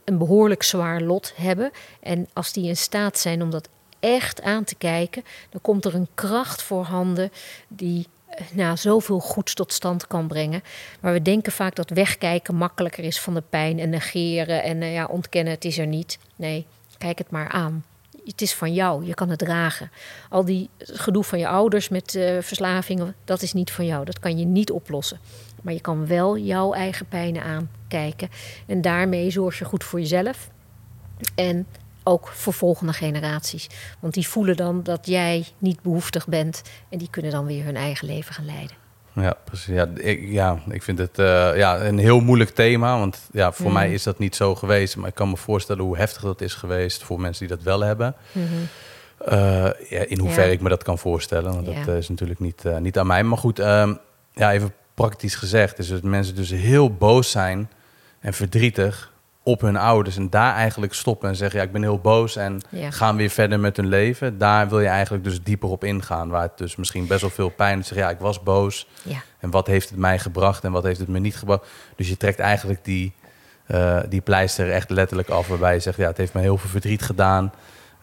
een 0.07 0.19
behoorlijk 0.19 0.63
zwaar 0.63 1.01
lot 1.01 1.33
hebben. 1.37 1.71
En 2.01 2.29
als 2.33 2.53
die 2.53 2.69
in 2.69 2.77
staat 2.77 3.19
zijn 3.19 3.43
om 3.43 3.51
dat 3.51 3.69
echt 4.01 4.43
aan 4.43 4.65
te 4.65 4.75
kijken, 4.75 5.25
dan 5.51 5.61
komt 5.61 5.85
er 5.85 5.95
een 5.95 6.09
kracht 6.15 6.63
voorhanden 6.63 7.33
die 7.69 8.07
eh, 8.27 8.45
nou, 8.53 8.77
zoveel 8.77 9.21
goeds 9.21 9.55
tot 9.55 9.73
stand 9.73 10.07
kan 10.07 10.27
brengen. 10.27 10.63
Maar 11.01 11.13
we 11.13 11.23
denken 11.23 11.53
vaak 11.53 11.75
dat 11.75 11.91
wegkijken 11.91 12.55
makkelijker 12.55 13.05
is 13.05 13.21
van 13.21 13.35
de 13.35 13.43
pijn 13.51 13.79
en 13.79 13.91
negeren 13.91 14.63
en 14.63 14.83
uh, 14.83 14.93
ja, 14.93 15.07
ontkennen 15.07 15.53
het 15.53 15.65
is 15.65 15.79
er 15.79 15.87
niet. 15.87 16.19
Nee, 16.37 16.67
kijk 16.99 17.19
het 17.19 17.31
maar 17.31 17.49
aan. 17.49 17.85
Het 18.25 18.43
is 18.43 18.55
van 18.55 18.75
jou, 18.75 19.07
je 19.07 19.15
kan 19.15 19.29
het 19.29 19.39
dragen. 19.39 19.91
Al 20.31 20.45
die 20.45 20.69
gedoe 20.79 21.25
van 21.25 21.39
je 21.39 21.49
ouders 21.49 21.89
met 21.89 22.15
uh, 22.15 22.41
verslavingen, 22.41 23.15
dat 23.25 23.43
is 23.43 23.53
niet 23.53 23.71
van 23.73 23.87
jou. 23.87 24.05
Dat 24.05 24.19
kan 24.19 24.39
je 24.39 24.45
niet 24.45 24.71
oplossen. 24.71 25.21
Maar 25.67 25.75
je 25.75 25.81
kan 25.81 26.07
wel 26.07 26.39
jouw 26.39 26.73
eigen 26.73 27.07
pijnen 27.07 27.43
aankijken. 27.43 28.29
En 28.67 28.81
daarmee 28.81 29.31
zorg 29.31 29.59
je 29.59 29.65
goed 29.65 29.85
voor 29.85 30.01
jezelf. 30.01 30.51
En 31.35 31.67
ook 32.03 32.29
voor 32.29 32.53
volgende 32.53 32.93
generaties. 32.93 33.67
Want 34.01 34.15
die 34.15 34.29
voelen 34.29 34.57
dan 34.57 34.83
dat 34.83 35.07
jij 35.07 35.47
niet 35.59 35.83
behoeftig 35.83 36.27
bent. 36.27 36.63
En 36.89 36.99
die 36.99 37.11
kunnen 37.11 37.31
dan 37.31 37.47
weer 37.47 37.65
hun 37.65 37.77
eigen 37.77 38.07
leven 38.07 38.35
gaan 38.35 38.45
leiden. 38.45 38.77
Ja, 39.13 39.37
precies. 39.45 39.75
Ja, 39.75 39.89
ik, 39.95 40.29
ja, 40.29 40.59
ik 40.71 40.83
vind 40.83 40.99
het 40.99 41.19
uh, 41.19 41.57
ja, 41.57 41.81
een 41.81 41.99
heel 41.99 42.21
moeilijk 42.21 42.51
thema. 42.51 42.99
Want 42.99 43.29
ja, 43.33 43.53
voor 43.53 43.73
mij 43.73 43.93
is 43.93 44.03
dat 44.03 44.19
niet 44.19 44.37
zo 44.37 44.55
geweest. 44.55 44.97
Maar 44.97 45.09
ik 45.09 45.15
kan 45.15 45.31
me 45.31 45.37
voorstellen 45.37 45.85
hoe 45.85 45.97
heftig 45.97 46.23
dat 46.23 46.41
is 46.41 46.55
geweest 46.55 47.03
voor 47.03 47.21
mensen 47.21 47.47
die 47.47 47.57
dat 47.57 47.65
wel 47.65 47.81
hebben. 47.81 48.15
Mm 48.33 48.45
ja, 49.89 50.05
in 50.07 50.19
hoeverre 50.19 50.53
ik 50.53 50.61
me 50.61 50.69
dat 50.69 50.83
kan 50.83 50.99
voorstellen. 50.99 51.55
Want 51.55 51.87
dat 51.87 51.97
is 51.97 52.09
natuurlijk 52.09 52.41
niet, 52.41 52.63
uh, 52.67 52.79
niet 52.79 52.99
aan 52.99 53.07
mij. 53.07 53.23
Maar 53.23 53.39
goed, 53.39 53.61
uh, 53.61 53.91
ja, 54.33 54.53
even 54.53 54.73
praktisch 54.97 55.35
gezegd 55.35 55.79
is 55.79 55.89
dat 55.89 56.03
mensen 56.03 56.35
dus 56.35 56.51
heel 56.51 56.95
boos 56.95 57.31
zijn 57.31 57.71
en 58.21 58.33
verdrietig 58.33 59.13
op 59.43 59.61
hun 59.61 59.77
ouders 59.77 60.17
en 60.17 60.31
daar 60.31 60.55
eigenlijk 60.55 60.95
stoppen 60.95 61.29
en 61.29 61.37
zeggen 61.37 61.59
ja 61.59 61.67
ik 61.67 61.73
ben 61.73 61.83
heel 61.83 61.99
boos 61.99 62.37
en 62.37 62.61
gaan 62.91 63.17
weer 63.17 63.31
verder 63.31 63.61
met 63.61 63.77
hun 63.77 63.87
leven. 63.87 64.39
Daar 64.39 64.69
wil 64.69 64.81
je 64.81 64.89
eigenlijk 64.89 65.25
dus 65.25 65.43
dieper 65.43 65.69
op 65.69 65.85
ingaan 65.85 66.29
waar 66.29 66.43
het 66.43 66.59
dus 66.59 66.77
misschien 66.77 67.07
best 67.07 67.21
wel 67.21 67.31
veel 67.31 67.49
pijn 67.49 67.79
is. 67.79 67.89
Ja 67.89 68.11
ik 68.11 68.19
was 68.19 68.43
boos 68.43 68.89
ja. 69.03 69.23
en 69.39 69.51
wat 69.51 69.67
heeft 69.67 69.89
het 69.89 69.99
mij 69.99 70.19
gebracht 70.19 70.65
en 70.65 70.73
wat 70.73 70.85
heeft 70.85 70.99
het 70.99 71.09
me 71.09 71.19
niet 71.19 71.37
gebracht. 71.37 71.67
Dus 71.97 72.09
je 72.09 72.17
trekt 72.17 72.39
eigenlijk 72.39 72.85
die, 72.85 73.13
uh, 73.67 73.99
die 74.09 74.21
pleister 74.21 74.71
echt 74.71 74.91
letterlijk 74.91 75.29
af 75.29 75.47
waarbij 75.47 75.75
je 75.75 75.81
zegt 75.81 75.97
ja 75.97 76.07
het 76.07 76.17
heeft 76.17 76.35
me 76.35 76.41
heel 76.41 76.59
veel 76.59 76.71
verdriet 76.71 77.03
gedaan. 77.03 77.53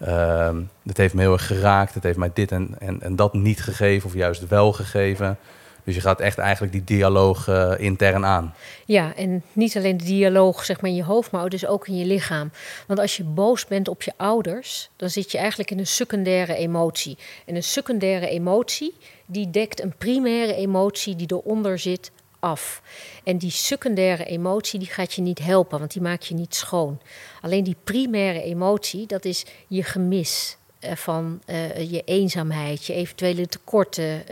Uh, 0.08 0.50
het 0.86 0.98
heeft 0.98 1.14
me 1.14 1.22
heel 1.22 1.34
erg 1.34 1.48
geraakt. 1.48 1.94
Het 1.94 2.04
heeft 2.04 2.18
mij 2.18 2.32
dit 2.34 2.52
en, 2.52 2.76
en, 2.80 3.02
en 3.02 3.16
dat 3.16 3.34
niet 3.34 3.62
gegeven 3.62 4.08
of 4.08 4.14
juist 4.14 4.48
wel 4.48 4.74
gegeven. 4.74 5.38
Dus 5.84 5.95
je 5.95 6.01
gaat 6.01 6.19
echt 6.19 6.38
eigenlijk 6.38 6.73
die 6.73 6.84
dialoog 6.84 7.47
uh, 7.47 7.73
intern 7.77 8.25
aan. 8.25 8.53
Ja, 8.86 9.15
en 9.15 9.43
niet 9.53 9.77
alleen 9.77 9.97
de 9.97 10.03
dialoog 10.03 10.65
zeg 10.65 10.81
maar, 10.81 10.89
in 10.89 10.95
je 10.95 11.03
hoofd, 11.03 11.31
maar 11.31 11.49
dus 11.49 11.65
ook 11.65 11.88
in 11.88 11.97
je 11.97 12.05
lichaam. 12.05 12.51
Want 12.88 12.99
als 12.99 13.17
je 13.17 13.23
boos 13.23 13.65
bent 13.65 13.88
op 13.88 14.01
je 14.01 14.13
ouders, 14.17 14.89
dan 14.95 15.09
zit 15.09 15.31
je 15.31 15.38
eigenlijk 15.38 15.71
in 15.71 15.79
een 15.79 15.88
secundaire 15.88 16.55
emotie. 16.55 17.17
En 17.45 17.55
een 17.55 17.63
secundaire 17.63 18.27
emotie, 18.27 18.95
die 19.25 19.49
dekt 19.49 19.81
een 19.81 19.95
primaire 19.97 20.55
emotie 20.55 21.15
die 21.15 21.31
eronder 21.31 21.79
zit 21.79 22.11
af. 22.39 22.81
En 23.23 23.38
die 23.38 23.51
secundaire 23.51 24.25
emotie 24.25 24.79
die 24.79 24.88
gaat 24.88 25.13
je 25.13 25.21
niet 25.21 25.39
helpen, 25.39 25.79
want 25.79 25.93
die 25.93 26.01
maakt 26.01 26.25
je 26.25 26.34
niet 26.34 26.55
schoon. 26.55 26.99
Alleen 27.41 27.63
die 27.63 27.75
primaire 27.84 28.41
emotie, 28.41 29.07
dat 29.07 29.25
is 29.25 29.45
je 29.67 29.84
gemis, 29.84 30.57
eh, 30.57 30.62
van 30.93 31.41
uh, 31.45 31.91
je 31.91 32.01
eenzaamheid, 32.05 32.86
je 32.86 32.93
eventuele 32.93 33.47
tekorten, 33.47 34.03
uh, 34.03 34.27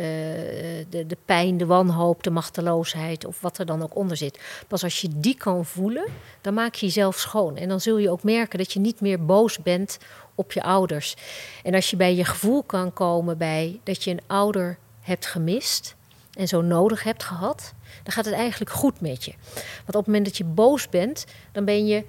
de, 0.90 1.06
de 1.08 1.18
pijn, 1.26 1.58
de 1.58 1.66
wanhoop, 1.66 2.24
de 2.24 2.30
machteloosheid 2.30 3.26
of 3.26 3.42
wat 3.42 3.58
er 3.58 3.66
dan 3.66 3.84
ook 3.84 3.96
onder 3.96 4.18
zit. 4.18 4.40
Pas 4.68 4.84
als 4.84 5.02
je 5.02 5.08
die 5.12 5.36
kan 5.36 5.66
voelen, 5.66 6.06
dan 6.42 6.54
maak 6.54 6.76
je 6.76 6.86
jezelf 6.86 7.18
schoon. 7.18 7.58
En 7.58 7.70
dan 7.70 7.82
zul 7.82 7.98
je 7.98 8.10
ook 8.10 8.24
merken 8.24 8.58
dat 8.58 8.74
je 8.74 8.80
niet 8.80 9.02
meer 9.02 9.26
boos 9.26 9.60
bent 9.60 9.98
op 10.36 10.52
je 10.52 10.64
ouders. 10.64 11.16
En 11.64 11.74
als 11.74 11.90
je 11.90 11.96
bij 11.96 12.16
je 12.16 12.26
gevoel 12.26 12.64
kan 12.64 12.94
komen 12.94 13.38
bij 13.38 13.80
dat 13.84 14.04
je 14.04 14.12
een 14.12 14.22
ouder 14.28 14.78
hebt 15.02 15.26
gemist 15.26 15.96
en 16.34 16.48
zo 16.48 16.62
nodig 16.62 17.04
hebt 17.04 17.24
gehad, 17.24 17.74
dan 18.04 18.14
gaat 18.14 18.26
het 18.26 18.34
eigenlijk 18.34 18.72
goed 18.72 19.02
met 19.02 19.24
je. 19.26 19.34
Want 19.54 19.88
op 19.88 19.96
het 19.96 20.06
moment 20.06 20.26
dat 20.26 20.38
je 20.38 20.44
boos 20.44 20.90
bent, 20.90 21.26
dan 21.52 21.66
ben 21.66 21.86
je, 21.86 22.04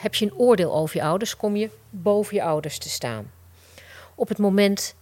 heb 0.00 0.14
je 0.14 0.24
een 0.24 0.34
oordeel 0.34 0.74
over 0.74 0.96
je 0.96 1.02
ouders, 1.02 1.36
kom 1.36 1.56
je 1.56 1.70
boven 1.90 2.34
je 2.34 2.42
ouders 2.42 2.78
te 2.78 2.88
staan 2.88 3.30
op 4.22 4.28
het 4.28 4.38
moment 4.38 4.94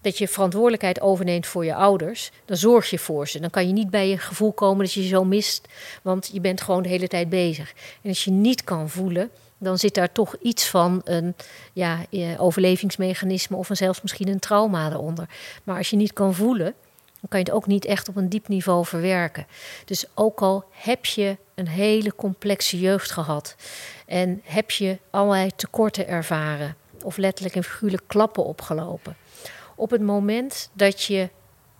dat 0.00 0.18
je 0.18 0.28
verantwoordelijkheid 0.28 1.00
overneemt 1.00 1.46
voor 1.46 1.64
je 1.64 1.74
ouders, 1.74 2.30
dan 2.44 2.56
zorg 2.56 2.90
je 2.90 2.98
voor 2.98 3.28
ze. 3.28 3.40
Dan 3.40 3.50
kan 3.50 3.66
je 3.66 3.72
niet 3.72 3.90
bij 3.90 4.08
je 4.08 4.18
gevoel 4.18 4.52
komen 4.52 4.84
dat 4.84 4.92
je 4.92 5.02
ze 5.02 5.08
zo 5.08 5.24
mist, 5.24 5.68
want 6.02 6.30
je 6.32 6.40
bent 6.40 6.60
gewoon 6.60 6.82
de 6.82 6.88
hele 6.88 7.08
tijd 7.08 7.28
bezig. 7.28 7.74
En 8.02 8.08
als 8.08 8.24
je 8.24 8.30
niet 8.30 8.64
kan 8.64 8.90
voelen, 8.90 9.30
dan 9.58 9.78
zit 9.78 9.94
daar 9.94 10.12
toch 10.12 10.36
iets 10.42 10.68
van 10.68 11.00
een 11.04 11.34
ja, 11.72 12.06
overlevingsmechanisme 12.36 13.56
of 13.56 13.70
een, 13.70 13.76
zelfs 13.76 14.02
misschien 14.02 14.28
een 14.28 14.38
trauma 14.38 14.90
eronder. 14.90 15.28
Maar 15.64 15.76
als 15.76 15.90
je 15.90 15.96
niet 15.96 16.12
kan 16.12 16.34
voelen, 16.34 16.74
dan 17.20 17.28
kan 17.28 17.38
je 17.38 17.44
het 17.44 17.54
ook 17.54 17.66
niet 17.66 17.84
echt 17.84 18.08
op 18.08 18.16
een 18.16 18.28
diep 18.28 18.48
niveau 18.48 18.86
verwerken. 18.86 19.46
Dus 19.84 20.04
ook 20.14 20.42
al 20.42 20.64
heb 20.70 21.04
je 21.04 21.36
een 21.54 21.68
hele 21.68 22.14
complexe 22.14 22.80
jeugd 22.80 23.10
gehad 23.10 23.56
en 24.06 24.40
heb 24.44 24.70
je 24.70 24.98
allerlei 25.10 25.50
tekorten 25.56 26.08
ervaren 26.08 26.76
of 27.04 27.16
letterlijk 27.16 27.56
en 27.56 27.64
figuurlijk 27.64 28.02
klappen 28.06 28.44
opgelopen. 28.44 29.16
Op 29.74 29.90
het 29.90 30.02
moment 30.02 30.70
dat 30.72 31.02
je 31.02 31.28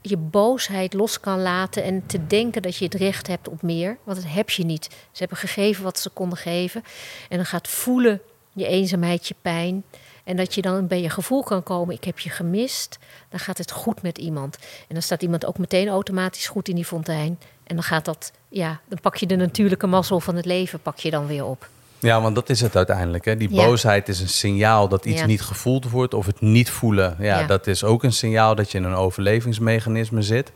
je 0.00 0.16
boosheid 0.16 0.92
los 0.92 1.20
kan 1.20 1.42
laten 1.42 1.82
en 1.82 2.06
te 2.06 2.26
denken 2.26 2.62
dat 2.62 2.76
je 2.76 2.84
het 2.84 2.94
recht 2.94 3.26
hebt 3.26 3.48
op 3.48 3.62
meer, 3.62 3.98
want 4.04 4.22
dat 4.22 4.30
heb 4.32 4.50
je 4.50 4.64
niet. 4.64 4.84
Ze 4.84 5.18
hebben 5.18 5.38
gegeven 5.38 5.84
wat 5.84 5.98
ze 5.98 6.10
konden 6.10 6.38
geven 6.38 6.82
en 7.28 7.36
dan 7.36 7.46
gaat 7.46 7.68
voelen 7.68 8.20
je 8.52 8.66
eenzaamheid, 8.66 9.26
je 9.26 9.34
pijn. 9.42 9.84
En 10.24 10.36
dat 10.36 10.54
je 10.54 10.62
dan 10.62 10.86
bij 10.86 11.00
je 11.00 11.10
gevoel 11.10 11.42
kan 11.42 11.62
komen, 11.62 11.94
ik 11.94 12.04
heb 12.04 12.18
je 12.18 12.30
gemist, 12.30 12.98
dan 13.28 13.40
gaat 13.40 13.58
het 13.58 13.70
goed 13.70 14.02
met 14.02 14.18
iemand. 14.18 14.56
En 14.58 14.94
dan 14.94 15.02
staat 15.02 15.22
iemand 15.22 15.46
ook 15.46 15.58
meteen 15.58 15.88
automatisch 15.88 16.46
goed 16.46 16.68
in 16.68 16.74
die 16.74 16.84
fontein. 16.84 17.38
En 17.64 17.74
dan 17.74 17.84
gaat 17.84 18.04
dat, 18.04 18.32
ja, 18.48 18.80
dan 18.88 19.00
pak 19.00 19.16
je 19.16 19.26
de 19.26 19.36
natuurlijke 19.36 19.86
mazzel 19.86 20.20
van 20.20 20.36
het 20.36 20.44
leven, 20.44 20.80
pak 20.80 20.98
je 20.98 21.10
dan 21.10 21.26
weer 21.26 21.44
op. 21.44 21.68
Ja, 22.04 22.20
want 22.20 22.34
dat 22.34 22.50
is 22.50 22.60
het 22.60 22.76
uiteindelijk. 22.76 23.24
Hè? 23.24 23.36
Die 23.36 23.48
boosheid 23.48 24.08
is 24.08 24.20
een 24.20 24.28
signaal 24.28 24.88
dat 24.88 25.04
iets 25.04 25.24
niet 25.24 25.42
gevoeld 25.42 25.90
wordt 25.90 26.14
of 26.14 26.26
het 26.26 26.40
niet 26.40 26.70
voelen. 26.70 27.16
Ja, 27.18 27.46
dat 27.46 27.66
is 27.66 27.84
ook 27.84 28.02
een 28.04 28.12
signaal 28.12 28.54
dat 28.54 28.70
je 28.72 28.78
in 28.78 28.84
een 28.84 28.94
overlevingsmechanisme 28.94 30.22
zit. 30.22 30.52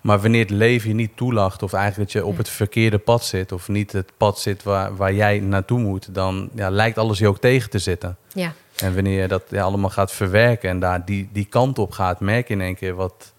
Maar 0.00 0.20
wanneer 0.20 0.40
het 0.40 0.50
leven 0.50 0.88
je 0.88 0.94
niet 0.94 1.16
toelacht 1.16 1.62
of 1.62 1.72
eigenlijk 1.72 2.12
dat 2.12 2.22
je 2.22 2.28
op 2.28 2.36
het 2.36 2.48
verkeerde 2.48 2.98
pad 2.98 3.24
zit 3.24 3.52
of 3.52 3.68
niet 3.68 3.92
het 3.92 4.12
pad 4.16 4.38
zit 4.38 4.62
waar, 4.62 4.96
waar 4.96 5.14
jij 5.14 5.40
naartoe 5.40 5.78
moet, 5.78 6.14
dan 6.14 6.50
ja, 6.54 6.70
lijkt 6.70 6.98
alles 6.98 7.18
je 7.18 7.28
ook 7.28 7.38
tegen 7.38 7.70
te 7.70 7.78
zitten. 7.78 8.16
Ja. 8.32 8.52
En 8.76 8.94
wanneer 8.94 9.20
je 9.20 9.28
dat 9.28 9.52
allemaal 9.52 9.90
gaat 9.90 10.12
verwerken 10.12 10.70
en 10.70 10.80
daar 10.80 11.04
die, 11.04 11.28
die 11.32 11.44
kant 11.44 11.78
op 11.78 11.92
gaat, 11.92 12.20
merk 12.20 12.48
je 12.48 12.54
in 12.54 12.60
één 12.60 12.74
keer 12.74 12.94
wat, 12.94 13.32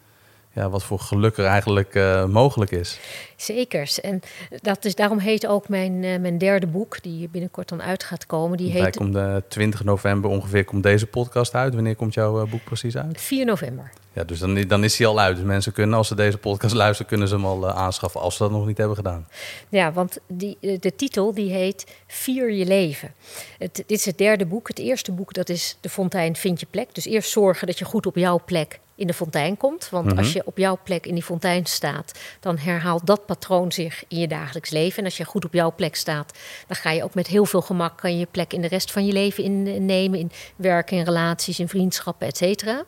ja, 0.54 0.70
wat 0.70 0.84
voor 0.84 1.00
geluk 1.00 1.38
er 1.38 1.46
eigenlijk 1.46 1.96
uh, 1.96 2.26
mogelijk 2.26 2.72
is. 2.72 3.00
Zeker. 3.36 3.98
En 4.02 4.20
dat 4.62 4.86
is, 4.86 4.96
daarom 4.96 5.20
heet 5.20 5.48
ook 5.48 5.70
mijn, 5.70 6.04
uh, 6.04 6.20
mijn 6.20 6.38
derde 6.38 6.68
boek, 6.68 7.04
die 7.04 7.30
binnenkort 7.30 7.70
dan 7.70 7.82
uit 7.82 8.04
gaat 8.04 8.26
komen. 8.26 8.58
Die 8.58 8.72
heet... 8.72 8.98
komt 8.98 9.14
de 9.14 9.44
20 9.48 9.84
november 9.84 10.30
ongeveer 10.30 10.66
komt 10.66 10.84
deze 10.84 11.08
podcast 11.08 11.54
uit. 11.54 11.74
Wanneer 11.74 11.96
komt 11.96 12.14
jouw 12.14 12.44
uh, 12.44 12.52
boek 12.52 12.64
precies 12.64 12.98
uit? 12.98 13.22
4 13.22 13.46
november. 13.46 13.92
Ja, 14.14 14.24
dus 14.24 14.40
dan, 14.40 14.62
dan 14.62 14.84
is 14.84 14.98
hij 14.98 15.08
al 15.08 15.20
uit. 15.20 15.36
Dus 15.36 15.46
mensen 15.46 15.72
kunnen, 15.72 15.98
als 15.98 16.08
ze 16.08 16.16
deze 16.16 16.38
podcast 16.38 16.76
luisteren, 16.76 17.08
kunnen 17.08 17.28
ze 17.28 17.36
hem 17.36 17.46
al 17.46 17.70
aanschaffen 17.70 18.22
als 18.22 18.36
ze 18.36 18.44
dat 18.44 18.52
nog 18.52 18.66
niet 18.66 18.78
hebben 18.78 18.96
gedaan. 18.96 19.28
Ja, 19.70 19.94
want 19.94 20.18
die, 20.28 20.58
de 20.80 20.96
titel 20.96 21.34
die 21.34 21.52
heet 21.52 21.86
Vier 22.08 22.52
je 22.52 22.66
leven. 22.66 23.14
Het, 23.58 23.76
dit 23.76 23.92
is 23.92 24.06
het 24.06 24.18
derde 24.18 24.46
boek. 24.46 24.68
Het 24.68 24.80
eerste 24.80 25.12
boek 25.12 25.34
dat 25.34 25.50
is 25.50 25.78
De 25.82 25.90
Fontein 25.90 26.36
Vind 26.36 26.60
je 26.60 26.68
plek. 26.70 26.96
Dus 26.96 27.06
eerst 27.06 27.32
zorgen 27.32 27.68
dat 27.68 27.80
je 27.80 27.86
goed 27.86 28.06
op 28.06 28.16
jouw 28.16 28.42
plek 28.46 28.80
in 29.02 29.08
de 29.08 29.14
fontein 29.14 29.58
komt. 29.58 29.90
Want 29.90 30.18
als 30.18 30.28
mhm. 30.28 30.38
je 30.38 30.46
op 30.46 30.58
jouw 30.58 30.80
plek 30.84 31.06
in 31.06 31.14
die 31.14 31.24
fontein 31.24 31.66
staat, 31.66 32.20
dan 32.40 32.58
herhaalt 32.58 33.06
dat 33.06 33.26
patroon 33.26 33.72
zich 33.72 34.04
in 34.08 34.20
je 34.20 34.28
dagelijks 34.28 34.70
leven. 34.70 34.98
En 34.98 35.06
als 35.06 35.18
je 35.18 35.26
goed 35.26 35.46
op 35.46 35.54
jouw 35.54 35.74
plek 35.76 35.96
staat, 35.96 36.38
dan 36.68 36.76
ga 36.76 36.92
je 36.92 37.04
ook 37.04 37.14
met 37.14 37.28
heel 37.28 37.46
veel 37.46 37.62
gemak 37.62 37.98
kan 37.98 38.12
je, 38.12 38.20
je 38.20 38.28
plek 38.32 38.54
in 38.54 38.62
de 38.62 38.68
rest 38.68 38.92
van 38.92 39.06
je 39.06 39.14
leven 39.14 39.44
innemen. 39.44 40.20
In 40.20 40.32
werk, 40.56 40.92
in 40.92 41.04
relaties, 41.04 41.60
in 41.60 41.68
vriendschappen, 41.68 42.28
et 42.28 42.38
cetera. 42.38 42.86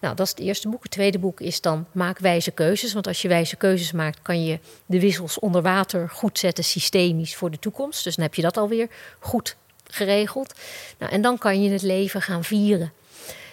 Nou, 0.00 0.14
dat 0.14 0.26
is 0.26 0.32
het 0.32 0.40
eerste 0.40 0.68
boek. 0.68 0.82
Het 0.82 0.92
tweede 0.92 1.18
boek 1.18 1.40
is 1.40 1.60
dan 1.60 1.86
Maak 1.92 2.18
wijze 2.18 2.50
keuzes. 2.50 2.92
Want 2.92 3.06
als 3.06 3.22
je 3.22 3.28
wijze 3.28 3.56
keuzes 3.56 3.92
maakt, 3.92 4.22
kan 4.22 4.44
je 4.44 4.58
de 4.86 5.00
wissels 5.00 5.38
onder 5.38 5.62
water 5.62 6.08
goed 6.08 6.38
zetten, 6.38 6.64
systemisch 6.64 7.36
voor 7.36 7.50
de 7.50 7.58
toekomst. 7.58 8.04
Dus 8.04 8.16
dan 8.16 8.24
heb 8.24 8.34
je 8.34 8.42
dat 8.42 8.56
alweer 8.56 8.88
goed 9.18 9.56
geregeld. 9.84 10.54
Nou, 10.98 11.12
en 11.12 11.22
dan 11.22 11.38
kan 11.38 11.62
je 11.62 11.70
het 11.70 11.82
leven 11.82 12.22
gaan 12.22 12.44
vieren. 12.44 12.92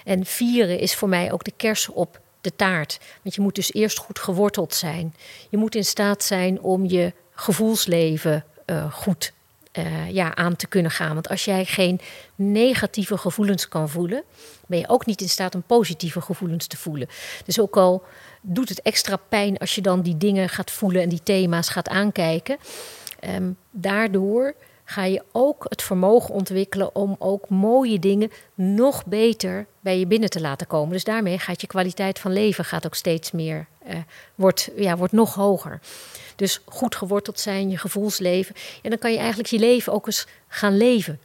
En 0.05 0.25
vieren 0.25 0.79
is 0.79 0.95
voor 0.95 1.09
mij 1.09 1.31
ook 1.31 1.43
de 1.43 1.53
kers 1.57 1.89
op 1.89 2.19
de 2.41 2.55
taart. 2.55 2.99
Want 3.21 3.35
je 3.35 3.41
moet 3.41 3.55
dus 3.55 3.73
eerst 3.73 3.97
goed 3.97 4.19
geworteld 4.19 4.73
zijn. 4.73 5.15
Je 5.49 5.57
moet 5.57 5.75
in 5.75 5.85
staat 5.85 6.23
zijn 6.23 6.61
om 6.61 6.85
je 6.85 7.13
gevoelsleven 7.31 8.45
uh, 8.65 8.91
goed 8.91 9.33
uh, 9.73 10.11
ja, 10.11 10.35
aan 10.35 10.55
te 10.55 10.67
kunnen 10.67 10.91
gaan. 10.91 11.13
Want 11.13 11.29
als 11.29 11.45
jij 11.45 11.65
geen 11.65 12.01
negatieve 12.35 13.17
gevoelens 13.17 13.67
kan 13.67 13.89
voelen, 13.89 14.23
ben 14.67 14.79
je 14.79 14.89
ook 14.89 15.05
niet 15.05 15.21
in 15.21 15.29
staat 15.29 15.55
om 15.55 15.63
positieve 15.63 16.21
gevoelens 16.21 16.67
te 16.67 16.77
voelen. 16.77 17.07
Dus 17.45 17.59
ook 17.59 17.77
al 17.77 18.03
doet 18.41 18.69
het 18.69 18.81
extra 18.81 19.15
pijn 19.29 19.57
als 19.57 19.75
je 19.75 19.81
dan 19.81 20.01
die 20.01 20.17
dingen 20.17 20.49
gaat 20.49 20.71
voelen 20.71 21.01
en 21.01 21.09
die 21.09 21.23
thema's 21.23 21.69
gaat 21.69 21.89
aankijken. 21.89 22.57
Um, 23.29 23.57
daardoor 23.71 24.55
ga 24.85 25.03
je 25.03 25.23
ook 25.31 25.65
het 25.69 25.81
vermogen 25.81 26.33
ontwikkelen 26.33 26.95
om 26.95 27.15
ook 27.19 27.49
mooie 27.49 27.99
dingen 27.99 28.31
nog 28.53 29.05
beter 29.05 29.65
bij 29.79 29.99
je 29.99 30.07
binnen 30.07 30.29
te 30.29 30.41
laten 30.41 30.67
komen. 30.67 30.93
Dus 30.93 31.03
daarmee 31.03 31.39
gaat 31.39 31.61
je 31.61 31.67
kwaliteit 31.67 32.19
van 32.19 32.33
leven 32.33 32.65
gaat 32.65 32.85
ook 32.85 32.95
steeds 32.95 33.31
meer, 33.31 33.67
uh, 33.87 33.95
wordt, 34.35 34.69
ja, 34.75 34.97
wordt 34.97 35.13
nog 35.13 35.33
hoger. 35.33 35.79
Dus 36.35 36.61
goed 36.65 36.95
geworteld 36.95 37.39
zijn, 37.39 37.69
je 37.69 37.77
gevoelsleven. 37.77 38.55
En 38.81 38.89
dan 38.89 38.99
kan 38.99 39.11
je 39.11 39.17
eigenlijk 39.17 39.49
je 39.49 39.59
leven 39.59 39.93
ook 39.93 40.05
eens 40.05 40.27
gaan 40.47 40.77
leven. 40.77 41.19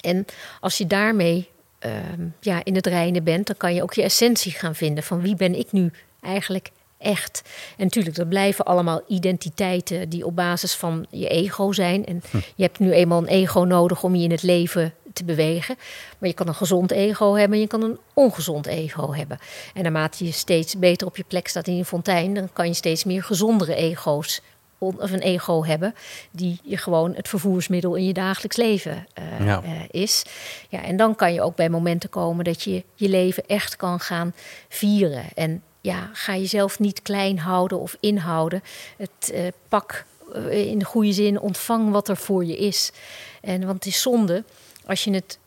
En 0.00 0.24
als 0.60 0.78
je 0.78 0.86
daarmee 0.86 1.48
uh, 1.86 1.92
ja, 2.40 2.64
in 2.64 2.74
het 2.74 2.86
reinen 2.86 3.24
bent, 3.24 3.46
dan 3.46 3.56
kan 3.56 3.74
je 3.74 3.82
ook 3.82 3.94
je 3.94 4.02
essentie 4.02 4.52
gaan 4.52 4.74
vinden. 4.74 5.04
Van 5.04 5.20
wie 5.20 5.36
ben 5.36 5.58
ik 5.58 5.72
nu 5.72 5.90
eigenlijk 6.20 6.70
echt. 6.98 7.42
En 7.76 7.84
natuurlijk, 7.84 8.16
dat 8.16 8.28
blijven 8.28 8.64
allemaal 8.64 9.00
identiteiten 9.08 10.08
die 10.08 10.26
op 10.26 10.36
basis 10.36 10.74
van 10.74 11.06
je 11.10 11.28
ego 11.28 11.72
zijn. 11.72 12.06
En 12.06 12.22
hm. 12.30 12.36
je 12.54 12.62
hebt 12.62 12.78
nu 12.78 12.92
eenmaal 12.92 13.18
een 13.18 13.26
ego 13.26 13.60
nodig 13.60 14.02
om 14.02 14.14
je 14.14 14.22
in 14.22 14.30
het 14.30 14.42
leven 14.42 14.94
te 15.12 15.24
bewegen. 15.24 15.76
Maar 16.18 16.28
je 16.28 16.34
kan 16.34 16.48
een 16.48 16.54
gezond 16.54 16.90
ego 16.90 17.34
hebben 17.34 17.56
en 17.56 17.62
je 17.62 17.68
kan 17.68 17.82
een 17.82 17.98
ongezond 18.14 18.66
ego 18.66 19.12
hebben. 19.12 19.38
En 19.74 19.82
naarmate 19.82 20.24
je 20.24 20.32
steeds 20.32 20.78
beter 20.78 21.06
op 21.06 21.16
je 21.16 21.24
plek 21.28 21.48
staat 21.48 21.66
in 21.66 21.76
je 21.76 21.84
fontein, 21.84 22.34
dan 22.34 22.52
kan 22.52 22.66
je 22.66 22.74
steeds 22.74 23.04
meer 23.04 23.22
gezondere 23.22 23.74
ego's 23.74 24.42
of 24.78 25.12
een 25.12 25.20
ego 25.20 25.64
hebben, 25.64 25.94
die 26.30 26.60
je 26.62 26.76
gewoon 26.76 27.14
het 27.14 27.28
vervoersmiddel 27.28 27.94
in 27.94 28.04
je 28.04 28.12
dagelijks 28.12 28.56
leven 28.56 29.06
uh, 29.40 29.58
is. 29.90 30.24
Ja, 30.68 30.82
en 30.82 30.96
dan 30.96 31.14
kan 31.14 31.32
je 31.32 31.42
ook 31.42 31.56
bij 31.56 31.68
momenten 31.68 32.08
komen 32.08 32.44
dat 32.44 32.62
je 32.62 32.84
je 32.94 33.08
leven 33.08 33.46
echt 33.46 33.76
kan 33.76 34.00
gaan 34.00 34.34
vieren. 34.68 35.24
En 35.34 35.62
ja, 35.86 36.10
ga 36.12 36.36
jezelf 36.36 36.78
niet 36.78 37.02
klein 37.02 37.38
houden 37.38 37.80
of 37.80 37.96
inhouden. 38.00 38.62
Het 38.96 39.32
uh, 39.32 39.46
pak 39.68 40.04
uh, 40.34 40.70
in 40.70 40.78
de 40.78 40.84
goede 40.84 41.12
zin, 41.12 41.40
ontvang 41.40 41.90
wat 41.90 42.08
er 42.08 42.16
voor 42.16 42.44
je 42.44 42.56
is. 42.56 42.92
En, 43.40 43.60
want 43.60 43.84
het 43.84 43.86
is 43.86 44.02
zonde 44.02 44.44
als 44.86 45.04
je 45.04 45.10
het 45.10 45.38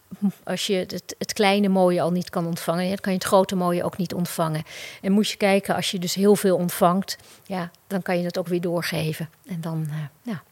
als 0.43 0.67
je 0.67 0.75
het, 0.75 1.15
het, 1.17 1.33
kleine 1.33 1.67
mooie 1.67 2.01
al 2.01 2.11
niet 2.11 2.29
kan 2.29 2.45
ontvangen, 2.45 2.87
dan 2.87 2.97
kan 2.97 3.11
je 3.11 3.17
het 3.17 3.27
grote 3.27 3.55
mooie 3.55 3.83
ook 3.83 3.97
niet 3.97 4.13
ontvangen. 4.13 4.63
En 5.01 5.11
moet 5.11 5.29
je 5.29 5.37
kijken, 5.37 5.75
als 5.75 5.91
je 5.91 5.99
dus 5.99 6.15
heel 6.15 6.35
veel 6.35 6.55
ontvangt, 6.55 7.17
ja, 7.45 7.71
dan 7.87 8.01
kan 8.01 8.17
je 8.17 8.23
dat 8.23 8.37
ook 8.37 8.47
weer 8.47 8.61
doorgeven. 8.61 9.29
En 9.45 9.61
dan, 9.61 9.85
uh, 9.89 9.95
ja. 10.21 10.43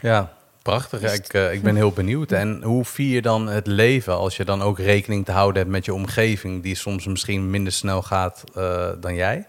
Ja, 0.00 0.36
Prachtig, 0.62 1.14
ik, 1.14 1.34
uh, 1.34 1.52
ik 1.52 1.62
ben 1.62 1.76
heel 1.76 1.92
benieuwd. 1.92 2.32
En 2.32 2.62
hoe 2.62 2.84
vier 2.84 3.14
je 3.14 3.22
dan 3.22 3.46
het 3.46 3.66
leven 3.66 4.16
als 4.16 4.36
je 4.36 4.44
dan 4.44 4.62
ook 4.62 4.78
rekening 4.78 5.24
te 5.24 5.32
houden 5.32 5.58
hebt 5.62 5.72
met 5.72 5.84
je 5.84 5.94
omgeving, 5.94 6.62
die 6.62 6.74
soms 6.74 7.06
misschien 7.06 7.50
minder 7.50 7.72
snel 7.72 8.02
gaat 8.02 8.44
uh, 8.56 8.88
dan 9.00 9.14
jij? 9.14 9.46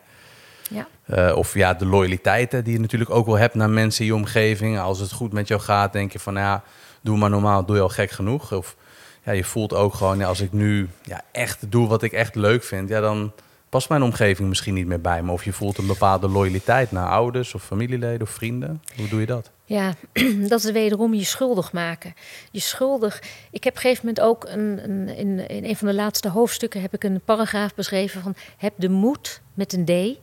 Ja. 0.69 0.87
Uh, 1.05 1.35
of 1.37 1.53
ja, 1.53 1.73
de 1.73 1.85
loyaliteiten 1.85 2.63
die 2.63 2.73
je 2.73 2.79
natuurlijk 2.79 3.09
ook 3.09 3.25
wel 3.25 3.37
hebt 3.37 3.55
naar 3.55 3.69
mensen 3.69 4.01
in 4.05 4.11
je 4.11 4.15
omgeving. 4.15 4.79
Als 4.79 4.99
het 4.99 5.11
goed 5.11 5.33
met 5.33 5.47
jou 5.47 5.61
gaat, 5.61 5.93
denk 5.93 6.11
je 6.11 6.19
van 6.19 6.33
ja, 6.33 6.63
doe 7.01 7.17
maar 7.17 7.29
normaal, 7.29 7.65
doe 7.65 7.75
je 7.75 7.81
al 7.81 7.89
gek 7.89 8.11
genoeg. 8.11 8.53
Of 8.53 8.75
ja, 9.23 9.31
je 9.31 9.43
voelt 9.43 9.73
ook 9.73 9.93
gewoon, 9.93 10.17
ja, 10.17 10.27
als 10.27 10.41
ik 10.41 10.51
nu 10.51 10.89
ja, 11.03 11.21
echt 11.31 11.71
doe 11.71 11.87
wat 11.87 12.03
ik 12.03 12.11
echt 12.11 12.35
leuk 12.35 12.63
vind, 12.63 12.89
ja, 12.89 12.99
dan 12.99 13.31
past 13.69 13.89
mijn 13.89 14.03
omgeving 14.03 14.49
misschien 14.49 14.73
niet 14.73 14.87
meer 14.87 15.01
bij 15.01 15.23
me. 15.23 15.31
Of 15.31 15.43
je 15.43 15.53
voelt 15.53 15.77
een 15.77 15.87
bepaalde 15.87 16.27
loyaliteit 16.27 16.91
naar 16.91 17.07
ouders 17.07 17.53
of 17.53 17.63
familieleden 17.63 18.21
of 18.21 18.29
vrienden. 18.29 18.81
Hoe 18.95 19.07
doe 19.07 19.19
je 19.19 19.25
dat? 19.25 19.51
Ja, 19.71 19.93
dat 20.51 20.63
is 20.63 20.71
wederom 20.71 21.13
je 21.13 21.23
schuldig 21.23 21.71
maken. 21.71 22.13
Je 22.51 22.59
schuldig. 22.59 23.21
Ik 23.51 23.63
heb 23.63 23.73
op 23.73 23.83
een 23.83 23.89
gegeven 23.89 24.05
moment 24.05 24.25
ook 24.25 24.45
een, 24.47 25.07
in, 25.09 25.49
in 25.49 25.65
een 25.65 25.75
van 25.75 25.87
de 25.87 25.93
laatste 25.93 26.29
hoofdstukken 26.29 26.81
heb 26.81 26.93
ik 26.93 27.03
een 27.03 27.21
paragraaf 27.25 27.75
beschreven 27.75 28.21
van 28.21 28.35
heb 28.57 28.73
de 28.75 28.89
moed 28.89 29.41
met 29.53 29.73
een 29.73 29.85
D 29.85 30.19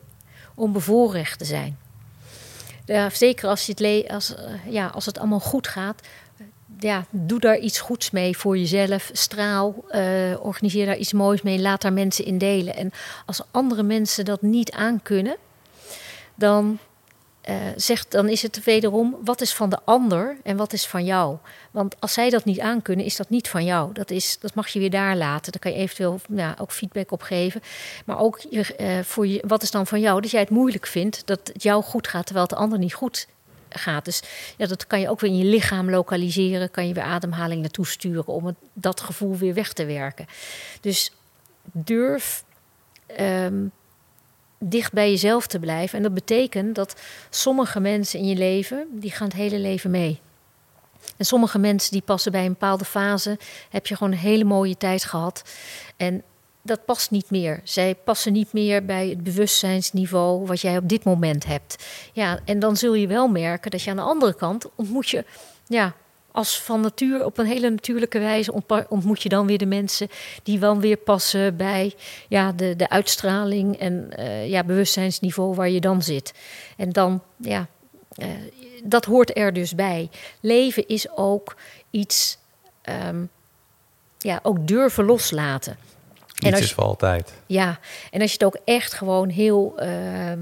om 0.55 0.73
bevoorrecht 0.73 1.39
te 1.39 1.45
zijn. 1.45 1.79
Ja, 2.85 3.11
zeker 3.11 3.49
als, 3.49 3.67
je 3.67 3.73
het 3.77 4.11
als, 4.11 4.35
eh, 4.35 4.73
ja, 4.73 4.87
als 4.87 5.07
het 5.07 5.19
allemaal 5.19 5.41
goed 5.41 5.69
gaat, 5.69 6.03
ja, 6.79 7.05
doe 7.11 7.41
daar 7.41 7.59
iets 7.59 7.81
goeds 7.81 8.11
mee 8.11 8.37
voor 8.37 8.59
jezelf. 8.59 9.11
Straal, 9.13 9.85
uh, 9.91 10.01
organiseer 10.41 10.87
daar 10.87 10.97
iets 10.97 11.13
moois 11.13 11.43
mee. 11.43 11.61
Laat 11.61 11.83
daar 11.83 11.93
mensen 11.93 12.25
in 12.25 12.39
delen. 12.39 12.77
En 12.77 12.93
als 13.27 13.43
andere 13.51 13.83
mensen 13.83 14.25
dat 14.25 14.43
niet 14.43 14.71
aankunnen, 14.71 15.37
dan, 16.35 16.79
uh, 17.49 17.55
zegt, 17.77 18.11
dan 18.11 18.29
is 18.29 18.43
het 18.43 18.65
wederom 18.65 19.17
wat 19.25 19.41
is 19.41 19.55
van 19.55 19.71
de 19.71 19.79
ander 19.85 20.37
en 20.43 20.57
wat 20.57 20.73
is 20.73 20.87
van 20.87 21.05
jou. 21.05 21.37
Want 21.71 22.01
als 22.01 22.13
zij 22.13 22.31
dat 22.31 22.45
niet 22.45 22.61
aankunnen, 22.61 23.05
is 23.05 23.17
dat 23.17 23.31
niet 23.31 23.49
van 23.49 23.65
jou. 23.65 23.93
Dat, 23.93 24.11
is, 24.11 24.39
dat 24.41 24.55
mag 24.55 24.69
je 24.69 24.79
weer 24.79 24.91
daar 24.91 25.17
laten. 25.17 25.53
Daar 25.53 25.61
kan 25.61 25.73
je 25.73 25.79
eventueel 25.79 26.21
nou, 26.29 26.55
ook 26.59 26.73
feedback 26.73 27.13
op 27.13 27.23
geven. 27.23 27.61
Maar 28.05 28.19
ook 28.19 28.41
je, 28.51 28.77
uh, 28.81 28.99
voor 29.05 29.27
je, 29.27 29.45
wat 29.47 29.63
is 29.63 29.71
dan 29.71 29.87
van 29.87 30.01
jou? 30.01 30.21
Dat 30.21 30.31
jij 30.31 30.41
het 30.41 30.51
moeilijk 30.51 30.87
vindt 30.87 31.23
dat 31.27 31.41
het 31.53 31.63
jou 31.63 31.83
goed 31.83 32.09
gaat 32.09 32.25
terwijl 32.25 32.47
het 32.47 32.57
de 32.57 32.63
ander 32.63 32.79
niet 32.79 32.95
goed 32.95 33.27
gaat. 33.69 34.05
Dus 34.05 34.23
ja, 34.57 34.67
dat 34.67 34.87
kan 34.87 35.01
je 35.01 35.09
ook 35.09 35.21
weer 35.21 35.31
in 35.31 35.39
je 35.39 35.45
lichaam 35.45 35.91
lokaliseren, 35.91 36.71
kan 36.71 36.89
je 36.89 36.95
weer 36.95 37.03
ademhaling 37.03 37.61
naartoe 37.61 37.87
sturen 37.87 38.27
om 38.27 38.57
dat 38.73 39.01
gevoel 39.01 39.37
weer 39.37 39.55
weg 39.55 39.73
te 39.73 39.85
werken. 39.85 40.27
Dus 40.81 41.13
durf 41.73 42.45
ehm, 43.07 43.67
dicht 44.59 44.93
bij 44.93 45.11
jezelf 45.11 45.47
te 45.47 45.59
blijven. 45.59 45.97
En 45.97 46.03
dat 46.03 46.15
betekent 46.15 46.75
dat 46.75 47.01
sommige 47.31 47.81
mensen 47.81 48.19
in 48.19 48.27
je 48.27 48.37
leven, 48.37 48.87
die 48.91 49.11
gaan 49.11 49.27
het 49.27 49.37
hele 49.37 49.59
leven 49.59 49.91
mee. 49.91 50.21
En 51.17 51.25
sommige 51.25 51.59
mensen 51.59 51.93
die 51.93 52.03
passen 52.03 52.33
bij 52.33 52.45
een 52.45 52.53
bepaalde 52.53 52.85
fase, 52.85 53.39
heb 53.71 53.87
je 53.87 53.97
gewoon 53.97 54.13
een 54.13 54.19
hele 54.19 54.45
mooie 54.45 54.77
tijd 54.77 55.05
gehad. 55.05 55.43
En 55.97 56.23
dat 56.63 56.85
past 56.85 57.11
niet 57.11 57.31
meer. 57.31 57.61
Zij 57.65 57.95
passen 57.95 58.33
niet 58.33 58.53
meer 58.53 58.85
bij 58.85 59.09
het 59.09 59.23
bewustzijnsniveau 59.23 60.47
wat 60.47 60.61
jij 60.61 60.77
op 60.77 60.89
dit 60.89 61.05
moment 61.05 61.47
hebt. 61.47 61.85
Ja, 62.13 62.39
en 62.45 62.59
dan 62.59 62.77
zul 62.77 62.95
je 62.95 63.07
wel 63.07 63.29
merken 63.29 63.71
dat 63.71 63.83
je 63.83 63.91
aan 63.91 63.97
de 63.97 64.03
andere 64.03 64.35
kant 64.35 64.67
ontmoet 64.75 65.09
je, 65.09 65.25
ja, 65.67 65.95
als 66.39 66.63
van 66.63 66.81
natuur 66.81 67.25
op 67.25 67.39
een 67.39 67.47
hele 67.47 67.71
natuurlijke 67.71 68.19
wijze 68.19 68.53
ontmoet 68.89 69.23
je 69.23 69.29
dan 69.29 69.47
weer 69.47 69.59
de 69.59 69.67
mensen 69.67 70.09
die 70.43 70.59
wel 70.59 70.79
weer 70.79 70.97
passen 70.97 71.57
bij 71.57 71.95
ja, 72.29 72.53
de, 72.53 72.77
de 72.77 72.89
uitstraling 72.89 73.79
en 73.79 74.11
uh, 74.19 74.49
ja, 74.49 74.65
bewustzijnsniveau 74.65 75.55
waar 75.55 75.69
je 75.69 75.81
dan 75.81 76.03
zit. 76.03 76.35
En 76.77 76.93
dan, 76.93 77.23
ja, 77.37 77.67
uh, 78.17 78.27
dat 78.85 79.05
hoort 79.05 79.37
er 79.37 79.53
dus 79.53 79.75
bij. 79.75 80.11
Leven 80.41 80.89
is 80.89 81.11
ook 81.17 81.57
iets, 81.91 82.39
um, 83.07 83.31
ja, 84.19 84.41
ook 84.43 84.67
durven 84.67 85.05
loslaten. 85.05 85.77
En 86.45 86.53
als, 86.53 86.61
is 86.61 86.73
voor 86.73 86.85
altijd. 86.85 87.33
Ja, 87.47 87.79
en 88.11 88.21
als 88.21 88.31
je 88.31 88.37
het 88.37 88.47
ook 88.47 88.61
echt 88.65 88.93
gewoon 88.93 89.29
heel. 89.29 89.75
Uh, 89.83 90.33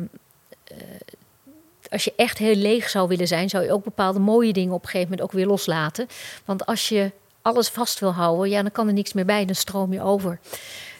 als 1.97 2.05
je 2.05 2.13
echt 2.17 2.39
heel 2.39 2.55
leeg 2.55 2.89
zou 2.89 3.09
willen 3.09 3.27
zijn, 3.27 3.49
zou 3.49 3.65
je 3.65 3.73
ook 3.73 3.85
bepaalde 3.85 4.19
mooie 4.19 4.53
dingen 4.53 4.75
op 4.75 4.83
een 4.83 4.89
gegeven 4.89 5.11
moment 5.11 5.29
ook 5.29 5.33
weer 5.33 5.47
loslaten. 5.47 6.09
Want 6.45 6.67
als 6.67 6.89
je 6.89 7.11
alles 7.43 7.69
vast 7.69 8.01
wil 8.01 8.13
houden, 8.13 8.51
ja, 8.51 8.63
dan 8.63 8.73
kan 8.73 8.87
er 8.87 8.93
niks 8.93 9.13
meer 9.13 9.25
bij, 9.25 9.45
dan 9.45 9.55
stroom 9.55 9.93
je 9.93 10.03
over. 10.03 10.39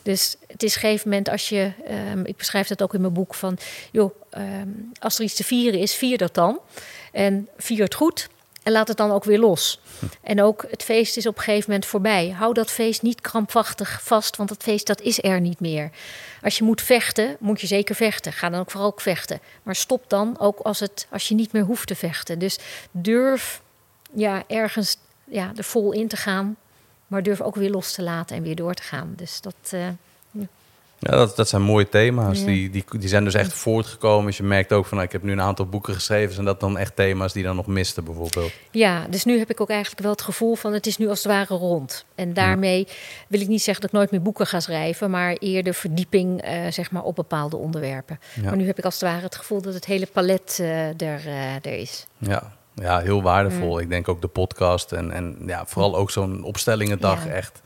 Dus 0.03 0.37
het 0.47 0.63
is 0.63 0.75
een 0.75 0.81
gegeven 0.81 1.09
moment 1.09 1.29
als 1.29 1.49
je, 1.49 1.73
um, 2.13 2.27
ik 2.27 2.37
beschrijf 2.37 2.69
dat 2.69 2.83
ook 2.83 2.95
in 2.95 3.01
mijn 3.01 3.13
boek, 3.13 3.35
van 3.35 3.59
joh, 3.93 4.15
um, 4.39 4.93
als 4.99 5.19
er 5.19 5.25
iets 5.25 5.35
te 5.35 5.45
vieren 5.45 5.81
is, 5.81 5.95
vier 5.95 6.19
dat 6.19 6.35
dan. 6.35 6.59
En 7.13 7.49
vier 7.57 7.83
het 7.83 7.95
goed 7.95 8.29
en 8.67 8.73
laat 8.73 8.89
het 8.89 8.97
dan 8.97 9.11
ook 9.11 9.25
weer 9.25 9.39
los. 9.39 9.81
En 10.23 10.43
ook 10.43 10.67
het 10.71 10.83
feest 10.83 11.17
is 11.17 11.27
op 11.27 11.37
een 11.37 11.43
gegeven 11.43 11.71
moment 11.71 11.89
voorbij. 11.89 12.31
Hou 12.31 12.55
dat 12.55 12.71
feest 12.71 13.03
niet 13.03 13.21
krampachtig 13.21 14.03
vast, 14.03 14.37
want 14.37 14.51
het 14.51 14.63
feest 14.63 14.87
dat 14.87 15.01
is 15.01 15.23
er 15.23 15.41
niet 15.41 15.61
meer. 15.61 15.91
Als 16.43 16.59
je 16.59 16.65
moet 16.65 16.83
vechten, 16.83 17.37
moet 17.41 17.61
je 17.61 17.67
zeker 17.67 17.95
vechten. 17.95 18.33
Ga 18.33 18.51
dan 18.51 18.61
ook 18.61 18.71
vooral 18.71 18.93
vechten. 18.97 19.41
Maar 19.63 19.75
stop 19.75 20.05
dan 20.09 20.39
ook 20.39 20.59
als, 20.59 20.81
het, 20.81 21.07
als 21.11 21.29
je 21.29 21.35
niet 21.35 21.53
meer 21.53 21.63
hoeft 21.63 21.87
te 21.87 21.95
vechten. 21.95 22.39
Dus 22.39 22.59
durf 22.91 23.63
ja, 24.13 24.43
ergens 24.47 24.97
ja, 25.25 25.53
er 25.57 25.65
vol 25.65 25.93
in 25.93 26.09
te 26.09 26.17
gaan, 26.17 26.57
maar 27.07 27.23
durf 27.23 27.41
ook 27.41 27.55
weer 27.55 27.71
los 27.71 27.93
te 27.93 28.03
laten 28.03 28.37
en 28.37 28.43
weer 28.43 28.57
door 28.57 28.75
te 28.75 28.83
gaan. 28.83 29.13
Dus 29.17 29.41
dat. 29.41 29.71
Uh, 29.75 29.89
ja, 30.99 31.17
dat, 31.17 31.37
dat 31.37 31.49
zijn 31.49 31.63
mooie 31.63 31.89
thema's. 31.89 32.45
Die, 32.45 32.71
die, 32.71 32.85
die 32.99 33.09
zijn 33.09 33.25
dus 33.25 33.35
echt 33.35 33.53
voortgekomen. 33.53 34.27
Dus 34.27 34.37
je 34.37 34.43
merkt 34.43 34.73
ook 34.73 34.87
van, 34.87 34.97
nou, 34.97 35.07
ik 35.07 35.13
heb 35.13 35.23
nu 35.23 35.33
een 35.33 35.41
aantal 35.41 35.67
boeken 35.67 35.95
geschreven. 35.95 36.39
En 36.39 36.45
dat 36.45 36.61
dan 36.61 36.79
echt 36.79 36.97
thema's 36.97 37.33
die 37.33 37.43
dan 37.43 37.57
nog 37.57 37.67
misten 37.67 38.05
bijvoorbeeld. 38.05 38.53
Ja, 38.71 39.07
dus 39.11 39.25
nu 39.25 39.39
heb 39.39 39.51
ik 39.51 39.61
ook 39.61 39.71
eigenlijk 39.71 40.03
wel 40.03 40.11
het 40.11 40.23
gevoel 40.23 40.55
van, 40.55 40.73
het 40.73 40.87
is 40.87 40.97
nu 40.97 41.09
als 41.09 41.23
het 41.23 41.33
ware 41.33 41.55
rond. 41.55 42.05
En 42.15 42.35
daarmee 42.35 42.89
wil 43.29 43.41
ik 43.41 43.49
niet 43.49 43.63
zeggen 43.63 43.83
dat 43.83 43.91
ik 43.91 43.97
nooit 43.97 44.11
meer 44.11 44.23
boeken 44.23 44.47
ga 44.47 44.61
schrijven. 44.61 45.11
Maar 45.11 45.33
eerder 45.33 45.75
verdieping, 45.75 46.45
uh, 46.45 46.71
zeg 46.71 46.91
maar, 46.91 47.03
op 47.03 47.17
bepaalde 47.17 47.57
onderwerpen. 47.57 48.19
Maar 48.43 48.57
nu 48.57 48.67
heb 48.67 48.79
ik 48.79 48.85
als 48.85 48.95
het 48.95 49.03
ware 49.03 49.23
het 49.23 49.37
gevoel 49.37 49.63
dat 49.63 49.75
het 49.75 49.85
hele 49.85 50.07
palet 50.13 50.59
uh, 50.61 50.87
er, 50.87 51.27
uh, 51.27 51.55
er 51.55 51.79
is. 51.79 52.07
Ja, 52.19 52.56
ja, 52.83 53.01
heel 53.01 53.23
waardevol. 53.23 53.73
Mm. 53.73 53.79
Ik 53.79 53.89
denk 53.89 54.09
ook 54.09 54.21
de 54.21 54.29
podcast 54.29 54.93
en, 54.93 55.11
en 55.11 55.37
ja, 55.47 55.67
vooral 55.67 55.97
ook 55.97 56.11
zo'n 56.11 56.43
opstellingendag 56.43 57.27
echt, 57.27 57.63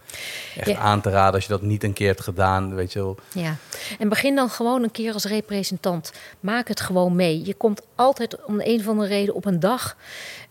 echt 0.57 0.77
aan 0.77 1.01
te 1.01 1.11
raden 1.11 1.35
als 1.35 1.43
je 1.43 1.51
dat 1.51 1.63
niet 1.63 1.85
een 1.85 1.93
keer 1.93 2.07
hebt 2.07 2.21
gedaan, 2.21 2.75
weet 2.75 2.93
je 2.93 2.99
wel. 2.99 3.17
Ja, 3.33 3.57
en 3.99 4.09
begin 4.09 4.35
dan 4.35 4.51
gewoon 4.51 4.83
een 4.83 4.91
keer 4.91 5.13
als 5.13 5.25
representant. 5.25 6.13
Maak 6.41 6.69
het 6.69 6.81
gewoon 6.81 7.17
mee. 7.17 7.45
Je 7.45 7.55
komt 7.55 7.83
altijd 7.95 8.45
om 8.45 8.61
een 8.61 8.81
of 8.81 8.89
andere 8.89 9.09
reden 9.09 9.35
op 9.35 9.45
een 9.45 9.61
dag. 9.61 9.97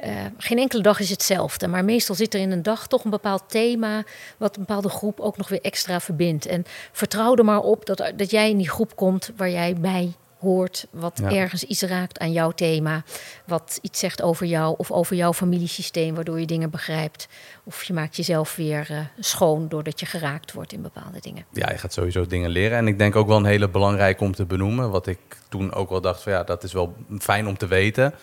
Uh, 0.05 0.09
geen 0.37 0.57
enkele 0.57 0.81
dag 0.81 0.99
is 0.99 1.09
hetzelfde, 1.09 1.67
maar 1.67 1.85
meestal 1.85 2.15
zit 2.15 2.33
er 2.33 2.39
in 2.39 2.51
een 2.51 2.63
dag 2.63 2.87
toch 2.87 3.03
een 3.03 3.09
bepaald 3.09 3.43
thema 3.47 4.03
wat 4.37 4.55
een 4.55 4.65
bepaalde 4.65 4.89
groep 4.89 5.19
ook 5.19 5.37
nog 5.37 5.49
weer 5.49 5.61
extra 5.61 5.99
verbindt. 5.99 6.45
En 6.45 6.65
vertrouw 6.91 7.35
er 7.35 7.45
maar 7.45 7.61
op 7.61 7.85
dat, 7.85 8.11
dat 8.15 8.31
jij 8.31 8.49
in 8.49 8.57
die 8.57 8.69
groep 8.69 8.95
komt 8.95 9.31
waar 9.35 9.49
jij 9.49 9.75
bij 9.75 10.13
hoort, 10.39 10.87
wat 10.91 11.19
ergens 11.19 11.63
iets 11.63 11.81
raakt 11.81 12.19
aan 12.19 12.31
jouw 12.31 12.51
thema, 12.51 13.03
wat 13.45 13.79
iets 13.81 13.99
zegt 13.99 14.21
over 14.21 14.45
jou 14.45 14.75
of 14.77 14.91
over 14.91 15.15
jouw 15.15 15.33
familiesysteem, 15.33 16.15
waardoor 16.15 16.39
je 16.39 16.45
dingen 16.45 16.69
begrijpt. 16.69 17.27
Of 17.63 17.83
je 17.83 17.93
maakt 17.93 18.15
jezelf 18.15 18.55
weer 18.55 18.87
uh, 18.91 18.99
schoon 19.19 19.67
doordat 19.67 19.99
je 19.99 20.05
geraakt 20.05 20.53
wordt 20.53 20.73
in 20.73 20.81
bepaalde 20.81 21.19
dingen. 21.21 21.45
Ja, 21.51 21.71
je 21.71 21.77
gaat 21.77 21.93
sowieso 21.93 22.27
dingen 22.27 22.49
leren. 22.49 22.77
En 22.77 22.87
ik 22.87 22.97
denk 22.97 23.15
ook 23.15 23.27
wel 23.27 23.37
een 23.37 23.45
hele 23.45 23.69
belangrijke 23.69 24.23
om 24.23 24.33
te 24.33 24.45
benoemen, 24.45 24.89
wat 24.89 25.07
ik 25.07 25.19
toen 25.49 25.73
ook 25.73 25.89
wel 25.89 26.01
dacht 26.01 26.23
van 26.23 26.31
ja, 26.31 26.43
dat 26.43 26.63
is 26.63 26.73
wel 26.73 26.95
fijn 27.19 27.47
om 27.47 27.57
te 27.57 27.67
weten. 27.67 28.13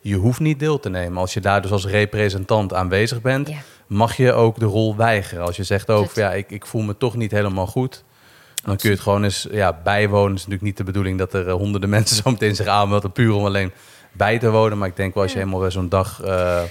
Je 0.00 0.16
hoeft 0.16 0.40
niet 0.40 0.58
deel 0.58 0.80
te 0.80 0.88
nemen. 0.88 1.18
Als 1.18 1.34
je 1.34 1.40
daar 1.40 1.62
dus 1.62 1.70
als 1.70 1.86
representant 1.86 2.72
aanwezig 2.72 3.20
bent, 3.20 3.50
mag 3.86 4.16
je 4.16 4.32
ook 4.32 4.58
de 4.58 4.64
rol 4.64 4.96
weigeren. 4.96 5.44
Als 5.44 5.56
je 5.56 5.64
zegt 5.64 5.90
ook, 5.90 6.12
ja, 6.12 6.32
ik, 6.32 6.50
ik 6.50 6.66
voel 6.66 6.82
me 6.82 6.96
toch 6.96 7.16
niet 7.16 7.30
helemaal 7.30 7.66
goed 7.66 8.04
dan 8.64 8.76
kun 8.76 8.88
je 8.88 8.94
het 8.94 9.04
gewoon 9.04 9.24
eens 9.24 9.46
ja, 9.50 9.80
bijwonen. 9.82 10.30
Het 10.30 10.38
is 10.38 10.46
natuurlijk 10.46 10.62
niet 10.62 10.76
de 10.76 10.84
bedoeling 10.84 11.18
dat 11.18 11.34
er 11.34 11.48
eh, 11.48 11.52
honderden 11.52 11.90
mensen 11.96 12.16
zo 12.16 12.30
meteen 12.30 12.54
zich 12.54 12.66
aanmelden... 12.66 13.12
puur 13.12 13.32
om 13.32 13.44
alleen 13.44 13.72
bij 14.12 14.38
te 14.38 14.50
wonen. 14.50 14.78
Maar 14.78 14.88
ik 14.88 14.96
denk 14.96 15.14
wel 15.14 15.22
als 15.22 15.32
je 15.32 15.38
helemaal 15.38 15.60
bij 15.60 15.70
zo'n 15.70 15.88
dag 15.88 16.20
uh, 16.24 16.62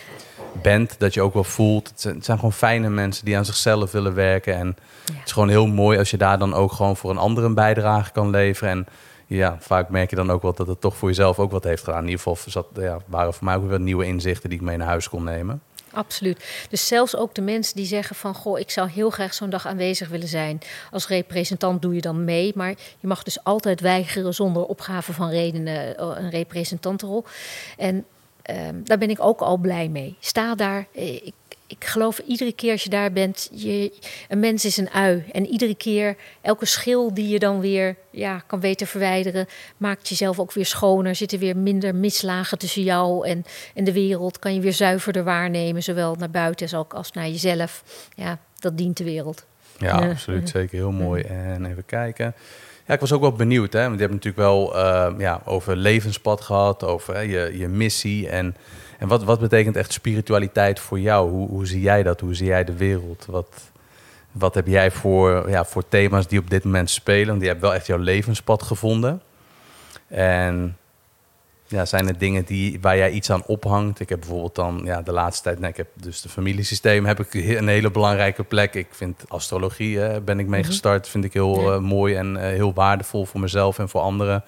bent... 0.62 0.96
dat 1.00 1.14
je 1.14 1.22
ook 1.22 1.34
wel 1.34 1.44
voelt... 1.44 1.88
Het 1.88 2.02
zijn, 2.02 2.16
het 2.16 2.26
zijn, 2.26 2.38
gewoon 2.38 2.54
fijne 2.54 2.90
mensen 2.90 3.26
die 3.26 3.38
aan 3.38 3.46
zichzelf 3.46 3.92
willen 3.92 4.14
werken. 4.14 4.56
En 4.56 4.68
het 5.14 5.26
is 5.26 5.32
gewoon 5.32 5.50
heel 5.50 5.68
mooi 5.68 5.98
als 5.98 6.12
je 6.12 6.18
daar 6.18 6.40
dan 6.40 6.54
ook 6.54 6.72
gewoon 6.72 6.98
voor 6.98 7.10
een 7.10 7.18
ander 7.18 7.44
een 7.44 7.54
bijdrage 7.54 8.12
kan 8.12 8.30
leveren. 8.30 8.72
En 8.72 8.88
ja, 9.28 9.58
vaak 9.60 9.90
merk 9.90 10.10
je 10.10 10.16
dan 10.16 10.32
ook 10.32 10.42
wel 10.42 10.54
dat 10.54 10.68
het 10.68 10.82
toch 10.82 10.98
voor 10.98 11.08
jezelf 11.08 11.40
ook 11.40 11.52
wat 11.52 11.64
heeft 11.64 11.84
gedaan. 11.84 12.04
In 12.04 12.10
ieder 12.10 12.22
geval 12.22 12.38
zat, 12.48 12.68
ja, 12.76 12.98
waren 13.08 13.34
voor 13.34 13.46
mij 13.46 13.56
ook 13.56 13.70
weer 13.70 13.80
nieuwe 13.80 14.06
inzichten 14.06 14.50
die 14.50 14.60
ik 14.60 14.66
mee 14.66 14.78
naar 14.78 14.88
huis 14.88 15.10
kon 15.10 15.24
nemen. 15.24 15.62
Absoluut. 15.94 16.66
Dus 16.70 16.88
zelfs 16.88 17.16
ook 17.16 17.36
de 17.36 17.42
mensen 17.42 17.76
die 17.76 17.86
zeggen 17.86 18.16
van... 18.16 18.36
goh, 18.36 18.60
ik 18.60 18.72
zou 18.72 18.90
heel 18.90 19.10
graag 19.10 19.34
zo'n 19.34 19.50
dag 19.50 19.68
aanwezig 19.68 20.10
willen 20.10 20.28
zijn. 20.28 20.60
Als 20.92 21.08
representant 21.08 21.82
doe 21.82 21.96
je 21.96 22.02
dan 22.02 22.24
mee. 22.24 22.52
Maar 22.56 22.74
je 23.00 23.08
mag 23.08 23.24
dus 23.24 23.44
altijd 23.44 23.82
weigeren 23.82 24.34
zonder 24.34 24.66
opgave 24.66 25.14
van 25.14 25.30
redenen... 25.30 25.98
Eh, 25.98 26.12
een 26.16 26.30
representantenrol. 26.30 27.26
En 27.78 28.06
um, 28.52 28.82
daar 28.84 28.98
ben 28.98 29.10
ik 29.10 29.22
ook 29.22 29.40
al 29.40 29.58
blij 29.58 29.88
mee. 29.88 30.16
Sta 30.20 30.56
daar. 30.56 30.88
Eh, 30.96 31.14
ik 31.14 31.34
ik 31.78 31.86
geloof 31.86 32.20
iedere 32.20 32.54
keer 32.54 32.72
als 32.72 32.84
je 32.84 32.90
daar 32.90 33.12
bent, 33.12 33.50
je, 33.52 33.94
een 34.30 34.40
mens 34.40 34.66
is 34.66 34.78
een 34.78 34.90
ui. 34.90 35.24
En 35.32 35.48
iedere 35.48 35.76
keer, 35.76 36.16
elke 36.42 36.66
schil 36.66 37.14
die 37.14 37.28
je 37.28 37.40
dan 37.40 37.60
weer 37.60 37.96
ja, 38.10 38.44
kan 38.48 38.60
weten 38.60 38.88
verwijderen, 38.88 39.48
maakt 39.78 40.10
jezelf 40.10 40.40
ook 40.40 40.54
weer 40.54 40.66
schoner. 40.66 41.16
Zitten 41.16 41.40
weer 41.40 41.58
minder 41.58 41.96
mislagen 41.96 42.58
tussen 42.58 42.84
jou 42.84 43.28
en, 43.28 43.46
en 43.74 43.84
de 43.84 43.94
wereld. 43.94 44.40
Kan 44.40 44.54
je 44.54 44.60
weer 44.60 44.74
zuiverder 44.74 45.24
waarnemen, 45.24 45.84
zowel 45.84 46.16
naar 46.16 46.30
buiten 46.30 46.66
als, 46.66 46.76
ook 46.76 46.94
als 46.94 47.12
naar 47.12 47.28
jezelf. 47.28 47.84
Ja, 48.16 48.40
dat 48.60 48.78
dient 48.78 48.98
de 48.98 49.04
wereld. 49.04 49.46
Ja, 49.78 50.10
absoluut. 50.10 50.50
Zeker 50.50 50.78
heel 50.78 50.92
mooi. 50.92 51.22
En 51.22 51.66
even 51.66 51.86
kijken. 51.86 52.36
Ja, 52.88 52.94
ik 52.94 53.00
was 53.00 53.12
ook 53.12 53.22
wel 53.22 53.32
benieuwd, 53.32 53.74
hè? 53.74 53.82
want 53.82 53.94
je 53.94 54.00
hebt 54.00 54.14
natuurlijk 54.14 54.44
wel 54.44 54.76
uh, 54.76 55.14
ja, 55.18 55.42
over 55.46 55.76
levenspad 55.76 56.42
gehad, 56.42 56.84
over 56.84 57.14
hè, 57.14 57.20
je, 57.20 57.58
je 57.58 57.68
missie 57.68 58.30
en 58.30 58.56
en 59.00 59.08
wat, 59.08 59.24
wat 59.24 59.40
betekent 59.40 59.76
echt 59.76 59.94
spiritualiteit 59.94 60.80
voor 60.80 61.00
jou? 61.00 61.30
Hoe, 61.30 61.50
hoe 61.50 61.66
zie 61.66 61.82
jij 61.82 62.04
dat? 62.04 62.20
Hoe 62.20 62.36
zie 62.36 62.48
jij 62.48 62.64
de 62.64 62.78
wereld? 62.78 63.26
Wat, 63.26 63.72
wat 64.32 64.54
heb 64.56 64.68
jij 64.68 64.92
voor, 64.92 65.50
ja, 65.50 65.66
voor 65.66 65.88
thema's 65.88 66.28
die 66.28 66.40
op 66.40 66.50
dit 66.50 66.64
moment 66.64 66.90
spelen? 66.90 67.28
Want 67.28 67.42
je 67.42 67.48
hebt 67.48 67.62
wel 67.62 67.74
echt 67.74 67.88
jouw 67.88 67.98
levenspad 67.98 68.64
gevonden. 68.64 69.22
En 70.08 70.78
ja, 71.74 71.86
zijn 71.86 72.08
er 72.08 72.18
dingen 72.18 72.46
die, 72.46 72.78
waar 72.82 72.98
jij 72.98 73.12
iets 73.12 73.30
aan 73.30 73.46
ophangt? 73.46 74.00
Ik 74.00 74.10
heb 74.10 74.20
bijvoorbeeld 74.20 74.56
dan 74.56 74.82
ja, 74.84 75.02
de 75.02 75.12
laatste 75.12 75.44
tijd, 75.44 75.60
nee, 75.60 75.70
ik 75.70 75.78
heb 75.78 75.88
dus 75.94 76.22
de 76.22 76.30
familiesysteem, 76.30 77.06
heb 77.06 77.20
ik 77.20 77.34
een 77.60 77.68
hele 77.68 77.92
belangrijke 77.92 78.44
plek. 78.44 78.74
Ik 78.74 78.88
vind 78.92 79.24
astrologie, 79.28 79.96
uh, 79.96 80.16
ben 80.26 80.40
ik 80.40 80.48
mee 80.48 80.62
mhm. 80.62 80.70
gestart, 80.70 81.08
vind 81.08 81.24
ik 81.24 81.34
heel 81.34 81.74
uh, 81.74 81.80
mooi 81.80 82.16
en 82.16 82.36
uh, 82.36 82.42
heel 82.42 82.74
waardevol 82.74 83.26
voor 83.26 83.40
mezelf 83.40 83.80
en 83.80 83.90
voor 83.90 84.02
anderen. 84.02 84.44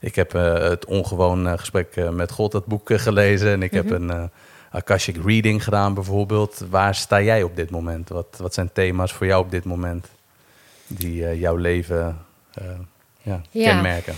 Ik 0.00 0.14
heb 0.14 0.34
uh, 0.34 0.54
het 0.54 0.84
ongewoon 0.84 1.46
uh, 1.46 1.52
gesprek 1.58 1.96
uh, 1.96 2.08
met 2.08 2.30
God, 2.30 2.52
dat 2.52 2.66
boek 2.66 2.90
gelezen. 2.92 3.52
En 3.52 3.62
ik 3.62 3.72
heb 3.72 3.84
mhm. 3.84 4.10
een 4.10 4.30
Akashic 4.70 5.16
Reading 5.24 5.64
gedaan 5.64 5.94
bijvoorbeeld. 5.94 6.64
Waar 6.70 6.94
sta 6.94 7.20
jij 7.20 7.42
op 7.42 7.56
dit 7.56 7.70
moment? 7.70 8.08
Wat, 8.08 8.36
wat 8.38 8.54
zijn 8.54 8.72
thema's 8.72 9.12
voor 9.12 9.26
jou 9.26 9.44
op 9.44 9.50
dit 9.50 9.64
moment 9.64 10.06
die 10.86 11.38
jouw 11.38 11.56
leven 11.56 12.18
ja, 13.22 13.42
ja. 13.50 13.72
kenmerken? 13.72 14.14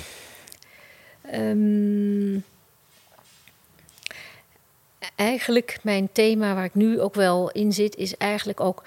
Um, 1.34 2.44
eigenlijk 5.14 5.78
mijn 5.82 6.08
thema 6.12 6.54
waar 6.54 6.64
ik 6.64 6.74
nu 6.74 7.00
ook 7.00 7.14
wel 7.14 7.50
in 7.50 7.72
zit, 7.72 7.96
is 7.96 8.16
eigenlijk 8.16 8.60
ook 8.60 8.82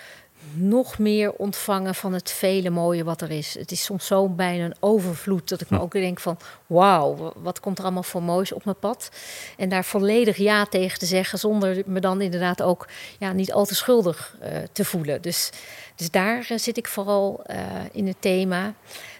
nog 0.54 1.00
meer 1.00 1.32
ontvangen 1.32 1.96
van 1.96 2.14
het 2.14 2.32
vele 2.32 2.70
mooie 2.70 3.04
wat 3.04 3.22
er 3.22 3.32
is. 3.32 3.54
Het 3.54 3.72
is 3.72 3.84
soms 3.84 4.06
zo 4.06 4.30
bijna 4.30 4.66
een 4.66 4.76
overvloed 4.80 5.50
dat 5.50 5.62
ik 5.62 5.70
me 5.70 5.78
hm. 5.78 5.84
ook 5.84 5.92
denk 5.92 6.20
van... 6.20 6.38
wauw, 6.68 7.34
wat 7.36 7.60
komt 7.60 7.78
er 7.78 7.84
allemaal 7.84 8.04
voor 8.04 8.24
moois 8.24 8.52
op 8.52 8.66
mijn 8.66 8.80
pad? 8.80 9.10
En 9.58 9.70
daar 9.70 9.86
volledig 9.86 10.38
ja 10.38 10.66
tegen 10.66 11.00
te 11.00 11.06
zeggen... 11.06 11.40
zonder 11.40 11.84
me 11.86 12.00
dan 12.00 12.22
inderdaad 12.22 12.62
ook 12.62 12.88
ja, 13.20 13.32
niet 13.32 13.54
al 13.54 13.66
te 13.66 13.76
schuldig 13.76 14.38
uh, 14.42 14.48
te 14.72 14.86
voelen. 14.86 15.22
Dus, 15.22 15.50
dus 15.96 16.12
daar 16.12 16.48
uh, 16.52 16.58
zit 16.58 16.78
ik 16.78 16.88
vooral 16.88 17.44
uh, 17.50 17.58
in 17.92 18.08
het 18.08 18.18
thema... 18.20 18.74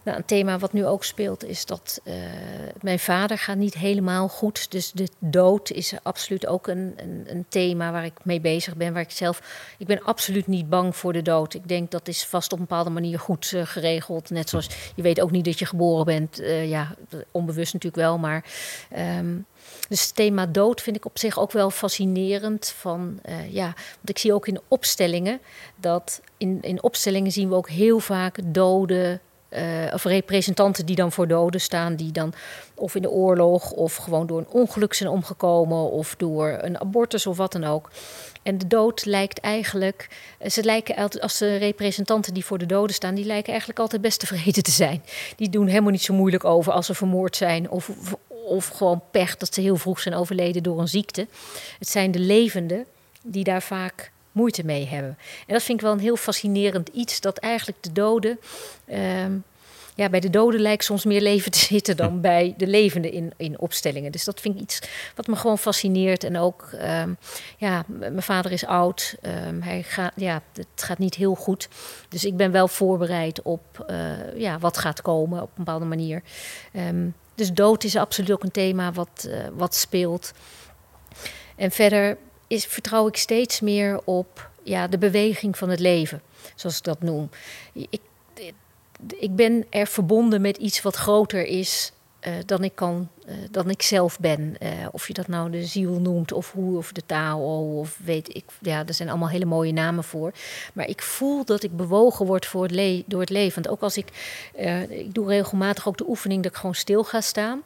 Nou, 0.04 0.18
een 0.18 0.26
thema 0.26 0.60
wat 0.60 0.74
nu 0.74 0.86
ook 0.86 1.04
speelt 1.04 1.44
is 1.44 1.66
dat 1.66 2.02
uh, 2.04 2.14
mijn 2.82 3.00
vader 3.00 3.38
gaat 3.38 3.58
niet 3.58 3.74
helemaal 3.74 4.28
goed. 4.28 4.72
Dus 4.72 4.92
de 4.92 5.08
dood 5.20 5.72
is 5.72 5.94
absoluut 6.02 6.48
ook 6.48 6.68
een, 6.68 6.94
een, 6.96 7.24
een, 7.28 7.46
thema 7.50 7.92
waar 7.92 8.06
ik 8.06 8.14
mee 8.24 8.42
bezig 8.42 8.76
ben. 8.76 8.94
Waar 8.94 9.02
ik 9.02 9.12
zelf, 9.12 9.42
ik 9.78 9.88
ben 9.88 10.04
absoluut 10.04 10.48
niet 10.48 10.70
bang 10.70 10.96
voor 10.96 11.14
de 11.14 11.22
dood. 11.22 11.54
Ik 11.54 11.68
denk 11.68 11.92
dat 11.92 12.08
is 12.08 12.26
vast 12.26 12.52
op 12.52 12.60
een 12.60 12.66
bepaalde 12.66 12.90
manier 12.90 13.20
goed 13.20 13.52
uh, 13.52 13.66
geregeld. 13.66 14.30
Net 14.30 14.50
zoals 14.50 14.70
je 14.96 15.02
weet 15.02 15.22
ook 15.22 15.32
niet 15.32 15.46
dat 15.46 15.60
je 15.60 15.66
geboren 15.66 16.06
bent. 16.06 16.42
Uh, 16.42 16.70
ja, 16.70 16.96
onbewust 17.32 17.74
natuurlijk 17.74 18.04
wel, 18.04 18.18
maar... 18.18 18.46
Um, 18.98 19.46
dus 19.90 20.04
het 20.04 20.16
thema 20.16 20.46
dood 20.46 20.82
vind 20.82 20.96
ik 20.96 21.06
op 21.06 21.20
zich 21.20 21.40
ook 21.40 21.52
wel 21.52 21.70
fascinerend. 21.70 22.74
Van, 22.78 23.20
ja, 23.50 23.66
want 23.96 24.10
ik 24.10 24.18
zie 24.18 24.34
ook 24.34 24.48
in 24.48 24.60
opstellingen 24.68 25.40
dat 25.76 26.22
in, 26.38 26.58
in 26.62 26.84
opstellingen 26.84 27.32
zien 27.32 27.50
we 27.50 27.56
ook 27.56 27.70
heel 27.70 28.00
vaak 28.00 28.40
doden 28.44 29.22
of 29.94 30.04
representanten 30.04 30.86
die 30.86 30.96
dan 30.96 31.12
voor 31.12 31.28
doden 31.28 31.62
staan, 31.62 31.96
die 31.96 32.12
dan 32.12 32.34
of 32.76 32.96
in 32.96 33.02
de 33.02 33.10
oorlog 33.10 33.72
of 33.72 33.96
gewoon 33.96 34.28
door 34.28 34.40
een 34.40 34.50
ongeluk 34.50 34.94
zijn 34.94 35.10
omgekomen 35.10 35.92
of 35.92 36.16
door 36.16 36.58
een 36.62 36.80
abortus 36.80 37.28
of 37.28 37.38
wat 37.38 37.52
dan 37.52 37.64
ook. 37.64 37.90
En 38.44 38.58
de 38.58 38.68
dood 38.68 39.06
lijkt 39.06 39.40
eigenlijk, 39.40 40.08
eh, 40.40 40.50
ze 40.50 40.64
lijken 40.64 41.10
als 41.20 41.38
de 41.38 41.56
representanten 41.56 42.34
die 42.34 42.46
voor 42.46 42.58
de 42.58 42.66
doden 42.66 42.96
staan, 42.96 43.16
die 43.16 43.26
lijken 43.26 43.50
eigenlijk 43.50 43.80
altijd 43.80 44.02
best 44.02 44.20
tevreden 44.20 44.64
te 44.64 44.72
zijn. 44.72 45.04
Die 45.36 45.50
doen 45.50 45.68
helemaal 45.68 45.92
niet 45.92 46.02
zo 46.02 46.14
moeilijk 46.14 46.46
over 46.46 46.74
als 46.74 46.86
ze 46.86 46.94
vermoord 46.94 47.36
zijn 47.36 47.70
of, 47.70 47.90
of 48.46 48.68
gewoon 48.68 49.02
pech 49.12 49.38
dat 49.38 49.54
ze 49.54 49.62
heel 49.62 49.76
vroeg 49.76 50.00
zijn 50.00 50.16
overleden 50.16 50.64
door 50.64 50.80
een 50.80 50.88
ziekte. 50.88 51.28
Het 51.80 51.90
zijn 51.90 52.12
de 52.12 52.20
levenden 52.20 52.86
die 53.24 53.44
daar 53.44 53.62
vaak 53.62 54.12
moeite 54.34 54.66
mee 54.66 54.88
hebben. 54.88 55.18
En 55.48 55.54
dat 55.54 55.64
vind 55.64 55.78
ik 55.78 55.86
wel 55.86 55.94
een 55.94 56.00
heel 56.00 56.16
fascinerend 56.16 56.88
iets, 56.88 57.22
dat 57.22 57.38
eigenlijk 57.38 57.84
de 57.84 57.92
doden. 57.92 58.40
Ehm, 58.86 59.32
ja, 59.96 60.10
bij 60.10 60.20
de 60.20 60.30
doden 60.30 60.60
lijkt 60.60 60.84
soms 60.84 61.06
meer 61.06 61.22
leven 61.22 61.52
te 61.52 61.60
zitten 61.60 61.98
dan 61.98 62.22
bij 62.32 62.54
de 62.58 62.68
levenden 62.68 63.12
in, 63.12 63.34
in 63.38 63.60
opstellingen. 63.60 64.12
Dus 64.12 64.24
dat 64.24 64.40
vind 64.40 64.56
ik 64.56 64.62
iets 64.62 64.82
wat 65.16 65.28
me 65.28 65.36
gewoon 65.36 65.58
fascineert. 65.58 66.24
En 66.24 66.38
ook, 66.38 66.70
um, 66.74 67.18
ja, 67.58 67.84
mijn 67.88 68.22
vader 68.22 68.52
is 68.52 68.66
oud. 68.66 69.16
Um, 69.48 69.62
hij 69.62 69.84
gaat, 69.84 70.12
ja, 70.16 70.42
het 70.54 70.84
gaat 70.84 70.98
niet 70.98 71.16
heel 71.16 71.36
goed. 71.36 71.70
Dus 72.10 72.26
ik 72.26 72.38
ben 72.38 72.52
wel 72.52 72.68
voorbereid 72.68 73.42
op 73.42 73.86
uh, 73.90 74.38
ja, 74.38 74.60
wat 74.60 74.78
gaat 74.78 75.02
komen 75.02 75.42
op 75.42 75.48
een 75.48 75.64
bepaalde 75.64 75.86
manier. 75.86 76.22
Um, 76.74 77.14
dus 77.36 77.52
dood 77.52 77.84
is 77.84 77.96
absoluut 77.96 78.32
ook 78.32 78.44
een 78.44 78.52
thema 78.52 78.92
wat, 78.92 79.28
uh, 79.28 79.36
wat 79.54 79.76
speelt. 79.76 80.32
En 81.56 81.72
verder 81.72 82.18
is, 82.54 82.66
vertrouw 82.66 83.08
ik 83.08 83.18
steeds 83.18 83.60
meer 83.60 84.02
op 84.04 84.50
ja, 84.64 84.88
de 84.88 84.98
beweging 84.98 85.58
van 85.58 85.70
het 85.70 85.80
leven, 85.80 86.22
zoals 86.56 86.78
ik 86.78 86.84
dat 86.84 87.02
noem. 87.02 87.30
Ik, 87.74 88.02
ik 89.16 89.36
ben 89.36 89.66
er 89.70 89.88
verbonden 89.88 90.42
met 90.42 90.58
iets 90.58 90.82
wat 90.82 90.96
groter 90.96 91.46
is 91.46 91.92
uh, 92.28 92.34
dan, 92.46 92.64
ik 92.64 92.76
kan, 92.76 93.10
uh, 93.28 93.36
dan 93.52 93.70
ik 93.70 93.82
zelf 93.82 94.20
ben. 94.20 94.56
Uh, 94.60 94.70
of 94.92 95.08
je 95.08 95.14
dat 95.14 95.28
nou 95.28 95.52
de 95.52 95.66
ziel 95.66 95.92
noemt, 95.92 96.32
of 96.32 96.52
hoe, 96.52 96.78
of 96.78 96.92
de 96.92 97.06
Tao, 97.06 97.80
of 97.80 98.00
weet 98.04 98.36
ik. 98.36 98.44
Ja, 98.62 98.84
er 98.86 98.94
zijn 98.94 99.10
allemaal 99.10 99.30
hele 99.30 99.46
mooie 99.46 99.74
namen 99.74 100.04
voor. 100.04 100.32
Maar 100.74 100.88
ik 100.88 101.02
voel 101.02 101.46
dat 101.46 101.64
ik 101.64 101.78
bewogen 101.78 102.26
word 102.26 102.46
voor 102.46 102.68
het 102.68 103.04
door 103.06 103.20
het 103.20 103.30
leven. 103.30 103.64
Want 103.64 103.76
ook 103.76 103.82
als 103.82 103.98
ik. 103.98 104.08
ik 104.90 105.14
doe 105.14 105.28
regelmatig 105.28 105.88
ook 105.88 105.98
de 105.98 106.08
oefening 106.08 106.44
dat 106.44 106.52
ik 106.52 106.58
gewoon 106.58 106.76
stil 106.76 107.04
ga 107.04 107.22
staan. 107.22 107.62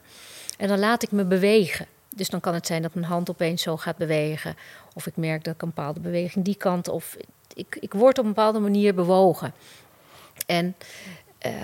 En 0.56 0.68
dan 0.68 0.78
laat 0.78 1.02
ik 1.02 1.10
me 1.10 1.24
bewegen. 1.24 1.86
Dus 2.18 2.28
dan 2.28 2.40
kan 2.40 2.54
het 2.54 2.66
zijn 2.66 2.82
dat 2.82 2.94
mijn 2.94 3.06
hand 3.06 3.30
opeens 3.30 3.62
zo 3.62 3.76
gaat 3.76 3.96
bewegen. 3.96 4.56
Of 4.94 5.06
ik 5.06 5.16
merk 5.16 5.44
dat 5.44 5.54
ik 5.54 5.62
een 5.62 5.68
bepaalde 5.68 6.00
beweging 6.00 6.44
die 6.44 6.54
kant. 6.56 6.88
Of 6.88 7.16
ik, 7.54 7.76
ik 7.80 7.92
word 7.92 8.18
op 8.18 8.24
een 8.24 8.30
bepaalde 8.34 8.58
manier 8.58 8.94
bewogen. 8.94 9.52
En, 10.46 10.76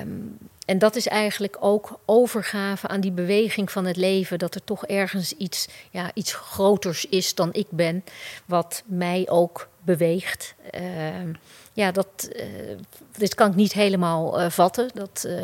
um, 0.01 0.39
en 0.65 0.79
dat 0.79 0.97
is 0.97 1.07
eigenlijk 1.07 1.57
ook 1.61 2.01
overgave 2.05 2.89
aan 2.89 3.01
die 3.01 3.13
beweging 3.13 3.71
van 3.71 3.85
het 3.85 3.97
leven. 3.97 4.39
Dat 4.39 4.55
er 4.55 4.65
toch 4.65 4.87
ergens 4.87 5.33
iets, 5.33 5.69
ja, 5.91 6.11
iets 6.15 6.33
groters 6.33 7.07
is 7.07 7.35
dan 7.35 7.53
ik 7.53 7.67
ben. 7.71 8.05
Wat 8.45 8.83
mij 8.87 9.27
ook 9.29 9.69
beweegt. 9.83 10.55
Uh, 10.75 10.81
ja, 11.73 11.93
dat, 11.93 12.29
uh, 12.33 12.45
dit 13.17 13.35
kan 13.35 13.51
ik 13.51 13.55
niet 13.55 13.73
helemaal 13.73 14.41
uh, 14.41 14.51
vatten. 14.51 14.91
Dat, 14.95 15.25
uh, 15.27 15.41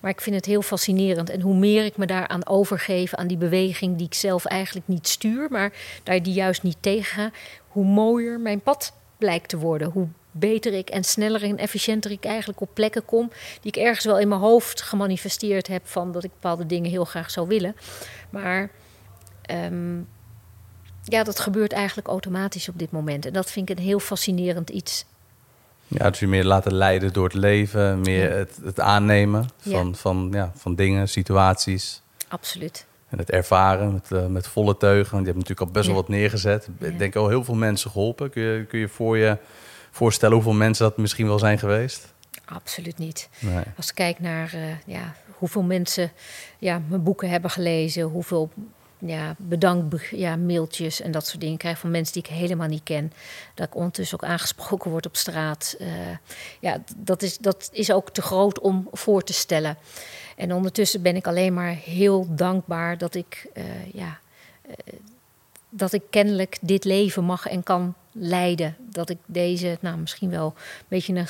maar 0.00 0.10
ik 0.10 0.20
vind 0.20 0.36
het 0.36 0.44
heel 0.44 0.62
fascinerend. 0.62 1.30
En 1.30 1.40
hoe 1.40 1.54
meer 1.54 1.84
ik 1.84 1.96
me 1.96 2.06
daaraan 2.06 2.46
overgeef, 2.46 3.14
aan 3.14 3.26
die 3.26 3.36
beweging 3.36 3.96
die 3.96 4.06
ik 4.06 4.14
zelf 4.14 4.44
eigenlijk 4.44 4.88
niet 4.88 5.08
stuur, 5.08 5.46
maar 5.50 5.72
daar 6.02 6.22
die 6.22 6.34
juist 6.34 6.62
niet 6.62 6.76
tegen 6.80 7.04
ga, 7.04 7.30
hoe 7.68 7.84
mooier 7.84 8.40
mijn 8.40 8.60
pad 8.60 8.92
blijkt 9.18 9.48
te 9.48 9.58
worden. 9.58 9.90
Hoe 9.90 10.08
beter 10.38 10.72
ik 10.72 10.90
en 10.90 11.04
sneller 11.04 11.42
en 11.42 11.58
efficiënter 11.58 12.10
ik 12.10 12.24
eigenlijk 12.24 12.60
op 12.60 12.70
plekken 12.72 13.04
kom 13.04 13.30
die 13.60 13.72
ik 13.72 13.76
ergens 13.76 14.04
wel 14.04 14.18
in 14.18 14.28
mijn 14.28 14.40
hoofd 14.40 14.82
gemanifesteerd 14.82 15.66
heb 15.66 15.86
van 15.86 16.12
dat 16.12 16.24
ik 16.24 16.30
bepaalde 16.30 16.66
dingen 16.66 16.90
heel 16.90 17.04
graag 17.04 17.30
zou 17.30 17.48
willen. 17.48 17.76
Maar 18.30 18.70
um, 19.50 20.08
ja, 21.04 21.22
dat 21.22 21.40
gebeurt 21.40 21.72
eigenlijk 21.72 22.08
automatisch 22.08 22.68
op 22.68 22.78
dit 22.78 22.90
moment. 22.90 23.26
En 23.26 23.32
dat 23.32 23.50
vind 23.50 23.70
ik 23.70 23.78
een 23.78 23.84
heel 23.84 23.98
fascinerend 23.98 24.70
iets. 24.70 25.04
Ja, 25.88 26.10
dus 26.10 26.18
je 26.18 26.26
meer 26.26 26.44
laten 26.44 26.74
leiden 26.74 27.12
door 27.12 27.24
het 27.24 27.34
leven, 27.34 28.00
meer 28.00 28.32
het, 28.32 28.58
het, 28.64 28.80
aannemen 28.80 29.48
van, 29.58 29.86
ja. 29.88 29.94
Van, 29.94 30.28
ja, 30.32 30.52
van 30.54 30.74
dingen, 30.74 31.08
situaties. 31.08 32.02
Absoluut. 32.28 32.86
En 33.08 33.18
het 33.18 33.30
ervaren 33.30 33.92
met, 33.92 34.10
uh, 34.12 34.26
met 34.26 34.48
volle 34.48 34.76
teugen. 34.76 35.12
Want 35.12 35.26
je 35.26 35.32
hebt 35.32 35.38
natuurlijk 35.38 35.60
al 35.60 35.72
best 35.72 35.86
wel 35.86 35.94
wat 35.94 36.08
neergezet. 36.08 36.68
Ik 36.78 36.98
denk 36.98 37.16
al 37.16 37.28
heel 37.28 37.44
veel 37.44 37.54
mensen 37.54 37.90
geholpen. 37.90 38.30
Kun 38.30 38.42
je, 38.42 38.64
kun 38.64 38.78
je 38.78 38.88
voor 38.88 39.16
je 39.18 39.36
voorstellen 39.96 40.34
hoeveel 40.34 40.52
mensen 40.52 40.84
dat 40.84 40.96
misschien 40.96 41.26
wel 41.26 41.38
zijn 41.38 41.58
geweest? 41.58 42.14
Absoluut 42.44 42.98
niet. 42.98 43.28
Nee. 43.38 43.64
Als 43.76 43.88
ik 43.88 43.94
kijk 43.94 44.20
naar 44.20 44.52
uh, 44.54 44.62
ja, 44.86 45.14
hoeveel 45.38 45.62
mensen 45.62 46.12
ja, 46.58 46.82
mijn 46.88 47.02
boeken 47.02 47.30
hebben 47.30 47.50
gelezen, 47.50 48.02
hoeveel 48.02 48.50
ja, 48.98 49.34
bedankt 49.38 50.08
ja, 50.10 50.36
mailtjes 50.36 51.00
en 51.00 51.10
dat 51.10 51.26
soort 51.26 51.40
dingen 51.40 51.56
krijg 51.56 51.78
van 51.78 51.90
mensen 51.90 52.14
die 52.14 52.22
ik 52.22 52.28
helemaal 52.28 52.68
niet 52.68 52.82
ken. 52.82 53.12
Dat 53.54 53.66
ik 53.66 53.74
ondertussen 53.74 54.22
ook 54.22 54.28
aangesproken 54.28 54.90
word 54.90 55.06
op 55.06 55.16
straat. 55.16 55.76
Uh, 55.80 55.88
ja, 56.60 56.82
dat 56.96 57.22
is, 57.22 57.38
dat 57.38 57.68
is 57.72 57.92
ook 57.92 58.10
te 58.10 58.22
groot 58.22 58.60
om 58.60 58.88
voor 58.92 59.22
te 59.22 59.32
stellen. 59.32 59.76
En 60.36 60.52
ondertussen 60.52 61.02
ben 61.02 61.16
ik 61.16 61.26
alleen 61.26 61.54
maar 61.54 61.74
heel 61.84 62.26
dankbaar 62.30 62.98
dat 62.98 63.14
ik, 63.14 63.46
uh, 63.54 63.64
ja, 63.92 64.18
uh, 64.68 64.72
dat 65.68 65.92
ik 65.92 66.02
kennelijk 66.10 66.58
dit 66.60 66.84
leven 66.84 67.24
mag 67.24 67.46
en 67.46 67.62
kan 67.62 67.94
leiden. 68.18 68.76
Dat 68.90 69.10
ik 69.10 69.18
deze, 69.26 69.78
nou 69.80 69.98
misschien 69.98 70.30
wel 70.30 70.46
een 70.56 70.84
beetje 70.88 71.14
een 71.14 71.26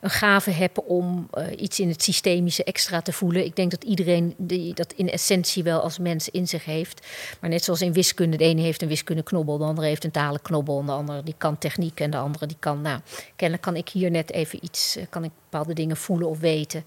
een 0.00 0.10
gave 0.10 0.50
heb 0.50 0.78
om 0.86 1.28
uh, 1.34 1.44
iets 1.56 1.80
in 1.80 1.88
het 1.88 2.02
systemische 2.02 2.64
extra 2.64 3.00
te 3.00 3.12
voelen. 3.12 3.44
Ik 3.44 3.56
denk 3.56 3.70
dat 3.70 3.84
iedereen 3.84 4.34
die 4.36 4.74
dat 4.74 4.92
in 4.92 5.10
essentie 5.10 5.62
wel 5.62 5.80
als 5.80 5.98
mens 5.98 6.28
in 6.28 6.48
zich 6.48 6.64
heeft. 6.64 7.06
Maar 7.40 7.50
net 7.50 7.64
zoals 7.64 7.82
in 7.82 7.92
wiskunde, 7.92 8.36
de 8.36 8.44
ene 8.44 8.60
heeft 8.60 8.82
een 8.82 8.88
wiskundeknobbel, 8.88 9.58
de 9.58 9.64
andere 9.64 9.86
heeft 9.86 10.04
een 10.04 10.10
talenknobbel, 10.10 10.80
en 10.80 10.86
de 10.86 10.92
andere 10.92 11.22
die 11.22 11.34
kan 11.38 11.58
techniek 11.58 12.00
en 12.00 12.10
de 12.10 12.16
andere 12.16 12.46
die 12.46 12.56
kan, 12.58 12.80
nou, 12.82 13.00
kennelijk 13.36 13.66
kan 13.66 13.76
ik 13.76 13.88
hier 13.88 14.10
net 14.10 14.32
even 14.32 14.64
iets, 14.64 14.96
uh, 14.96 15.04
kan 15.10 15.24
ik 15.24 15.30
bepaalde 15.50 15.74
dingen 15.74 15.96
voelen 15.96 16.28
of 16.28 16.38
weten. 16.38 16.84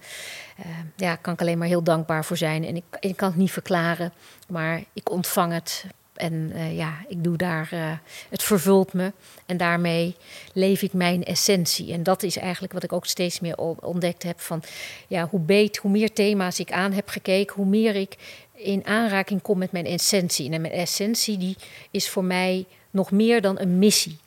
Uh, 0.60 0.66
ja, 0.96 1.16
kan 1.16 1.32
ik 1.32 1.40
alleen 1.40 1.58
maar 1.58 1.68
heel 1.68 1.82
dankbaar 1.82 2.24
voor 2.24 2.36
zijn. 2.36 2.64
En 2.64 2.82
ik 3.00 3.16
kan 3.16 3.28
het 3.28 3.38
niet 3.38 3.50
verklaren, 3.50 4.12
maar 4.48 4.84
ik 4.92 5.10
ontvang 5.10 5.52
het 5.52 5.84
en 6.14 6.32
uh, 6.54 6.76
ja, 6.76 7.04
ik 7.08 7.24
doe 7.24 7.36
daar, 7.36 7.70
uh, 7.72 7.92
het 8.28 8.42
vervult 8.42 8.92
me. 8.92 9.12
En 9.46 9.56
daarmee 9.56 10.16
leef 10.52 10.82
ik 10.82 10.92
mijn 10.92 11.24
essentie. 11.24 11.92
En 11.92 12.02
dat 12.02 12.22
is 12.22 12.36
eigenlijk 12.36 12.72
wat 12.72 12.82
ik 12.82 12.92
ook 12.92 13.06
steeds 13.06 13.40
meer 13.40 13.56
ontdekt 13.80 14.22
heb. 14.22 14.40
Van 14.40 14.62
ja, 15.08 15.28
hoe 15.30 15.40
beter, 15.40 15.82
hoe 15.82 15.90
meer 15.90 16.12
thema's 16.12 16.58
ik 16.58 16.72
aan 16.72 16.92
heb 16.92 17.08
gekeken, 17.08 17.56
hoe 17.56 17.66
meer 17.66 17.94
ik 17.94 18.16
in 18.52 18.86
aanraking 18.86 19.42
kom 19.42 19.58
met 19.58 19.72
mijn 19.72 19.86
essentie. 19.86 20.50
En 20.50 20.60
mijn 20.60 20.72
essentie 20.72 21.38
die 21.38 21.56
is 21.90 22.08
voor 22.08 22.24
mij 22.24 22.66
nog 22.90 23.10
meer 23.10 23.40
dan 23.40 23.60
een 23.60 23.78
missie. 23.78 24.18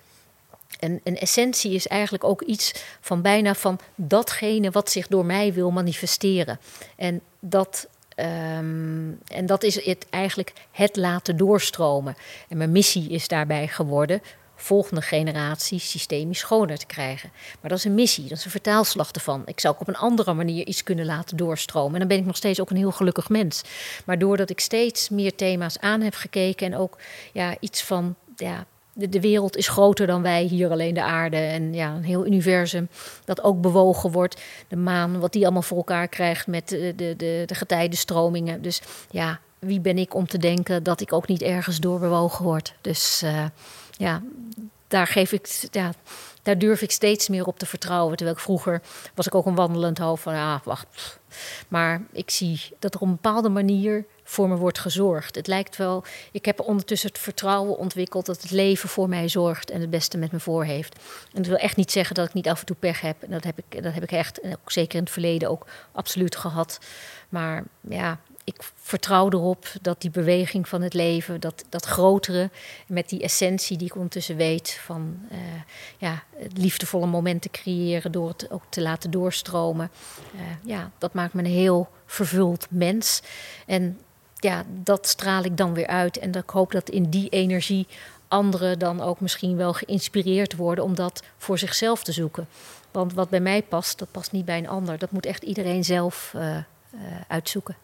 En 0.80 1.02
een 1.04 1.18
essentie 1.18 1.72
is 1.72 1.88
eigenlijk 1.88 2.24
ook 2.24 2.42
iets 2.42 2.72
van 3.02 3.22
bijna 3.22 3.56
van 3.56 3.80
datgene 3.96 4.72
wat 4.72 4.92
zich 4.92 5.08
door 5.08 5.26
mij 5.26 5.54
wil 5.54 5.72
manifesteren. 5.72 6.60
En 6.96 7.22
dat 7.40 7.88
Um, 8.16 9.20
en 9.28 9.46
dat 9.46 9.64
is 9.64 9.86
het 9.86 10.06
eigenlijk 10.10 10.54
het 10.72 10.96
laten 10.96 11.38
doorstromen. 11.38 12.16
En 12.50 12.58
mijn 12.58 12.72
missie 12.72 13.10
is 13.10 13.28
daarbij 13.28 13.68
geworden 13.68 14.22
volgende 14.56 15.02
generatie 15.02 15.80
systemisch 15.80 16.40
schoner 16.40 16.78
te 16.78 16.86
krijgen. 16.86 17.32
Maar 17.62 17.70
dat 17.70 17.80
is 17.80 17.86
een 17.86 17.94
missie, 17.94 18.28
dat 18.28 18.38
is 18.38 18.46
een 18.46 18.52
vertaalslag 18.52 19.12
ervan. 19.12 19.42
Ik 19.46 19.60
zou 19.60 19.74
ook 19.74 19.82
op 19.82 19.88
een 19.88 19.96
andere 19.96 20.34
manier 20.34 20.66
iets 20.66 20.84
kunnen 20.84 21.06
laten 21.06 21.38
doorstromen. 21.38 21.94
En 21.94 22.00
dan 22.00 22.08
ben 22.08 22.18
ik 22.18 22.26
nog 22.26 22.36
steeds 22.36 22.60
ook 22.62 22.70
een 22.70 22.78
heel 22.78 22.92
gelukkig 22.92 23.30
mens. 23.30 23.62
Maar 24.06 24.20
doordat 24.20 24.50
ik 24.50 24.60
steeds 24.60 25.10
meer 25.10 25.36
thema's 25.36 25.80
aan 25.80 26.02
heb 26.02 26.14
gekeken 26.14 26.66
en 26.66 26.78
ook 26.78 26.98
ja, 27.34 27.56
iets 27.60 27.84
van 27.84 28.16
ja, 28.36 28.66
de, 28.98 29.10
de, 29.10 29.20
wereld 29.20 29.56
is 29.56 29.68
groter 29.68 30.08
dan 30.08 30.22
wij, 30.22 30.44
hier 30.44 30.72
alleen 30.72 30.94
de 30.94 31.04
aarde. 31.04 31.38
En 31.38 31.74
ja, 31.74 31.96
een 31.96 32.04
heel 32.04 32.26
universum 32.26 32.90
dat 33.26 33.44
ook 33.44 33.62
bewogen 33.62 34.12
wordt. 34.12 34.42
De 34.68 34.76
maan, 34.76 35.20
wat 35.20 35.34
die 35.34 35.44
allemaal 35.44 35.62
voor 35.62 35.78
elkaar 35.78 36.08
krijgt 36.08 36.48
met 36.48 36.70
de, 36.70 36.94
de, 36.96 37.14
de, 37.18 37.44
de 37.46 37.56
getijdenstromingen. 37.56 38.62
Dus 38.62 38.82
ja, 39.10 39.40
wie 39.60 39.80
ben 39.80 39.98
ik 39.98 40.14
om 40.14 40.28
te 40.28 40.38
denken 40.38 40.84
dat 40.84 41.02
ik 41.02 41.14
ook 41.14 41.28
niet 41.28 41.42
ergens 41.42 41.80
door 41.80 42.00
bewogen 42.00 42.46
word. 42.46 42.74
Dus 42.82 43.22
uh, 43.24 43.46
ja, 43.92 44.22
daar 44.88 45.08
geef 45.08 45.32
ik, 45.32 45.68
ja, 45.72 45.92
daar 46.46 46.58
durf 46.58 46.82
ik 46.82 46.92
steeds 46.92 47.28
meer 47.30 47.46
op 47.46 47.60
te 47.60 47.66
vertrouwen. 47.66 48.16
Terwijl 48.16 48.38
ik 48.38 48.44
vroeger 48.44 48.82
was 49.14 49.28
ik 49.28 49.36
ook 49.36 49.46
een 49.46 49.56
wandelend 49.56 49.98
hoofd 49.98 50.24
van, 50.24 50.34
ah, 50.34 50.62
wacht. 50.64 51.20
Maar 51.68 52.02
ik 52.12 52.30
zie 52.30 52.62
dat 52.80 52.94
er 52.94 53.00
op 53.00 53.08
een 53.08 53.14
bepaalde 53.14 53.50
manier 53.50 54.06
voor 54.24 54.50
me 54.50 54.56
wordt 54.56 54.80
gezorgd. 54.80 55.36
Het 55.36 55.48
lijkt 55.48 55.78
wel, 55.78 56.04
ik 56.32 56.46
heb 56.46 56.60
ondertussen 56.60 57.10
het 57.10 57.20
vertrouwen 57.20 57.78
ontwikkeld 57.78 58.26
dat 58.26 58.42
het 58.42 58.52
leven 58.52 58.90
voor 58.90 59.10
mij 59.10 59.30
zorgt 59.30 59.70
en 59.70 59.82
het 59.82 59.90
beste 59.90 60.18
met 60.18 60.32
me 60.32 60.40
voor 60.40 60.64
heeft. 60.64 60.96
En 61.34 61.42
dat 61.42 61.46
wil 61.46 61.58
echt 61.58 61.76
niet 61.76 61.92
zeggen 61.92 62.16
dat 62.16 62.28
ik 62.28 62.34
niet 62.34 62.48
af 62.50 62.60
en 62.60 62.66
toe 62.66 62.76
pech 62.76 63.02
heb. 63.02 63.24
En 63.24 63.32
dat 63.32 63.44
heb 63.44 63.58
ik, 63.58 63.84
dat 63.84 63.94
heb 63.94 64.04
ik 64.04 64.12
echt, 64.12 64.44
ook 64.44 64.72
zeker 64.72 64.98
in 64.98 65.04
het 65.04 65.14
verleden 65.14 65.50
ook 65.50 65.66
absoluut 65.92 66.36
gehad. 66.36 66.80
Maar 67.30 67.64
ja, 67.82 68.20
ik 68.46 68.72
vertrouw 68.76 69.30
erop 69.30 69.68
dat 69.82 70.02
die 70.02 70.10
beweging 70.10 70.68
van 70.68 70.82
het 70.82 70.94
leven, 70.94 71.40
dat, 71.40 71.66
dat 71.70 71.86
grotere, 71.86 72.50
met 72.88 73.10
die 73.10 73.22
essentie 73.22 73.78
die 73.78 73.88
ik 73.88 73.96
ondertussen 73.96 74.36
weet 74.36 74.80
van 74.84 75.20
uh, 75.32 75.38
ja, 75.98 76.24
liefdevolle 76.54 77.06
momenten 77.06 77.52
creëren 77.52 78.12
door 78.12 78.28
het 78.28 78.52
ook 78.52 78.64
te 78.70 78.82
laten 78.82 79.12
doorstromen. 79.12 79.92
Uh, 80.36 80.42
ja, 80.64 80.92
dat 80.98 81.14
maakt 81.14 81.34
me 81.34 81.44
een 81.44 81.50
heel 81.50 81.90
vervuld 82.06 82.68
mens. 82.70 83.22
En 83.66 84.00
ja, 84.36 84.64
dat 84.84 85.08
straal 85.08 85.44
ik 85.44 85.58
dan 85.58 85.74
weer 85.74 85.88
uit. 85.88 86.18
En 86.18 86.34
ik 86.34 86.50
hoop 86.50 86.72
dat 86.72 86.90
in 86.90 87.10
die 87.10 87.30
energie 87.30 87.88
anderen 88.28 88.80
dan 88.80 89.02
ook 89.02 89.20
misschien 89.20 89.56
wel 89.56 89.74
geïnspireerd 89.74 90.56
worden 90.56 90.84
om 90.84 90.96
dat 90.96 91.24
voor 91.38 91.58
zichzelf 91.58 92.04
te 92.04 92.12
zoeken. 92.12 92.48
Want 92.92 93.14
wat 93.14 93.30
bij 93.30 93.40
mij 93.40 93.64
past, 93.64 94.00
dat 94.00 94.12
past 94.12 94.32
niet 94.32 94.46
bij 94.46 94.58
een 94.58 94.70
ander. 94.70 94.98
Dat 94.98 95.12
moet 95.12 95.26
echt 95.26 95.44
iedereen 95.44 95.84
zelf 95.84 96.34
uh, 96.36 96.58
uitzoeken 97.28 97.76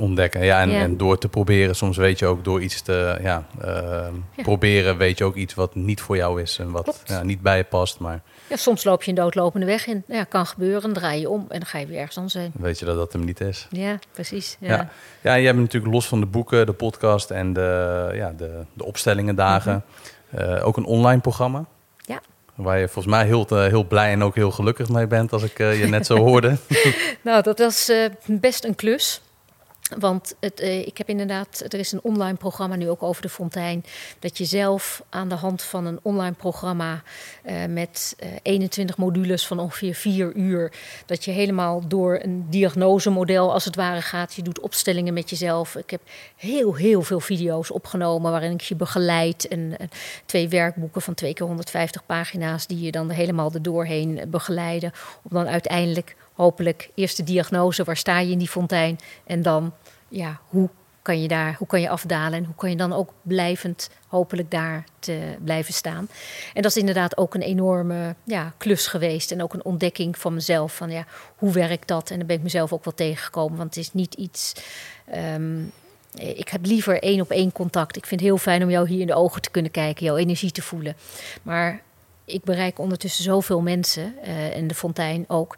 ontdekken. 0.00 0.44
Ja 0.44 0.60
en, 0.60 0.70
en, 0.70 0.96
door 0.96 1.18
te 1.18 1.28
proberen, 1.28 1.76
soms 1.76 1.96
weet 1.96 2.18
je 2.18 2.26
ook 2.26 2.44
door 2.44 2.62
iets 2.62 2.82
te 2.82 3.18
ja, 3.22 3.46
uh, 3.64 4.06
proberen, 4.42 4.96
weet 4.96 5.18
je 5.18 5.24
ook 5.24 5.34
iets 5.34 5.54
wat 5.54 5.74
niet 5.74 6.00
voor 6.00 6.16
jou 6.16 6.42
is 6.42 6.58
en 6.58 6.70
wat 6.70 7.02
ja, 7.04 7.22
niet 7.22 7.40
bij 7.40 7.56
je 7.56 7.64
past. 7.64 7.98
Maar 7.98 8.20
ja, 8.46 8.56
soms 8.56 8.84
loop 8.84 9.02
je 9.02 9.10
een 9.10 9.16
doodlopende 9.16 9.66
weg 9.66 9.86
in. 9.86 10.04
Ja, 10.06 10.24
kan 10.24 10.46
gebeuren, 10.46 10.82
dan 10.82 10.92
draai 10.92 11.20
je 11.20 11.28
om 11.28 11.40
en 11.40 11.58
dan 11.58 11.66
ga 11.66 11.78
je 11.78 11.86
weer 11.86 11.98
ergens 11.98 12.16
anders 12.16 12.34
heen. 12.34 12.52
Weet 12.54 12.78
je 12.78 12.84
dat 12.84 12.96
dat 12.96 13.12
hem 13.12 13.24
niet 13.24 13.40
is? 13.40 13.66
Ja, 13.70 13.98
precies. 14.12 14.56
Ja, 14.60 14.68
ja. 14.68 14.90
ja 15.20 15.34
jij 15.36 15.44
hebt 15.44 15.58
natuurlijk 15.58 15.92
los 15.92 16.08
van 16.08 16.20
de 16.20 16.26
boeken, 16.26 16.66
de 16.66 16.72
podcast 16.72 17.30
en 17.30 17.52
de, 17.52 18.10
ja, 18.14 18.32
de, 18.36 18.64
de 18.72 18.84
opstellingendagen 18.84 19.72
mm 19.72 19.82
-hmm. 20.30 20.54
uh, 20.54 20.66
ook 20.66 20.76
een 20.76 20.84
online 20.84 21.20
programma. 21.20 21.64
Ja. 21.96 22.20
Waar 22.54 22.78
je 22.78 22.88
volgens 22.88 23.14
mij 23.14 23.26
heel, 23.26 23.46
heel 23.48 23.84
blij 23.84 24.12
en 24.12 24.22
ook 24.22 24.34
heel 24.34 24.50
gelukkig 24.50 24.88
mee 24.88 25.06
bent, 25.06 25.32
als 25.32 25.42
ik 25.42 25.58
uh, 25.58 25.80
je 25.80 25.86
net 25.86 26.06
zo 26.06 26.16
hoorde. 26.28 26.56
nou, 27.22 27.42
dat 27.42 27.58
was 27.58 27.92
best 28.26 28.64
een 28.64 28.74
klus. 28.74 29.20
Want 29.98 30.34
het, 30.40 30.60
eh, 30.60 30.86
ik 30.86 30.98
heb 30.98 31.08
inderdaad, 31.08 31.64
er 31.68 31.78
is 31.78 31.92
een 31.92 32.02
online 32.02 32.36
programma 32.36 32.76
nu 32.76 32.88
ook 32.88 33.02
over 33.02 33.22
de 33.22 33.28
fontein. 33.28 33.84
Dat 34.18 34.38
je 34.38 34.44
zelf 34.44 35.02
aan 35.08 35.28
de 35.28 35.34
hand 35.34 35.62
van 35.62 35.86
een 35.86 35.98
online 36.02 36.34
programma 36.34 37.02
uh, 37.46 37.64
met 37.68 38.16
uh, 38.22 38.28
21 38.42 38.96
modules 38.96 39.46
van 39.46 39.58
ongeveer 39.58 39.94
vier 39.94 40.32
uur. 40.34 40.72
Dat 41.06 41.24
je 41.24 41.30
helemaal 41.30 41.88
door 41.88 42.18
een 42.22 42.46
diagnosemodel 42.50 43.52
als 43.52 43.64
het 43.64 43.76
ware 43.76 44.02
gaat. 44.02 44.34
Je 44.34 44.42
doet 44.42 44.60
opstellingen 44.60 45.14
met 45.14 45.30
jezelf. 45.30 45.76
Ik 45.76 45.90
heb 45.90 46.00
heel, 46.36 46.74
heel 46.74 47.02
veel 47.02 47.20
video's 47.20 47.72
opgenomen 47.72 48.30
waarin 48.30 48.52
ik 48.52 48.60
je 48.60 48.76
begeleid. 48.76 49.48
En, 49.48 49.76
twee 50.26 50.48
werkboeken 50.48 51.02
van 51.02 51.14
twee 51.14 51.34
keer 51.34 51.46
150 51.46 52.06
pagina's 52.06 52.66
die 52.66 52.80
je 52.80 52.90
dan 52.90 53.10
helemaal 53.10 53.52
er 53.52 53.62
doorheen 53.62 54.20
begeleiden. 54.28 54.92
Om 55.22 55.30
dan 55.30 55.46
uiteindelijk 55.46 56.16
hopelijk 56.40 56.90
eerst 56.94 57.16
de 57.16 57.22
diagnose, 57.22 57.84
waar 57.84 57.96
sta 57.96 58.18
je 58.18 58.32
in 58.32 58.38
die 58.38 58.48
fontein? 58.48 58.98
En 59.26 59.42
dan, 59.42 59.72
ja, 60.08 60.40
hoe 60.48 60.68
kan 61.02 61.22
je 61.22 61.28
daar, 61.28 61.54
hoe 61.58 61.66
kan 61.66 61.80
je 61.80 61.88
afdalen 61.88 62.38
en 62.38 62.44
hoe 62.44 62.54
kan 62.54 62.70
je 62.70 62.76
dan 62.76 62.92
ook 62.92 63.12
blijvend 63.22 63.90
hopelijk 64.06 64.50
daar 64.50 64.84
te 64.98 65.36
blijven 65.44 65.74
staan. 65.74 66.08
En 66.54 66.62
dat 66.62 66.70
is 66.70 66.76
inderdaad 66.76 67.16
ook 67.16 67.34
een 67.34 67.42
enorme 67.42 68.14
ja, 68.24 68.52
klus 68.58 68.86
geweest 68.86 69.30
en 69.30 69.42
ook 69.42 69.54
een 69.54 69.64
ontdekking 69.64 70.18
van 70.18 70.34
mezelf 70.34 70.76
van 70.76 70.90
ja, 70.90 71.04
hoe 71.36 71.52
werkt 71.52 71.88
dat? 71.88 72.10
En 72.10 72.18
dan 72.18 72.26
ben 72.26 72.36
ik 72.36 72.42
mezelf 72.42 72.72
ook 72.72 72.84
wel 72.84 72.94
tegengekomen, 72.94 73.56
want 73.56 73.74
het 73.74 73.84
is 73.84 73.92
niet 73.92 74.14
iets. 74.14 74.52
Um, 75.34 75.72
ik 76.14 76.48
heb 76.48 76.66
liever 76.66 77.02
één 77.02 77.20
op 77.20 77.30
één 77.30 77.52
contact. 77.52 77.96
Ik 77.96 78.06
vind 78.06 78.20
het 78.20 78.28
heel 78.28 78.38
fijn 78.38 78.62
om 78.62 78.70
jou 78.70 78.88
hier 78.88 79.00
in 79.00 79.06
de 79.06 79.14
ogen 79.14 79.42
te 79.42 79.50
kunnen 79.50 79.70
kijken, 79.70 80.04
jouw 80.04 80.16
energie 80.16 80.50
te 80.50 80.62
voelen. 80.62 80.96
Maar 81.42 81.82
ik 82.32 82.44
bereik 82.44 82.78
ondertussen 82.78 83.24
zoveel 83.24 83.60
mensen 83.60 84.14
uh, 84.24 84.56
en 84.56 84.66
de 84.66 84.74
fontein 84.74 85.24
ook. 85.28 85.56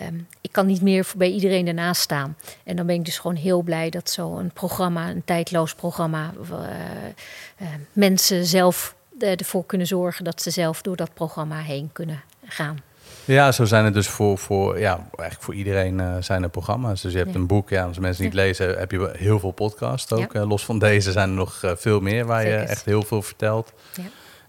Um, 0.00 0.26
ik 0.40 0.52
kan 0.52 0.66
niet 0.66 0.82
meer 0.82 1.06
bij 1.16 1.30
iedereen 1.30 1.66
ernaast 1.66 2.02
staan. 2.02 2.36
En 2.64 2.76
dan 2.76 2.86
ben 2.86 2.94
ik 2.94 3.04
dus 3.04 3.18
gewoon 3.18 3.36
heel 3.36 3.62
blij 3.62 3.90
dat 3.90 4.10
zo'n 4.10 4.50
programma, 4.54 5.10
een 5.10 5.24
tijdloos 5.24 5.74
programma, 5.74 6.32
uh, 6.50 7.68
mensen 7.92 8.46
zelf 8.46 8.94
ervoor 9.18 9.66
kunnen 9.66 9.86
zorgen 9.86 10.24
dat 10.24 10.42
ze 10.42 10.50
zelf 10.50 10.82
door 10.82 10.96
dat 10.96 11.14
programma 11.14 11.60
heen 11.60 11.90
kunnen 11.92 12.22
gaan. 12.46 12.78
Ja, 13.24 13.52
zo 13.52 13.64
zijn 13.64 13.84
het 13.84 13.94
dus 13.94 14.08
voor, 14.08 14.38
voor, 14.38 14.78
ja, 14.78 14.96
eigenlijk 14.96 15.42
voor 15.42 15.54
iedereen 15.54 15.98
uh, 15.98 16.16
zijn 16.20 16.42
er 16.42 16.48
programma's. 16.48 17.00
Dus 17.00 17.12
je 17.12 17.18
hebt 17.18 17.32
ja. 17.32 17.36
een 17.36 17.46
boek, 17.46 17.68
ja, 17.68 17.84
als 17.84 17.98
mensen 17.98 18.24
niet 18.24 18.32
ja. 18.32 18.40
lezen, 18.40 18.78
heb 18.78 18.90
je 18.90 19.10
heel 19.16 19.38
veel 19.38 19.50
podcasts 19.50 20.12
ook. 20.12 20.34
Uh, 20.34 20.48
los 20.48 20.64
van 20.64 20.78
deze 20.78 21.12
zijn 21.12 21.28
er 21.28 21.34
nog 21.34 21.62
uh, 21.64 21.70
veel 21.76 22.00
meer 22.00 22.26
waar 22.26 22.42
Zeker. 22.42 22.60
je 22.60 22.66
echt 22.66 22.84
heel 22.84 23.02
veel 23.02 23.22
vertelt. 23.22 23.72
Ja. 23.92 24.02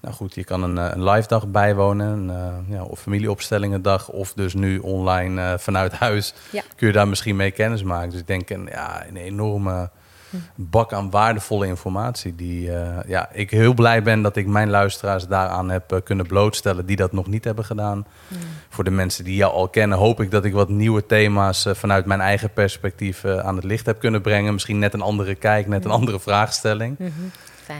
Nou 0.05 0.17
goed, 0.17 0.35
je 0.35 0.43
kan 0.43 0.63
een, 0.63 0.77
een 0.77 1.03
live 1.03 1.27
dag 1.27 1.47
bijwonen, 1.47 2.07
een, 2.07 2.29
uh, 2.69 2.75
ja, 2.77 2.83
of 2.83 2.99
familieopstellingendag, 2.99 4.09
of 4.09 4.33
dus 4.33 4.53
nu 4.53 4.77
online 4.77 5.41
uh, 5.41 5.57
vanuit 5.57 5.93
huis 5.93 6.33
ja. 6.51 6.61
kun 6.75 6.87
je 6.87 6.93
daar 6.93 7.07
misschien 7.07 7.35
mee 7.35 7.51
kennis 7.51 7.83
maken. 7.83 8.09
Dus 8.09 8.19
ik 8.19 8.27
denk 8.27 8.49
een, 8.49 8.67
ja, 8.71 9.05
een 9.07 9.15
enorme 9.15 9.89
hm. 10.29 10.37
bak 10.55 10.93
aan 10.93 11.09
waardevolle 11.09 11.67
informatie. 11.67 12.35
Die 12.35 12.67
uh, 12.67 12.97
ja, 13.07 13.29
ik 13.31 13.49
heel 13.49 13.73
blij 13.73 14.03
ben 14.03 14.21
dat 14.21 14.35
ik 14.35 14.47
mijn 14.47 14.69
luisteraars 14.69 15.27
daaraan 15.27 15.69
heb 15.69 16.01
kunnen 16.03 16.27
blootstellen 16.27 16.85
die 16.85 16.95
dat 16.95 17.11
nog 17.11 17.27
niet 17.27 17.43
hebben 17.43 17.65
gedaan. 17.65 18.05
Hm. 18.27 18.35
Voor 18.69 18.83
de 18.83 18.91
mensen 18.91 19.23
die 19.23 19.35
jou 19.35 19.53
al 19.53 19.67
kennen, 19.67 19.97
hoop 19.97 20.21
ik 20.21 20.31
dat 20.31 20.45
ik 20.45 20.53
wat 20.53 20.69
nieuwe 20.69 21.05
thema's 21.05 21.67
vanuit 21.71 22.05
mijn 22.05 22.21
eigen 22.21 22.53
perspectief 22.53 23.25
aan 23.25 23.55
het 23.55 23.63
licht 23.63 23.85
heb 23.85 23.99
kunnen 23.99 24.21
brengen. 24.21 24.53
Misschien 24.53 24.79
net 24.79 24.93
een 24.93 25.01
andere 25.01 25.35
kijk, 25.35 25.67
net 25.67 25.83
een 25.83 25.91
hm. 25.91 25.97
andere 25.97 26.19
vraagstelling. 26.19 26.97
-hmm. 26.97 27.31
Uh, 27.69 27.77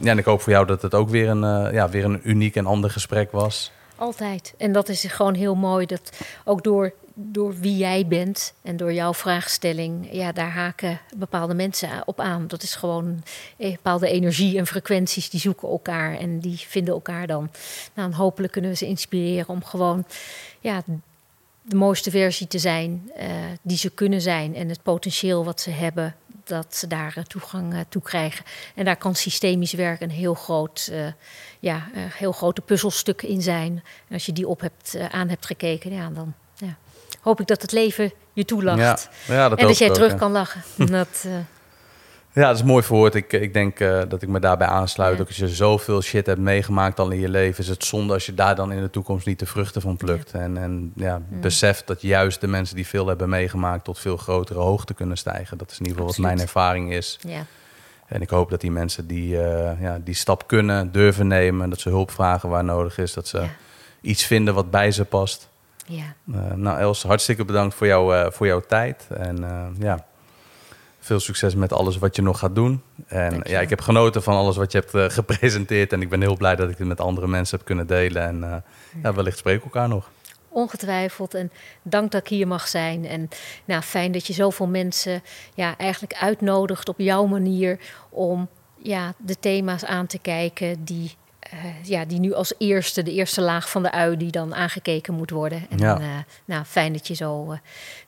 ja, 0.00 0.10
en 0.10 0.18
ik 0.18 0.24
hoop 0.24 0.40
voor 0.40 0.52
jou 0.52 0.66
dat 0.66 0.82
het 0.82 0.94
ook 0.94 1.08
weer 1.08 1.28
een, 1.28 1.66
uh, 1.66 1.72
ja, 1.72 1.88
weer 1.88 2.04
een 2.04 2.20
uniek 2.22 2.56
en 2.56 2.66
ander 2.66 2.90
gesprek 2.90 3.32
was. 3.32 3.72
Altijd. 3.96 4.54
En 4.58 4.72
dat 4.72 4.88
is 4.88 5.04
gewoon 5.04 5.34
heel 5.34 5.54
mooi. 5.54 5.86
Dat 5.86 6.10
ook 6.44 6.64
door, 6.64 6.92
door 7.14 7.54
wie 7.54 7.76
jij 7.76 8.06
bent 8.06 8.54
en 8.62 8.76
door 8.76 8.92
jouw 8.92 9.14
vraagstelling, 9.14 10.08
ja, 10.10 10.32
daar 10.32 10.50
haken 10.50 11.00
bepaalde 11.16 11.54
mensen 11.54 11.88
op 12.04 12.20
aan. 12.20 12.46
Dat 12.46 12.62
is 12.62 12.74
gewoon 12.74 13.22
een 13.56 13.70
bepaalde 13.70 14.08
energie 14.08 14.58
en 14.58 14.66
frequenties 14.66 15.30
die 15.30 15.40
zoeken 15.40 15.68
elkaar 15.68 16.18
en 16.18 16.38
die 16.38 16.58
vinden 16.58 16.94
elkaar 16.94 17.26
dan. 17.26 17.50
Nou, 17.94 18.10
en 18.10 18.16
hopelijk 18.16 18.52
kunnen 18.52 18.70
we 18.70 18.76
ze 18.76 18.86
inspireren 18.86 19.48
om 19.48 19.64
gewoon 19.64 20.04
ja, 20.60 20.82
de 21.62 21.76
mooiste 21.76 22.10
versie 22.10 22.46
te 22.46 22.58
zijn 22.58 23.10
uh, 23.18 23.24
die 23.62 23.76
ze 23.76 23.90
kunnen 23.90 24.20
zijn 24.20 24.54
en 24.54 24.68
het 24.68 24.82
potentieel 24.82 25.44
wat 25.44 25.60
ze 25.60 25.70
hebben 25.70 26.14
dat 26.46 26.76
ze 26.76 26.86
daar 26.86 27.14
uh, 27.18 27.24
toegang 27.24 27.74
uh, 27.74 27.80
toe 27.88 28.02
krijgen. 28.02 28.44
En 28.74 28.84
daar 28.84 28.96
kan 28.96 29.14
systemisch 29.14 29.72
werk 29.72 30.00
een 30.00 30.10
heel 30.10 30.34
groot, 30.34 30.88
uh, 30.92 31.06
ja, 31.60 31.88
heel 31.92 32.32
grote 32.32 32.60
puzzelstuk 32.60 33.22
in 33.22 33.42
zijn. 33.42 33.82
En 34.08 34.14
als 34.14 34.26
je 34.26 34.32
die 34.32 34.48
op 34.48 34.60
hebt, 34.60 34.96
aan 35.10 35.28
hebt 35.28 35.46
gekeken, 35.46 35.92
ja, 35.92 36.10
dan 36.10 36.34
ja, 36.54 36.76
hoop 37.20 37.40
ik 37.40 37.46
dat 37.46 37.62
het 37.62 37.72
leven 37.72 38.12
je 38.32 38.44
toelacht. 38.44 39.08
Ja, 39.26 39.34
ja, 39.34 39.48
dat 39.48 39.58
en 39.58 39.66
dat 39.66 39.78
jij 39.78 39.90
terug 39.90 40.14
kan 40.14 40.32
lachen. 40.32 40.62
dat, 40.86 41.26
ja, 42.42 42.46
dat 42.46 42.56
is 42.56 42.62
mooi 42.62 42.82
verwoord. 42.82 43.14
Ik, 43.14 43.32
ik 43.32 43.52
denk 43.52 43.80
uh, 43.80 44.02
dat 44.08 44.22
ik 44.22 44.28
me 44.28 44.40
daarbij 44.40 44.66
aansluit. 44.66 45.14
Ja. 45.14 45.20
Ook 45.20 45.26
als 45.26 45.36
je 45.36 45.48
zoveel 45.48 46.02
shit 46.02 46.26
hebt 46.26 46.40
meegemaakt 46.40 46.98
al 46.98 47.10
in 47.10 47.20
je 47.20 47.28
leven, 47.28 47.62
is 47.62 47.68
het 47.68 47.84
zonde 47.84 48.12
als 48.12 48.26
je 48.26 48.34
daar 48.34 48.54
dan 48.54 48.72
in 48.72 48.80
de 48.80 48.90
toekomst 48.90 49.26
niet 49.26 49.38
de 49.38 49.46
vruchten 49.46 49.80
van 49.80 49.96
plukt. 49.96 50.30
Ja. 50.32 50.38
En, 50.38 50.56
en 50.56 50.92
ja, 50.94 51.18
mm. 51.18 51.40
besef 51.40 51.84
dat 51.84 52.02
juist 52.02 52.40
de 52.40 52.46
mensen 52.46 52.76
die 52.76 52.86
veel 52.86 53.06
hebben 53.06 53.28
meegemaakt 53.28 53.84
tot 53.84 53.98
veel 53.98 54.16
grotere 54.16 54.58
hoogte 54.58 54.94
kunnen 54.94 55.16
stijgen. 55.16 55.58
Dat 55.58 55.70
is 55.70 55.78
in 55.78 55.86
ieder 55.86 55.96
geval 55.96 56.08
Absoluut. 56.08 56.30
wat 56.30 56.38
mijn 56.38 56.48
ervaring 56.48 56.92
is. 56.92 57.18
Ja. 57.20 57.44
En 58.06 58.20
ik 58.20 58.30
hoop 58.30 58.50
dat 58.50 58.60
die 58.60 58.70
mensen 58.70 59.06
die, 59.06 59.34
uh, 59.34 59.80
ja, 59.80 60.00
die 60.04 60.14
stap 60.14 60.46
kunnen, 60.46 60.92
durven 60.92 61.26
nemen, 61.26 61.70
dat 61.70 61.80
ze 61.80 61.88
hulp 61.88 62.10
vragen 62.10 62.48
waar 62.48 62.64
nodig 62.64 62.98
is, 62.98 63.12
dat 63.12 63.28
ze 63.28 63.46
iets 64.00 64.24
vinden 64.24 64.54
wat 64.54 64.70
bij 64.70 64.90
ze 64.90 65.04
past. 65.04 65.48
Ja. 65.86 66.14
Uh, 66.34 66.52
nou, 66.52 66.78
Els, 66.78 67.02
hartstikke 67.02 67.44
bedankt 67.44 67.74
voor, 67.74 67.86
jou, 67.86 68.32
voor 68.32 68.46
jouw 68.46 68.60
tijd. 68.60 69.06
En 69.18 69.44
ja. 69.78 70.06
Veel 71.06 71.20
succes 71.20 71.54
met 71.54 71.72
alles 71.72 71.98
wat 71.98 72.16
je 72.16 72.22
nog 72.22 72.38
gaat 72.38 72.54
doen. 72.54 72.82
En 73.06 73.40
ja, 73.44 73.60
ik 73.60 73.70
heb 73.70 73.80
genoten 73.80 74.22
van 74.22 74.34
alles 74.34 74.56
wat 74.56 74.72
je 74.72 74.78
hebt 74.78 74.94
uh, 74.94 75.04
gepresenteerd. 75.18 75.92
En 75.92 76.02
ik 76.02 76.08
ben 76.08 76.20
heel 76.20 76.36
blij 76.36 76.56
dat 76.56 76.70
ik 76.70 76.78
het 76.78 76.86
met 76.86 77.00
andere 77.00 77.26
mensen 77.26 77.56
heb 77.56 77.66
kunnen 77.66 77.86
delen. 77.86 78.22
En 78.22 78.40
uh, 78.40 78.56
ja, 79.02 79.14
wellicht 79.14 79.38
spreken 79.38 79.60
we 79.60 79.66
elkaar 79.66 79.88
nog. 79.88 80.10
Ongetwijfeld. 80.48 81.34
En 81.34 81.52
dank 81.82 82.10
dat 82.10 82.20
ik 82.20 82.28
hier 82.28 82.46
mag 82.46 82.68
zijn. 82.68 83.06
En 83.06 83.28
nou, 83.64 83.82
fijn 83.82 84.12
dat 84.12 84.26
je 84.26 84.32
zoveel 84.32 84.66
mensen 84.66 85.22
ja, 85.54 85.76
eigenlijk 85.76 86.14
uitnodigt 86.14 86.88
op 86.88 86.98
jouw 86.98 87.26
manier 87.26 87.78
om 88.10 88.48
ja, 88.78 89.14
de 89.18 89.38
thema's 89.38 89.84
aan 89.84 90.06
te 90.06 90.18
kijken 90.18 90.84
die 90.84 91.16
ja, 91.82 92.04
die 92.04 92.18
nu 92.20 92.32
als 92.34 92.54
eerste, 92.58 93.02
de 93.02 93.12
eerste 93.12 93.40
laag 93.40 93.70
van 93.70 93.82
de 93.82 93.90
ui, 93.92 94.16
die 94.16 94.30
dan 94.30 94.54
aangekeken 94.54 95.14
moet 95.14 95.30
worden. 95.30 95.66
En 95.70 95.78
Ja. 95.78 95.98
eh, 96.00 96.06
nou, 96.44 96.64
fijn 96.64 96.92
dat 96.92 97.06
je 97.06 97.14
zo 97.14 97.52
eh, 97.52 97.58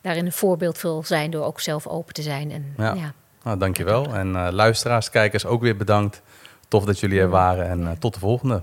daarin 0.01 0.25
een 0.25 0.31
voorbeeld 0.31 0.81
wil 0.81 1.03
zijn 1.03 1.31
door 1.31 1.45
ook 1.45 1.59
zelf 1.59 1.87
open 1.87 2.13
te 2.13 2.21
zijn. 2.21 2.51
En, 2.51 2.73
Ja. 2.77 2.93
ja. 2.93 3.13
Nou, 3.43 3.57
dankjewel. 3.57 4.13
En 4.13 4.35
eh, 4.35 4.47
luisteraars, 4.51 5.09
kijkers 5.09 5.45
ook 5.45 5.61
weer 5.61 5.77
bedankt. 5.77 6.21
Tof 6.67 6.85
dat 6.85 6.99
jullie 6.99 7.19
er 7.19 7.29
waren 7.29 7.69
en 7.69 7.87
eh, 7.87 7.91
tot 7.99 8.13
de 8.13 8.19
volgende. 8.19 8.61